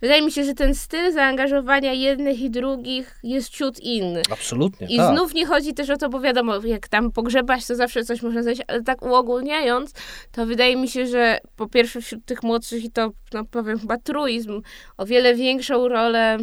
wydaje 0.00 0.22
mi 0.22 0.32
się, 0.32 0.44
że 0.44 0.54
ten 0.54 0.74
styl 0.74 1.12
zaangażowania 1.12 1.92
jednych 1.92 2.40
i 2.40 2.50
drugich 2.50 3.18
jest 3.22 3.48
ciut 3.48 3.80
inny. 3.80 4.22
Absolutnie, 4.30 4.86
I 4.86 4.96
tak. 4.96 5.16
znów 5.16 5.34
nie 5.34 5.46
chodzi 5.46 5.74
też 5.74 5.90
o 5.90 5.96
to, 5.96 6.08
bo 6.08 6.20
wiadomo, 6.20 6.56
jak 6.64 6.88
tam 6.88 7.12
pogrzebać, 7.12 7.66
to 7.66 7.74
zawsze 7.76 8.04
coś 8.04 8.22
można 8.22 8.42
znaleźć, 8.42 8.62
ale 8.68 8.82
tak 8.82 9.02
uogólniając, 9.02 9.92
to 10.32 10.46
wydaje 10.46 10.76
mi 10.76 10.88
się, 10.88 11.06
że 11.06 11.38
po 11.56 11.68
pierwsze 11.68 12.00
wśród 12.00 12.24
tych 12.24 12.42
młodszych 12.42 12.84
i 12.84 12.90
to, 12.90 13.10
no 13.32 13.44
powiem 13.44 13.78
chyba 13.78 13.96
truizm, 13.98 14.62
o 14.96 15.06
wiele 15.06 15.34
większą 15.34 15.88
rolę 15.88 16.38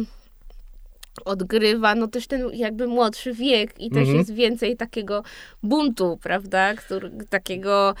odgrywa, 1.24 1.94
no 1.94 2.08
też 2.08 2.26
ten 2.26 2.50
jakby 2.54 2.86
młodszy 2.86 3.34
wiek 3.34 3.80
i 3.80 3.90
też 3.90 3.98
Mhm. 4.00 4.18
jest 4.18 4.34
więcej 4.34 4.76
takiego 4.76 5.22
buntu, 5.62 6.18
prawda, 6.22 6.74
który, 6.74 7.10
takiego 7.30 7.94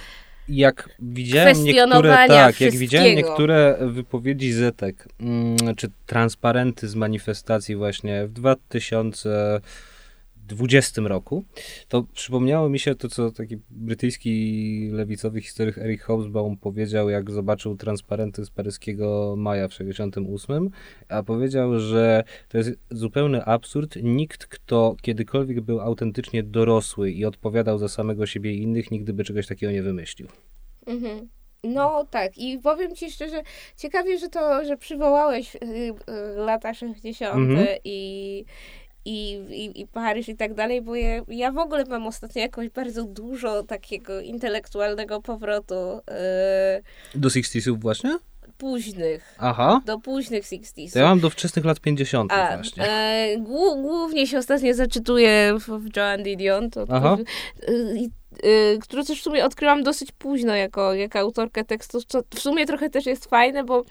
Jak 0.48 0.88
widziałem 0.98 1.48
niektóre, 1.64 1.72
kwestionowania 1.72 2.26
tak, 2.26 2.60
jak 2.60 2.74
widziałem 2.74 3.16
niektóre 3.16 3.78
wypowiedzi 3.80 4.52
Zetek, 4.52 5.08
mm, 5.20 5.56
czy 5.76 5.90
transparenty 6.06 6.88
z 6.88 6.94
manifestacji 6.94 7.76
właśnie 7.76 8.26
w 8.26 8.40
2020 10.54 11.02
roku, 11.02 11.44
to 11.88 12.02
przypomniało 12.02 12.68
mi 12.68 12.78
się 12.78 12.94
to, 12.94 13.08
co 13.08 13.30
taki 13.30 13.58
brytyjski 13.70 14.90
lewicowy 14.92 15.40
historyk 15.40 15.78
Eric 15.78 16.02
Hobsbawm 16.02 16.56
powiedział, 16.56 17.10
jak 17.10 17.30
zobaczył 17.30 17.76
transparenty 17.76 18.44
z 18.44 18.50
paryskiego 18.50 19.34
maja 19.38 19.68
w 19.68 19.74
68, 19.74 20.70
a 21.08 21.22
powiedział, 21.22 21.80
że 21.80 22.24
to 22.48 22.58
jest 22.58 22.70
zupełny 22.90 23.44
absurd. 23.44 23.96
Nikt, 24.02 24.46
kto 24.46 24.96
kiedykolwiek 25.02 25.60
był 25.60 25.80
autentycznie 25.80 26.42
dorosły 26.42 27.10
i 27.10 27.24
odpowiadał 27.24 27.78
za 27.78 27.88
samego 27.88 28.26
siebie 28.26 28.54
i 28.54 28.62
innych, 28.62 28.90
nigdy 28.90 29.12
by 29.12 29.24
czegoś 29.24 29.46
takiego 29.46 29.72
nie 29.72 29.82
wymyślił. 29.82 30.28
Mhm. 30.86 31.28
No 31.64 32.06
tak, 32.10 32.38
i 32.38 32.58
powiem 32.58 32.94
ci 32.94 33.10
szczerze, 33.10 33.42
ciekawie, 33.76 34.18
że 34.18 34.28
to, 34.28 34.64
że 34.64 34.76
przywołałeś 34.76 35.54
y, 35.54 35.58
y, 35.58 35.94
lata 36.36 36.74
60. 36.74 37.36
Mhm. 37.36 37.66
i, 37.84 38.44
i, 39.08 39.32
i, 39.50 39.80
i 39.80 39.86
Paryż 39.86 40.28
i 40.28 40.36
tak 40.36 40.54
dalej, 40.54 40.82
bo 40.82 40.94
ja, 40.94 41.22
ja 41.28 41.52
w 41.52 41.58
ogóle 41.58 41.84
mam 41.84 42.06
ostatnio 42.06 42.42
jakoś 42.42 42.68
bardzo 42.68 43.04
dużo 43.04 43.62
takiego 43.62 44.20
intelektualnego 44.20 45.22
powrotu 45.22 45.74
y, 47.14 47.18
Do 47.18 47.30
60 47.30 47.80
właśnie? 47.80 48.18
późnych, 48.58 49.34
Aha. 49.38 49.80
do 49.86 49.98
późnych 49.98 50.46
60 50.46 50.92
To 50.92 50.98
ja 50.98 51.04
mam 51.04 51.20
do 51.20 51.30
wczesnych 51.30 51.64
lat 51.64 51.80
50 51.80 52.32
A, 52.32 52.56
właśnie. 52.56 52.84
e, 52.84 53.36
głó- 53.38 53.82
głównie 53.82 54.26
się 54.26 54.38
ostatnio 54.38 54.74
zaczytuję 54.74 55.54
w, 55.60 55.68
w 55.68 55.96
Joan 55.96 56.22
Didion, 56.22 56.70
to, 56.70 56.84
Aha. 56.88 57.16
to, 57.16 57.72
y, 58.44 58.48
i- 58.48 58.74
y, 58.76 58.78
którą 58.78 59.04
też 59.04 59.20
w 59.20 59.22
sumie 59.22 59.44
odkryłam 59.44 59.82
dosyć 59.82 60.12
późno 60.12 60.54
jako, 60.56 60.94
jako 60.94 61.18
autorkę 61.18 61.64
tekstów, 61.64 62.04
co 62.04 62.20
w 62.34 62.40
sumie 62.40 62.66
trochę 62.66 62.90
też 62.90 63.06
jest 63.06 63.26
fajne, 63.30 63.64
bo 63.64 63.84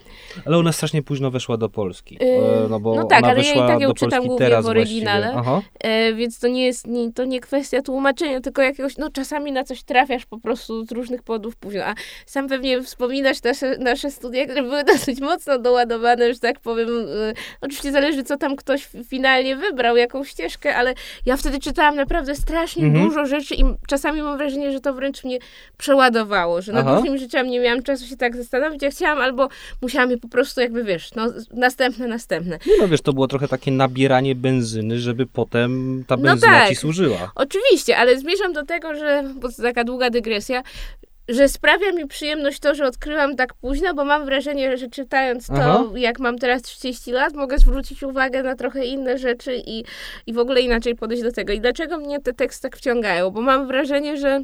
Ale 0.45 0.57
ona 0.57 0.72
strasznie 0.72 1.03
późno 1.03 1.32
weszła 1.32 1.57
do 1.57 1.69
Polski. 1.69 2.18
Yy, 2.22 2.69
no 2.69 2.80
bo 2.80 2.95
no 2.95 3.03
tak, 3.03 3.24
ale 3.24 3.44
ja 3.44 3.53
i 3.53 3.57
tak 3.57 3.82
ją 3.82 3.94
czytam 3.94 4.26
głównie 4.28 4.61
w 4.61 4.65
oryginale. 4.65 5.41
E, 5.80 6.14
więc 6.14 6.40
to 6.40 6.48
nie 6.48 6.65
jest 6.65 6.88
nie, 6.88 7.14
to 7.14 7.26
nie 7.26 7.40
kwestia 7.40 7.82
tłumaczenia, 7.82 8.41
tylko 8.41 8.61
jakiegoś, 8.61 8.98
no 8.98 9.10
czasami 9.11 9.52
na 9.52 9.64
coś 9.64 9.84
trafiasz 9.84 10.26
po 10.26 10.40
prostu 10.40 10.86
z 10.86 10.91
różnych 10.91 11.24
powodów 11.24 11.56
późno. 11.56 11.84
A 11.84 11.94
sam 12.26 12.48
pewnie 12.48 12.82
wspominasz 12.82 13.44
nasze, 13.44 13.78
nasze 13.78 14.11
studia, 14.11 14.45
które 14.45 14.64
były 14.64 14.84
dosyć 14.94 15.22
mocno 15.22 15.60
doładowane, 15.60 16.34
że 16.34 16.40
tak 16.40 16.60
powiem. 16.60 16.88
E, 16.90 17.34
oczywiście 17.61 17.91
zależy, 17.91 18.24
co 18.24 18.38
tam 18.38 18.56
ktoś 18.56 18.88
finalnie 19.10 19.56
wybrał, 19.56 19.98
jaką 19.98 20.24
ścieżkę, 20.24 20.76
ale 20.76 20.94
ja 21.26 21.38
wtedy 21.38 21.60
czytałam 21.60 21.95
naprawdę 21.95 22.36
strasznie 22.36 22.84
Mhm. 22.86 23.06
dużo 23.07 23.26
rzeczy 23.26 23.56
i 23.56 23.64
czasami 23.88 24.22
mam 24.22 24.36
wrażenie, 24.38 24.72
że 24.72 24.80
to 24.80 24.93
wręcz 24.93 25.23
mnie 25.23 25.39
przeładowało, 25.77 26.61
że 26.61 26.72
nad 26.73 26.85
Aha. 26.88 26.95
różnymi 26.95 27.19
rzeczami 27.19 27.49
nie 27.49 27.59
miałam 27.59 27.84
czasu 27.84 28.05
się 28.05 28.18
tak 28.18 28.35
zastanowić, 28.35 28.81
jak 28.81 28.91
chciałam, 28.93 29.22
albo 29.22 29.49
musiałam 29.81 30.11
je 30.11 30.18
po 30.18 30.27
prostu 30.27 30.61
jakby, 30.61 30.84
wiesz, 30.84 31.15
no 31.15 31.27
następne, 31.53 32.07
następne. 32.07 32.59
Nie 32.68 32.77
no 32.81 32.88
wiesz, 32.88 33.01
to 33.01 33.14
było 33.14 33.27
trochę 33.27 33.47
takie 33.47 33.72
nabieranie 33.72 34.35
benzyny, 34.35 34.99
żeby 34.99 35.26
potem 35.26 36.03
ta 36.07 36.15
No 36.18 36.23
benzyna 36.23 36.51
tak. 36.51 36.69
ci 36.69 36.76
służyła. 36.76 37.31
Oczywiście, 37.35 37.97
ale 37.97 38.19
zmierzam 38.19 38.53
do 38.53 38.65
tego, 38.65 38.95
że, 38.95 39.23
bo 39.35 39.49
to 39.51 39.61
taka 39.61 39.84
długa 39.84 40.09
dygresja, 40.09 40.64
że 41.30 41.48
sprawia 41.49 41.91
mi 41.91 42.08
przyjemność 42.08 42.60
to, 42.60 42.76
że 42.76 42.86
odkryłam 42.86 43.36
tak 43.36 43.54
późno, 43.54 43.94
bo 43.94 44.06
mam 44.06 44.26
wrażenie, 44.26 44.78
że 44.78 44.88
czytając 44.90 45.48
to, 45.48 45.54
Aha. 45.54 45.84
jak 45.95 46.20
mam 46.20 46.38
teraz 46.38 46.62
30 46.62 47.12
lat, 47.12 47.34
mogę 47.34 47.58
zwrócić 47.58 48.04
uwagę 48.04 48.44
na 48.44 48.56
trochę 48.56 48.86
inne 48.86 49.18
rzeczy 49.18 49.62
i, 49.66 49.84
i 50.28 50.34
w 50.34 50.40
ogóle 50.40 50.62
inaczej 50.62 50.95
podejść 50.95 51.24
do 51.24 51.32
tego. 51.32 51.54
I 51.54 51.60
dlaczego 51.62 51.98
mnie 51.98 52.20
te 52.20 52.34
teksty 52.34 52.62
tak 52.62 52.78
wciągają? 52.78 53.32
Bo 53.32 53.41
mam 53.41 53.68
wrażenie, 53.68 54.18
że 54.18 54.44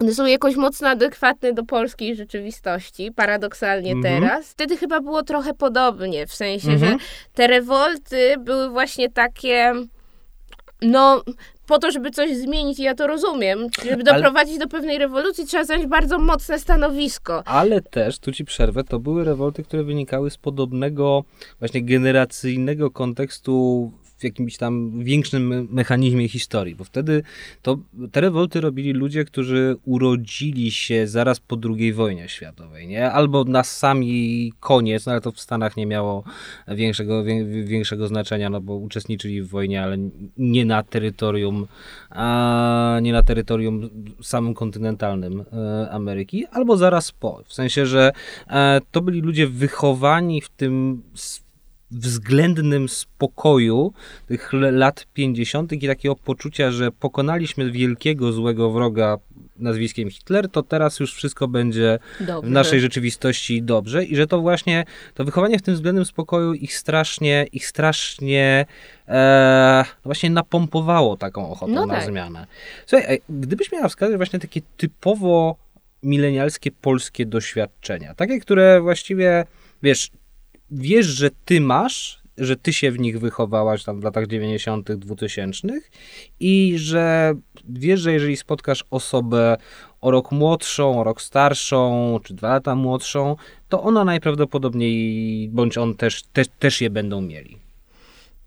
one 0.00 0.14
są 0.14 0.26
jakoś 0.26 0.56
mocno 0.56 0.88
adekwatne 0.88 1.52
do 1.52 1.64
polskiej 1.64 2.16
rzeczywistości, 2.16 3.12
paradoksalnie 3.12 3.92
Mhm. 3.92 4.22
teraz. 4.22 4.50
Wtedy 4.50 4.76
chyba 4.76 5.00
było 5.00 5.22
trochę 5.22 5.54
podobnie, 5.54 6.26
w 6.26 6.34
sensie, 6.34 6.70
Mhm. 6.70 6.92
że 6.92 7.06
te 7.34 7.46
rewolty 7.46 8.34
były 8.38 8.70
właśnie 8.70 9.10
takie, 9.10 9.72
no, 10.82 11.22
po 11.70 11.78
to, 11.78 11.90
żeby 11.90 12.10
coś 12.10 12.36
zmienić, 12.36 12.78
i 12.78 12.82
ja 12.82 12.94
to 12.94 13.06
rozumiem, 13.06 13.66
żeby 13.90 14.02
Ale- 14.10 14.14
doprowadzić 14.14 14.58
do 14.58 14.66
pewnej 14.68 14.98
rewolucji, 14.98 15.46
trzeba 15.46 15.64
zająć 15.64 15.86
bardzo 15.86 16.18
mocne 16.18 16.58
stanowisko. 16.58 17.42
Ale 17.46 17.80
też, 17.80 18.18
tu 18.18 18.32
ci 18.32 18.44
przerwę, 18.44 18.84
to 18.84 18.98
były 18.98 19.24
rewolty, 19.24 19.62
które 19.62 19.84
wynikały 19.84 20.30
z 20.30 20.36
podobnego, 20.38 21.24
właśnie 21.58 21.82
generacyjnego 21.82 22.90
kontekstu 22.90 23.92
w 24.20 24.24
jakimś 24.24 24.56
tam 24.56 25.04
większym 25.04 25.46
me- 25.46 25.64
mechanizmie 25.70 26.28
historii, 26.28 26.74
bo 26.74 26.84
wtedy 26.84 27.22
to, 27.62 27.78
te 28.12 28.20
rewolty 28.20 28.60
robili 28.60 28.92
ludzie, 28.92 29.24
którzy 29.24 29.76
urodzili 29.84 30.70
się 30.70 31.06
zaraz 31.06 31.40
po 31.40 31.56
II 31.78 31.92
wojnie 31.92 32.28
światowej, 32.28 32.86
nie? 32.86 33.12
Albo 33.12 33.44
na 33.44 33.64
sami 33.64 34.52
koniec, 34.60 35.06
no 35.06 35.12
ale 35.12 35.20
to 35.20 35.32
w 35.32 35.40
Stanach 35.40 35.76
nie 35.76 35.86
miało 35.86 36.24
większego, 36.68 37.24
wię, 37.24 37.44
większego 37.64 38.08
znaczenia, 38.08 38.50
no 38.50 38.60
bo 38.60 38.76
uczestniczyli 38.76 39.42
w 39.42 39.48
wojnie, 39.48 39.82
ale 39.82 39.96
nie 40.36 40.64
na 40.64 40.82
terytorium, 40.82 41.66
a 42.10 42.98
nie 43.02 43.12
na 43.12 43.22
terytorium 43.22 43.90
samym 44.22 44.54
kontynentalnym 44.54 45.44
e, 45.52 45.90
Ameryki, 45.90 46.46
albo 46.46 46.76
zaraz 46.76 47.12
po. 47.12 47.42
W 47.46 47.52
sensie, 47.52 47.86
że 47.86 48.12
e, 48.48 48.80
to 48.90 49.00
byli 49.00 49.20
ludzie 49.20 49.46
wychowani 49.46 50.40
w 50.40 50.48
tym 50.48 51.02
względnym 51.90 52.88
spokoju 52.88 53.92
tych 54.28 54.52
lat 54.52 55.06
50. 55.14 55.72
i 55.72 55.86
takiego 55.86 56.16
poczucia, 56.16 56.70
że 56.70 56.92
pokonaliśmy 56.92 57.70
wielkiego 57.70 58.32
złego 58.32 58.70
wroga 58.70 59.18
nazwiskiem 59.56 60.10
Hitler, 60.10 60.48
to 60.48 60.62
teraz 60.62 61.00
już 61.00 61.14
wszystko 61.14 61.48
będzie 61.48 61.98
Dobrze. 62.20 62.48
w 62.48 62.52
naszej 62.52 62.80
rzeczywistości 62.80 63.62
dobrze 63.62 64.04
i 64.04 64.16
że 64.16 64.26
to 64.26 64.40
właśnie 64.40 64.84
to 65.14 65.24
wychowanie 65.24 65.58
w 65.58 65.62
tym 65.62 65.74
względnym 65.74 66.04
spokoju 66.04 66.54
ich 66.54 66.76
strasznie, 66.76 67.46
ich 67.52 67.66
strasznie 67.66 68.66
e, 69.08 69.84
no 69.88 70.02
właśnie 70.04 70.30
napompowało 70.30 71.16
taką 71.16 71.50
ochotą 71.50 71.72
No 71.72 71.86
na 71.86 71.94
tak. 71.94 72.04
zmianę. 72.04 72.46
Słuchaj, 72.86 73.20
gdybyś 73.28 73.72
miała 73.72 73.88
wskazać 73.88 74.16
właśnie 74.16 74.38
takie 74.38 74.60
typowo 74.76 75.56
milenialskie 76.02 76.70
polskie 76.70 77.26
doświadczenia, 77.26 78.14
takie, 78.14 78.40
które 78.40 78.80
właściwie, 78.80 79.44
wiesz, 79.82 80.10
wiesz, 80.70 81.06
że 81.06 81.30
ty 81.44 81.60
masz, 81.60 82.20
że 82.38 82.56
ty 82.56 82.72
się 82.72 82.90
w 82.90 82.98
nich 82.98 83.20
wychowałaś 83.20 83.84
tam 83.84 84.00
w 84.00 84.04
latach 84.04 84.26
90., 84.26 84.92
2000 84.92 85.68
i 86.40 86.74
że 86.76 87.34
wiesz, 87.68 88.00
że 88.00 88.12
jeżeli 88.12 88.36
spotkasz 88.36 88.84
osobę 88.90 89.56
o 90.00 90.10
rok 90.10 90.32
młodszą, 90.32 91.00
o 91.00 91.04
rok 91.04 91.22
starszą, 91.22 92.18
czy 92.22 92.34
dwa 92.34 92.48
lata 92.48 92.74
młodszą, 92.74 93.36
to 93.68 93.82
ona 93.82 94.04
najprawdopodobniej, 94.04 95.48
bądź 95.48 95.78
on 95.78 95.94
też, 95.94 96.22
też, 96.22 96.46
też 96.58 96.80
je 96.80 96.90
będą 96.90 97.20
mieli. 97.20 97.58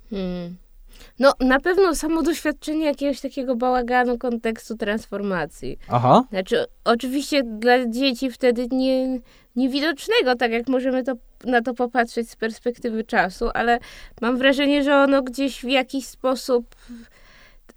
Hmm. 0.09 0.55
No, 1.19 1.33
na 1.39 1.59
pewno 1.59 1.95
samo 1.95 2.23
doświadczenie 2.23 2.85
jakiegoś 2.85 3.21
takiego 3.21 3.55
bałaganu 3.55 4.17
kontekstu 4.17 4.77
transformacji. 4.77 5.77
Aha. 5.87 6.23
Znaczy, 6.29 6.65
oczywiście 6.83 7.43
dla 7.43 7.89
dzieci 7.89 8.31
wtedy 8.31 8.67
nie, 8.71 9.19
niewidocznego, 9.55 10.35
tak 10.35 10.51
jak 10.51 10.67
możemy 10.67 11.03
to, 11.03 11.13
na 11.45 11.61
to 11.61 11.73
popatrzeć 11.73 12.29
z 12.29 12.35
perspektywy 12.35 13.03
czasu, 13.03 13.49
ale 13.53 13.79
mam 14.21 14.37
wrażenie, 14.37 14.83
że 14.83 14.95
ono 14.95 15.21
gdzieś 15.21 15.61
w 15.61 15.69
jakiś 15.69 16.05
sposób. 16.05 16.75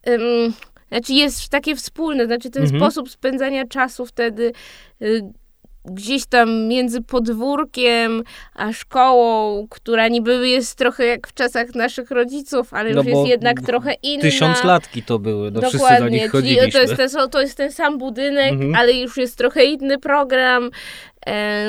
Ym, 0.09 0.53
znaczy, 0.89 1.13
jest 1.13 1.49
takie 1.49 1.77
wspólne, 1.77 2.27
znaczy 2.27 2.51
ten 2.51 2.63
Mhm. 2.63 2.81
sposób 2.81 3.11
spędzania 3.11 3.67
czasu 3.67 4.07
wtedy. 4.07 4.53
Y, 5.03 5.23
Gdzieś 5.91 6.27
tam 6.27 6.67
między 6.69 7.03
podwórkiem 7.03 8.23
a 8.55 8.73
szkołą, 8.73 9.67
która 9.71 10.09
niby 10.09 10.49
jest 10.49 10.75
trochę 10.79 11.07
jak 11.07 11.29
w 11.29 11.35
czasach 11.35 11.75
naszych 11.75 12.11
rodziców, 12.11 12.75
ale 12.75 12.91
No 12.91 12.97
już 13.03 13.07
jest 13.07 13.27
jednak 13.27 13.61
trochę 13.63 13.95
inna. 14.03 14.23
Tysiąc 14.23 14.65
latki 14.65 15.03
to 15.03 15.19
były, 15.19 15.51
no 15.51 15.61
wszyscy 15.61 15.79
do 15.79 15.85
Dokładnie, 15.85 16.19
nich 16.23 16.31
chodziliśmy. 16.31 16.73
to 16.73 16.79
jest, 16.81 16.97
ten, 16.97 17.31
to 17.31 17.41
jest 17.41 17.57
ten 17.57 17.73
sam 17.73 17.99
budynek, 17.99 18.53
Mhm. 18.53 18.75
ale 18.75 18.93
już 18.93 19.17
jest 19.17 19.39
trochę 19.39 19.65
inny 19.65 19.99
program. 19.99 20.71
E, 21.27 21.67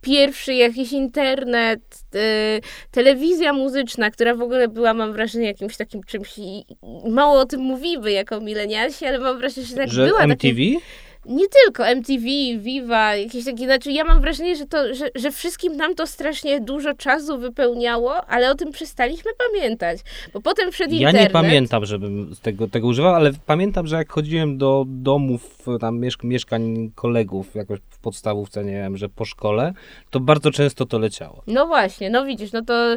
pierwszy 0.00 0.54
jakiś 0.54 0.92
internet, 0.92 1.80
e, 2.14 2.60
telewizja 2.90 3.52
muzyczna, 3.52 4.10
która 4.10 4.34
w 4.34 4.42
ogóle 4.42 4.68
była, 4.68 4.94
mam 4.94 5.12
wrażenie, 5.12 5.46
jakimś 5.46 5.76
takim 5.76 6.02
czymś. 6.04 6.38
i- 6.38 6.64
i 7.06 7.10
Mało 7.10 7.40
o 7.40 7.44
tym 7.46 7.60
mówimy 7.60 8.12
jako 8.12 8.40
milenialsi, 8.40 9.06
ale 9.06 9.18
mam 9.18 9.38
wrażenie, 9.38 9.66
że 9.66 9.74
tak 9.76 9.88
Że 9.88 10.06
była. 10.06 10.20
MTV? 10.20 10.54
Takim, 10.54 10.80
nie 11.28 11.44
tylko 11.64 11.86
MTV, 11.86 12.24
Viva, 12.58 13.16
jakieś 13.16 13.44
takie, 13.44 13.64
znaczy 13.64 13.92
ja 13.92 14.04
mam 14.04 14.20
wrażenie, 14.20 14.56
że 14.56 14.66
to, 14.66 14.94
że, 14.94 15.10
że 15.14 15.30
wszystkim 15.30 15.76
nam 15.76 15.94
to 15.94 16.06
strasznie 16.06 16.60
dużo 16.60 16.94
czasu 16.94 17.38
wypełniało, 17.38 18.24
ale 18.26 18.50
o 18.50 18.54
tym 18.54 18.72
przestaliśmy 18.72 19.30
pamiętać, 19.48 19.98
bo 20.32 20.40
potem 20.40 20.70
przed 20.70 20.92
Ja 20.92 20.98
internet... 20.98 21.22
nie 21.22 21.30
pamiętam, 21.30 21.84
żebym 21.84 22.34
tego, 22.42 22.68
tego 22.68 22.86
używał, 22.86 23.14
ale 23.14 23.30
pamiętam, 23.46 23.86
że 23.86 23.96
jak 23.96 24.12
chodziłem 24.12 24.58
do 24.58 24.84
domów, 24.86 25.66
tam 25.80 25.98
mieszk 25.98 26.24
mieszkań 26.24 26.90
kolegów, 26.94 27.54
jakoś 27.54 27.78
w 27.90 27.98
podstawówce, 27.98 28.64
nie 28.64 28.72
wiem, 28.72 28.96
że 28.96 29.08
po 29.08 29.24
szkole, 29.24 29.72
to 30.10 30.20
bardzo 30.20 30.50
często 30.50 30.86
to 30.86 30.98
leciało. 30.98 31.42
No 31.46 31.66
właśnie, 31.66 32.10
no 32.10 32.24
widzisz, 32.24 32.52
no 32.52 32.62
to 32.62 32.96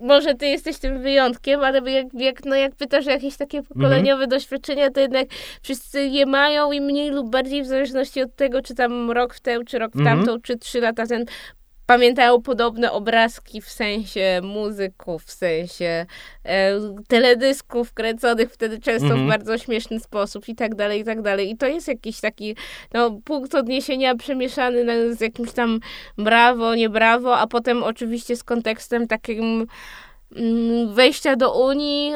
może 0.00 0.34
ty 0.34 0.46
jesteś 0.46 0.78
tym 0.78 1.02
wyjątkiem, 1.02 1.60
ale 1.60 1.90
jak, 1.90 2.06
jak, 2.14 2.44
no 2.44 2.56
jak 2.56 2.74
pytasz 2.74 3.06
o 3.06 3.10
jakieś 3.10 3.36
takie 3.36 3.62
pokoleniowe 3.62 4.26
doświadczenia, 4.26 4.90
to 4.90 5.00
jednak 5.00 5.26
wszyscy 5.62 6.06
je 6.06 6.26
mają 6.26 6.72
i 6.72 6.80
mniej 6.80 7.10
lub 7.10 7.30
bardziej 7.30 7.62
w 7.62 7.66
zależności 7.66 8.22
od 8.22 8.36
tego, 8.36 8.62
czy 8.62 8.74
tam 8.74 9.10
rok 9.10 9.34
w 9.34 9.40
tę, 9.40 9.64
czy 9.66 9.78
rok 9.78 9.92
w 9.92 9.98
Mhm. 10.00 10.16
tamtą, 10.18 10.40
czy 10.42 10.56
trzy 10.58 10.80
lata 10.80 11.06
ten 11.06 11.24
pamiętają 11.90 12.42
podobne 12.42 12.92
obrazki 12.92 13.60
w 13.60 13.68
sensie 13.68 14.40
muzyków, 14.42 15.24
w 15.24 15.30
sensie 15.30 16.06
e, 16.44 16.80
teledysków 17.08 17.92
kręconych 17.92 18.52
wtedy 18.52 18.78
często 18.80 19.06
Mhm. 19.06 19.26
w 19.26 19.28
bardzo 19.28 19.58
śmieszny 19.58 20.00
sposób 20.00 20.48
i 20.48 20.54
tak 20.54 20.74
dalej, 20.74 21.00
i 21.00 21.04
tak 21.04 21.22
dalej. 21.22 21.50
I 21.50 21.56
to 21.56 21.66
jest 21.66 21.88
jakiś 21.88 22.20
taki 22.20 22.56
no, 22.94 23.20
punkt 23.24 23.54
odniesienia 23.54 24.14
przemieszany 24.14 25.14
z 25.14 25.20
jakimś 25.20 25.52
tam 25.52 25.80
brawo, 26.18 26.74
nie 26.74 26.88
brawo, 26.88 27.38
a 27.38 27.46
potem 27.46 27.82
oczywiście 27.82 28.36
z 28.36 28.44
kontekstem 28.44 29.06
takim 29.06 29.44
mm, 29.44 29.66
wejścia 30.92 31.36
do 31.36 31.64
Unii, 31.66 32.12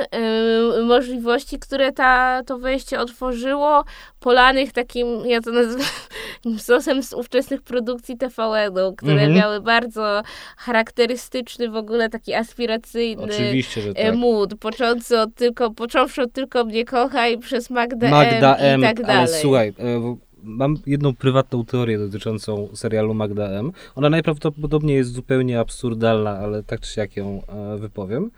y, 0.78 0.82
możliwości, 0.82 1.58
które 1.58 1.92
ta, 1.92 2.42
to 2.46 2.58
wejście 2.58 3.00
otworzyło, 3.00 3.84
polanych 4.20 4.72
takim, 4.72 5.26
ja 5.26 5.40
to 5.40 5.50
nazywam 5.50 5.86
sosem 6.58 7.02
z 7.02 7.12
ówczesnych 7.12 7.62
produkcji 7.62 8.16
TVN-u, 8.16 8.94
które 8.96 9.12
Mhm. 9.12 9.34
miały 9.34 9.60
bardzo 9.60 10.22
charakterystyczny 10.56 11.68
w 11.68 11.76
ogóle 11.76 12.08
taki 12.08 12.34
aspiracyjny 12.34 13.22
Oczywiście, 13.22 13.80
e, 13.94 14.06
tak. 14.10 14.14
mood, 14.18 14.54
począwszy 14.60 15.20
od 15.20 15.34
tylko, 15.34 15.70
począwszy 15.70 16.22
od 16.22 16.32
tylko 16.32 16.64
mnie 16.64 16.84
kochaj 16.84 17.38
przez 17.38 17.70
Magdę, 17.70 18.08
Magda 18.10 18.56
M, 18.56 18.74
M, 18.74 18.80
i 18.80 18.82
tak 18.94 19.06
dalej. 19.06 19.16
ale 19.16 19.28
słuchaj, 19.28 19.72
w- 19.72 20.16
mam 20.44 20.76
jedną 20.86 21.14
prywatną 21.14 21.64
teorię 21.64 21.98
dotyczącą 21.98 22.68
serialu 22.74 23.14
Magda 23.14 23.48
M. 23.48 23.72
Ona 23.94 24.10
najprawdopodobniej 24.10 24.96
jest 24.96 25.12
zupełnie 25.12 25.60
absurdalna, 25.60 26.38
ale 26.38 26.62
tak 26.62 26.80
czy 26.80 26.92
siak 26.92 27.16
ją 27.16 27.42
e, 27.46 27.78
wypowiem. 27.78 28.30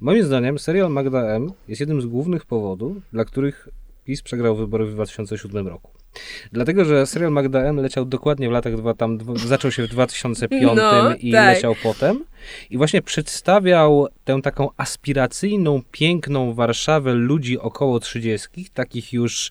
Moim 0.00 0.24
zdaniem 0.24 0.58
serial 0.58 0.90
Magda 0.90 1.22
M 1.22 1.52
jest 1.68 1.80
jednym 1.80 2.02
z 2.02 2.06
głównych 2.06 2.46
powodów, 2.46 2.96
dla 3.12 3.24
których 3.24 3.68
PiS 4.04 4.22
przegrał 4.22 4.56
wybory 4.56 4.86
w 4.86 4.94
2007 4.94 5.68
roku. 5.68 6.03
Dlatego, 6.52 6.84
że 6.84 7.06
serial 7.06 7.32
Magda 7.32 7.60
M 7.60 7.76
leciał 7.76 8.04
dokładnie 8.04 8.48
w 8.48 8.52
latach, 8.52 8.76
dwa, 8.76 8.94
tam, 8.94 9.18
zaczął 9.36 9.70
się 9.70 9.82
w 9.82 9.88
2005 9.88 10.62
No, 10.76 11.14
i 11.14 11.32
tak. 11.32 11.54
leciał 11.54 11.74
potem. 11.82 12.24
I 12.70 12.76
właśnie 12.76 13.02
przedstawiał 13.02 14.08
tę 14.24 14.42
taką 14.42 14.68
aspiracyjną, 14.76 15.82
piękną 15.90 16.54
Warszawę 16.54 17.14
ludzi 17.14 17.58
około 17.58 18.00
30, 18.00 18.48
takich 18.74 19.12
już 19.12 19.50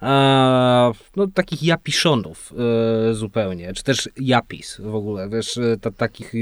a, 0.00 0.92
no, 1.16 1.26
takich 1.26 1.62
japiszonów 1.62 2.52
e, 3.10 3.14
zupełnie, 3.14 3.72
czy 3.72 3.82
też 3.82 4.08
japis 4.16 4.80
w 4.80 4.94
ogóle, 4.94 5.28
wiesz, 5.28 5.58
e, 5.58 5.76
ta, 5.80 5.90
takich 5.90 6.34
e, 6.34 6.38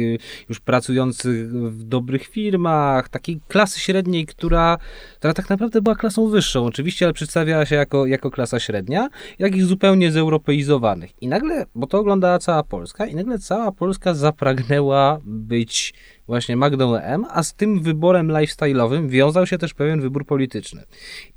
już 0.49 0.61
pracujących 0.61 1.53
w 1.53 1.85
dobrych 1.85 2.27
firmach, 2.27 3.09
takiej 3.09 3.41
klasy 3.49 3.81
średniej, 3.81 4.27
która, 4.27 4.79
która 5.19 5.35
tak 5.35 5.51
naprawdę 5.51 5.83
była 5.83 5.97
klasą 5.97 6.29
wyższą 6.29 6.65
oczywiście, 6.65 7.07
ale 7.07 7.13
przedstawiała 7.13 7.67
się 7.67 7.77
jako, 7.77 8.07
jako 8.07 8.31
klasa 8.31 8.61
średnia, 8.61 9.09
jak 9.39 9.57
ich 9.59 9.65
zupełnie 9.65 10.13
zeuropeizowanych. 10.13 11.23
I 11.23 11.29
nagle, 11.29 11.67
bo 11.75 11.87
to 11.87 11.99
oglądała 11.99 12.39
cała 12.39 12.63
Polska, 12.63 13.07
i 13.07 13.15
nagle 13.15 13.39
cała 13.39 13.73
Polska 13.73 14.15
zapragnęła 14.15 15.21
być 15.25 15.95
właśnie 16.27 16.57
Magdą 16.57 16.97
M, 16.97 17.25
a 17.31 17.43
z 17.43 17.55
tym 17.55 17.83
wyborem 17.83 18.29
lifestyle'owym 18.29 19.09
wiązał 19.09 19.47
się 19.47 19.59
też 19.59 19.75
pewien 19.75 20.01
wybór 20.01 20.27
polityczny. 20.27 20.83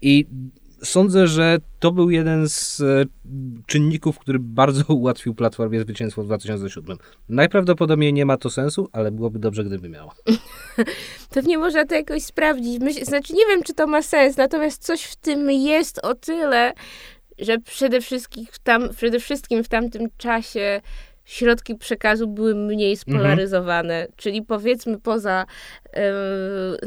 I 0.02 0.26
sądzę, 0.84 1.28
że 1.28 1.58
to 1.80 1.92
był 1.92 2.10
jeden 2.10 2.50
z 2.50 2.82
e, 2.82 3.06
czynników, 3.66 4.20
który 4.20 4.40
bardzo 4.40 4.84
ułatwił 4.94 5.36
Platformie 5.36 5.80
zwycięstwo 5.82 6.24
w 6.24 6.26
2007. 6.26 6.98
Najprawdopodobniej 7.30 8.14
nie 8.14 8.26
ma 8.26 8.38
to 8.38 8.50
sensu, 8.50 8.90
ale 8.92 9.12
byłoby 9.12 9.40
dobrze, 9.40 9.64
gdyby 9.64 9.90
miała. 9.90 10.16
Pewnie 11.36 11.58
można 11.58 11.86
to 11.86 11.96
jakoś 11.96 12.24
sprawdzić. 12.24 13.06
Znaczy, 13.06 13.34
nie 13.34 13.46
wiem, 13.50 13.64
czy 13.64 13.74
to 13.74 13.88
ma 13.88 14.02
sens, 14.02 14.38
natomiast 14.38 14.84
coś 14.84 15.04
w 15.04 15.16
tym 15.16 15.52
jest 15.52 16.00
o 16.00 16.16
tyle, 16.16 16.74
że 17.42 17.58
przede 17.58 18.02
wszystkim, 18.02 18.46
w 18.52 18.60
tam, 18.60 18.90
przede 18.90 19.20
wszystkim 19.20 19.64
w 19.64 19.68
tamtym 19.68 20.08
czasie 20.18 20.82
środki 21.26 21.76
przekazu 21.76 22.28
były 22.28 22.56
mniej 22.56 22.98
spolaryzowane, 22.98 24.08
czyli 24.16 24.42
powiedzmy 24.42 25.00
poza 25.00 25.46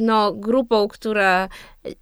no, 0.01 0.33
grupą, 0.33 0.89
która 0.89 1.49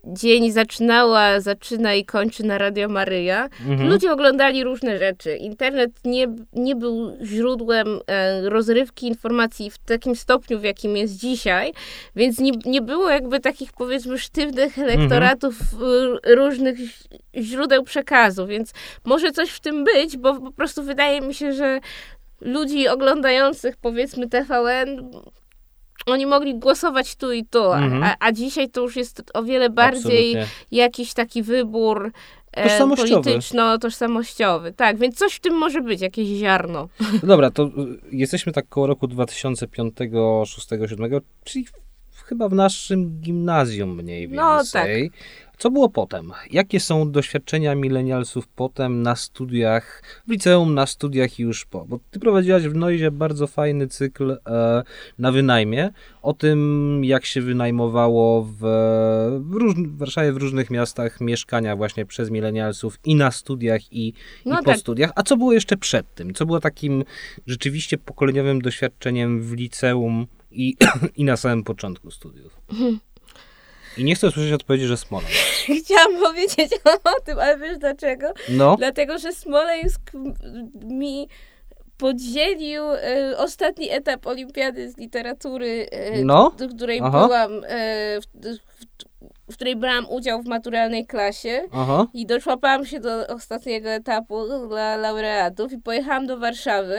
dzień 0.05 0.53
zaczynała, 0.53 1.41
zaczyna 1.41 1.95
i 1.95 2.05
kończy 2.05 2.47
na 2.47 2.59
Radio 2.59 2.89
Maryja, 2.89 3.49
Mhm. 3.69 3.89
ludzie 3.91 4.13
oglądali 4.13 4.65
różne 4.65 4.99
rzeczy. 4.99 5.37
Internet 5.37 5.91
nie, 6.05 6.27
nie 6.53 6.77
był 6.77 7.17
źródłem 7.23 8.01
e, 8.07 8.49
rozrywki 8.51 9.07
informacji 9.07 9.71
w 9.71 9.79
takim 9.79 10.17
stopniu, 10.17 10.59
w 10.59 10.65
jakim 10.65 10.97
jest 10.97 11.17
dzisiaj, 11.17 11.73
więc 12.17 12.39
nie, 12.39 12.53
nie 12.65 12.83
było 12.83 13.11
jakby 13.11 13.41
takich 13.41 13.73
powiedzmy 13.73 14.19
sztywnych 14.19 14.79
elektoratów 14.79 15.55
e, 16.25 16.35
różnych 16.35 16.79
źródeł 17.37 17.83
przekazu, 17.83 18.47
więc 18.47 18.73
może 19.05 19.31
coś 19.33 19.51
w 19.51 19.61
tym 19.61 19.85
być, 19.85 20.17
bo 20.17 20.41
po 20.41 20.53
prostu 20.53 20.83
wydaje 20.83 21.21
mi 21.21 21.35
się, 21.35 21.53
że 21.53 21.81
ludzi 22.41 22.89
oglądających 22.89 23.77
powiedzmy 23.77 24.29
TVN 24.29 25.11
oni 26.06 26.27
mogli 26.27 26.55
głosować 26.59 27.16
tu 27.16 27.32
i 27.32 27.44
tu, 27.44 27.73
a- 27.73 27.78
Mhm. 27.78 28.02
a, 28.02 28.16
a 28.20 28.32
dzisiaj 28.32 28.70
to 28.70 28.81
już 28.81 28.97
jest 28.97 29.23
o 29.35 29.43
wiele 29.43 29.70
bardziej 29.70 30.36
Absolutnie. 30.39 30.47
jakiś 30.78 31.14
taki 31.14 31.43
wybór 31.43 32.12
e, 32.52 32.62
Tożsamościowy. 32.69 33.10
polityczno-tożsamościowy. 33.23 34.73
Tak, 34.73 34.98
więc 34.98 35.16
coś 35.19 35.35
w 35.35 35.40
tym 35.40 35.55
może 35.55 35.81
być, 35.81 36.01
jakieś 36.01 36.28
ziarno. 36.28 36.89
No 37.01 37.28
dobra, 37.32 37.51
to 37.51 37.62
y, 37.64 37.70
jesteśmy 38.12 38.52
tak 38.52 38.69
koło 38.69 38.86
roku 38.86 39.06
2005, 39.06 39.94
6, 40.47 40.69
7, 40.89 41.20
czyli 41.44 41.66
chyba 42.24 42.48
w 42.48 42.52
naszym 42.55 43.20
gimnazjum 43.20 43.94
mniej 43.97 44.28
No, 44.28 44.56
więcej. 44.56 45.10
Co 45.62 45.70
było 45.70 45.89
potem? 45.89 46.32
Jakie 46.51 46.80
są 46.80 47.10
doświadczenia 47.10 47.74
milenialsów 47.74 48.48
potem 48.48 49.02
na 49.02 49.16
studiach, 49.16 50.02
w 50.26 50.30
liceum, 50.30 50.74
na 50.74 50.86
studiach 50.86 51.39
i 51.39 51.43
już 51.43 51.64
po? 51.64 51.84
Bo 51.84 51.98
ty 52.10 52.20
prowadziłaś 52.20 52.62
w 52.62 52.74
Noizie 52.74 53.10
bardzo 53.10 53.47
fajny 53.47 53.89
cykl 53.89 54.30
e, 54.47 54.82
na 55.18 55.32
wynajmie, 55.32 55.90
o 56.22 56.32
tym 56.32 57.01
jak 57.05 57.24
się 57.24 57.40
wynajmowało 57.40 58.43
w, 58.43 58.59
w, 59.40 59.55
róż, 59.55 59.74
w 59.74 59.98
Warszawie, 59.98 60.32
w 60.32 60.36
różnych 60.36 60.70
miastach 60.70 61.20
mieszkania 61.20 61.76
właśnie 61.76 62.06
przez 62.06 62.30
milenialsów 62.30 62.98
i 63.05 63.14
na 63.14 63.30
studiach 63.30 63.93
i, 63.93 64.12
No 64.44 64.55
i 64.55 64.64
po 64.64 64.70
tak. 64.70 64.78
studiach. 64.78 65.12
A 65.14 65.22
co 65.22 65.36
było 65.36 65.52
jeszcze 65.52 65.76
przed 65.76 66.14
tym? 66.14 66.34
Co 66.34 66.47
było 66.47 66.60
takim 66.60 67.05
rzeczywiście 67.47 67.98
pokoleniowym 67.98 68.60
doświadczeniem 68.60 69.43
w 69.43 69.52
liceum 69.52 70.26
i, 70.51 70.76
i 71.16 71.24
na 71.24 71.36
samym 71.36 71.64
początku 71.64 72.10
studiów? 72.10 72.60
I 73.98 74.05
nie 74.05 74.14
chcę 74.14 74.27
usłyszeć 74.28 74.52
odpowiedzi, 74.52 74.86
że 74.86 74.97
Smoleńsk. 74.97 75.36
Chciałam 75.85 76.20
powiedzieć 76.20 76.70
o 77.14 77.20
tym, 77.20 77.39
ale 77.39 77.59
wiesz 77.59 77.78
dlaczego? 77.78 78.32
No, 78.48 78.77
Dlatego, 78.77 79.19
że 79.19 79.32
Smoleńsk 79.32 80.01
mi 80.85 81.28
podzielił 81.97 82.82
e, 82.93 83.35
ostatni 83.39 83.90
etap 83.90 84.27
olimpiady 84.27 84.90
z 84.90 84.98
literatury, 84.98 85.86
e, 85.90 86.24
No. 86.24 86.52
do 86.59 86.69
której 86.69 87.01
Aha. 87.02 87.24
byłam, 87.27 87.52
e, 87.52 88.20
w, 88.20 88.24
w, 88.47 89.52
w 89.52 89.55
której 89.55 89.77
brałam 89.77 90.06
udział 90.10 90.43
w 90.43 90.47
maturalnej 90.47 91.06
klasie. 91.06 91.62
aha. 91.73 92.06
I 92.14 92.27
doszłapałam 92.27 92.86
się 92.86 93.01
do 93.01 93.27
ostatniego 93.27 93.89
etapu 93.89 94.69
dla 94.69 94.97
laureatów 94.97 95.73
i 95.73 95.78
pojechałam 95.78 96.27
do 96.27 96.39
Warszawy, 96.39 96.98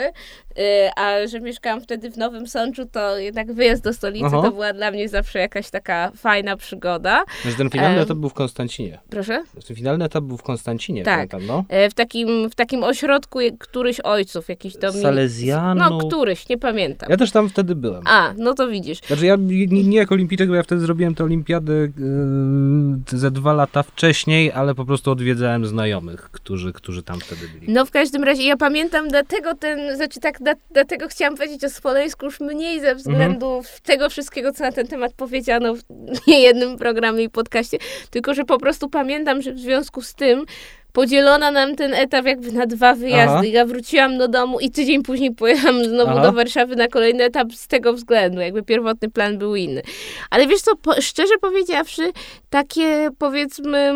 a 0.96 1.28
że 1.28 1.40
mieszkałam 1.40 1.82
wtedy 1.82 2.12
w 2.12 2.18
Nowym 2.18 2.48
Sączu, 2.48 2.86
to 2.86 3.18
jednak 3.18 3.54
wyjazd 3.54 3.84
do 3.84 3.94
stolicy 3.94 4.26
Aha. 4.26 4.42
to 4.42 4.52
była 4.52 4.74
dla 4.74 4.92
mnie 4.92 5.10
zawsze 5.10 5.40
jakaś 5.40 5.70
taka 5.70 6.12
fajna 6.18 6.58
przygoda. 6.58 7.24
Znaczy 7.42 7.58
ten 7.58 7.70
finalny 7.70 8.02
etap 8.02 8.18
był 8.18 8.30
w 8.30 8.34
Konstancinie. 8.34 9.00
Proszę? 9.10 9.44
Ten 9.68 9.76
finalny 9.76 10.06
etap 10.06 10.24
był 10.24 10.38
w 10.38 10.44
Konstancinie, 10.44 11.04
Tak. 11.04 11.16
pamiętam, 11.30 11.42
no. 11.48 11.66
E, 11.70 11.90
W 11.90 11.94
takim, 11.94 12.50
w 12.50 12.56
takim 12.56 12.84
ośrodku 12.84 13.40
któryś 13.60 14.00
ojców, 14.00 14.50
jakiś 14.50 14.78
to... 14.78 14.94
mi- 14.94 15.02
Salezjanów. 15.02 15.84
No, 15.90 16.08
któryś, 16.08 16.50
nie 16.50 16.58
pamiętam. 16.58 17.10
Ja 17.10 17.18
też 17.18 17.32
tam 17.32 17.50
wtedy 17.50 17.76
byłem. 17.76 18.04
A, 18.08 18.34
no 18.38 18.54
to 18.54 18.68
widzisz. 18.68 19.00
Znaczy 19.08 19.26
ja 19.26 19.36
nie, 19.40 19.68
nie 19.68 19.98
jako 19.98 20.16
olimpijczyk, 20.16 20.50
bo 20.50 20.56
ja 20.56 20.64
wtedy 20.64 20.82
zrobiłem 20.82 21.16
tę 21.16 21.24
olimpiadę 21.24 21.74
yy, 21.74 23.20
ze 23.20 23.32
dwa 23.32 23.54
lata 23.54 23.84
wcześniej, 23.84 24.52
ale 24.52 24.76
po 24.76 24.86
prostu 24.86 25.12
odwiedzałem 25.12 25.66
znajomych, 25.66 26.22
którzy, 26.32 26.74
którzy 26.74 27.04
tam 27.04 27.20
wtedy 27.20 27.42
byli. 27.60 27.74
No 27.74 27.86
w 27.86 27.92
każdym 27.92 28.24
razie 28.24 28.44
ja 28.44 28.58
pamiętam, 28.58 29.08
dlatego 29.08 29.56
ten, 29.56 29.96
znaczy 29.96 30.20
tak, 30.20 30.43
dlatego 30.72 31.08
chciałam 31.08 31.36
powiedzieć 31.36 31.64
o 31.64 31.70
Smoleńsku 31.70 32.26
już 32.26 32.40
mniej 32.40 32.82
ze 32.82 32.96
względu 32.96 33.62
tego 33.84 34.10
wszystkiego, 34.10 34.54
co 34.54 34.64
na 34.64 34.72
ten 34.72 34.88
temat 34.88 35.14
powiedziano 35.14 35.76
w 35.76 35.82
niejednym 36.28 36.78
programie 36.78 37.24
i 37.24 37.30
podcaście, 37.30 37.78
tylko 38.10 38.34
że 38.34 38.46
po 38.46 38.58
prostu 38.58 38.90
pamiętam, 38.90 39.42
że 39.42 39.54
w 39.54 39.60
związku 39.60 40.02
z 40.02 40.14
tym 40.14 40.46
podzielono 40.94 41.52
nam 41.52 41.76
ten 41.76 41.94
etap 41.94 42.26
jakby 42.26 42.52
na 42.52 42.66
dwa 42.66 42.94
wyjazdy. 42.96 43.34
Aha. 43.34 43.46
Ja 43.46 43.66
wróciłam 43.66 44.18
do 44.18 44.28
domu 44.28 44.60
i 44.60 44.72
tydzień 44.72 45.04
później 45.04 45.32
pojechałam 45.32 45.86
znowu 45.86 46.12
Aha. 46.12 46.22
do 46.22 46.32
Warszawy 46.32 46.76
na 46.76 46.88
kolejny 46.88 47.24
etap 47.24 47.54
z 47.54 47.68
tego 47.68 47.94
względu. 47.94 48.42
Jakby 48.42 48.64
pierwotny 48.64 49.10
plan 49.10 49.38
był 49.38 49.56
inny. 49.56 49.82
Ale 50.30 50.48
wiesz 50.48 50.62
co, 50.62 50.76
po, 50.76 51.02
szczerze 51.02 51.34
powiedziawszy, 51.42 52.12
takie 52.50 53.10
powiedzmy 53.18 53.94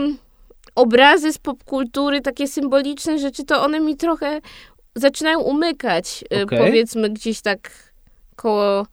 obrazy 0.75 1.33
z 1.33 1.37
popkultury, 1.37 2.21
takie 2.21 2.47
symboliczne 2.47 3.19
rzeczy, 3.19 3.43
to 3.45 3.63
one 3.63 3.79
mi 3.79 3.97
trochę 3.97 4.41
zaczynają 4.99 5.39
umykać, 5.39 6.23
y, 6.33 6.43
Okej. 6.43 6.59
powiedzmy 6.59 7.09
gdzieś 7.09 7.41
tak 7.41 7.69
koło 8.35 8.85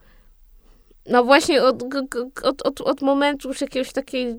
no 1.06 1.24
właśnie 1.24 1.62
od, 1.62 1.82
od, 2.43 2.62
od, 2.62 2.81
od 2.81 3.02
momentu 3.02 3.48
już 3.48 3.60
jakiegoś 3.60 3.93
takiego 3.93 4.39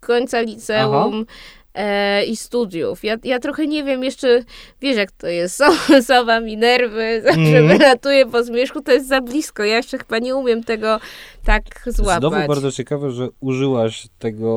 końca 0.00 0.40
liceum 0.40 1.26
e, 1.74 2.24
i 2.24 2.36
studiów. 2.36 3.04
Ja, 3.04 3.16
ja 3.24 3.38
trochę 3.38 3.66
nie 3.66 3.84
wiem 3.84 4.04
jeszcze, 4.04 4.42
wiesz 4.80 4.96
jak 4.96 5.12
to 5.12 5.26
jest, 5.26 5.56
so, 5.56 5.64
sowa 6.02 6.40
mi 6.40 6.56
nerwy, 6.56 7.20
zawsze 7.24 7.40
Mhm. 7.40 7.68
wylatuje 7.78 8.26
po 8.26 8.44
zmierzchu, 8.44 8.82
to 8.82 8.92
jest 8.92 9.08
za 9.08 9.20
blisko. 9.20 9.64
Ja 9.64 9.76
jeszcze 9.76 9.98
chyba 9.98 10.18
nie 10.18 10.36
umiem 10.36 10.64
tego 10.64 11.00
tak 11.44 11.62
złapać. 11.86 12.20
Znowu 12.20 12.46
bardzo 12.48 12.72
ciekawe, 12.72 13.10
że 13.10 13.28
użyłaś 13.40 14.06
tego 14.18 14.48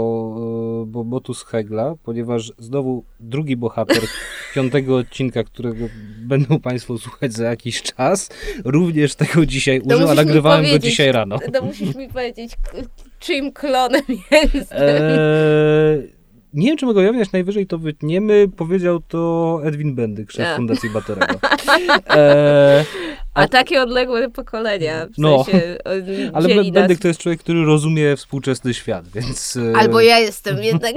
e, 0.83 0.85
bobotu 0.85 1.33
z 1.33 1.43
Hegla, 1.45 1.93
ponieważ 2.03 2.51
znowu 2.57 3.03
drugi 3.19 3.57
bohater 3.57 4.01
piątego 4.55 4.97
odcinka, 4.97 5.43
którego 5.43 5.85
będą 6.19 6.59
Państwo 6.59 6.97
słuchać 6.97 7.33
za 7.33 7.43
jakiś 7.49 7.81
czas, 7.81 8.29
również 8.65 9.15
tego 9.15 9.45
dzisiaj 9.45 9.81
To 9.81 9.85
użył, 9.85 9.97
a 9.97 10.01
musisz 10.01 10.17
mi 10.19 10.25
nagrywałem 10.25 10.65
go 10.71 10.79
dzisiaj 10.79 11.11
rano. 11.11 11.39
To 11.53 11.61
musisz 11.61 11.95
mi 11.95 12.07
powiedzieć, 12.07 12.51
czyim 13.19 13.51
klonem 13.51 14.01
jest. 14.31 14.71
Eee, 14.71 16.14
nie 16.55 16.67
wiem, 16.67 16.77
czy 16.77 16.85
mogę 16.85 17.01
ujawniać, 17.01 17.31
najwyżej 17.31 17.67
to 17.67 17.77
wytniemy. 17.77 18.47
Powiedział 18.57 18.99
to 19.07 19.59
Edwin 19.63 19.95
Bendyk, 19.95 20.31
szef 20.31 20.47
A. 20.47 20.55
Fundacji 20.55 20.89
Batorego. 20.89 21.33
Eee, 22.09 22.85
A 23.33 23.47
takie 23.47 23.81
odległe 23.81 24.29
pokolenia, 24.29 25.05
w 25.05 25.17
No. 25.17 25.43
sensie 25.43 25.77
ale 26.33 26.47
dzieli 26.47 26.71
Bendyk 26.71 26.97
nas. 26.97 27.01
to 27.01 27.07
jest 27.07 27.19
człowiek, 27.19 27.39
który 27.39 27.65
rozumie 27.65 28.15
współczesny 28.15 28.73
świat, 28.73 29.07
więc... 29.07 29.57
e, 29.73 29.77
Albo 29.77 30.01
ja 30.01 30.19
jestem 30.19 30.63
jednak 30.63 30.95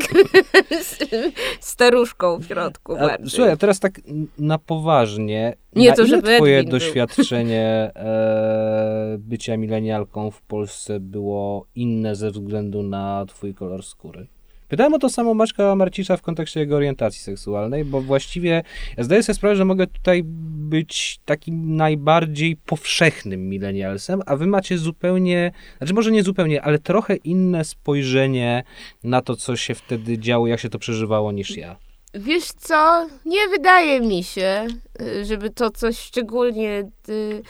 staruszką 1.61 2.39
w 2.39 2.45
środku 2.47 2.97
A, 2.97 2.99
bardziej. 3.01 3.31
słuchaj, 3.31 3.53
a 3.53 3.57
teraz 3.57 3.81
tak 3.81 4.01
na 4.39 4.59
poważnie. 4.59 5.55
Nie 5.77 5.89
na 5.91 5.97
to, 5.97 6.03
ile 6.03 6.09
żeby 6.11 6.37
twoje 6.37 6.59
Edwin 6.59 6.71
doświadczenie 6.71 7.91
e, 7.97 9.17
bycia 9.19 9.57
milenialką 9.57 10.31
w 10.31 10.43
Polsce 10.43 11.01
było 11.01 11.67
inne 11.75 12.17
ze 12.17 12.31
względu 12.31 12.83
na 12.83 13.25
twój 13.29 13.55
kolor 13.55 13.83
skóry? 13.85 14.27
Pytałem 14.69 14.95
o 14.95 14.99
to 14.99 15.09
samo 15.09 15.35
Maćka 15.35 15.75
Marcisza 15.75 16.17
w 16.17 16.23
kontekście 16.23 16.61
jego 16.61 16.77
orientacji 16.77 17.23
seksualnej, 17.23 17.85
bo 17.85 18.01
właściwie 18.01 18.63
zdaję 18.99 19.23
sobie 19.23 19.35
sprawę, 19.35 19.57
że 19.57 19.65
mogę 19.65 19.87
tutaj 19.87 20.23
być 20.25 21.21
takim 21.25 21.77
najbardziej 21.77 22.57
powszechnym 22.57 23.49
milenialsem, 23.49 24.23
a 24.27 24.37
wy 24.37 24.47
macie 24.47 24.79
zupełnie, 24.79 25.53
znaczy 25.79 25.95
może 25.95 26.11
nie 26.11 26.23
zupełnie, 26.23 26.63
ale 26.63 26.79
trochę 26.79 27.17
inne 27.17 27.65
spojrzenie 27.65 28.65
na 29.05 29.23
to, 29.23 29.37
co 29.37 29.57
się 29.57 29.75
wtedy 29.75 30.19
działo, 30.19 30.47
jak 30.47 30.61
się 30.61 30.69
to 30.69 30.79
przeżywało 30.79 31.33
niż 31.33 31.57
ja. 31.57 31.77
Wiesz 32.15 32.45
co, 32.45 33.09
nie 33.25 33.49
wydaje 33.49 34.01
mi 34.01 34.25
się, 34.25 34.67
y, 35.03 35.25
żeby 35.25 35.51
to 35.51 35.71
coś 35.71 35.99
szczególnie 35.99 36.91
y, 37.09 37.43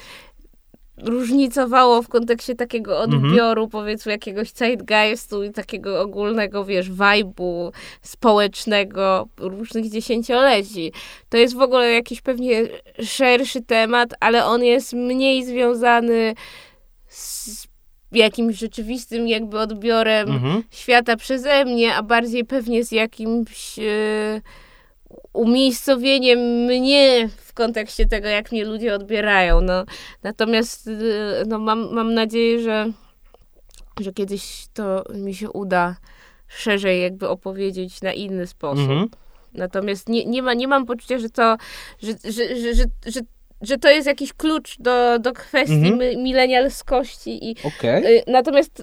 różnicowało 1.05 2.03
w 2.03 2.09
kontekście 2.09 2.55
takiego 2.55 3.05
Mhm. 3.05 3.25
odbioru, 3.25 3.69
powiedzmy, 3.69 4.13
jakiegoś 4.13 4.51
zeitgeistu 4.53 5.45
i 5.45 5.51
takiego 5.51 6.01
ogólnego, 6.01 6.65
wiesz, 6.65 6.91
vibe'u 6.91 7.71
społecznego 8.03 9.29
różnych 9.39 9.91
dziesięcioleci. 9.91 10.93
To 11.29 11.37
jest 11.37 11.55
w 11.57 11.61
ogóle 11.61 11.91
jakiś 11.93 12.21
pewnie 12.21 12.63
szerszy 13.03 13.63
temat, 13.63 14.11
ale 14.21 14.45
on 14.47 14.65
jest 14.65 14.93
mniej 14.93 15.45
związany 15.45 16.35
z 17.09 17.67
jakimś 18.13 18.57
rzeczywistym 18.59 19.29
jakby 19.29 19.59
odbiorem 19.59 20.29
Mhm. 20.31 20.63
świata 20.71 21.17
przeze 21.17 21.65
mnie, 21.65 21.95
a 21.95 22.03
bardziej 22.03 22.45
pewnie 22.45 22.85
z 22.85 22.93
jakimś 22.93 23.79
e, 23.79 24.41
umiejscowieniem 25.33 26.39
mnie 26.65 27.29
w 27.37 27.53
kontekście 27.53 28.07
tego, 28.07 28.29
jak 28.29 28.53
mnie 28.53 28.65
ludzie 28.65 28.95
odbierają. 28.95 29.61
No, 29.61 29.85
natomiast 30.23 30.89
e, 30.89 30.93
no, 31.47 31.59
mam, 31.59 31.95
mam 31.95 32.15
nadzieję, 32.15 32.61
że, 32.61 32.93
że 34.01 34.13
kiedyś 34.13 34.67
to 34.75 35.05
mi 35.15 35.35
się 35.35 35.51
uda 35.51 35.97
szerzej 36.49 37.03
jakby 37.03 37.29
opowiedzieć 37.29 38.03
na 38.03 38.13
inny 38.13 38.47
sposób. 38.47 38.81
Mhm. 38.91 39.09
Natomiast 39.53 40.09
nie, 40.09 40.25
nie, 40.25 40.43
ma, 40.43 40.55
nie 40.55 40.69
mam 40.69 40.87
poczucia, 40.87 41.19
że 41.19 41.31
to, 41.31 41.57
że, 42.03 42.13
że, 42.25 42.57
że, 42.57 42.75
że, 42.75 42.85
że, 43.07 43.21
że 43.63 43.79
to 43.79 43.89
jest 43.91 44.07
jakiś 44.07 44.33
klucz 44.33 44.77
do, 44.79 45.19
do 45.19 45.33
kwestii 45.33 45.75
Mhm. 45.75 45.99
mi- 45.99 46.17
milenialskości 46.17 47.51
i 47.51 47.57
Okej. 47.65 48.17
Y, 48.19 48.23
Natomiast 48.27 48.83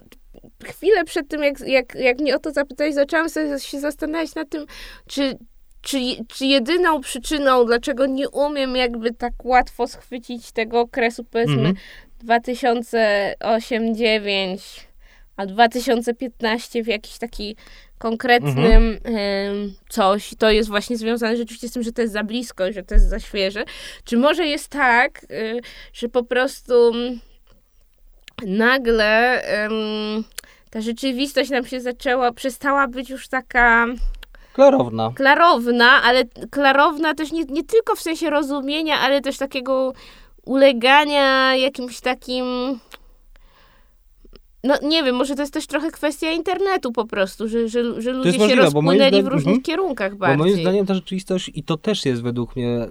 chwilę 0.64 1.04
przed 1.04 1.28
tym, 1.28 1.42
jak, 1.42 1.60
jak, 1.60 1.94
jak 1.94 2.18
mnie 2.18 2.36
o 2.36 2.38
to 2.38 2.50
zapytałeś, 2.50 2.94
zaczęłam 2.94 3.30
sobie 3.30 3.60
się 3.60 3.80
zastanawiać 3.80 4.34
nad 4.34 4.48
tym, 4.48 4.66
czy, 5.06 5.38
czy, 5.86 5.98
czy 6.28 6.46
jedyną 6.46 7.00
przyczyną, 7.00 7.64
dlaczego 7.64 8.06
nie 8.06 8.28
umiem 8.28 8.76
jakby 8.76 9.14
tak 9.14 9.32
łatwo 9.44 9.88
schwycić 9.88 10.52
tego 10.52 10.80
okresu, 10.80 11.24
powiedzmy, 11.24 11.54
Mhm. 11.54 11.74
2008-2009, 12.24 14.58
a 15.36 15.46
2015 15.46 16.82
w 16.82 16.86
jakiś 16.86 17.18
taki 17.18 17.56
konkretnym 17.98 18.58
Mhm. 18.58 18.98
em, 19.16 19.74
coś, 19.88 20.34
to 20.38 20.50
jest 20.50 20.68
właśnie 20.68 20.96
związane 20.96 21.36
rzeczywiście 21.36 21.68
z 21.68 21.72
tym, 21.72 21.82
że 21.82 21.92
to 21.92 22.02
jest 22.02 22.14
za 22.14 22.24
blisko, 22.24 22.72
że 22.72 22.82
to 22.82 22.94
jest 22.94 23.08
za 23.08 23.20
świeże. 23.20 23.64
Czy 24.04 24.16
może 24.16 24.46
jest 24.46 24.68
tak, 24.68 25.26
y, 25.30 25.60
że 25.92 26.08
po 26.08 26.24
prostu 26.24 26.88
mm, 26.94 27.20
nagle 28.46 29.42
em, 29.42 29.72
ta 30.70 30.80
rzeczywistość 30.80 31.50
nam 31.50 31.66
się 31.66 31.80
zaczęła, 31.80 32.32
przestała 32.32 32.88
być 32.88 33.10
już 33.10 33.28
taka 33.28 33.86
Klarowna. 34.56 35.12
klarowna, 35.14 36.02
ale 36.02 36.24
klarowna 36.50 37.14
też 37.14 37.32
nie, 37.32 37.44
nie 37.44 37.64
tylko 37.64 37.94
w 37.94 38.00
sensie 38.00 38.30
rozumienia, 38.30 39.00
ale 39.00 39.20
też 39.20 39.38
takiego 39.38 39.92
ulegania 40.44 41.56
jakimś 41.56 42.00
takim. 42.00 42.44
No 44.64 44.74
nie 44.82 45.02
wiem, 45.02 45.16
może 45.16 45.34
to 45.34 45.42
jest 45.42 45.52
też 45.52 45.66
trochę 45.66 45.90
kwestia 45.90 46.30
internetu 46.30 46.92
po 46.92 47.06
prostu, 47.06 47.48
że, 47.48 47.68
że, 47.68 48.02
że 48.02 48.12
ludzie 48.12 48.32
się 48.32 48.38
możliwe, 48.38 48.70
bo 48.70 48.82
moim 48.82 49.00
rozpłynęli 49.00 49.22
w 49.22 49.24
zdaniem- 49.24 49.32
różnych 49.32 49.56
mhm. 49.56 49.62
kierunkach 49.62 50.12
Bo 50.12 50.18
bardziej. 50.18 50.38
moim 50.38 50.60
zdaniem 50.60 50.86
ta 50.86 50.94
rzeczywistość, 50.94 51.50
i 51.54 51.62
to 51.62 51.76
też 51.76 52.04
jest 52.04 52.22
według 52.22 52.56
mnie 52.56 52.88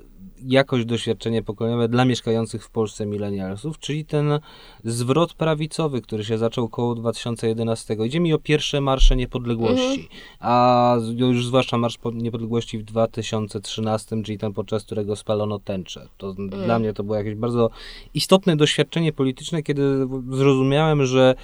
jakoś 0.47 0.85
doświadczenie 0.85 1.43
pokoleniowe 1.43 1.87
dla 1.87 2.05
mieszkających 2.05 2.63
w 2.63 2.69
Polsce 2.69 3.05
milenialsów, 3.05 3.79
czyli 3.79 4.05
ten 4.05 4.39
zwrot 4.83 5.33
prawicowy, 5.33 6.01
który 6.01 6.23
się 6.23 6.37
zaczął 6.37 6.69
koło 6.69 6.95
2011. 6.95 7.97
Idzie 8.05 8.19
mi 8.19 8.33
o 8.33 8.39
pierwsze 8.39 8.81
marsze 8.81 9.15
niepodległości, 9.15 10.09
a 10.39 10.95
z- 10.99 11.19
już 11.19 11.45
zwłaszcza 11.45 11.77
Marsz 11.77 11.97
Po- 11.97 12.11
Niepodległości 12.11 12.77
w 12.77 12.83
2013, 12.83 14.23
czyli 14.23 14.37
ten 14.37 14.53
podczas 14.53 14.83
którego 14.83 15.15
spalono 15.15 15.59
tęczę. 15.59 16.07
To 16.17 16.33
dla 16.33 16.79
mnie 16.79 16.93
to 16.93 17.03
było 17.03 17.15
jakieś 17.17 17.35
bardzo 17.35 17.69
istotne 18.13 18.55
doświadczenie 18.57 19.13
polityczne, 19.13 19.63
kiedy 19.63 20.07
zrozumiałem, 20.31 21.05
że 21.05 21.35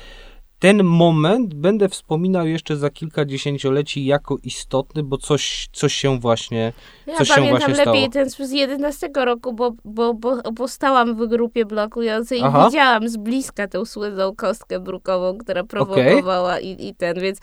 ten 0.62 0.84
moment 0.84 1.54
będę 1.54 1.90
wspominał 1.90 2.48
jeszcze 2.48 2.78
za 2.78 2.90
kilka 2.90 3.26
dziesięcioleci 3.26 4.06
jako 4.06 4.38
istotny, 4.44 5.04
bo 5.04 5.18
coś, 5.18 5.70
coś 5.74 5.94
się 5.94 6.20
właśnie 6.20 6.74
Ja 7.08 7.16
coś 7.18 7.28
się 7.28 7.34
pamiętam 7.36 7.60
właśnie 7.60 7.86
lepiej 7.86 8.10
stało. 8.10 8.26
ten 8.38 8.48
z 8.48 8.52
11 8.52 9.10
roku, 9.16 9.54
bo, 9.54 9.72
bo, 9.86 10.14
bo, 10.14 10.52
bo 10.54 10.68
stałam 10.68 11.16
w 11.16 11.28
grupie 11.28 11.66
blokującej 11.66 12.40
i 12.40 12.44
Aha. 12.44 12.66
widziałam 12.66 13.10
z 13.10 13.18
bliska 13.18 13.68
tę 13.68 13.86
słynną 13.86 14.36
kostkę 14.36 14.80
brukową, 14.80 15.38
która 15.38 15.64
prowokowała 15.64 16.60
i, 16.60 16.88
i 16.88 16.96
ten, 16.96 17.20
więc... 17.20 17.40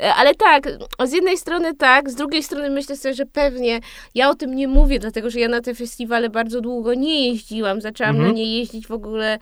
e, 0.00 0.14
Ale 0.14 0.34
tak, 0.34 0.68
z 1.04 1.12
jednej 1.12 1.38
strony 1.38 1.74
tak, 1.74 2.10
z 2.10 2.14
drugiej 2.14 2.42
strony 2.42 2.70
myślę 2.70 2.96
sobie, 2.96 3.14
że 3.14 3.26
pewnie 3.26 3.80
ja 4.14 4.30
o 4.30 4.34
tym 4.34 4.54
nie 4.54 4.68
mówię, 4.68 4.98
dlatego 4.98 5.30
że 5.30 5.40
ja 5.40 5.48
na 5.48 5.60
te 5.60 5.74
festiwale 5.74 6.30
bardzo 6.30 6.60
długo 6.60 6.94
nie 6.94 7.28
jeździłam. 7.28 7.80
Zaczęłam 7.80 8.14
Mhm. 8.16 8.28
na 8.32 8.36
nie 8.36 8.58
jeździć 8.58 8.86
w 8.86 8.92
ogóle 8.92 9.38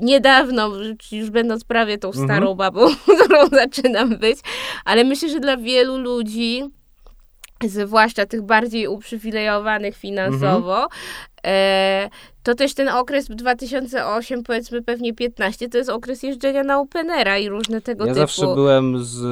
niedawno, 0.00 0.70
już 1.12 1.30
będąc 1.30 1.64
prawie 1.64 1.98
tą 1.98 2.08
Mhm. 2.08 2.26
starą 2.26 2.54
babą, 2.54 2.80
którą 3.20 3.46
zaczynam 3.46 4.16
być, 4.18 4.38
ale 4.84 5.04
myślę, 5.04 5.28
że 5.28 5.40
dla 5.40 5.56
wielu 5.56 5.96
ludzi 5.98 6.62
zwłaszcza 7.66 8.26
tych 8.26 8.42
bardziej 8.42 8.88
uprzywilejowanych 8.88 9.96
finansowo, 9.96 10.76
Mhm. 10.82 10.88
e, 11.46 12.10
to 12.42 12.54
też 12.54 12.74
ten 12.74 12.88
okres 12.88 13.26
2008, 13.28 14.42
powiedzmy 14.42 14.82
pewnie 14.82 15.14
15, 15.14 15.68
to 15.68 15.78
jest 15.78 15.90
okres 15.90 16.22
jeżdżenia 16.22 16.62
na 16.64 16.80
Openera 16.80 17.38
i 17.38 17.48
różne 17.48 17.80
tego 17.80 18.06
Ja 18.06 18.14
typu. 18.14 18.20
zawsze 18.20 18.54
byłem 18.54 19.04
z 19.04 19.24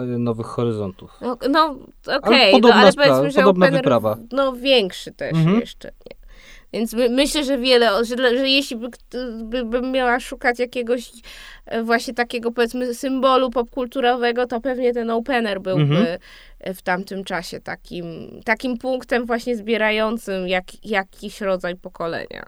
e, 0.00 0.02
Nowych 0.18 0.46
Horyzontów. 0.46 1.10
No, 1.20 1.36
no 1.50 1.76
okej, 2.16 2.52
Ale 2.52 2.60
no, 2.60 2.74
ale 2.74 2.92
powiedzmy, 2.92 3.30
że 3.30 3.40
podobna 3.40 3.66
Opener, 3.66 3.82
wyprawa. 3.82 4.16
no 4.32 4.52
większy 4.52 5.12
też 5.12 5.32
Mhm. 5.32 5.60
jeszcze, 5.60 5.88
nie? 5.88 6.17
Więc 6.72 6.92
my, 6.92 7.08
myślę, 7.08 7.44
że 7.44 7.58
wiele, 7.58 8.04
że, 8.04 8.16
że 8.16 8.48
jeśli 8.48 8.76
by, 8.76 8.88
by, 9.44 9.64
bym 9.64 9.92
miała 9.92 10.20
szukać 10.20 10.58
jakiegoś 10.58 11.10
e, 11.66 11.82
właśnie 11.82 12.14
takiego 12.14 12.52
powiedzmy 12.52 12.94
symbolu 12.94 13.50
popkulturowego, 13.50 14.46
to 14.46 14.60
pewnie 14.60 14.94
ten 14.94 15.10
opener 15.10 15.60
byłby 15.60 15.82
Mhm. 15.82 16.18
w 16.74 16.82
tamtym 16.82 17.24
czasie 17.24 17.60
takim, 17.60 18.06
takim 18.44 18.78
punktem 18.78 19.26
właśnie 19.26 19.56
zbierającym 19.56 20.48
jak, 20.48 20.84
jakiś 20.84 21.40
rodzaj 21.40 21.76
pokolenia. 21.76 22.46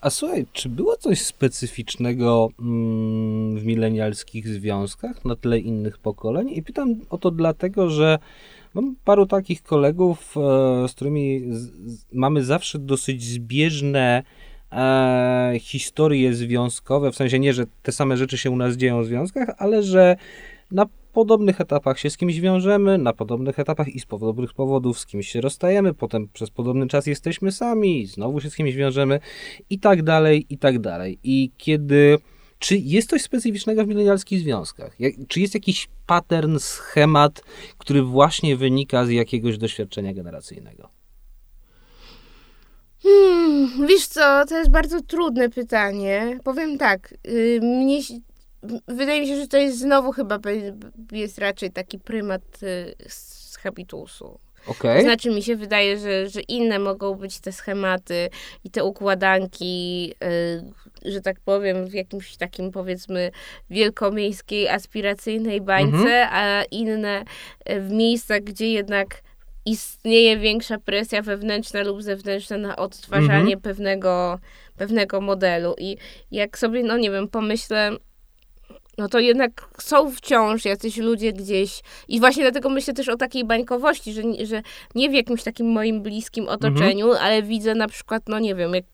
A 0.00 0.10
słuchaj, 0.10 0.46
czy 0.52 0.68
było 0.68 0.96
coś 0.96 1.22
specyficznego 1.22 2.48
mm, 2.60 3.58
w 3.58 3.64
milenialskich 3.64 4.48
związkach 4.48 5.24
na 5.24 5.36
tle 5.36 5.58
innych 5.58 5.98
pokoleń? 5.98 6.50
I 6.50 6.62
pytam 6.62 6.94
o 7.10 7.18
to 7.18 7.30
dlatego, 7.30 7.90
że 7.90 8.18
mam 8.74 8.96
paru 9.04 9.26
takich 9.26 9.62
kolegów, 9.62 10.34
e, 10.36 10.88
z 10.88 10.92
którymi 10.92 11.42
mamy 12.12 12.44
zawsze 12.44 12.78
dosyć 12.78 13.24
zbieżne 13.24 14.22
e, 14.72 15.54
historie 15.60 16.34
związkowe, 16.34 17.12
w 17.12 17.16
sensie 17.16 17.38
nie, 17.38 17.52
że 17.52 17.66
te 17.82 17.92
same 17.92 18.16
rzeczy 18.16 18.38
się 18.38 18.50
u 18.50 18.56
nas 18.56 18.76
dzieją 18.76 19.02
w 19.02 19.06
związkach, 19.06 19.54
ale 19.58 19.82
że 19.82 20.16
na 20.70 20.86
podobnych 21.12 21.60
etapach 21.60 21.98
się 21.98 22.10
z 22.10 22.16
kimś 22.16 22.40
wiążemy, 22.40 22.98
na 22.98 23.12
podobnych 23.12 23.58
etapach 23.58 23.88
i 23.88 24.00
z 24.00 24.06
podobnych 24.06 24.54
powodów 24.54 24.98
z 24.98 25.06
kimś 25.06 25.28
się 25.28 25.40
rozstajemy, 25.40 25.94
potem 25.94 26.28
przez 26.32 26.50
podobny 26.50 26.86
czas 26.86 27.06
jesteśmy 27.06 27.52
sami, 27.52 28.06
znowu 28.06 28.40
się 28.40 28.50
z 28.50 28.56
kimś 28.56 28.74
wiążemy 28.74 29.20
i 29.70 29.78
tak 29.78 30.02
dalej, 30.02 30.46
i 30.50 30.58
tak 30.58 30.78
dalej. 30.78 31.18
I 31.24 31.50
kiedy. 31.56 32.18
Czy 32.62 32.76
jest 32.76 33.10
coś 33.10 33.22
specyficznego 33.22 33.84
w 33.84 33.88
milenialskich 33.88 34.40
związkach? 34.40 35.00
Jak, 35.00 35.12
czy 35.28 35.40
jest 35.40 35.54
jakiś 35.54 35.88
pattern, 36.06 36.58
schemat, 36.58 37.42
który 37.78 38.02
właśnie 38.02 38.56
wynika 38.56 39.06
z 39.06 39.10
jakiegoś 39.10 39.58
doświadczenia 39.58 40.14
generacyjnego? 40.14 40.88
Hmm, 43.02 43.86
wiesz 43.88 44.06
co, 44.06 44.44
to 44.48 44.58
jest 44.58 44.70
bardzo 44.70 45.00
trudne 45.00 45.48
pytanie. 45.48 46.38
Powiem 46.44 46.78
tak, 46.78 47.14
y, 47.28 47.60
mnie, 47.62 48.00
wydaje 48.88 49.20
mi 49.20 49.26
się, 49.26 49.36
że 49.36 49.48
to 49.48 49.56
jest 49.56 49.78
znowu 49.78 50.12
chyba 50.12 50.38
jest 51.12 51.38
raczej 51.38 51.70
taki 51.70 51.98
prymat 51.98 52.42
y, 52.62 52.94
z 53.08 53.56
habitusu. 53.56 54.38
Okej. 54.66 55.02
Znaczy 55.02 55.30
mi 55.30 55.42
się 55.42 55.56
wydaje, 55.56 55.98
że, 55.98 56.28
że 56.28 56.40
inne 56.40 56.78
mogą 56.78 57.14
być 57.14 57.40
te 57.40 57.52
schematy 57.52 58.28
i 58.64 58.70
te 58.70 58.84
układanki, 58.84 60.12
y, 60.24 60.81
że 61.04 61.20
tak 61.20 61.40
powiem, 61.40 61.86
w 61.86 61.94
jakimś 61.94 62.36
takim 62.36 62.70
powiedzmy 62.70 63.30
wielkomiejskiej, 63.70 64.68
aspiracyjnej 64.68 65.60
bańce, 65.60 65.96
Mhm. 65.96 66.28
a 66.32 66.62
inne 66.70 67.24
y, 67.70 67.80
w 67.80 67.90
miejscach, 67.90 68.40
gdzie 68.40 68.72
jednak 68.72 69.22
istnieje 69.66 70.36
większa 70.38 70.78
presja 70.78 71.22
wewnętrzna 71.22 71.82
lub 71.82 72.02
zewnętrzna 72.02 72.56
na 72.56 72.76
odtwarzanie 72.76 73.38
Mhm. 73.54 73.60
pewnego, 73.60 74.38
pewnego 74.76 75.20
modelu. 75.20 75.74
I 75.78 75.96
jak 76.30 76.58
sobie, 76.58 76.82
no 76.82 76.96
nie 76.98 77.10
wiem, 77.10 77.28
pomyślę, 77.28 77.90
no 79.02 79.08
to 79.08 79.18
jednak 79.18 79.68
są 79.78 80.10
wciąż 80.10 80.64
jacyś 80.64 80.96
ludzie 80.96 81.32
gdzieś. 81.32 81.80
I 82.08 82.20
właśnie 82.20 82.42
dlatego 82.42 82.68
myślę 82.70 82.94
też 82.94 83.08
o 83.08 83.16
takiej 83.16 83.44
bańkowości, 83.44 84.12
że, 84.12 84.24
nie- 84.24 84.46
że 84.46 84.62
nie 84.94 85.10
w 85.10 85.12
jakimś 85.12 85.42
takim 85.42 85.66
moim 85.66 86.02
bliskim 86.02 86.48
otoczeniu, 86.48 87.12
ale 87.12 87.42
widzę 87.42 87.74
na 87.74 87.88
przykład, 87.88 88.22
no 88.28 88.38
nie 88.38 88.54
wiem, 88.54 88.74
jak 88.74 88.84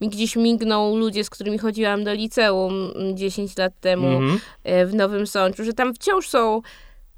mi 0.00 0.08
gdzieś 0.08 0.36
migną 0.36 0.96
ludzie, 0.96 1.24
z 1.24 1.30
którymi 1.30 1.58
chodziłam 1.58 2.04
do 2.04 2.12
liceum 2.14 2.92
mm, 2.96 3.16
10 3.16 3.56
lat 3.58 3.72
temu 3.80 4.06
Mhm. 4.08 4.38
e, 4.64 4.86
w 4.86 4.94
Nowym 4.94 5.26
Sączu, 5.26 5.64
że 5.64 5.72
tam 5.72 5.94
wciąż 5.94 6.28
są, 6.28 6.60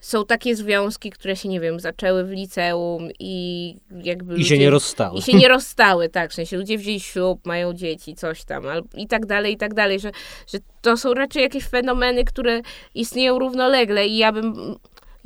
są 0.07 0.27
takie 0.27 0.57
związki, 0.57 1.11
które 1.11 1.37
się, 1.37 1.49
nie 1.49 1.61
wiem, 1.61 1.81
zaczęły 1.81 2.25
w 2.25 2.31
liceum 2.31 3.09
i 3.19 3.75
jakby 4.05 4.35
I 4.35 4.37
się 4.37 4.43
ludzie- 4.43 4.59
nie 4.59 4.71
rozstały. 4.71 5.19
i 5.19 5.23
się 5.23 5.33
nie 5.33 5.49
rozstały, 5.49 6.09
tak, 6.09 6.31
w 6.31 6.35
sensie 6.35 6.57
ludzie 6.57 6.79
wzięli 6.79 7.01
ślub, 7.01 7.47
mają 7.47 7.73
dzieci, 7.73 8.15
coś 8.15 8.45
tam, 8.45 8.67
al- 8.67 8.83
i 8.97 9.07
tak 9.07 9.27
dalej, 9.27 9.53
i 9.53 9.57
tak 9.57 9.75
dalej, 9.75 10.01
że, 10.01 10.11
że 10.53 10.59
to 10.83 10.97
są 10.97 11.15
raczej 11.15 11.43
jakieś 11.43 11.65
fenomeny, 11.65 12.25
które 12.25 12.61
istnieją 12.95 13.39
równolegle 13.39 14.07
i 14.07 14.17
ja 14.17 14.33
bym, 14.33 14.77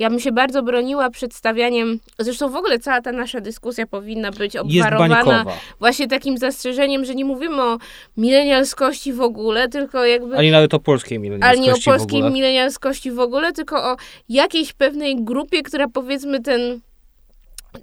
ja 0.01 0.09
bym 0.09 0.19
się 0.19 0.31
bardzo 0.31 0.63
broniła 0.63 1.09
przedstawianiem, 1.09 1.99
zresztą 2.19 2.49
w 2.49 2.55
ogóle 2.55 2.79
cała 2.79 3.01
ta 3.01 3.11
nasza 3.11 3.41
dyskusja 3.41 3.87
powinna 3.87 4.31
być 4.31 4.57
obwarowana 4.57 5.45
właśnie 5.79 6.07
takim 6.07 6.37
zastrzeżeniem, 6.37 7.05
że 7.05 7.15
nie 7.15 7.25
mówimy 7.25 7.61
o 7.63 7.77
milenialskości 8.17 9.13
w 9.13 9.21
ogóle, 9.21 9.69
tylko 9.69 10.05
jakby... 10.05 10.37
Ani 10.37 10.51
nawet 10.51 10.73
o 10.73 10.79
polskiej 10.79 11.17
Ale 11.17 11.27
nie 11.27 11.33
o 11.33 11.39
milenialskości 11.41 11.81
w 11.81 11.93
polskiej 11.93 12.19
ogóle. 12.19 12.33
milenialskości 12.33 13.11
w 13.11 13.19
ogóle, 13.19 13.53
tylko 13.53 13.91
o 13.91 13.97
jakiejś 14.29 14.73
pewnej 14.73 15.23
grupie, 15.23 15.63
która 15.63 15.87
powiedzmy 15.87 16.41
ten, 16.41 16.79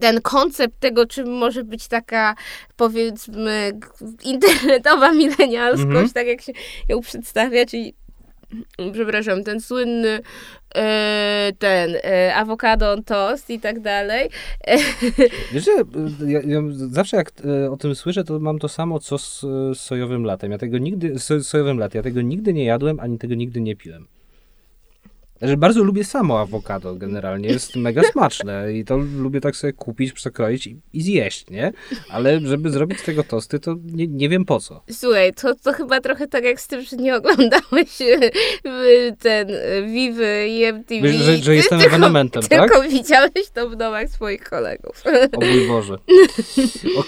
ten 0.01 0.21
koncept 0.21 0.81
tego, 0.81 1.07
czym 1.07 1.33
może 1.39 1.65
być 1.65 1.89
taka 1.89 2.35
powiedzmy 2.77 3.73
internetowa 4.25 5.13
milenialskość, 5.13 5.83
Mhm. 5.89 6.11
tak 6.11 6.27
jak 6.27 6.43
się 6.43 6.53
ją 6.89 7.01
przedstawia, 7.01 7.67
czyli 7.67 7.95
przepraszam, 8.95 9.45
ten 9.45 9.61
słynny 9.61 10.21
e, 10.75 11.53
ten 11.59 11.97
e, 12.05 12.35
awokado 12.35 13.03
toast 13.03 13.51
i 13.51 13.61
tak 13.61 13.81
dalej. 13.81 14.29
Wiesz, 15.53 15.65
że 15.65 15.71
ja, 16.27 16.41
ja 16.47 16.61
zawsze 16.73 17.17
jak 17.17 17.33
e, 17.45 17.71
o 17.71 17.77
tym 17.77 17.95
słyszę, 17.95 18.25
to 18.25 18.39
mam 18.39 18.59
to 18.59 18.69
samo 18.69 18.99
co 18.99 19.19
z 19.19 19.45
sojowym 19.75 20.25
latem. 20.25 20.53
Ja 20.53 20.59
tego 20.59 20.79
nigdy, 20.79 21.19
z 21.19 21.47
sojowym 21.47 21.79
latem, 21.79 21.99
ja 21.99 22.03
tego 22.03 22.23
nigdy 22.23 22.55
nie 22.55 22.65
jadłem, 22.65 23.01
ani 23.01 23.19
tego 23.19 23.35
nigdy 23.35 23.61
nie 23.61 23.77
piłem. 23.77 24.07
Że 25.43 25.57
bardzo 25.57 25.85
lubię 25.85 26.05
samo 26.05 26.41
awokado 26.41 26.95
generalnie, 26.95 27.49
jest 27.49 27.77
mega 27.77 28.03
smaczne 28.13 28.73
i 28.73 28.85
to 28.85 28.97
lubię 28.97 29.41
tak 29.41 29.57
sobie 29.57 29.73
kupić, 29.73 30.13
przekroić 30.13 30.67
i, 30.67 30.81
i 30.93 31.03
zjeść, 31.03 31.51
nie? 31.51 31.73
Ale 32.11 32.41
żeby 32.41 32.71
zrobić 32.71 33.01
z 33.01 33.03
tego 33.03 33.25
tosty, 33.25 33.59
to 33.59 33.75
nie, 33.85 34.07
nie 34.07 34.29
wiem 34.29 34.45
po 34.45 34.61
co. 34.61 34.83
Słuchaj, 34.91 35.35
to, 35.35 35.55
to 35.55 35.73
chyba 35.73 36.01
trochę 36.01 36.29
tak 36.29 36.45
jak 36.45 36.61
z 36.61 36.67
tym, 36.67 36.83
że 36.83 36.97
nie 36.97 37.17
oglądałeś 37.17 38.01
e, 38.03 38.31
ten 39.19 39.51
e, 39.51 39.83
Vivy 39.83 40.49
i 40.49 40.65
MTV. 40.65 41.09
Że, 41.13 41.37
że 41.37 41.55
jestem 41.55 41.79
tylko, 41.79 41.97
ewenementem, 41.97 42.43
tylko 42.43 42.57
tak? 42.57 42.73
Tylko 42.73 42.89
widziałeś 42.89 43.51
to 43.55 43.71
w 43.71 43.77
domach 43.77 44.09
swoich 44.09 44.45
kolegów. 44.45 45.03
O 45.37 45.41
mój 45.41 45.69
Boże. 45.69 45.95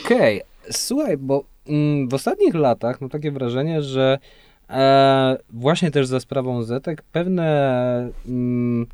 Okej, 0.05 0.43
okay. 0.43 0.73
słuchaj, 0.73 1.17
bo 1.17 1.45
mm, 1.67 2.09
w 2.09 2.15
ostatnich 2.15 2.55
latach 2.55 3.01
mam 3.01 3.11
takie 3.11 3.31
wrażenie, 3.31 3.83
że 3.83 4.19
E, 4.71 5.39
właśnie 5.51 5.91
też 5.91 6.07
za 6.07 6.21
sprawą 6.21 6.63
Zetek 6.63 7.03
pewne 7.03 8.11
mm, 8.27 8.87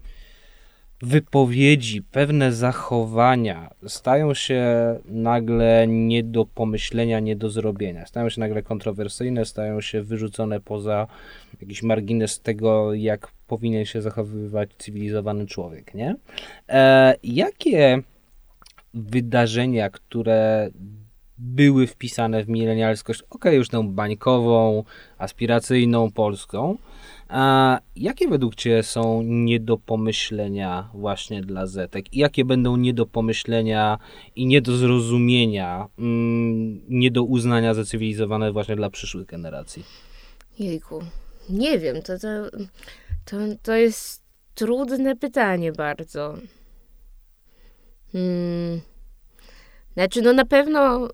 wypowiedzi, 1.02 2.02
pewne 2.02 2.52
zachowania 2.52 3.70
stają 3.86 4.34
się 4.34 4.64
nagle 5.04 5.86
nie 5.88 6.22
do 6.22 6.46
pomyślenia, 6.46 7.20
nie 7.20 7.36
do 7.36 7.50
zrobienia. 7.50 8.06
Stają 8.06 8.28
się 8.28 8.40
nagle 8.40 8.62
kontrowersyjne, 8.62 9.44
stają 9.44 9.80
się 9.80 10.02
wyrzucone 10.02 10.60
poza 10.60 11.06
jakiś 11.60 11.82
margines 11.82 12.40
tego, 12.40 12.94
jak 12.94 13.28
powinien 13.46 13.84
się 13.84 14.02
zachowywać 14.02 14.70
cywilizowany 14.78 15.46
człowiek, 15.46 15.94
nie? 15.94 16.16
E, 16.68 17.14
jakie 17.22 18.02
wydarzenia, 18.94 19.90
które 19.90 20.70
były 21.38 21.86
wpisane 21.86 22.44
w 22.44 22.48
milenialskość, 22.48 23.22
ok, 23.30 23.44
już 23.44 23.68
tą 23.68 23.92
bańkową, 23.92 24.84
aspiracyjną, 25.18 26.12
polską. 26.12 26.76
A 27.28 27.78
jakie 27.96 28.28
według 28.28 28.54
Ciebie 28.54 28.82
są 28.82 29.22
nie 29.22 29.60
do 29.60 29.76
pomyślenia 29.76 30.90
właśnie 30.94 31.42
dla 31.42 31.66
Zetek? 31.66 32.14
I 32.14 32.18
jakie 32.18 32.44
będą 32.44 32.76
nie 32.76 32.94
do 32.94 33.06
pomyślenia 33.06 33.98
i 34.36 34.46
nie 34.46 34.62
do 34.62 34.76
zrozumienia, 34.76 35.88
mm, 35.98 36.80
nie 36.88 37.10
do 37.10 37.22
uznania 37.22 37.74
za 37.74 37.84
cywilizowane 37.84 38.52
właśnie 38.52 38.76
dla 38.76 38.90
przyszłych 38.90 39.26
generacji? 39.26 39.84
Jejku, 40.58 41.02
nie 41.48 41.78
wiem, 41.78 42.02
to, 42.02 42.18
to, 42.18 42.28
to, 43.24 43.36
to 43.62 43.74
jest 43.74 44.22
trudne 44.54 45.16
pytanie 45.16 45.72
bardzo. 45.72 46.34
Hmm. 48.12 48.80
Znaczy, 49.94 50.22
no 50.22 50.32
na 50.32 50.44
pewno 50.44 51.08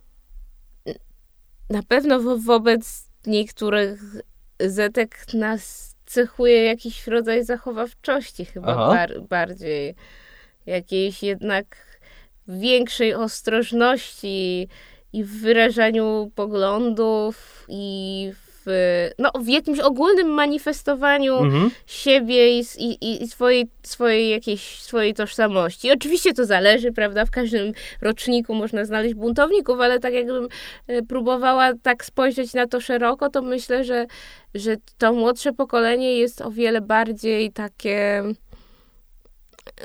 na 1.70 1.82
pewno 1.82 2.20
wo 2.20 2.39
wobec 2.39 3.09
niektórych 3.26 4.01
zetek 4.60 5.34
nas 5.34 5.94
cechuje 6.06 6.64
jakiś 6.64 7.06
rodzaj 7.06 7.44
zachowawczości, 7.44 8.44
chyba 8.44 8.76
bar 8.76 9.20
bardziej. 9.20 9.94
Jakiejś 10.66 11.22
jednak 11.22 11.76
większej 12.48 13.14
ostrożności 13.14 14.68
i 15.12 15.24
w 15.24 15.40
wyrażaniu 15.40 16.30
poglądów 16.34 17.66
i 17.68 18.32
w, 18.66 19.09
no, 19.18 19.30
w 19.40 19.48
jakimś 19.48 19.78
ogólnym 19.78 20.28
manifestowaniu 20.28 21.39
mhm. 21.39 21.70
siebie 21.86 22.59
i, 22.60 22.64
i, 22.78 23.22
i, 23.22 23.28
swojej, 23.28 23.68
swojej 23.82 24.30
jakiejś 24.30 24.82
swojej 24.82 25.14
tożsamości. 25.14 25.93
oczywiście 25.93 26.32
to 26.34 26.44
zależy, 26.44 26.93
prawda? 26.93 27.24
W 27.24 27.30
każdym 27.30 27.72
roczniku 28.01 28.55
można 28.55 28.84
znaleźć 28.84 29.14
buntowników, 29.14 29.80
ale 29.80 29.98
tak 29.98 30.14
jakbym 30.14 30.48
e, 30.86 31.02
próbowała 31.02 31.72
tak 31.82 32.05
spojrzeć 32.05 32.55
na 32.55 32.66
to 32.66 32.80
szeroko, 32.80 33.28
to 33.28 33.43
myślę, 33.43 33.84
że, 33.84 34.06
że 34.55 34.76
to 34.98 35.12
młodsze 35.12 35.52
pokolenie 35.52 36.18
jest 36.18 36.40
o 36.40 36.51
wiele 36.51 36.80
bardziej 36.80 37.52
takie 37.52 38.22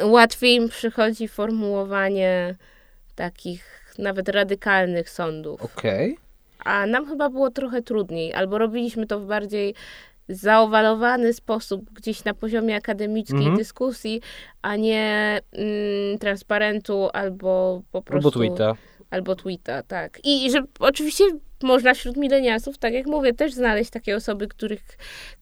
łatwiej 0.01 0.55
im 0.55 0.69
przychodzi 0.69 1.27
formułowanie 1.27 2.55
takich 3.15 3.93
nawet 3.97 4.29
radykalnych 4.29 5.09
sądów. 5.09 5.61
Okej. 5.61 6.11
Okay 6.13 6.26
a 6.65 6.85
nam 6.85 7.05
chyba 7.05 7.29
było 7.29 7.51
trochę 7.51 7.81
trudniej, 7.81 8.33
albo 8.33 8.57
robiliśmy 8.57 9.07
to 9.07 9.19
w 9.19 9.25
bardziej 9.25 9.75
zaowalowany 10.29 11.33
sposób, 11.33 11.91
gdzieś 11.91 12.23
na 12.23 12.33
poziomie 12.33 12.75
akademickiej 12.75 13.37
mhm. 13.37 13.57
dyskusji, 13.57 14.21
a 14.61 14.75
nie 14.75 15.39
mm, 15.51 16.19
transparentu 16.19 17.09
albo 17.13 17.81
po 17.91 18.01
prostu... 18.01 18.27
Albo 18.27 18.31
tweeta. 18.31 18.75
Albo 19.09 19.35
tweeta, 19.35 19.83
tak. 19.83 20.19
I 20.23 20.51
że 20.51 20.63
oczywiście 20.79 21.23
można 21.63 21.93
wśród 21.93 22.17
milenialsów, 22.17 22.77
tak 22.77 22.93
jak 22.93 23.05
mówię, 23.05 23.33
też 23.33 23.53
znaleźć 23.53 23.89
takie 23.91 24.15
osoby, 24.15 24.47
których 24.47 24.97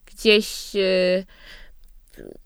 gdzieś... 0.06 0.74
Yy, 0.74 1.24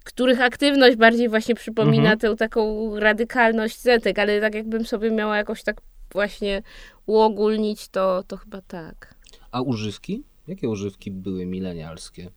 których 0.04 0.40
aktywność 0.40 0.96
bardziej 0.96 1.28
właśnie 1.28 1.54
przypomina 1.54 2.12
mhm. 2.12 2.18
tę 2.18 2.36
taką 2.36 2.92
radykalność 3.00 3.80
zetek, 3.80 4.18
ale 4.18 4.40
tak 4.40 4.54
jakbym 4.54 4.86
sobie 4.86 5.10
miała 5.10 5.36
jakoś 5.36 5.62
tak 5.62 5.80
właśnie 6.12 6.62
uogólnić, 7.06 7.88
to, 7.88 8.24
to 8.26 8.36
chyba 8.36 8.62
tak. 8.62 9.14
A 9.52 9.60
używki? 9.60 10.22
Jakie 10.48 10.68
używki 10.68 11.10
były 11.10 11.46
milenialskie? 11.46 12.30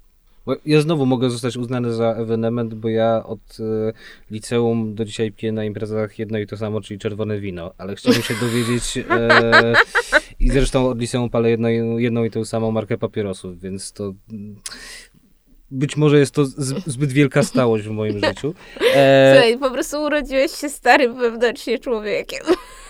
Bo 0.46 0.56
ja 0.66 0.82
znowu 0.82 1.06
mogę 1.06 1.30
zostać 1.30 1.58
uznany 1.58 1.94
za 1.94 2.14
ewenement, 2.14 2.74
bo 2.74 2.90
ja 2.90 3.24
od 3.24 3.60
y, 3.60 3.94
liceum 4.32 4.96
do 4.96 5.06
dzisiaj 5.06 5.32
piję 5.32 5.52
na 5.52 5.64
imprezach 5.64 6.20
jedno 6.20 6.38
i 6.38 6.48
to 6.48 6.58
samo, 6.58 6.82
czyli 6.82 7.00
czerwone 7.00 7.40
wino, 7.40 7.74
ale 7.78 7.96
chciałbym 7.96 8.22
się 8.22 8.36
dowiedzieć 8.42 8.98
e, 9.10 9.74
i 10.40 10.50
zresztą 10.50 10.88
od 10.88 11.00
liceum 11.00 11.30
palę 11.30 11.50
jedno, 11.50 11.70
jedną 11.98 12.24
i 12.24 12.32
tę 12.32 12.46
samą 12.46 12.72
markę 12.72 12.98
papierosów, 12.98 13.60
więc 13.60 13.92
to 13.92 14.14
być 15.74 15.98
może 15.98 16.20
jest 16.20 16.34
to 16.34 16.46
zbyt 16.86 17.12
wielka 17.12 17.44
stałość 17.44 17.86
w 17.86 17.92
moim 17.92 18.20
życiu. 18.26 18.54
E... 18.96 19.34
Słuchaj, 19.34 19.58
po 19.58 19.72
prostu 19.72 20.04
urodziłeś 20.04 20.52
się 20.52 20.70
starym 20.70 21.18
wewnętrznie 21.18 21.80
człowiekiem. 21.80 22.44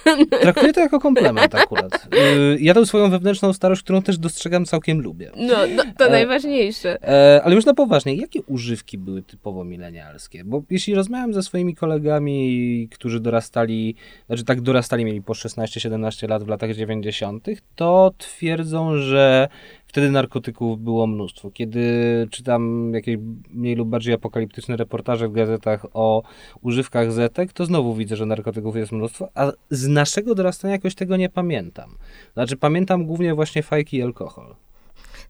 Traktuję 0.42 0.74
to 0.74 0.80
jako 0.80 1.00
komplement 1.00 1.56
akurat. 1.56 2.08
Y, 2.16 2.58
ja 2.60 2.74
tę 2.74 2.86
swoją 2.86 3.10
wewnętrzną 3.10 3.54
starość, 3.54 3.84
którą 3.84 4.02
też 4.02 4.18
dostrzegam, 4.18 4.66
całkiem 4.66 5.02
lubię. 5.02 5.32
No, 5.36 5.56
no 5.76 5.84
to 5.98 6.08
e, 6.08 6.10
najważniejsze. 6.10 7.04
E, 7.04 7.42
ale 7.44 7.56
już 7.56 7.66
na 7.66 7.74
poważnie, 7.74 8.16
jakie 8.16 8.42
używki 8.42 8.98
były 8.98 9.24
typowo 9.24 9.64
milenialskie? 9.64 10.44
Bo 10.44 10.64
jeśli 10.70 10.96
rozmawiam 10.96 11.34
ze 11.34 11.44
swoimi 11.44 11.76
kolegami, 11.76 12.90
którzy 12.92 13.20
dorastali, 13.20 13.96
znaczy 14.28 14.44
tak 14.44 14.62
dorastali, 14.62 15.06
mieli 15.06 15.22
po 15.22 15.34
16-17 15.34 16.30
lat 16.30 16.44
w 16.44 16.48
latach 16.48 16.76
90., 16.76 17.48
to 17.76 18.12
twierdzą, 18.18 18.98
że 18.98 19.48
wtedy 19.94 20.12
narkotyków 20.12 20.80
było 20.80 21.08
mnóstwo. 21.08 21.52
Kiedy 21.52 21.84
czytam 22.32 22.92
jakieś 22.94 23.18
mniej 23.50 23.76
lub 23.76 23.90
bardziej 23.90 24.14
apokaliptyczne 24.14 24.78
reportaże 24.78 25.28
w 25.28 25.32
gazetach 25.32 25.86
o 25.94 26.24
używkach 26.62 27.12
zetek, 27.12 27.54
to 27.54 27.66
znowu 27.66 27.96
widzę, 27.96 28.16
że 28.16 28.26
narkotyków 28.26 28.76
jest 28.76 28.92
mnóstwo, 28.92 29.30
a 29.36 29.52
z 29.70 29.88
naszego 29.88 30.36
dorastania 30.36 30.74
jakoś 30.74 30.96
tego 30.96 31.18
nie 31.18 31.30
pamiętam. 31.30 31.98
Znaczy 32.34 32.58
pamiętam 32.58 33.06
głównie 33.06 33.36
właśnie 33.36 33.64
fajki 33.64 33.98
i 33.98 34.04
alkohol. 34.04 34.56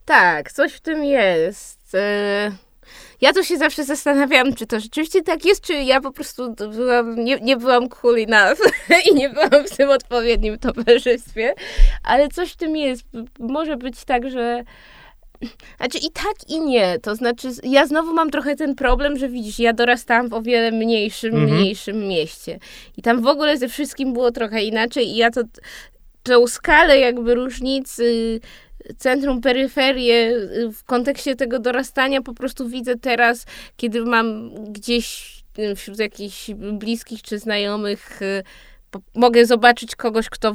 Tak, 0.06 0.52
coś 0.52 0.73
w 0.73 0.81
tym 0.81 1.03
jest. 1.03 1.95
E, 1.95 2.52
ja 3.23 3.33
to 3.33 3.43
się 3.43 3.57
zawsze 3.57 3.83
zastanawiam, 3.83 4.53
czy 4.53 4.67
to 4.67 4.79
rzeczywiście 4.79 5.21
tak 5.21 5.45
jest, 5.45 5.61
czy 5.61 5.73
ja 5.73 6.01
po 6.01 6.11
prostu 6.11 6.55
byłam, 6.75 7.15
nie, 7.23 7.39
nie 7.39 7.57
byłam 7.57 7.89
cool 7.89 8.15
enough 8.15 8.59
i 9.11 9.15
nie 9.15 9.29
byłam 9.29 9.67
w 9.67 9.77
tym 9.77 9.89
odpowiednim 9.89 10.59
towarzystwie, 10.59 11.53
ale 12.03 12.27
coś 12.27 12.51
w 12.51 12.55
tym 12.55 12.75
jest. 12.75 13.03
Może 13.39 13.77
być 13.77 14.05
tak, 14.05 14.31
że 14.31 14.63
znaczy 15.77 15.97
i 15.97 16.11
tak 16.11 16.49
i 16.49 16.59
nie. 16.61 16.99
To 16.99 17.15
znaczy, 17.15 17.49
ja 17.63 17.87
znowu 17.87 18.13
mam 18.13 18.29
trochę 18.29 18.55
ten 18.55 18.75
problem, 18.75 19.17
że 19.17 19.29
widzisz, 19.29 19.59
ja 19.59 19.73
dorastałam 19.73 20.29
w 20.29 20.33
o 20.33 20.41
wiele 20.41 20.71
mniejszym, 20.71 21.35
mhm. 21.35 21.51
mniejszym 21.51 22.07
mieście. 22.07 22.59
I 22.97 23.01
tam 23.01 23.21
w 23.21 23.27
ogóle 23.27 23.57
ze 23.57 23.67
wszystkim 23.67 24.13
było 24.13 24.31
trochę 24.31 24.63
inaczej 24.63 25.07
i 25.07 25.15
ja 25.15 25.31
to 25.31 25.41
tą 26.23 26.47
skalę 26.47 26.99
jakby 26.99 27.35
różnicy 27.35 28.39
centrum, 28.97 29.41
peryferię 29.41 30.31
w 30.73 30.84
kontekście 30.84 31.35
tego 31.35 31.60
dorastania 31.60 32.22
po 32.22 32.34
prostu 32.34 32.69
widzę 32.69 32.95
teraz, 32.95 33.45
kiedy 33.77 34.05
mam 34.05 34.49
gdzieś 34.73 35.34
wśród 35.76 35.99
jakichś 35.99 36.51
bliskich 36.53 37.22
czy 37.22 37.39
znajomych 37.39 38.22
y, 38.22 38.43
mogę 39.15 39.45
zobaczyć 39.45 39.95
kogoś, 39.95 40.30
kto 40.30 40.53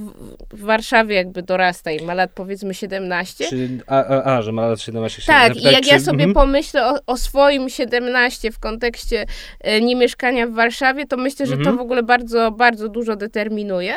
w 0.52 0.60
Warszawie 0.60 1.16
jakby 1.16 1.42
dorasta 1.42 1.90
i 1.90 2.04
ma 2.04 2.14
lat 2.14 2.30
powiedzmy 2.34 2.74
17. 2.74 3.44
Czy, 3.48 3.68
a, 3.86 4.04
a, 4.04 4.36
a, 4.36 4.42
że 4.42 4.52
ma 4.52 4.66
lat 4.66 4.80
17. 4.80 5.22
Tak, 5.26 5.56
i 5.56 5.62
jak 5.62 5.84
czy, 5.84 5.90
ja 5.90 6.00
sobie 6.00 6.24
mm, 6.24 6.34
pomyślę 6.34 6.86
o, 6.86 6.98
o, 7.06 7.16
swoim 7.16 7.68
17 7.68 8.52
w 8.52 8.58
kontekście 8.58 9.26
e, 9.60 9.80
niemieszkania 9.80 10.46
w 10.46 10.52
Warszawie, 10.52 11.06
to 11.06 11.16
myślę, 11.16 11.46
że 11.46 11.52
mm 11.52 11.62
-hmm. 11.62 11.64
to 11.64 11.70
mhm. 11.70 11.78
w 11.78 11.80
ogóle 11.80 12.02
bardzo, 12.02 12.50
bardzo 12.50 12.88
dużo 12.88 13.16
determinuje. 13.16 13.96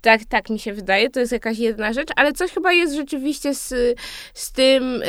Tak, 0.00 0.24
tak 0.24 0.50
mi 0.50 0.58
się 0.58 0.72
wydaje, 0.72 1.10
to 1.10 1.20
jest 1.20 1.32
jakaś 1.32 1.58
jedna 1.58 1.92
rzecz, 1.92 2.08
ale 2.16 2.32
coś 2.32 2.50
chyba 2.50 2.72
jest 2.72 2.94
rzeczywiście 2.94 3.54
z, 3.54 3.74
z 4.34 4.52
tym, 4.52 5.02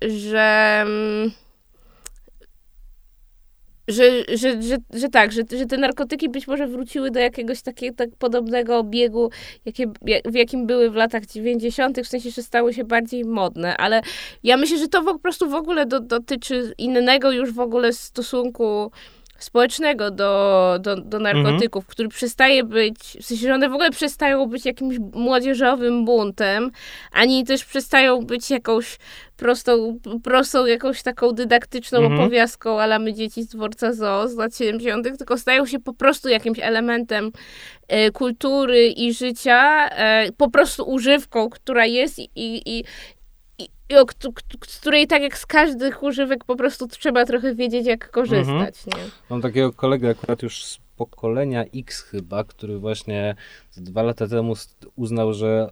yy, 0.00 0.10
że... 0.10 0.84
Yy, 0.86 1.48
że, 3.88 4.02
że, 4.36 4.62
że, 4.62 4.76
że 4.92 5.08
tak, 5.08 5.32
że, 5.32 5.42
że 5.58 5.66
te 5.66 5.76
narkotyki 5.76 6.28
być 6.28 6.46
może 6.46 6.66
wróciły 6.66 7.10
do 7.10 7.20
jakiegoś 7.20 7.62
takiego 7.62 7.96
tak 7.96 8.08
podobnego 8.18 8.78
obiegu, 8.78 9.30
jakie, 9.64 9.86
w 10.24 10.34
jakim 10.34 10.66
były 10.66 10.90
w 10.90 10.94
latach 10.94 11.26
90., 11.26 12.00
w 12.00 12.06
sensie, 12.06 12.30
że 12.30 12.42
stały 12.42 12.74
się 12.74 12.84
bardziej 12.84 13.24
modne, 13.24 13.76
ale 13.76 14.02
ja 14.42 14.56
myślę, 14.56 14.78
że 14.78 14.88
to 14.88 15.02
po 15.02 15.18
prostu 15.18 15.50
w 15.50 15.54
ogóle 15.54 15.86
do, 15.86 16.00
dotyczy 16.00 16.72
innego 16.78 17.32
już 17.32 17.52
w 17.52 17.60
ogóle 17.60 17.92
stosunku 17.92 18.90
społecznego 19.38 20.10
do, 20.10 20.78
do, 20.80 20.96
do 20.96 21.18
narkotyków, 21.18 21.82
mhm. 21.82 21.90
który 21.90 22.08
przestaje 22.08 22.64
być, 22.64 22.98
w 22.98 23.24
sensie, 23.24 23.46
że 23.46 23.54
one 23.54 23.68
w 23.68 23.72
ogóle 23.72 23.90
przestają 23.90 24.46
być 24.46 24.66
jakimś 24.66 24.96
młodzieżowym 25.14 26.04
buntem, 26.04 26.70
ani 27.12 27.44
też 27.44 27.64
przestają 27.64 28.22
być 28.22 28.50
jakąś 28.50 28.98
prostą, 29.36 29.98
prostą 30.22 30.66
jakąś 30.66 31.02
taką 31.02 31.32
dydaktyczną 31.32 31.98
mhm. 31.98 32.20
opowiastką 32.20 32.80
ala 32.80 32.98
my 32.98 33.14
dzieci 33.14 33.42
z 33.42 33.48
dworca 33.48 33.92
zoo 33.92 34.28
z 34.28 34.36
lat 34.36 34.56
70., 34.56 35.18
tylko 35.18 35.38
stają 35.38 35.66
się 35.66 35.78
po 35.78 35.92
prostu 35.92 36.28
jakimś 36.28 36.58
elementem 36.58 37.32
e, 37.88 38.10
kultury 38.10 38.88
i 38.88 39.12
życia, 39.12 39.88
e, 39.88 40.32
po 40.32 40.50
prostu 40.50 40.90
używką, 40.90 41.50
która 41.50 41.86
jest 41.86 42.18
i, 42.18 42.30
i, 42.34 42.78
i 42.78 42.84
o, 43.96 44.04
z 44.66 44.80
której 44.80 45.06
tak 45.06 45.22
jak 45.22 45.38
z 45.38 45.46
każdych 45.46 46.02
używek 46.02 46.44
po 46.44 46.56
prostu 46.56 46.88
trzeba 46.88 47.24
trochę 47.24 47.54
wiedzieć, 47.54 47.86
jak 47.86 48.10
korzystać. 48.10 48.86
Mhm. 48.86 49.04
Nie? 49.04 49.10
Mam 49.30 49.42
takiego 49.42 49.72
kolegę 49.72 50.10
akurat 50.10 50.42
już 50.42 50.64
z 50.64 50.78
pokolenia 50.96 51.64
X 51.74 52.00
chyba, 52.00 52.44
który 52.44 52.78
właśnie 52.78 53.34
dwa 53.76 54.02
lata 54.02 54.28
temu 54.28 54.54
uznał, 54.96 55.34
że 55.34 55.70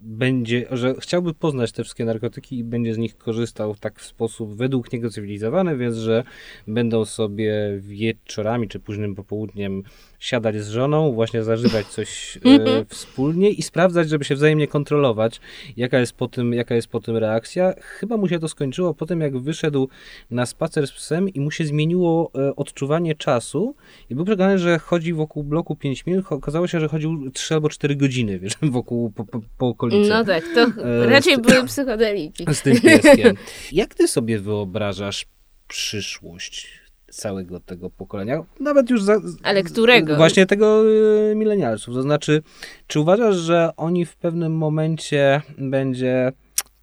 będzie, 0.00 0.66
że 0.70 0.94
chciałby 0.98 1.34
poznać 1.34 1.72
te 1.72 1.82
wszystkie 1.82 2.04
narkotyki 2.04 2.58
i 2.58 2.64
będzie 2.64 2.94
z 2.94 2.98
nich 2.98 3.16
korzystał 3.16 3.74
tak 3.74 4.00
w 4.00 4.06
sposób 4.06 4.56
według 4.56 4.92
niego 4.92 5.10
cywilizowany, 5.10 5.76
więc 5.76 5.96
że 5.96 6.24
będą 6.66 7.04
sobie 7.04 7.78
wieczorami 7.78 8.68
czy 8.68 8.80
późnym 8.80 9.14
popołudniem 9.14 9.82
siadać 10.24 10.60
z 10.60 10.68
żoną, 10.68 11.12
właśnie 11.12 11.42
zażywać 11.42 11.86
coś 11.86 12.36
e, 12.36 12.48
mhm. 12.48 12.84
wspólnie 12.88 13.50
i 13.50 13.62
sprawdzać, 13.62 14.08
żeby 14.08 14.24
się 14.24 14.34
wzajemnie 14.34 14.68
kontrolować, 14.68 15.40
jaka 15.76 15.98
jest, 15.98 16.12
po 16.12 16.28
tym, 16.28 16.52
jaka 16.52 16.74
jest 16.74 16.88
po 16.88 17.00
tym 17.00 17.16
reakcja. 17.16 17.74
Chyba 17.80 18.16
mu 18.16 18.28
się 18.28 18.38
to 18.38 18.48
skończyło 18.48 18.94
po 18.94 19.06
tym, 19.06 19.20
jak 19.20 19.38
wyszedł 19.38 19.88
na 20.30 20.46
spacer 20.46 20.86
z 20.86 20.92
psem 20.92 21.28
i 21.28 21.40
mu 21.40 21.50
się 21.50 21.64
zmieniło 21.64 22.30
e, 22.34 22.56
odczuwanie 22.56 23.14
czasu 23.14 23.76
i 24.10 24.14
był 24.14 24.24
przekonany, 24.24 24.58
że 24.58 24.78
chodzi 24.78 25.12
wokół 25.12 25.44
bloku 25.44 25.76
5 25.76 26.06
minut, 26.06 26.24
okazało 26.30 26.66
się, 26.66 26.80
że 26.80 26.88
chodził 26.88 27.30
3 27.30 27.54
albo 27.54 27.68
4 27.68 27.96
godziny, 27.96 28.38
wiesz, 28.38 28.52
wokół, 28.78 29.10
po, 29.10 29.24
po, 29.24 29.40
po 29.58 29.68
okolicy. 29.68 30.10
No 30.10 30.24
tak, 30.24 30.44
to 30.54 30.82
e, 30.82 31.06
raczej 31.06 31.38
były 31.38 31.66
psychodeliki. 31.66 32.44
Z 32.54 32.62
tym 32.62 32.80
pieskiem. 32.80 33.36
Jak 33.72 33.94
ty 33.94 34.08
sobie 34.08 34.38
wyobrażasz 34.38 35.26
przyszłość 35.68 36.83
całego 37.14 37.60
tego 37.60 37.90
pokolenia, 37.90 38.44
nawet 38.60 38.90
już 38.90 39.02
za, 39.02 39.20
Ale 39.42 39.62
którego? 39.62 40.16
Właśnie 40.16 40.46
tego 40.46 40.82
y, 41.30 41.34
milenialsów. 41.36 41.94
To 41.94 42.02
znaczy, 42.02 42.42
czy 42.86 43.00
uważasz, 43.00 43.36
że 43.36 43.70
oni 43.76 44.04
w 44.04 44.16
pewnym 44.16 44.52
momencie 44.56 45.42
będzie 45.58 46.32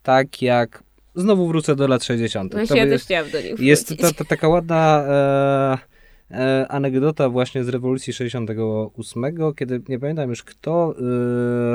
tak 0.03 0.41
jak 0.41 0.83
znowu 1.15 1.47
wrócę 1.47 1.75
do 1.75 1.87
lat 1.87 2.03
60. 2.03 2.51
Właśnie 2.51 2.77
ja 2.77 2.85
też 2.85 3.03
chciałam 3.03 3.31
do 3.31 3.41
nich 3.41 3.59
Jest 3.59 3.93
to 4.17 4.25
taka 4.25 4.47
ładna 4.47 5.03
e, 5.07 5.77
e, 6.31 6.67
anegdota 6.67 7.29
właśnie 7.29 7.63
z 7.63 7.69
rewolucji 7.69 8.13
68, 8.13 9.23
kiedy 9.55 9.81
nie 9.89 9.99
pamiętam 9.99 10.29
już 10.29 10.43
kto 10.43 10.95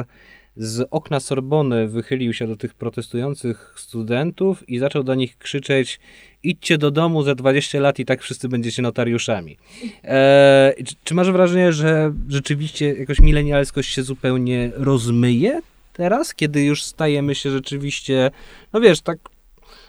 e, 0.01 0.05
z 0.57 0.89
okna 0.91 1.21
Sorbony 1.21 1.89
wychylił 1.89 2.33
się 2.33 2.47
do 2.47 2.57
tych 2.57 2.75
protestujących 2.75 3.75
studentów 3.77 4.69
i 4.69 4.79
zaczął 4.79 5.03
do 5.03 5.15
nich 5.15 5.39
krzyczeć 5.39 6.01
idźcie 6.43 6.79
do 6.79 6.91
domu 6.91 7.23
za 7.23 7.35
20 7.35 7.81
lat 7.81 7.99
i 7.99 8.05
tak 8.05 8.23
wszyscy 8.23 8.49
będziecie 8.49 8.83
notariuszami. 8.83 9.57
E, 10.05 10.75
czy, 10.85 10.95
czy, 11.05 11.15
masz 11.15 11.31
wrażenie, 11.31 11.73
że 11.73 12.13
rzeczywiście 12.29 12.95
jakoś 12.95 13.21
milenialskość 13.21 13.95
się 13.95 14.03
zupełnie 14.03 14.71
rozmyje 14.75 15.61
teraz, 15.93 16.35
kiedy 16.35 16.65
już 16.65 16.85
stajemy 16.85 17.35
się 17.35 17.51
rzeczywiście, 17.51 18.31
no 18.73 18.81
wiesz, 18.81 19.01
tak 19.01 19.19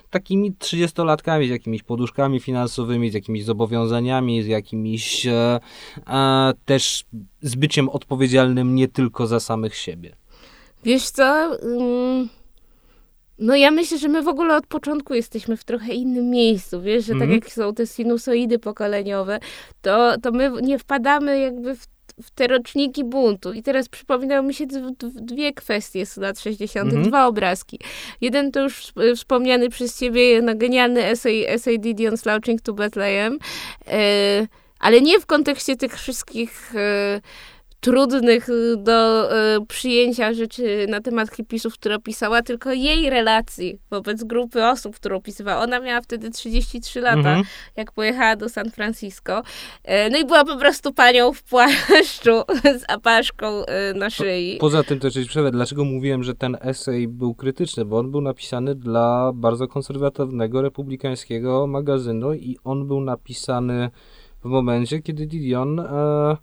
takimi 0.09 0.51
30-latkami, 0.51 1.47
z 1.47 1.49
jakimiś 1.49 1.83
poduszkami 1.83 2.39
finansowymi, 2.39 3.11
z 3.11 3.13
jakimiś 3.13 3.43
zobowiązaniami, 3.43 4.43
z 4.43 4.47
jakimiś 4.47 5.25
e, 5.25 5.59
e, 6.07 6.53
też 6.65 7.05
z 7.41 7.55
byciem 7.55 7.89
odpowiedzialnym 7.89 8.75
nie 8.75 8.87
tylko 8.87 9.27
za 9.27 9.39
samych 9.39 9.75
siebie. 9.75 10.15
Wiesz 10.83 11.09
co? 11.09 11.57
No 13.39 13.55
ja 13.55 13.71
myślę, 13.71 13.97
że 13.97 14.07
my 14.07 14.21
w 14.21 14.27
ogóle 14.27 14.55
od 14.55 14.67
początku 14.67 15.13
jesteśmy 15.13 15.57
w 15.57 15.63
trochę 15.63 15.93
innym 15.93 16.29
miejscu, 16.29 16.81
wiesz, 16.81 17.05
że 17.05 17.13
mm 17.13 17.19
tak 17.19 17.29
mhm. 17.29 17.41
jak 17.41 17.53
są 17.53 17.73
te 17.73 17.87
sinusoidy 17.87 18.59
pokoleniowe, 18.59 19.39
to, 19.81 20.15
to 20.21 20.31
my 20.31 20.51
nie 20.61 20.79
wpadamy 20.79 21.39
jakby 21.39 21.75
w 21.75 21.87
w 22.23 22.31
te 22.31 22.47
roczniki 22.47 23.03
buntu. 23.03 23.53
I 23.53 23.63
teraz 23.63 23.89
przypominają 23.89 24.43
mi 24.43 24.53
się 24.53 24.65
dwie 25.13 25.53
kwestie 25.53 26.05
z 26.05 26.17
lat 26.17 26.39
60., 26.39 26.91
mm 26.91 27.03
-hmm. 27.03 27.07
dwa 27.07 27.27
obrazki. 27.27 27.79
Jeden 28.21 28.51
to 28.51 28.63
już 28.63 28.93
wspomniany 29.15 29.69
przez 29.69 29.99
ciebie 29.99 30.41
no, 30.41 30.55
genialny 30.55 31.05
essay, 31.05 31.45
essay 31.47 31.79
Didion 31.79 32.17
Slouching 32.17 32.61
to 32.61 32.73
Bethlehem, 32.73 33.39
e, 33.87 34.47
ale 34.79 35.01
nie 35.01 35.19
w 35.19 35.25
kontekście 35.25 35.75
tych 35.75 35.95
wszystkich 35.95 36.75
e, 36.75 37.21
trudnych 37.79 38.49
y, 38.49 38.77
do 38.77 39.29
y, 39.55 39.65
przyjęcia 39.65 40.33
rzeczy 40.33 40.85
na 40.89 41.01
temat 41.01 41.35
hipisów, 41.35 41.73
które 41.73 41.95
opisała, 41.95 42.41
tylko 42.41 42.73
jej 42.73 43.09
relacji 43.09 43.79
wobec 43.89 44.23
grupy 44.23 44.65
osób, 44.65 44.95
którą 44.95 45.17
opisywała. 45.17 45.63
Ona 45.63 45.79
miała 45.79 46.01
wtedy 46.01 46.29
33 46.29 47.01
lata, 47.01 47.17
mhm. 47.17 47.43
jak 47.75 47.91
pojechała 47.91 48.35
do 48.35 48.49
San 48.49 48.71
Francisco. 48.71 49.43
E, 49.83 50.09
no 50.09 50.17
i 50.17 50.25
była 50.25 50.45
po 50.45 50.57
prostu 50.57 50.93
panią 50.93 51.33
w 51.33 51.43
płaszczu 51.43 52.41
z 52.79 52.83
apaszką 52.87 53.65
e, 53.65 53.93
na 53.93 54.09
szyi. 54.09 54.57
Po, 54.59 54.65
poza 54.65 54.83
tym 54.83 54.99
też 54.99 55.27
przerwę, 55.27 55.51
dlaczego 55.51 55.85
mówiłem, 55.85 56.23
że 56.23 56.35
ten 56.35 56.57
esej 56.61 57.07
był 57.07 57.35
krytyczny, 57.35 57.85
bo 57.85 57.97
on 57.97 58.11
był 58.11 58.21
napisany 58.21 58.75
dla 58.75 59.31
bardzo 59.33 59.67
konserwatywnego, 59.67 60.61
republikańskiego 60.61 61.67
magazynu 61.67 62.33
i 62.33 62.57
on 62.63 62.87
był 62.87 63.01
napisany 63.01 63.89
w 64.43 64.49
momencie, 64.49 65.01
kiedy 65.01 65.27
Didion 65.27 65.79
e, 65.79 66.37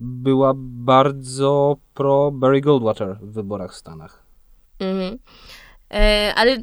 była 0.00 0.52
bardzo 0.56 1.76
pro 1.94 2.30
Barry 2.30 2.60
Goldwater 2.60 3.16
w 3.20 3.32
wyborach 3.32 3.72
w 3.72 3.76
Stanach. 3.76 4.22
Mhm. 4.78 5.18
E, 5.90 6.32
ale 6.36 6.58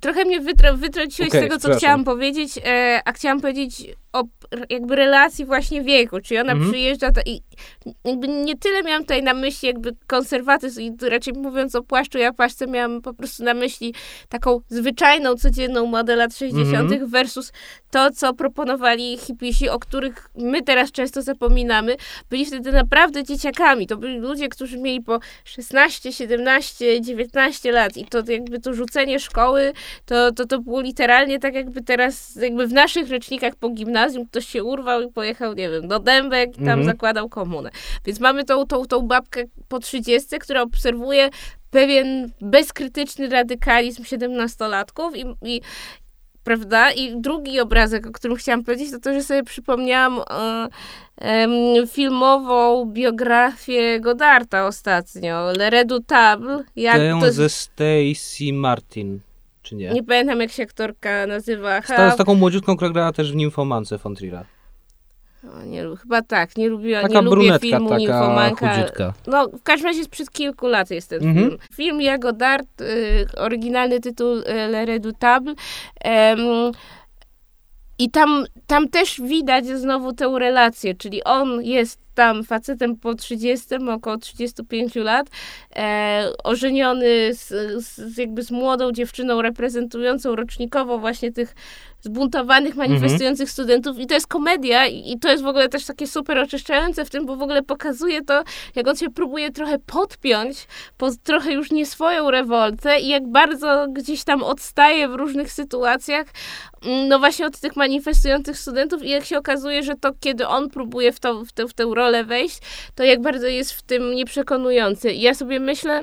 trochę 0.00 0.24
mnie 0.24 0.40
wytrąciłeś 0.74 1.30
okay, 1.30 1.40
z 1.40 1.44
tego, 1.44 1.58
co 1.58 1.76
chciałam 1.76 2.04
powiedzieć, 2.04 2.58
e, 2.64 3.00
a 3.04 3.12
chciałam 3.12 3.40
powiedzieć 3.40 3.84
o 4.12 4.24
jakby 4.70 4.96
relacji 4.96 5.44
właśnie 5.44 5.82
wieku, 5.82 6.20
czyli 6.20 6.40
ona 6.40 6.52
mhm. 6.52 6.70
przyjeżdża 6.70 7.10
i 7.26 7.42
jakby 8.04 8.28
nie 8.28 8.56
tyle 8.56 8.82
miałam 8.82 9.02
tutaj 9.02 9.22
na 9.22 9.34
myśli 9.34 9.68
jakby 9.68 9.92
konserwatyzm 10.06 10.80
i 10.80 10.96
raczej 11.10 11.34
mówiąc 11.34 11.74
o 11.74 11.82
płaszczu, 11.82 12.18
ja 12.18 12.32
płaszcze 12.32 12.66
miałam 12.66 13.02
po 13.02 13.14
prostu 13.14 13.44
na 13.44 13.54
myśli 13.54 13.94
taką 14.28 14.60
zwyczajną, 14.68 15.34
codzienną 15.34 15.86
modę 15.86 16.16
lat 16.16 16.36
60. 16.36 16.92
Mhm. 16.92 17.10
versus 17.10 17.52
to, 17.90 18.10
co 18.10 18.34
proponowali 18.34 19.18
hipisi, 19.18 19.68
o 19.68 19.78
których 19.78 20.30
my 20.36 20.62
teraz 20.62 20.92
często 20.92 21.22
zapominamy. 21.22 21.96
Byli 22.30 22.46
wtedy 22.46 22.72
naprawdę 22.72 23.24
dzieciakami. 23.24 23.86
To 23.86 23.96
byli 23.96 24.18
ludzie, 24.18 24.48
którzy 24.48 24.78
mieli 24.78 25.00
po 25.00 25.20
16, 25.44 26.12
17, 26.12 27.00
19 27.00 27.72
lat 27.72 27.96
i 27.96 28.04
to 28.04 28.22
jakby 28.28 28.60
to 28.60 28.74
rzucenie 28.74 29.20
szkoły, 29.20 29.72
to, 30.06 30.32
to, 30.32 30.46
to 30.46 30.60
było 30.60 30.80
literalnie 30.80 31.38
tak 31.38 31.54
jakby 31.54 31.82
teraz, 31.82 32.36
jakby 32.36 32.66
w 32.66 32.72
naszych 32.72 33.10
rocznikach 33.10 33.54
po 33.54 33.70
gimnazjum 33.70 34.26
ktoś 34.26 34.46
się 34.46 34.64
urwał 34.64 35.02
i 35.02 35.12
pojechał, 35.12 35.54
nie 35.54 35.70
wiem, 35.70 35.88
do 35.88 35.98
Dębek 35.98 36.50
i 36.50 36.58
tam 36.58 36.68
mhm. 36.68 36.84
zakładał 36.84 37.28
komunę. 37.46 37.70
Więc 38.04 38.20
mamy 38.20 38.44
tą, 38.44 38.66
tą, 38.66 38.86
tą 38.86 39.02
babkę 39.02 39.44
po 39.68 39.78
30, 39.78 40.38
która 40.38 40.62
obserwuje 40.62 41.30
pewien 41.70 42.30
bezkrytyczny 42.40 43.28
radykalizm 43.28 44.04
siedemnastolatków 44.04 45.16
i, 45.16 45.24
i 45.42 45.60
prawda? 46.44 46.90
I 46.90 47.20
drugi 47.20 47.60
obrazek, 47.60 48.06
o 48.06 48.12
którym 48.12 48.36
chciałam 48.36 48.64
powiedzieć, 48.64 48.90
to 48.90 49.00
to, 49.00 49.14
że 49.14 49.22
sobie 49.22 49.42
przypomniałam 49.42 50.20
e, 50.30 50.68
e, 51.20 51.86
filmową 51.86 52.84
biografię 52.84 54.00
Godarta 54.00 54.66
ostatnio, 54.66 55.52
Le 55.52 55.70
Redoutable. 55.70 56.64
Jak 56.76 56.96
Tę 56.96 57.18
to... 57.20 57.32
ze 57.32 57.48
Stacy 57.48 58.52
Martin 58.52 59.20
czy 59.62 59.76
nie? 59.76 59.90
Nie 59.90 60.02
pamiętam, 60.02 60.40
jak 60.40 60.52
się 60.52 60.62
aktorka 60.62 61.26
nazywa. 61.26 61.82
Z, 61.82 62.14
z 62.14 62.16
taką 62.16 62.34
młodziutką, 62.34 62.76
która 62.76 62.90
grała 62.90 63.12
też 63.12 63.32
w 63.32 63.36
Nymfomance 63.36 63.98
von 63.98 64.14
Trilla. 64.14 64.44
No, 65.46 65.64
nie, 65.64 65.84
chyba 66.02 66.22
tak, 66.22 66.56
nie, 66.56 66.68
lubiła, 66.68 67.02
taka 67.02 67.14
nie 67.14 67.20
lubię 67.20 67.58
filmu 67.58 67.90
taka. 67.90 68.50
Chudziutka. 68.50 69.14
No, 69.26 69.48
w 69.48 69.62
każdym 69.62 69.86
razie 69.86 70.04
sprzed 70.04 70.30
kilku 70.30 70.66
lat 70.66 70.90
jest 70.90 71.10
ten 71.10 71.28
mhm. 71.28 71.46
film. 71.46 71.58
Film 71.74 72.00
Jago 72.00 72.32
Dart, 72.32 72.80
y, 72.80 73.26
oryginalny 73.36 74.00
tytuł 74.00 74.36
y, 74.36 74.44
Le 74.44 74.86
Redoutable. 74.86 75.54
I 77.98 78.10
tam, 78.10 78.44
tam 78.66 78.88
też 78.88 79.20
widać 79.20 79.66
znowu 79.66 80.12
tę 80.12 80.32
relację, 80.38 80.94
czyli 80.94 81.24
on 81.24 81.62
jest 81.62 82.00
tam 82.14 82.44
facetem 82.44 82.96
po 82.96 83.14
30, 83.14 83.74
około 83.90 84.16
35 84.16 84.94
lat, 84.94 85.26
e, 85.76 86.28
ożeniony 86.44 87.34
z, 87.34 87.48
z, 87.84 88.18
jakby 88.18 88.42
z 88.42 88.50
młodą 88.50 88.92
dziewczyną 88.92 89.42
reprezentującą 89.42 90.36
rocznikowo 90.36 90.98
właśnie 90.98 91.32
tych 91.32 91.54
zbuntowanych, 92.06 92.76
manifestujących 92.76 93.50
studentów 93.50 93.98
i 93.98 94.06
to 94.06 94.14
jest 94.14 94.26
komedia 94.26 94.86
i, 94.86 95.12
i 95.12 95.18
to 95.18 95.28
jest 95.28 95.44
w 95.44 95.46
ogóle 95.46 95.68
też 95.68 95.84
takie 95.84 96.06
super 96.06 96.38
oczyszczające 96.38 97.04
w 97.04 97.10
tym, 97.10 97.26
bo 97.26 97.36
w 97.36 97.42
ogóle 97.42 97.62
pokazuje 97.62 98.22
to, 98.22 98.44
jak 98.74 98.88
on 98.88 98.96
się 98.96 99.10
próbuje 99.10 99.50
trochę 99.50 99.78
podpiąć 99.78 100.66
po 100.98 101.10
trochę 101.24 101.52
już 101.52 101.70
nie 101.70 101.86
swoją 101.86 102.30
rewoltę 102.30 103.00
i 103.00 103.08
jak 103.08 103.26
bardzo 103.26 103.86
gdzieś 103.90 104.24
tam 104.24 104.42
odstaje 104.42 105.08
w 105.08 105.14
różnych 105.14 105.52
sytuacjach, 105.52 106.26
mm, 106.84 107.08
no 107.08 107.18
właśnie 107.18 107.46
od 107.46 107.60
tych 107.60 107.76
manifestujących 107.76 108.58
studentów 108.58 109.04
i 109.04 109.10
jak 109.10 109.24
się 109.24 109.38
okazuje, 109.38 109.82
że 109.82 109.94
to 109.94 110.12
kiedy 110.20 110.46
on 110.46 110.70
próbuje 110.70 111.12
w, 111.12 111.20
to, 111.20 111.44
w, 111.44 111.52
tę, 111.52 111.68
w 111.68 111.74
tę 111.74 111.84
rolę 111.94 112.24
wejść, 112.24 112.58
to 112.94 113.04
jak 113.04 113.20
bardzo 113.20 113.46
jest 113.46 113.72
w 113.72 113.82
tym 113.82 114.14
nieprzekonujący. 114.14 115.12
I 115.12 115.20
ja 115.20 115.34
sobie 115.34 115.60
myślę, 115.60 116.02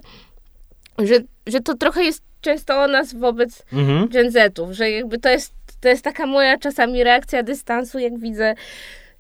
że, 1.00 1.16
że 1.48 1.60
to 1.60 1.78
trochę 1.78 2.04
jest 2.04 2.24
często 2.44 2.84
o 2.84 2.88
nas 2.88 3.14
wobec 3.14 3.64
Mhm. 3.74 4.08
Gen 4.08 4.32
że 4.72 4.92
jakby 4.92 5.20
to 5.20 5.30
jest, 5.30 5.54
to 5.84 5.90
jest 5.90 6.04
taka 6.04 6.26
moja 6.26 6.58
czasami 6.58 7.04
reakcja 7.04 7.44
dystansu, 7.44 8.00
jak 8.00 8.20
widzę 8.20 8.56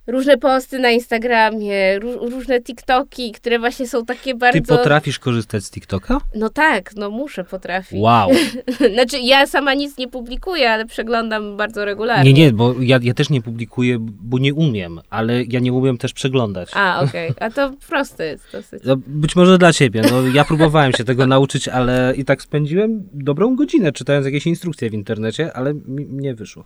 różne 0.07 0.37
posty 0.37 0.79
na 0.79 0.91
Instagramie, 0.91 1.99
ró- 1.99 2.31
różne 2.31 2.61
TikToki, 2.61 3.31
które 3.31 3.59
właśnie 3.59 3.87
są 3.87 4.05
takie 4.05 4.31
Ty 4.31 4.37
bardzo... 4.37 4.77
potrafisz 4.77 5.19
korzystać 5.19 5.63
z 5.63 5.71
TikToka? 5.71 6.21
No 6.35 6.49
tak, 6.49 6.95
no 6.95 7.09
muszę 7.09 7.43
potrafić. 7.43 7.99
Wow. 7.99 8.29
Znaczy 8.93 9.19
ja 9.19 9.47
sama 9.47 9.73
nic 9.73 9.97
nie 9.97 10.07
publikuję, 10.07 10.71
ale 10.71 10.85
przeglądam 10.85 11.57
bardzo 11.57 11.85
regularnie. 11.85 12.33
Nie, 12.33 12.45
nie, 12.45 12.53
bo 12.53 12.75
ja, 12.79 12.99
ja 13.01 13.13
też 13.13 13.29
nie 13.29 13.41
publikuję, 13.41 13.97
bo 13.99 14.37
nie 14.39 14.53
umiem, 14.53 15.01
ale 15.09 15.43
ja 15.43 15.59
nie 15.59 15.73
umiem 15.73 15.97
też 15.97 16.13
przeglądać. 16.13 16.69
A, 16.73 17.01
okej. 17.03 17.31
A 17.39 17.49
to 17.49 17.73
proste 17.87 18.25
jest 18.25 18.51
dosyć. 18.51 18.83
No, 18.85 18.95
być 19.07 19.35
może 19.35 19.57
dla 19.57 19.73
ciebie. 19.73 20.01
No, 20.11 20.27
ja 20.33 20.45
próbowałem 20.45 20.93
się 20.93 21.03
tego 21.03 21.27
nauczyć, 21.27 21.67
ale 21.67 22.13
i 22.17 22.25
tak 22.25 22.41
spędziłem 22.41 23.09
dobrą 23.13 23.55
godzinę 23.55 23.91
czytając 23.91 24.25
jakieś 24.25 24.47
instrukcje 24.47 24.89
w 24.89 24.93
internecie, 24.93 25.53
ale 25.53 25.73
mi 25.73 26.05
nie 26.09 26.35
wyszło. 26.35 26.65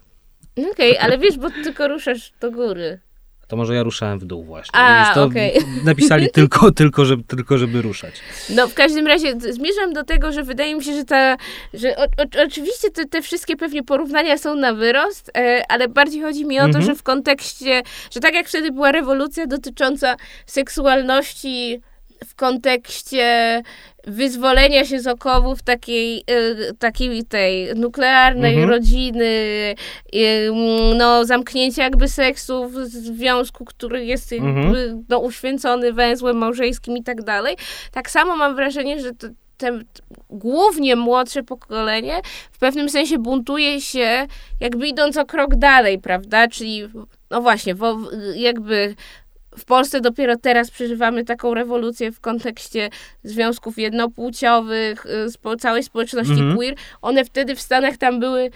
No 0.58 0.70
Okej, 0.72 0.98
ale 0.98 1.18
wiesz, 1.18 1.38
bo 1.38 1.50
tylko 1.50 1.88
ruszasz 1.88 2.34
do 2.42 2.52
góry. 2.52 3.00
To 3.48 3.56
może 3.56 3.76
ja 3.76 3.84
ruszałem 3.84 4.20
w 4.20 4.26
dół 4.26 4.44
właśnie. 4.44 4.80
A, 4.80 5.14
to 5.14 5.24
okej. 5.24 5.54
napisali 5.86 6.30
tylko, 6.32 6.72
tylko, 6.72 7.06
żeby, 7.06 7.24
tylko, 7.24 7.58
żeby 7.58 7.82
ruszać. 7.82 8.14
No 8.50 8.68
w 8.68 8.74
każdym 8.74 9.08
razie 9.08 9.34
zmierzam 9.40 9.94
do 9.94 10.04
tego, 10.04 10.32
że 10.32 10.44
wydaje 10.44 10.76
mi 10.76 10.84
się, 10.84 10.94
że 10.94 11.04
ta, 11.04 11.38
że 11.74 11.96
o, 11.96 12.04
o, 12.04 12.44
oczywiście 12.46 12.92
te, 12.92 13.06
te 13.06 13.22
wszystkie 13.22 13.56
pewnie 13.56 13.84
porównania 13.84 14.38
są 14.38 14.56
na 14.56 14.74
wyrost, 14.74 15.32
e, 15.38 15.64
ale 15.70 15.88
bardziej 15.88 16.22
chodzi 16.22 16.46
mi 16.46 16.60
o 16.60 16.62
to, 16.62 16.68
Mhm. 16.68 16.86
że 16.86 16.96
w 16.96 17.04
kontekście, 17.04 17.82
że 18.12 18.20
tak 18.20 18.34
jak 18.34 18.48
wtedy 18.48 18.72
była 18.72 18.92
rewolucja 18.92 19.48
dotycząca 19.48 20.16
seksualności 20.46 21.82
w 22.26 22.36
kontekście 22.36 23.62
wyzwolenia 24.08 24.86
się 24.86 25.00
z 25.00 25.08
okowów 25.08 25.62
takiej, 25.64 26.24
e, 26.28 26.74
takiej 26.74 27.24
tej 27.26 27.76
nuklearnej 27.76 28.54
Mhm. 28.54 28.70
rodziny, 28.70 29.26
e, 30.14 30.48
mm, 30.48 30.98
no 30.98 31.26
zamknięcia 31.26 31.84
jakby 31.84 32.08
seksu 32.08 32.70
w 32.70 32.76
związku, 32.86 33.66
który 33.66 34.06
jest 34.06 34.34
Mhm. 34.34 35.06
no, 35.10 35.20
uświęcony 35.20 35.94
węzłem 35.94 36.38
małżeńskim 36.38 36.98
i 36.98 37.04
tak 37.04 37.24
dalej. 37.24 37.56
Tak 37.92 38.10
samo 38.10 38.38
mam 38.38 38.56
wrażenie, 38.56 39.00
że 39.00 39.12
te, 39.14 39.30
te 39.58 39.80
głównie 40.30 40.96
młodsze 40.96 41.44
pokolenie 41.44 42.22
w 42.52 42.58
pewnym 42.60 42.90
sensie 42.90 43.18
buntuje 43.18 43.82
się 43.82 44.28
jakby 44.60 44.88
idąc 44.88 45.18
o 45.18 45.26
krok 45.26 45.56
dalej, 45.56 46.00
prawda? 46.00 46.48
Czyli 46.48 46.84
no 47.32 47.42
właśnie, 47.42 47.76
wo, 47.76 47.98
jakby 48.36 48.96
w 49.58 49.66
Polsce 49.66 50.02
dopiero 50.02 50.38
teraz 50.38 50.72
przeżywamy 50.72 51.24
taką 51.26 51.54
rewolucję 51.54 52.12
w 52.12 52.20
kontekście 52.20 52.90
związków 53.24 53.78
jednopłciowych, 53.78 55.06
y, 55.06 55.32
spo, 55.32 55.56
całej 55.56 55.84
społeczności 55.84 56.34
Mhm. 56.34 56.56
queer. 56.58 56.76
One 57.02 57.26
wtedy 57.26 57.56
w 57.56 57.62
Stanach 57.62 57.98
tam 57.98 58.20
były 58.20 58.52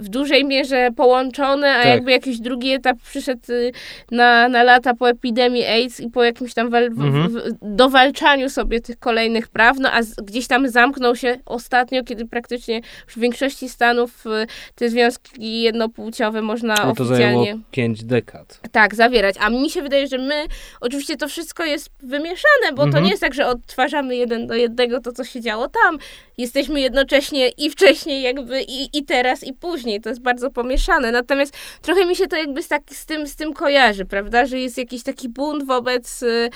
w 0.00 0.08
dużej 0.08 0.44
mierze 0.44 0.88
połączone, 0.96 1.70
a 1.74 1.82
Tak. 1.82 1.86
jakby 1.86 2.10
jakiś 2.10 2.38
drugi 2.40 2.70
etap 2.72 2.96
przyszedł 3.02 3.52
y, 3.52 3.72
na, 4.10 4.48
na 4.48 4.62
lata 4.62 4.94
po 4.94 5.08
epidemii 5.10 5.64
AIDS 5.66 6.00
i 6.00 6.10
po 6.10 6.24
jakimś 6.24 6.54
tam 6.54 6.70
wal, 6.70 6.90
w, 6.90 7.00
Mhm. 7.00 7.28
w, 7.28 7.42
dowalczaniu 7.62 8.50
sobie 8.50 8.80
tych 8.80 8.98
kolejnych 8.98 9.48
praw, 9.48 9.76
no 9.80 9.92
a 9.92 10.02
z, 10.02 10.14
gdzieś 10.14 10.46
tam 10.46 10.68
zamknął 10.68 11.16
się 11.16 11.36
ostatnio, 11.46 12.04
kiedy 12.04 12.26
praktycznie 12.26 12.80
w 13.06 13.18
większości 13.18 13.68
stanów 13.68 14.26
y, 14.26 14.46
te 14.74 14.88
związki 14.88 15.62
jednopłciowe 15.62 16.42
można 16.42 16.74
No 16.84 16.94
to 16.94 17.04
zajęło 17.04 17.40
oficjalnie 17.42 17.62
pięć 17.70 18.04
dekad. 18.04 18.60
tak, 18.72 18.94
zawierać. 18.94 19.34
A 19.40 19.50
mi 19.50 19.70
się 19.70 19.82
wydaje, 19.82 20.06
że 20.06 20.18
my, 20.18 20.44
oczywiście 20.80 21.16
to 21.16 21.28
wszystko 21.28 21.64
jest 21.64 21.90
wymieszane, 22.02 22.72
bo 22.72 22.82
to 22.82 22.86
Mhm. 22.88 23.04
nie 23.04 23.10
jest 23.10 23.22
tak, 23.22 23.34
że 23.34 23.46
odtwarzamy 23.46 24.16
jeden 24.16 24.46
do 24.46 24.54
jednego 24.54 25.00
to, 25.00 25.12
co 25.12 25.24
się 25.24 25.40
działo 25.40 25.68
tam. 25.68 25.98
Jesteśmy 26.38 26.80
jednocześnie 26.80 27.48
i 27.48 27.70
wcześniej 27.70 28.22
jakby 28.22 28.62
i, 28.62 28.98
i 28.98 29.04
teraz 29.04 29.44
i 29.44 29.52
później. 29.52 29.87
To 30.00 30.08
jest 30.08 30.20
bardzo 30.22 30.50
pomieszane. 30.50 31.12
Natomiast 31.12 31.56
trochę 31.82 32.06
mi 32.06 32.16
się 32.16 32.26
to 32.26 32.36
jakby 32.36 32.62
z, 32.62 32.68
tak, 32.68 32.82
z, 32.90 33.06
tym, 33.06 33.26
z 33.26 33.36
tym 33.36 33.52
kojarzy, 33.52 34.04
prawda? 34.04 34.46
Że 34.46 34.58
jest 34.58 34.78
jakiś 34.78 35.02
taki 35.02 35.28
bunt 35.28 35.66
wobec 35.66 36.22
y, 36.22 36.50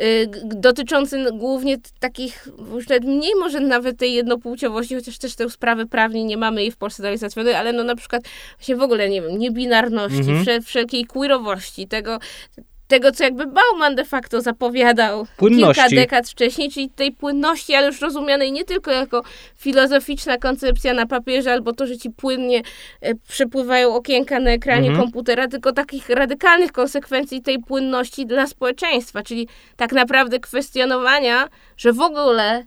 y, 0.00 0.30
dotyczący 0.44 1.24
głównie 1.32 1.76
takich, 2.00 2.48
już 2.74 2.88
nawet 2.88 3.04
mniej 3.04 3.32
może 3.40 3.60
nawet 3.60 3.98
tej 3.98 4.12
jednopłciowości, 4.14 4.94
chociaż 4.94 5.18
też 5.18 5.34
tę 5.36 5.50
sprawę 5.50 5.86
prawnie 5.86 6.24
nie 6.24 6.36
mamy 6.36 6.60
jej 6.62 6.70
w 6.70 6.76
Polsce 6.76 7.02
dalej 7.02 7.18
załatwionej, 7.18 7.54
ale 7.54 7.72
no 7.72 7.84
na 7.84 7.96
przykład 7.96 8.22
właśnie 8.58 8.76
w 8.76 8.82
ogóle, 8.82 9.08
nie 9.08 9.22
wiem, 9.22 9.38
niebinarności, 9.38 10.18
Mhm. 10.18 10.42
wszel- 10.44 10.62
wszelkiej 10.62 11.04
queerowości, 11.04 11.88
tego, 11.88 12.18
tego, 12.88 13.12
co 13.12 13.24
jakby 13.24 13.46
Bauman 13.46 13.94
de 13.94 14.04
facto 14.04 14.40
zapowiadał 14.40 15.26
Płynności. 15.36 15.82
kilka 15.82 15.96
dekad 15.96 16.28
wcześniej, 16.30 16.70
czyli 16.70 16.90
tej 16.90 17.12
płynności, 17.12 17.74
ale 17.74 17.86
już 17.86 18.00
rozumianej 18.00 18.52
nie 18.52 18.64
tylko 18.64 18.90
jako 18.90 19.22
filozoficzna 19.56 20.38
koncepcja 20.38 20.94
na 20.94 21.06
papierze, 21.06 21.52
albo 21.52 21.72
to, 21.72 21.86
że 21.86 21.96
ci 21.98 22.10
płynnie 22.10 22.62
e, 23.00 23.14
przepływają 23.28 23.94
okienka 23.94 24.40
na 24.40 24.50
ekranie 24.50 24.88
Mhm. 24.88 25.04
komputera, 25.04 25.48
tylko 25.48 25.72
takich 25.72 26.08
radykalnych 26.08 26.72
konsekwencji 26.72 27.42
tej 27.42 27.58
płynności 27.58 28.26
dla 28.26 28.46
społeczeństwa, 28.46 29.22
czyli 29.22 29.48
tak 29.76 29.92
naprawdę 29.92 30.40
kwestionowania, 30.40 31.48
że 31.76 31.92
w 31.92 32.00
ogóle 32.00 32.64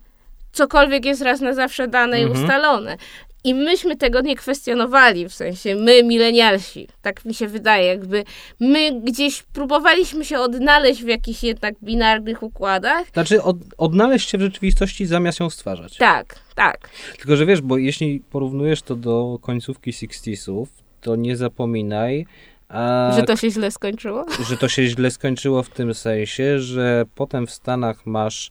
cokolwiek 0.52 1.04
jest 1.04 1.22
raz 1.22 1.40
na 1.40 1.54
zawsze 1.54 1.88
dane 1.88 2.20
i 2.20 2.22
Mhm. 2.24 2.42
ustalone. 2.44 2.96
I 3.44 3.54
myśmy 3.54 3.96
tego 3.96 4.20
nie 4.20 4.36
kwestionowali, 4.36 5.28
w 5.28 5.34
sensie 5.34 5.74
my, 5.74 6.02
milenialsi, 6.02 6.88
tak 7.02 7.24
mi 7.24 7.34
się 7.34 7.48
wydaje, 7.48 7.86
jakby 7.86 8.24
my 8.60 9.00
gdzieś 9.00 9.42
próbowaliśmy 9.42 10.24
się 10.24 10.38
odnaleźć 10.38 11.02
w 11.02 11.08
jakichś 11.08 11.42
jednak 11.42 11.74
binarnych 11.82 12.42
układach. 12.42 13.06
Znaczy 13.12 13.42
od, 13.42 13.56
odnaleźć 13.78 14.30
się 14.30 14.38
w 14.38 14.40
rzeczywistości 14.40 15.06
zamiast 15.06 15.40
ją 15.40 15.50
stwarzać. 15.50 15.96
Tak, 15.96 16.38
tak. 16.54 16.90
Tylko, 17.16 17.36
że 17.36 17.46
wiesz, 17.46 17.60
bo 17.60 17.78
jeśli 17.78 18.22
porównujesz 18.30 18.82
to 18.82 18.96
do 18.96 19.38
końcówki 19.42 19.92
60sów, 19.92 20.66
to 21.00 21.16
nie 21.16 21.36
zapominaj, 21.36 22.26
a, 22.70 23.12
Że 23.16 23.22
to 23.22 23.36
się 23.36 23.50
źle 23.50 23.70
skończyło. 23.70 24.26
że 24.48 24.56
to 24.56 24.68
się 24.68 24.86
źle 24.86 25.10
skończyło 25.10 25.62
w 25.62 25.68
tym 25.68 25.94
sensie, 25.94 26.60
że 26.60 27.04
potem 27.14 27.46
w 27.46 27.50
Stanach 27.50 28.06
masz 28.06 28.50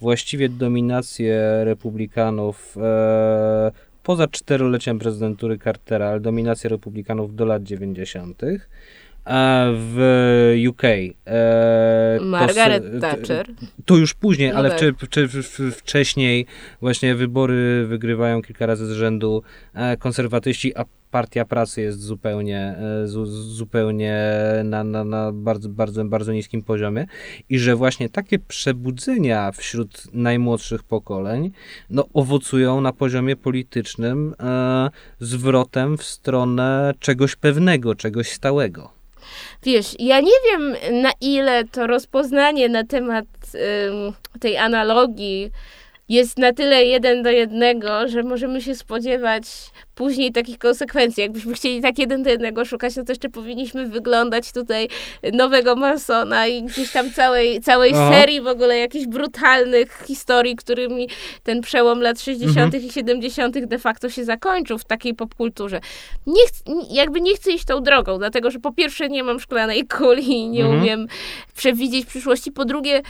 właściwie 0.00 0.48
dominację 0.48 1.64
republikanów 1.64 2.76
e, 2.76 3.72
poza 4.08 4.26
czteroleciem 4.28 4.98
prezydentury 4.98 5.58
Cartera, 5.58 6.08
ale 6.08 6.20
dominację 6.20 6.70
republikanów 6.70 7.34
do 7.36 7.44
lat 7.44 7.62
90. 7.62 8.42
A 9.24 9.66
w 9.72 9.98
UK 10.68 10.84
e, 10.84 12.18
to 12.18 12.24
Margaret 12.24 12.84
s- 12.84 13.00
Thatcher. 13.00 13.46
To 13.84 13.96
już 13.96 14.14
później, 14.14 14.50
No 14.50 14.56
ale 14.58 14.70
tak. 14.70 14.94
w- 15.28 15.72
wcześniej 15.76 16.46
właśnie 16.80 17.14
wybory 17.14 17.86
wygrywają 17.86 18.42
kilka 18.42 18.66
razy 18.66 18.86
z 18.86 18.90
rzędu 18.92 19.42
e, 19.74 19.96
konserwatyści, 19.96 20.76
a 20.76 20.84
Partia 21.10 21.44
Pracy 21.44 21.80
jest 21.80 22.00
zupełnie, 22.00 22.76
e, 23.02 23.06
zu, 23.06 23.26
zupełnie 23.26 24.22
na, 24.64 24.84
na, 24.84 25.04
na 25.04 25.32
bardzo, 25.32 25.68
bardzo, 25.68 26.04
bardzo 26.04 26.32
niskim 26.32 26.62
poziomie 26.62 27.06
i 27.48 27.58
że 27.58 27.76
właśnie 27.76 28.08
takie 28.08 28.38
przebudzenia 28.38 29.52
wśród 29.52 30.02
najmłodszych 30.12 30.82
pokoleń 30.82 31.50
no, 31.90 32.04
owocują 32.14 32.80
na 32.80 32.92
poziomie 32.92 33.36
politycznym 33.36 34.34
e, 34.40 34.90
zwrotem 35.20 35.98
w 35.98 36.04
stronę 36.04 36.94
czegoś 36.98 37.36
pewnego, 37.36 37.94
czegoś 37.94 38.32
stałego. 38.32 38.98
Wiesz, 39.62 39.96
ja 39.98 40.20
nie 40.20 40.32
wiem 40.50 40.76
na 41.02 41.10
ile 41.20 41.64
to 41.64 41.86
rozpoznanie 41.86 42.68
na 42.68 42.84
temat 42.84 43.26
ym, 43.54 44.12
tej 44.40 44.56
analogii 44.56 45.50
jest 46.08 46.38
na 46.38 46.52
tyle 46.52 46.84
jeden 46.84 47.22
do 47.22 47.30
jednego, 47.30 48.08
że 48.08 48.22
możemy 48.22 48.62
się 48.62 48.74
spodziewać 48.74 49.44
później 49.94 50.32
takich 50.32 50.58
konsekwencji. 50.58 51.20
Jakbyśmy 51.22 51.54
chcieli 51.54 51.82
tak 51.82 51.98
jeden 51.98 52.22
do 52.22 52.30
jednego 52.30 52.64
szukać, 52.64 52.96
no 52.96 53.04
to 53.04 53.12
jeszcze 53.12 53.28
powinniśmy 53.28 53.86
wyglądać 53.88 54.52
tutaj 54.52 54.88
nowego 55.32 55.76
Masona 55.76 56.46
i 56.46 56.62
gdzieś 56.62 56.92
tam 56.92 57.12
całej, 57.12 57.60
całej 57.60 57.92
Aha. 57.94 58.10
serii 58.12 58.40
w 58.40 58.46
ogóle 58.46 58.78
jakichś 58.78 59.06
brutalnych 59.06 60.04
historii, 60.06 60.56
którymi 60.56 61.08
ten 61.42 61.60
przełom 61.60 62.00
lat 62.00 62.20
60. 62.20 62.74
i 62.74 62.92
70. 62.92 63.64
de 63.66 63.78
facto 63.78 64.10
się 64.10 64.24
zakończył 64.24 64.78
w 64.78 64.84
takiej 64.84 65.14
popkulturze. 65.14 65.80
Nie 66.26 66.42
ch- 66.46 66.90
jakby 66.92 67.20
nie 67.20 67.34
chcę 67.34 67.52
iść 67.52 67.64
tą 67.64 67.82
drogą, 67.82 68.18
dlatego 68.18 68.50
że 68.50 68.58
po 68.60 68.72
pierwsze 68.72 69.08
nie 69.08 69.22
mam 69.24 69.40
szklanej 69.40 69.86
kuli 69.86 70.28
i 70.32 70.48
nie 70.48 70.62
Mhm. 70.62 70.82
umiem 70.82 71.06
przewidzieć 71.56 72.06
przyszłości, 72.06 72.52
po 72.52 72.64
drugie 72.64 73.02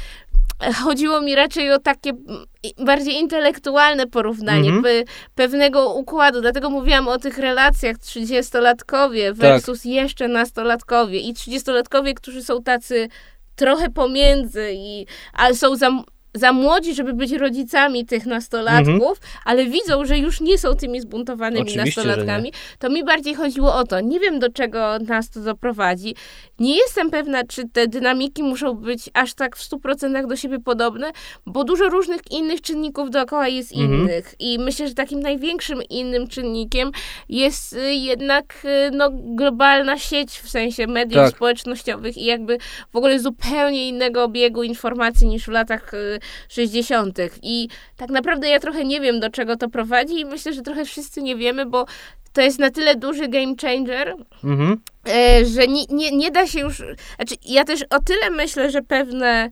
chodziło 0.84 1.20
mi 1.20 1.34
raczej 1.34 1.72
o 1.72 1.78
takie 1.78 2.10
mm, 2.10 2.44
bardziej 2.86 3.14
intelektualne 3.14 4.06
porównanie 4.06 4.70
Mhm. 4.70 4.82
pe, 4.82 5.12
pewnego 5.34 5.94
układu. 5.94 6.40
Dlatego 6.40 6.70
mówiłam 6.70 7.08
o 7.08 7.18
tych 7.18 7.38
relacjach 7.38 7.96
30-latkowie 7.96 9.34
versus 9.34 9.84
jeszcze 9.84 10.28
nastolatkowie 10.28 11.20
i 11.20 11.34
30-latkowie, 11.34 12.14
którzy 12.14 12.42
są 12.42 12.62
tacy 12.62 13.08
trochę 13.56 13.90
pomiędzy, 13.90 14.70
i, 14.74 15.06
ale 15.32 15.54
są 15.54 15.76
za, 15.76 15.90
za 16.38 16.52
młodzi, 16.52 16.94
żeby 16.94 17.12
być 17.12 17.32
rodzicami 17.32 18.06
tych 18.06 18.26
nastolatków, 18.26 19.18
ale 19.44 19.64
widzą, 19.66 20.04
że 20.04 20.18
już 20.18 20.40
nie 20.40 20.58
są 20.58 20.74
tymi 20.74 21.00
zbuntowanymi 21.00 21.62
Oczywiście, 21.62 22.04
nastolatkami. 22.04 22.52
To 22.78 22.90
mi 22.90 23.04
bardziej 23.04 23.34
chodziło 23.34 23.74
o 23.74 23.84
to. 23.84 24.00
Nie 24.00 24.20
wiem, 24.20 24.38
do 24.38 24.50
czego 24.52 24.98
nas 24.98 25.30
to 25.30 25.40
doprowadzi. 25.40 26.14
Nie 26.58 26.76
jestem 26.76 27.10
pewna, 27.10 27.44
czy 27.44 27.68
te 27.68 27.86
dynamiki 27.86 28.42
muszą 28.42 28.74
być 28.74 29.10
aż 29.14 29.34
tak 29.34 29.56
w 29.56 29.70
100% 29.70 30.26
do 30.28 30.36
siebie 30.36 30.58
podobne, 30.60 31.10
bo 31.46 31.64
dużo 31.64 31.88
różnych 31.88 32.20
innych 32.30 32.60
czynników 32.60 33.10
dookoła 33.10 33.48
jest 33.48 33.72
Mhm. 33.76 34.00
innych. 34.00 34.34
I 34.38 34.58
myślę, 34.58 34.88
że 34.88 34.94
takim 34.94 35.20
największym 35.20 35.82
innym 35.90 36.28
czynnikiem 36.28 36.90
jest 37.28 37.72
y, 37.72 37.94
jednak 37.94 38.54
y, 38.64 38.90
no, 38.92 39.10
globalna 39.12 39.98
sieć, 39.98 40.30
w 40.30 40.48
sensie 40.50 40.86
mediów 40.86 41.22
Tak. 41.24 41.34
społecznościowych 41.36 42.18
i 42.18 42.24
jakby 42.24 42.58
w 42.92 42.96
ogóle 42.96 43.20
zupełnie 43.20 43.88
innego 43.88 44.24
obiegu 44.24 44.62
informacji 44.62 45.26
niż 45.26 45.44
w 45.44 45.48
latach 45.48 45.94
y, 45.94 46.18
60. 46.48 47.18
I 47.42 47.68
tak 47.96 48.10
naprawdę 48.10 48.48
ja 48.48 48.60
trochę 48.60 48.84
nie 48.84 49.00
wiem, 49.00 49.20
do 49.20 49.30
czego 49.30 49.56
to 49.56 49.68
prowadzi 49.68 50.20
i 50.20 50.24
myślę, 50.24 50.52
że 50.52 50.62
trochę 50.62 50.84
wszyscy 50.84 51.22
nie 51.22 51.36
wiemy, 51.36 51.66
bo 51.66 51.86
to 52.32 52.40
jest 52.42 52.58
na 52.58 52.70
tyle 52.70 52.94
duży 52.96 53.28
game 53.28 53.54
changer, 53.62 54.14
Mhm. 54.44 54.80
e, 55.08 55.44
że 55.44 55.66
nie, 55.66 55.84
nie, 55.90 56.12
nie 56.16 56.30
da 56.30 56.46
się 56.46 56.60
już. 56.60 56.76
Znaczy, 57.16 57.34
ja 57.46 57.64
też 57.64 57.84
o 57.90 58.02
tyle 58.02 58.30
myślę, 58.30 58.70
że 58.70 58.82
pewne. 58.82 59.50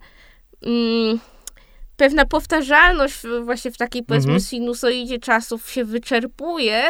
Mm, 0.62 1.18
pewna 1.96 2.24
powtarzalność 2.24 3.22
właśnie 3.44 3.70
w 3.70 3.76
takiej 3.76 4.02
powiedzmy 4.02 4.32
Mhm. 4.32 4.40
sinusoidzie 4.40 5.18
czasów 5.18 5.70
się 5.70 5.84
wyczerpuje, 5.84 6.82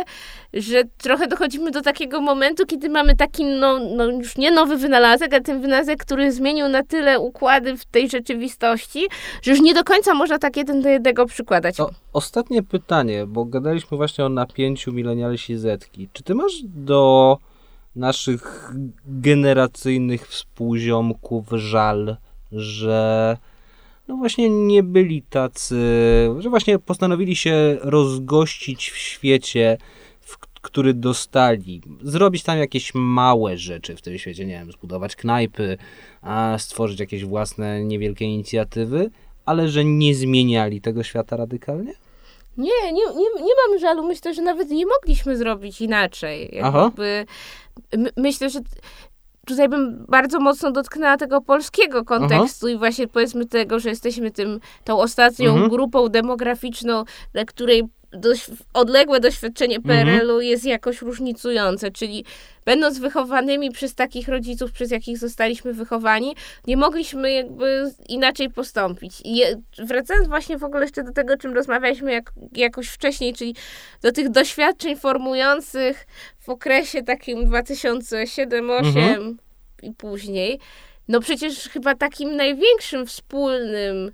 że 0.54 0.82
trochę 0.98 1.26
dochodzimy 1.26 1.70
do 1.70 1.82
takiego 1.82 2.20
momentu, 2.20 2.66
kiedy 2.66 2.88
mamy 2.88 3.16
taki, 3.16 3.44
no, 3.44 3.78
no 3.96 4.04
już 4.04 4.36
nie 4.36 4.50
nowy 4.50 4.76
wynalazek, 4.76 5.34
a 5.34 5.40
ten 5.40 5.60
wynalazek, 5.60 5.98
który 5.98 6.32
zmienił 6.32 6.68
na 6.68 6.82
tyle 6.82 7.20
układy 7.20 7.76
w 7.76 7.84
tej 7.84 8.10
rzeczywistości, 8.10 9.06
że 9.42 9.50
już 9.50 9.60
nie 9.60 9.74
do 9.74 9.84
końca 9.84 10.14
można 10.14 10.38
tak 10.38 10.56
jeden 10.56 10.82
do 10.82 10.88
jednego 10.88 11.26
przykładać. 11.26 11.76
To 11.76 11.90
ostatnie 12.12 12.62
pytanie, 12.62 13.26
bo 13.26 13.44
gadaliśmy 13.44 13.96
właśnie 13.96 14.24
o 14.24 14.28
napięciu 14.28 14.92
milenialsi 14.92 15.56
Zetki. 15.58 16.08
Czy 16.12 16.22
ty 16.22 16.34
masz 16.34 16.52
do 16.64 17.38
naszych 17.96 18.72
generacyjnych 19.06 20.28
współziomków 20.28 21.46
żal, 21.52 22.16
że 22.52 23.36
no 24.08 24.16
właśnie 24.16 24.50
nie 24.50 24.82
byli 24.82 25.22
tacy, 25.22 25.76
że 26.38 26.50
właśnie 26.50 26.78
postanowili 26.78 27.36
się 27.36 27.78
rozgościć 27.80 28.90
w 28.90 28.96
świecie, 28.96 29.78
w 30.20 30.38
który 30.38 30.94
dostali, 30.94 31.82
zrobić 32.02 32.42
tam 32.42 32.58
jakieś 32.58 32.94
małe 32.94 33.56
rzeczy 33.56 33.96
w 33.96 34.02
tym 34.02 34.18
świecie, 34.18 34.44
nie 34.44 34.52
wiem, 34.52 34.72
zbudować 34.72 35.16
knajpy, 35.16 35.78
a 36.22 36.56
stworzyć 36.58 37.00
jakieś 37.00 37.24
własne 37.24 37.84
niewielkie 37.84 38.24
inicjatywy, 38.24 39.10
ale 39.44 39.68
że 39.68 39.84
nie 39.84 40.14
zmieniali 40.14 40.80
tego 40.80 41.02
świata 41.02 41.36
radykalnie? 41.36 41.92
Nie, 42.56 42.92
nie, 42.92 43.06
nie, 43.06 43.44
nie 43.44 43.52
mam 43.68 43.78
żalu. 43.78 44.06
Myślę, 44.06 44.34
że 44.34 44.42
nawet 44.42 44.70
nie 44.70 44.86
mogliśmy 44.86 45.36
zrobić 45.36 45.80
inaczej. 45.80 46.50
Jakby, 46.52 47.26
my, 47.96 48.10
myślę, 48.16 48.50
że 48.50 48.60
tutaj 49.46 49.68
bym 49.68 50.04
bardzo 50.08 50.40
mocno 50.40 50.70
dotknęła 50.70 51.16
tego 51.16 51.40
polskiego 51.40 52.04
kontekstu 52.04 52.68
i 52.68 52.76
właśnie 52.76 53.08
powiedzmy 53.08 53.46
tego, 53.46 53.78
że 53.80 53.88
jesteśmy 53.88 54.30
tym, 54.30 54.60
tą 54.84 54.98
ostatnią 54.98 55.50
Mhm. 55.52 55.70
grupą 55.70 56.08
demograficzną, 56.08 57.04
dla 57.32 57.44
której 57.44 57.82
doś, 58.16 58.46
odległe 58.74 59.20
doświadczenie 59.20 59.76
Mhm. 59.76 60.06
PRL-u 60.06 60.40
jest 60.40 60.64
jakoś 60.64 61.02
różnicujące, 61.02 61.90
czyli 61.90 62.24
będąc 62.64 62.98
wychowanymi 62.98 63.70
przez 63.70 63.94
takich 63.94 64.28
rodziców, 64.28 64.72
przez 64.72 64.90
jakich 64.90 65.18
zostaliśmy 65.18 65.72
wychowani, 65.72 66.36
nie 66.66 66.76
mogliśmy 66.76 67.32
jakby 67.32 67.90
inaczej 68.08 68.50
postąpić. 68.50 69.12
I 69.24 69.42
wracając 69.78 70.28
właśnie 70.28 70.58
w 70.58 70.64
ogóle 70.64 70.82
jeszcze 70.82 71.02
do 71.04 71.12
tego, 71.12 71.36
czym 71.36 71.54
rozmawialiśmy 71.54 72.12
jak, 72.12 72.32
jakoś 72.52 72.88
wcześniej, 72.88 73.34
czyli 73.34 73.54
do 74.02 74.12
tych 74.12 74.28
doświadczeń 74.28 74.96
formujących 74.96 76.06
w 76.38 76.48
okresie 76.48 77.02
takim 77.02 77.50
2007-2008 77.50 78.78
Mhm. 78.86 79.36
i 79.82 79.92
później, 79.92 80.58
no 81.08 81.20
przecież 81.20 81.68
chyba 81.68 81.94
takim 81.94 82.36
największym 82.36 83.06
wspólnym, 83.06 84.10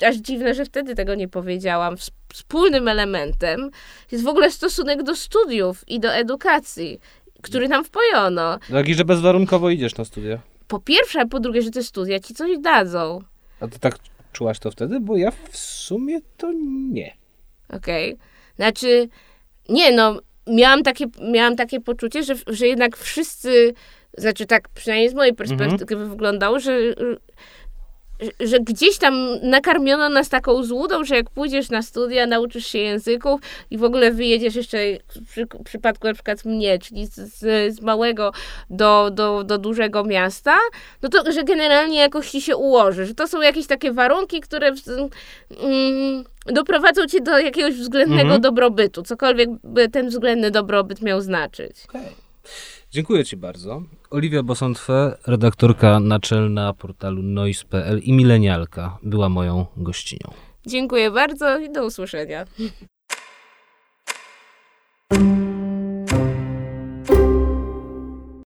yy, 0.00 0.08
aż 0.08 0.16
dziwne, 0.16 0.54
że 0.54 0.64
wtedy 0.64 0.94
tego 0.94 1.14
nie 1.14 1.28
powiedziałam, 1.28 1.94
ws- 1.96 2.10
wspólnym 2.32 2.88
elementem 2.88 3.70
jest 4.12 4.24
w 4.24 4.28
ogóle 4.28 4.50
stosunek 4.50 5.02
do 5.02 5.16
studiów 5.16 5.88
i 5.88 6.00
do 6.00 6.14
edukacji, 6.14 7.00
który 7.42 7.68
nam 7.68 7.84
wpojono. 7.84 8.58
Taki, 8.70 8.94
że 8.94 9.04
bezwarunkowo 9.04 9.70
idziesz 9.70 9.96
na 9.96 10.04
studia. 10.04 10.38
Po 10.68 10.80
pierwsze, 10.80 11.20
a 11.20 11.26
po 11.26 11.40
drugie, 11.40 11.62
że 11.62 11.70
te 11.70 11.82
studia 11.82 12.20
ci 12.20 12.34
coś 12.34 12.58
dadzą. 12.58 13.20
A 13.60 13.68
ty 13.68 13.78
tak 13.78 13.98
czułaś 14.32 14.58
to 14.58 14.70
wtedy? 14.70 15.00
Bo 15.00 15.16
ja 15.16 15.30
w 15.30 15.56
sumie 15.56 16.20
to 16.36 16.52
nie. 16.90 17.16
Okej. 17.68 18.16
Znaczy, 18.56 19.08
nie 19.68 19.92
no, 19.92 20.20
miałam 20.46 20.82
takie, 20.82 21.06
miałam 21.32 21.56
takie 21.56 21.80
poczucie, 21.80 22.22
że, 22.22 22.34
że 22.46 22.66
jednak 22.66 22.96
wszyscy, 22.96 23.74
znaczy 24.18 24.46
tak 24.46 24.68
przynajmniej 24.68 25.10
z 25.10 25.14
mojej 25.14 25.34
perspektywy 25.34 26.08
wyglądało, 26.08 26.60
że, 26.60 26.78
że, 28.40 28.60
gdzieś 28.60 28.98
tam 28.98 29.14
nakarmiono 29.42 30.08
nas 30.08 30.28
taką 30.28 30.64
złudą, 30.64 31.04
że 31.04 31.16
jak 31.16 31.30
pójdziesz 31.30 31.70
na 31.70 31.82
studia, 31.82 32.26
nauczysz 32.26 32.66
się 32.66 32.78
języków 32.78 33.40
i 33.70 33.78
w 33.78 33.84
ogóle 33.84 34.10
wyjedziesz 34.10 34.54
jeszcze 34.54 34.78
w 35.08 35.30
przy, 35.30 35.46
przypadku 35.64 36.06
na 36.06 36.14
przykład 36.14 36.44
mnie, 36.44 36.78
czyli 36.78 37.06
z, 37.06 37.14
z, 37.14 37.74
z 37.74 37.80
małego 37.80 38.32
do, 38.70 39.10
do, 39.10 39.44
do 39.44 39.58
dużego 39.58 40.04
miasta, 40.04 40.56
no 41.02 41.08
to, 41.08 41.32
że 41.32 41.44
generalnie 41.44 41.98
jakoś 41.98 42.30
ci 42.30 42.40
się 42.40 42.56
ułoży, 42.56 43.06
że 43.06 43.14
to 43.14 43.28
są 43.28 43.40
jakieś 43.40 43.66
takie 43.66 43.92
warunki, 43.92 44.40
które 44.40 44.72
w, 44.72 44.88
mm, 44.88 46.24
doprowadzą 46.46 47.06
cię 47.06 47.20
do 47.20 47.38
jakiegoś 47.38 47.74
względnego 47.74 48.22
Mhm. 48.22 48.40
dobrobytu, 48.40 49.02
cokolwiek 49.02 49.50
by 49.64 49.88
ten 49.88 50.08
względny 50.08 50.50
dobrobyt 50.50 51.02
miał 51.02 51.20
znaczyć. 51.20 51.76
Dziękuję 52.92 53.24
Ci 53.24 53.36
bardzo. 53.36 53.82
Oliwia 54.10 54.42
Bosontwe, 54.42 55.18
redaktorka 55.26 56.00
naczelna 56.00 56.72
portalu 56.72 57.22
noise.pl 57.22 57.98
i 57.98 58.12
milenialka 58.12 58.98
była 59.02 59.28
moją 59.28 59.66
gościnią. 59.76 60.30
Dziękuję 60.66 61.10
bardzo 61.10 61.58
i 61.58 61.72
do 61.72 61.86
usłyszenia. 61.86 62.44